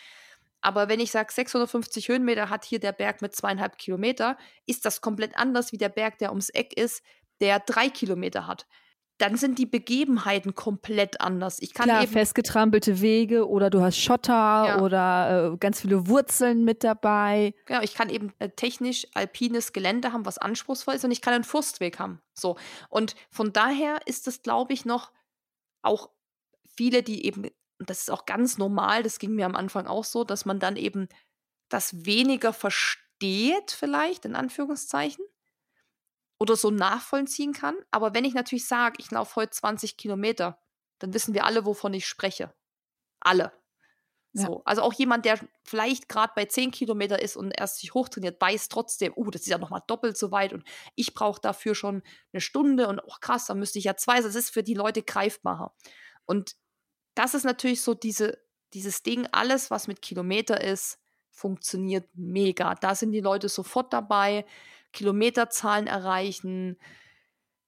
Aber 0.61 0.89
wenn 0.89 1.01
ich 1.01 1.11
sage, 1.11 1.33
650 1.33 2.09
Höhenmeter 2.09 2.51
hat 2.51 2.65
hier 2.65 2.79
der 2.79 2.93
Berg 2.93 3.21
mit 3.21 3.35
zweieinhalb 3.35 3.79
Kilometer, 3.79 4.39
ist 4.67 4.85
das 4.85 5.01
komplett 5.01 5.37
anders 5.37 5.73
wie 5.73 5.79
der 5.79 5.89
Berg, 5.89 6.19
der 6.19 6.31
ums 6.31 6.51
Eck 6.51 6.77
ist, 6.77 7.03
der 7.41 7.59
drei 7.61 7.89
Kilometer 7.89 8.47
hat 8.47 8.67
dann 9.23 9.37
sind 9.37 9.61
die 9.61 9.67
Begebenheiten 9.67 10.57
komplett 10.57 11.21
anders. 11.21 11.63
Ich 11.63 11.75
kann 11.75 11.85
Klar, 11.85 12.03
eben 12.03 12.11
festgetrampelte 12.11 13.01
Wege 13.01 13.49
oder 13.49 13.71
du 13.71 13.81
hast 13.81 13.97
Schotter 13.97 14.33
ja. 14.33 14.81
oder 14.81 15.53
äh, 15.53 15.57
ganz 15.59 15.81
viele 15.81 16.09
Wurzeln 16.09 16.65
mit 16.65 16.83
dabei. 16.83 17.55
Genau, 17.67 17.83
ich 17.83 17.95
kann 17.95 18.11
eben 18.11 18.33
äh, 18.41 18.49
technisch 18.49 19.07
alpines 19.15 19.73
Gelände 19.73 20.13
haben, 20.13 20.27
was 20.27 20.39
anspruchsvoll 20.39 20.95
ist 20.95 21.05
und 21.05 21.13
ich 21.13 21.21
kann 21.21 21.35
einen 21.35 21.45
Forstweg 21.45 22.01
haben. 22.01 22.21
So. 22.35 22.57
Und 22.89 23.15
von 23.31 23.53
daher 23.53 24.01
ist 24.07 24.27
es, 24.27 24.43
glaube 24.43 24.73
ich, 24.73 24.85
noch 24.85 25.13
auch 25.83 26.11
viele, 26.67 27.05
die 27.05 27.25
eben, 27.25 27.45
und 27.79 27.91
das 27.91 28.01
ist 28.01 28.11
auch 28.11 28.27
ganz 28.27 28.59
normal, 28.59 29.05
das 29.05 29.21
ging 29.21 29.37
mir 29.37 29.47
am 29.47 29.55
Anfang 29.55 29.87
auch 29.87 30.05
so, 30.05 30.25
dass 30.25 30.47
man 30.47 30.59
dann 30.59 30.75
eben 30.75 31.07
das 31.69 32.05
weniger 32.05 32.53
versteht, 32.53 33.71
vielleicht, 33.71 34.25
in 34.25 34.35
Anführungszeichen 34.35 35.25
oder 36.43 36.57
so 36.57 36.71
nachvollziehen 36.71 37.53
kann. 37.53 37.77
Aber 37.91 38.15
wenn 38.15 38.25
ich 38.25 38.35
natürlich 38.35 38.67
sage, 38.67 38.97
ich 38.99 39.11
laufe 39.11 39.37
heute 39.37 39.51
20 39.51 39.97
Kilometer, 39.97 40.59
dann 40.99 41.15
wissen 41.15 41.35
wir 41.35 41.45
alle, 41.45 41.65
wovon 41.65 41.95
ich 41.95 42.07
spreche. 42.07 42.53
Alle. 43.21 43.53
Ja. 44.33 44.47
So. 44.47 44.63
Also 44.65 44.83
auch 44.83 44.93
jemand, 44.93 45.25
der 45.25 45.39
vielleicht 45.63 46.09
gerade 46.09 46.33
bei 46.35 46.47
10 46.47 46.71
Kilometer 46.71 47.21
ist 47.23 47.37
und 47.37 47.53
erst 47.57 47.79
sich 47.79 47.95
hochtrainiert, 47.95 48.41
weiß 48.41 48.69
trotzdem, 48.69 49.13
uh, 49.15 49.31
das 49.31 49.43
ist 49.43 49.49
ja 49.49 49.59
nochmal 49.59 49.83
doppelt 49.87 50.17
so 50.17 50.31
weit 50.31 50.53
und 50.53 50.65
ich 50.97 51.15
brauche 51.15 51.41
dafür 51.41 51.75
schon 51.75 52.03
eine 52.33 52.41
Stunde 52.41 52.89
und 52.89 53.01
oh 53.05 53.15
krass, 53.21 53.47
da 53.47 53.55
müsste 53.55 53.79
ich 53.79 53.85
ja 53.85 53.97
zwei. 53.97 54.21
Das 54.21 54.35
ist 54.35 54.51
für 54.51 54.63
die 54.63 54.75
Leute 54.75 55.03
greifbarer. 55.03 55.75
Und 56.25 56.57
das 57.15 57.35
ist 57.35 57.45
natürlich 57.45 57.83
so 57.83 57.95
diese, 57.95 58.39
dieses 58.73 59.03
Ding, 59.03 59.29
alles, 59.33 59.71
was 59.71 59.87
mit 59.87 60.03
Kilometer 60.03 60.61
ist, 60.61 60.99
funktioniert 61.31 62.09
mega. 62.15 62.75
Da 62.75 62.95
sind 62.95 63.13
die 63.13 63.21
Leute 63.21 63.49
sofort 63.49 63.93
dabei. 63.93 64.45
Kilometerzahlen 64.93 65.87
erreichen, 65.87 66.77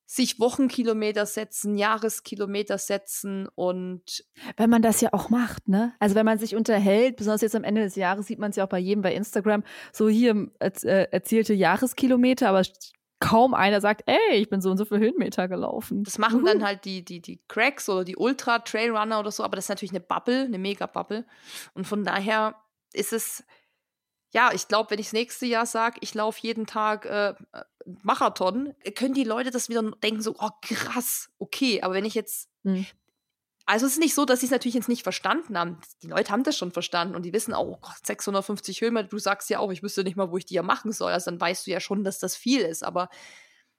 sich 0.06 0.38
Wochenkilometer 0.38 1.26
setzen, 1.26 1.76
Jahreskilometer 1.76 2.78
setzen 2.78 3.48
und 3.54 4.24
wenn 4.56 4.70
man 4.70 4.82
das 4.82 5.00
ja 5.00 5.08
auch 5.12 5.30
macht, 5.30 5.66
ne? 5.66 5.94
Also 5.98 6.14
wenn 6.14 6.26
man 6.26 6.38
sich 6.38 6.54
unterhält, 6.54 7.16
besonders 7.16 7.40
jetzt 7.40 7.56
am 7.56 7.64
Ende 7.64 7.82
des 7.82 7.96
Jahres 7.96 8.26
sieht 8.26 8.38
man 8.38 8.50
es 8.50 8.56
ja 8.56 8.64
auch 8.64 8.68
bei 8.68 8.78
jedem 8.78 9.02
bei 9.02 9.14
Instagram, 9.14 9.64
so 9.92 10.08
hier 10.08 10.50
äh, 10.60 11.06
erzielte 11.10 11.54
Jahreskilometer, 11.54 12.50
aber 12.50 12.62
kaum 13.18 13.54
einer 13.54 13.80
sagt, 13.80 14.02
ey, 14.06 14.36
ich 14.36 14.50
bin 14.50 14.60
so 14.60 14.70
und 14.70 14.76
so 14.76 14.84
viele 14.84 15.00
Höhenmeter 15.00 15.48
gelaufen. 15.48 16.04
Das 16.04 16.18
machen 16.18 16.40
Uhu. 16.40 16.46
dann 16.46 16.62
halt 16.62 16.84
die, 16.84 17.02
die, 17.02 17.22
die 17.22 17.40
Cracks 17.48 17.88
oder 17.88 18.04
die 18.04 18.16
Ultra 18.16 18.58
Trailrunner 18.58 19.18
oder 19.20 19.30
so, 19.30 19.42
aber 19.42 19.56
das 19.56 19.64
ist 19.64 19.70
natürlich 19.70 19.92
eine 19.92 20.00
Bubble, 20.00 20.44
eine 20.44 20.58
Mega-Bubble. 20.58 21.24
Und 21.72 21.86
von 21.86 22.04
daher 22.04 22.56
ist 22.92 23.14
es, 23.14 23.42
ja, 24.34 24.50
ich 24.52 24.66
glaube, 24.66 24.90
wenn 24.90 24.98
ich 24.98 25.06
das 25.06 25.12
nächste 25.12 25.46
Jahr 25.46 25.64
sage, 25.64 25.98
ich 26.00 26.12
laufe 26.12 26.40
jeden 26.42 26.66
Tag 26.66 27.06
äh, 27.06 27.34
Marathon, 28.02 28.74
können 28.96 29.14
die 29.14 29.22
Leute 29.22 29.52
das 29.52 29.68
wieder 29.68 29.82
denken, 30.02 30.22
so, 30.22 30.34
oh 30.36 30.50
krass, 30.60 31.30
okay. 31.38 31.82
Aber 31.82 31.94
wenn 31.94 32.04
ich 32.04 32.14
jetzt. 32.14 32.50
Mhm. 32.64 32.84
Also 33.66 33.86
es 33.86 33.92
ist 33.92 33.98
nicht 33.98 34.14
so, 34.14 34.26
dass 34.26 34.40
sie 34.40 34.46
es 34.46 34.52
natürlich 34.52 34.74
jetzt 34.74 34.90
nicht 34.90 35.04
verstanden 35.04 35.56
haben. 35.56 35.80
Die 36.02 36.08
Leute 36.08 36.32
haben 36.32 36.42
das 36.42 36.58
schon 36.58 36.72
verstanden 36.72 37.14
und 37.14 37.22
die 37.22 37.32
wissen 37.32 37.54
auch, 37.54 37.66
oh 37.66 37.78
Gott, 37.80 38.04
650 38.04 38.82
Höhenmeter, 38.82 39.08
du 39.08 39.18
sagst 39.18 39.48
ja 39.48 39.58
auch, 39.58 39.70
ich 39.70 39.82
wüsste 39.82 40.04
nicht 40.04 40.16
mal, 40.16 40.30
wo 40.30 40.36
ich 40.36 40.44
die 40.44 40.54
ja 40.54 40.62
machen 40.62 40.92
soll. 40.92 41.12
Also 41.12 41.30
dann 41.30 41.40
weißt 41.40 41.66
du 41.66 41.70
ja 41.70 41.80
schon, 41.80 42.04
dass 42.04 42.18
das 42.18 42.36
viel 42.36 42.60
ist. 42.60 42.84
Aber 42.84 43.08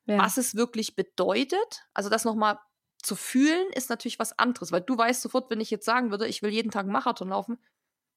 ja. 0.06 0.18
was 0.18 0.38
es 0.38 0.56
wirklich 0.56 0.95
bedeutet, 0.95 1.84
also 1.94 2.10
das 2.10 2.23
nochmal 2.23 2.57
zu 3.03 3.15
fühlen, 3.15 3.68
ist 3.73 3.90
natürlich 3.90 4.18
was 4.18 4.40
anderes. 4.40 4.72
Weil 4.72 4.82
du 4.82 4.98
weißt 4.98 5.22
sofort, 5.22 5.52
wenn 5.52 5.60
ich 5.60 5.69
jetzt 5.69 5.86
sagen 5.86 6.10
würde, 6.10 6.27
ich 6.27 6.41
will 6.41 6.52
jeden 6.52 6.72
Tag 6.72 6.86
einen 6.86 6.94
Marathon 6.94 7.30
laufen, 7.30 7.60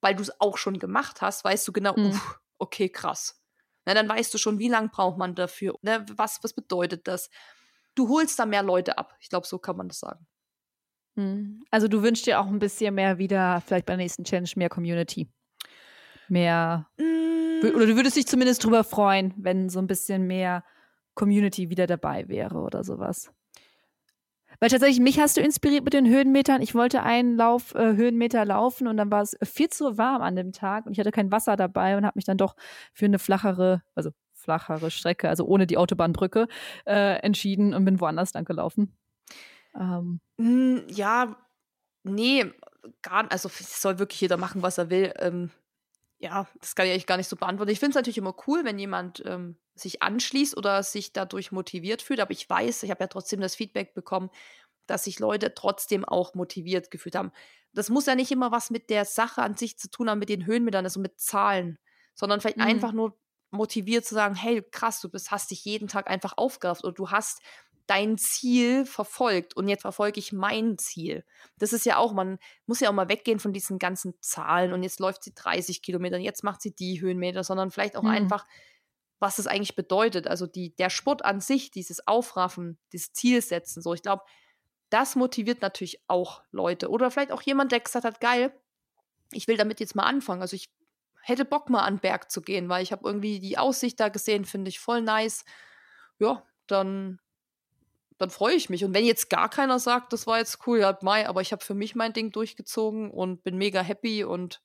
weil 0.01 0.15
du 0.15 0.23
es 0.23 0.41
auch 0.41 0.57
schon 0.57 0.79
gemacht 0.79 1.21
hast, 1.21 1.45
weißt 1.45 1.67
du 1.67 1.73
genau, 1.73 1.95
mhm. 1.97 2.11
uff, 2.11 2.41
okay, 2.59 2.89
krass. 2.89 3.43
Na, 3.85 3.95
dann 3.95 4.09
weißt 4.09 4.33
du 4.35 4.39
schon, 4.39 4.59
wie 4.59 4.69
lange 4.69 4.89
braucht 4.89 5.19
man 5.19 5.35
dafür, 5.35 5.75
ne, 5.83 6.05
was, 6.15 6.41
was 6.43 6.53
bedeutet 6.53 7.09
das. 7.09 7.31
Du 7.95 8.09
holst 8.09 8.39
da 8.39 8.47
mehr 8.47 8.63
Leute 8.63 8.99
ab. 8.99 9.17
Ich 9.21 9.29
glaube, 9.29 9.47
so 9.47 9.59
kann 9.59 9.77
man 9.77 9.89
das 9.89 10.01
sagen. 10.01 10.27
Mhm. 11.17 11.65
Also 11.71 11.89
du 11.89 12.03
wünschst 12.03 12.27
dir 12.27 12.41
auch 12.41 12.47
ein 12.47 12.59
bisschen 12.59 12.95
mehr 12.95 13.19
wieder, 13.19 13.63
vielleicht 13.67 13.87
bei 13.87 13.95
der 13.95 13.99
nächsten 13.99 14.25
Challenge, 14.25 14.51
mehr 14.57 14.69
Community. 14.69 15.29
Mehr. 16.29 16.89
Mm. 16.99 17.67
Oder 17.75 17.87
du 17.87 17.97
würdest 17.97 18.17
dich 18.17 18.27
zumindest 18.27 18.63
drüber 18.63 18.85
freuen, 18.85 19.33
wenn 19.39 19.71
so 19.71 19.79
ein 19.79 19.87
bisschen 19.87 20.27
mehr 20.27 20.63
Community 21.15 21.71
wieder 21.71 21.87
dabei 21.87 22.29
wäre 22.29 22.59
oder 22.59 22.85
sowas. 22.85 23.33
Weil 24.61 24.71
tatsächlich, 24.71 25.01
mich 25.01 25.21
hast 25.21 25.37
du 25.37 25.41
inspiriert 25.41 25.85
mit 25.85 25.93
den 25.93 26.07
Höhenmetern. 26.07 26.63
Ich 26.63 26.75
wollte 26.75 27.03
einen 27.03 27.37
Lauf, 27.37 27.75
äh, 27.75 27.95
Höhenmeter 27.95 28.45
laufen 28.45 28.89
und 28.89 28.97
dann 28.97 29.11
war 29.11 29.23
es 29.23 29.37
viel 29.43 29.69
zu 29.69 29.99
warm 29.99 30.21
an 30.23 30.35
dem 30.35 30.53
Tag 30.53 30.87
und 30.87 30.93
ich 30.93 30.99
hatte 30.99 31.13
kein 31.13 31.31
Wasser 31.31 31.57
dabei 31.57 31.97
und 31.97 32.05
habe 32.05 32.17
mich 32.17 32.25
dann 32.25 32.39
doch 32.39 32.57
für 32.93 33.05
eine 33.05 33.19
flachere, 33.19 33.83
also 33.95 34.11
flachere 34.35 34.91
Strecke, 34.91 35.29
also 35.29 35.45
ohne 35.45 35.67
die 35.67 35.77
Autobahnbrücke, 35.77 36.49
äh, 36.87 37.21
entschieden 37.21 37.75
und 37.75 37.85
bin 37.85 38.01
woanders 38.01 38.35
lang 38.35 38.45
gelaufen. 38.45 38.97
Ähm. 39.79 40.21
Hm, 40.39 40.83
ja, 40.89 41.37
nee, 42.05 42.47
gar 43.03 43.31
also 43.31 43.49
es 43.49 43.81
soll 43.81 43.99
wirklich 43.99 44.21
jeder 44.21 44.37
machen, 44.39 44.63
was 44.63 44.79
er 44.79 44.91
will. 44.91 45.13
Ähm, 45.19 45.51
ja, 46.19 46.49
das 46.61 46.75
kann 46.75 46.87
ich 46.87 46.93
eigentlich 46.93 47.07
gar 47.07 47.17
nicht 47.17 47.29
so 47.29 47.37
beantworten. 47.37 47.71
Ich 47.71 47.79
finde 47.79 47.91
es 47.91 47.97
natürlich 47.97 48.19
immer 48.19 48.35
cool, 48.47 48.65
wenn 48.65 48.79
jemand 48.79 49.23
ähm, 49.25 49.57
sich 49.75 50.03
anschließt 50.03 50.57
oder 50.57 50.83
sich 50.83 51.13
dadurch 51.13 51.53
motiviert 51.53 52.03
fühlt. 52.03 52.21
Aber 52.21 52.33
ich 52.33 52.49
weiß, 52.49 52.83
ich 52.83 52.91
habe 52.91 53.05
ja 53.05 53.09
trotzdem 53.09 53.41
das 53.41 53.55
Feedback 53.55 53.95
bekommen, 53.95 54.31
dass 54.87 55.05
sich 55.05 55.21
Leute 55.21 55.55
trotzdem 55.55 56.05
auch 56.05 56.35
motiviert 56.35 56.91
gefühlt 56.91 57.15
haben. 57.15 57.31
Das 57.73 57.89
muss 57.89 58.07
ja 58.07 58.17
nicht 58.17 58.33
immer 58.33 58.51
was 58.51 58.71
mit 58.71 58.91
der 58.91 59.05
Sache 59.05 59.43
an 59.43 59.57
sich 59.57 59.79
zu 59.79 59.91
tun 59.91 60.11
haben, 60.11 60.19
mit 60.19 60.29
den 60.29 60.47
Höhenmetern, 60.47 60.85
also 60.85 60.99
mit 60.99 61.21
Zahlen, 61.21 61.79
sondern 62.15 62.41
vielleicht 62.41 62.57
mhm. 62.57 62.65
einfach 62.65 62.93
nur 62.93 63.17
motiviert 63.51 64.05
zu 64.05 64.15
sagen, 64.15 64.35
hey, 64.35 64.63
krass, 64.63 65.01
du 65.01 65.09
bist, 65.09 65.31
hast 65.31 65.51
dich 65.51 65.65
jeden 65.65 65.89
Tag 65.89 66.11
einfach 66.11 66.35
aufgerafft 66.37 66.85
oder 66.85 66.95
du 66.95 67.11
hast 67.11 67.41
dein 67.89 68.19
Ziel 68.19 68.87
verfolgt 68.87 69.57
und 69.57 69.67
jetzt 69.69 69.83
verfolge 69.83 70.21
ich 70.21 70.33
mein 70.33 70.79
Ziel. 70.79 71.25
Das 71.59 71.73
ist 71.73 71.85
ja 71.85 71.97
auch, 71.97 72.13
man 72.13 72.39
muss 72.67 72.81
ja 72.81 72.91
auch 72.91 72.95
mal 72.95 73.09
weggehen 73.09 73.41
von 73.41 73.53
diesen 73.53 73.79
ganzen 73.79 74.15
Zahlen 74.21 74.73
und 74.73 74.83
jetzt 74.83 75.01
läuft 75.01 75.25
sie 75.25 75.35
30 75.35 75.83
Kilometer 75.83 76.17
und 76.17 76.23
jetzt 76.23 76.45
macht 76.45 76.63
sie 76.63 76.75
die 76.75 77.01
Höhenmeter, 77.01 77.43
sondern 77.43 77.71
vielleicht 77.71 77.97
auch 77.97 78.03
mhm. 78.03 78.11
einfach 78.11 78.47
was 79.21 79.37
das 79.37 79.47
eigentlich 79.47 79.77
bedeutet. 79.77 80.29
Also 80.29 80.47
die, 80.47 80.75
der 80.77 80.91
Sport 80.91 81.25
an 81.25 81.41
sich, 81.41 81.71
dieses 81.71 82.07
Aufraffen, 82.07 82.79
dieses 82.93 83.13
Zielsetzen, 83.13 83.83
so, 83.83 83.95
ich 83.95 84.03
glaube, 84.03 84.23
das 84.91 85.17
motiviert 85.17 85.61
natürlich 85.61 86.01
auch 86.09 86.43
Leute. 86.51 86.89
Oder 86.89 87.11
vielleicht 87.11 87.33
auch 87.33 87.43
jemand, 87.43 87.73
der 87.73 87.81
gesagt 87.81 88.05
hat, 88.05 88.21
geil, 88.21 88.53
ich 89.33 89.49
will 89.49 89.57
damit 89.57 89.81
jetzt 89.81 89.95
mal 89.95 90.05
anfangen. 90.05 90.41
Also 90.41 90.57
ich 90.57 90.71
hätte 91.23 91.45
Bock 91.45 91.69
mal 91.69 91.83
an 91.83 91.97
den 91.97 92.01
Berg 92.01 92.31
zu 92.31 92.41
gehen, 92.41 92.69
weil 92.69 92.83
ich 92.83 92.93
habe 92.93 93.07
irgendwie 93.07 93.41
die 93.41 93.59
Aussicht 93.59 94.01
da 94.01 94.09
gesehen, 94.09 94.45
finde 94.45 94.71
ich 94.71 94.81
voll 94.81 95.03
nice. 95.03 95.45
Ja, 96.19 96.43
dann, 96.67 97.21
dann 98.19 98.31
freue 98.31 98.55
ich 98.55 98.69
mich. 98.69 98.85
Und 98.85 98.95
wenn 98.95 99.05
jetzt 99.05 99.31
gar 99.31 99.49
keiner 99.49 99.79
sagt, 99.79 100.13
das 100.13 100.27
war 100.27 100.39
jetzt 100.39 100.67
cool, 100.67 100.81
ja, 100.81 100.99
Mai, 101.03 101.29
aber 101.29 101.41
ich 101.41 101.53
habe 101.53 101.65
für 101.65 101.75
mich 101.75 101.95
mein 101.95 102.13
Ding 102.13 102.33
durchgezogen 102.33 103.11
und 103.11 103.43
bin 103.45 103.57
mega 103.57 103.81
happy 103.81 104.25
und 104.25 104.61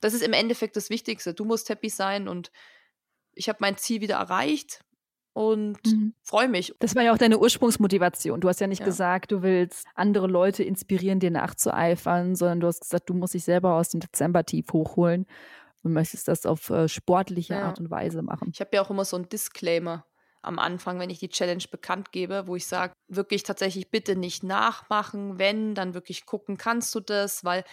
das 0.00 0.12
ist 0.12 0.22
im 0.22 0.34
Endeffekt 0.34 0.76
das 0.76 0.90
Wichtigste. 0.90 1.32
Du 1.32 1.46
musst 1.46 1.70
happy 1.70 1.88
sein 1.88 2.28
und 2.28 2.52
ich 3.32 3.48
habe 3.48 3.58
mein 3.60 3.78
Ziel 3.78 4.02
wieder 4.02 4.16
erreicht 4.16 4.84
und 5.32 5.84
mhm. 5.86 6.14
freue 6.22 6.48
mich. 6.48 6.74
Das 6.78 6.94
war 6.94 7.02
ja 7.02 7.12
auch 7.12 7.18
deine 7.18 7.38
Ursprungsmotivation. 7.38 8.40
Du 8.40 8.48
hast 8.48 8.60
ja 8.60 8.66
nicht 8.66 8.80
ja. 8.80 8.84
gesagt, 8.84 9.32
du 9.32 9.42
willst 9.42 9.86
andere 9.94 10.26
Leute 10.26 10.62
inspirieren, 10.62 11.20
dir 11.20 11.30
nachzueifern, 11.30 12.36
sondern 12.36 12.60
du 12.60 12.66
hast 12.66 12.80
gesagt, 12.80 13.08
du 13.08 13.14
musst 13.14 13.32
dich 13.32 13.44
selber 13.44 13.74
aus 13.74 13.88
dem 13.88 14.00
Dezember-Tief 14.00 14.66
hochholen 14.72 15.26
und 15.82 15.92
möchtest 15.92 16.28
das 16.28 16.44
auf 16.44 16.68
äh, 16.68 16.86
sportliche 16.86 17.54
ja. 17.54 17.62
Art 17.62 17.80
und 17.80 17.90
Weise 17.90 18.22
machen. 18.22 18.50
Ich 18.52 18.60
habe 18.60 18.70
ja 18.74 18.82
auch 18.82 18.90
immer 18.90 19.06
so 19.06 19.16
einen 19.16 19.28
Disclaimer 19.28 20.06
am 20.44 20.58
Anfang, 20.58 20.98
wenn 20.98 21.10
ich 21.10 21.18
die 21.18 21.28
Challenge 21.28 21.64
bekannt 21.70 22.12
gebe, 22.12 22.46
wo 22.46 22.56
ich 22.56 22.66
sage, 22.66 22.92
wirklich 23.08 23.42
tatsächlich 23.42 23.90
bitte 23.90 24.16
nicht 24.16 24.42
nachmachen, 24.42 25.38
wenn, 25.38 25.74
dann 25.74 25.94
wirklich 25.94 26.26
gucken, 26.26 26.56
kannst 26.56 26.94
du 26.94 27.00
das, 27.00 27.44
weil 27.44 27.64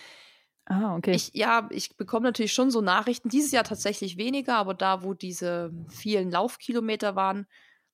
Ah, 0.66 0.96
okay. 0.96 1.14
Ich, 1.14 1.32
ja, 1.34 1.68
ich 1.72 1.98
bekomme 1.98 2.26
natürlich 2.26 2.54
schon 2.54 2.72
so 2.72 2.82
Nachrichten. 2.82 3.30
Dieses 3.30 3.52
Jahr 3.52 3.64
tatsächlich 3.64 4.18
weniger, 4.18 4.56
aber 4.56 4.74
da, 4.74 5.04
wo 5.04 5.14
diese 5.14 5.72
vielen 5.90 6.30
Laufkilometer 6.32 7.16
waren, 7.16 7.48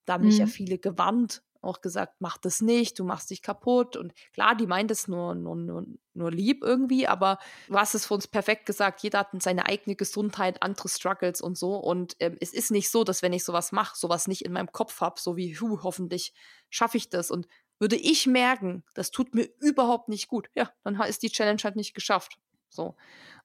da 0.06 0.14
haben 0.14 0.24
mhm. 0.24 0.28
mich 0.28 0.38
ja 0.38 0.46
mhm. 0.46 0.50
viele 0.50 0.78
gewarnt, 0.78 1.42
auch 1.68 1.82
gesagt, 1.82 2.16
mach 2.20 2.38
das 2.38 2.62
nicht, 2.62 2.98
du 3.00 3.04
machst 3.04 3.30
dich 3.30 3.42
kaputt. 3.42 3.96
Und 3.96 4.14
klar, 4.34 4.56
die 4.56 4.68
meint 4.68 4.92
es 4.92 5.08
nur, 5.08 5.36
nur, 5.36 5.56
nur, 5.56 5.86
nur 6.14 6.32
lieb 6.32 6.64
irgendwie, 6.64 7.08
aber 7.08 7.40
du 7.68 7.76
hast 7.76 7.94
es 7.96 8.06
für 8.06 8.14
uns 8.14 8.28
perfekt 8.28 8.66
gesagt, 8.66 9.02
jeder 9.04 9.20
hat 9.20 9.30
seine 9.42 9.66
eigene 9.66 9.96
Gesundheit, 9.96 10.64
andere 10.64 10.90
Struggles 10.90 11.42
und 11.42 11.58
so. 11.58 11.76
Und 11.76 12.16
ähm, 12.20 12.38
es 12.40 12.54
ist 12.54 12.72
nicht 12.72 12.90
so, 12.90 13.04
dass 13.04 13.22
wenn 13.22 13.34
ich 13.34 13.44
sowas 13.44 13.72
mache, 13.72 13.98
sowas 13.98 14.28
nicht 14.28 14.44
in 14.44 14.54
meinem 14.54 14.72
Kopf 14.72 15.02
habe, 15.02 15.20
so 15.20 15.36
wie, 15.38 15.58
hu, 15.60 15.84
hoffentlich 15.84 16.34
schaffe 16.70 16.98
ich 16.98 17.10
das. 17.10 17.32
Und 17.32 17.48
würde 17.80 17.96
ich 17.96 18.26
merken, 18.26 18.84
das 18.94 19.12
tut 19.12 19.36
mir 19.36 19.48
überhaupt 19.60 20.10
nicht 20.10 20.28
gut, 20.28 20.50
ja, 20.56 20.72
dann 20.84 21.00
ist 21.02 21.22
die 21.22 21.30
Challenge 21.30 21.62
halt 21.64 21.76
nicht 21.76 21.94
geschafft. 21.94 22.38
So. 22.70 22.96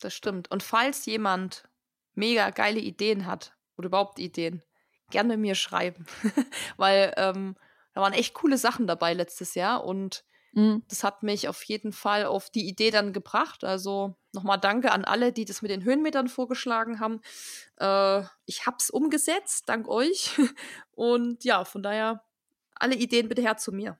Das 0.00 0.14
stimmt. 0.14 0.50
Und 0.50 0.62
falls 0.62 1.06
jemand 1.06 1.68
mega 2.14 2.50
geile 2.50 2.80
Ideen 2.80 3.26
hat 3.26 3.54
oder 3.76 3.86
überhaupt 3.86 4.18
Ideen, 4.18 4.62
gerne 5.10 5.36
mir 5.36 5.54
schreiben. 5.54 6.06
Weil 6.76 7.12
ähm, 7.16 7.56
da 7.94 8.00
waren 8.00 8.12
echt 8.12 8.34
coole 8.34 8.58
Sachen 8.58 8.86
dabei 8.86 9.14
letztes 9.14 9.54
Jahr 9.54 9.84
und 9.84 10.24
Mhm. 10.52 10.82
Das 10.88 11.04
hat 11.04 11.22
mich 11.22 11.48
auf 11.48 11.62
jeden 11.64 11.92
Fall 11.92 12.24
auf 12.24 12.50
die 12.50 12.68
Idee 12.68 12.90
dann 12.90 13.12
gebracht. 13.12 13.64
Also 13.64 14.14
nochmal 14.32 14.58
danke 14.58 14.92
an 14.92 15.04
alle, 15.04 15.32
die 15.32 15.44
das 15.44 15.62
mit 15.62 15.70
den 15.70 15.84
Höhenmetern 15.84 16.28
vorgeschlagen 16.28 17.00
haben. 17.00 17.20
Äh, 17.76 18.22
ich 18.46 18.66
habe 18.66 18.76
es 18.78 18.90
umgesetzt, 18.90 19.68
dank 19.68 19.88
euch. 19.88 20.32
Und 20.92 21.44
ja, 21.44 21.64
von 21.64 21.82
daher, 21.82 22.24
alle 22.74 22.96
Ideen 22.96 23.28
bitte 23.28 23.42
her 23.42 23.56
zu 23.56 23.72
mir. 23.72 23.98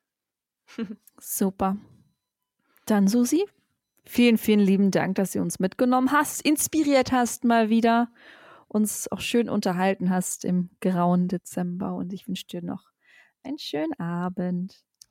Super. 1.19 1.77
Dann, 2.87 3.07
Susi, 3.07 3.47
vielen, 4.05 4.39
vielen 4.39 4.61
lieben 4.61 4.91
Dank, 4.91 5.17
dass 5.17 5.33
du 5.33 5.41
uns 5.41 5.61
mitgenommen 5.61 6.11
hast, 6.13 6.43
inspiriert 6.43 7.13
hast 7.13 7.45
mal 7.45 7.69
wieder, 7.69 8.13
uns 8.69 9.11
auch 9.13 9.21
schön 9.21 9.49
unterhalten 9.49 10.11
hast 10.11 10.45
im 10.45 10.71
grauen 10.81 11.29
Dezember. 11.29 11.95
Und 11.95 12.13
ich 12.13 12.27
wünsche 12.27 12.47
dir 12.47 12.63
noch 12.63 12.91
einen 13.43 13.59
schönen 13.59 13.93
Abend. 13.99 14.83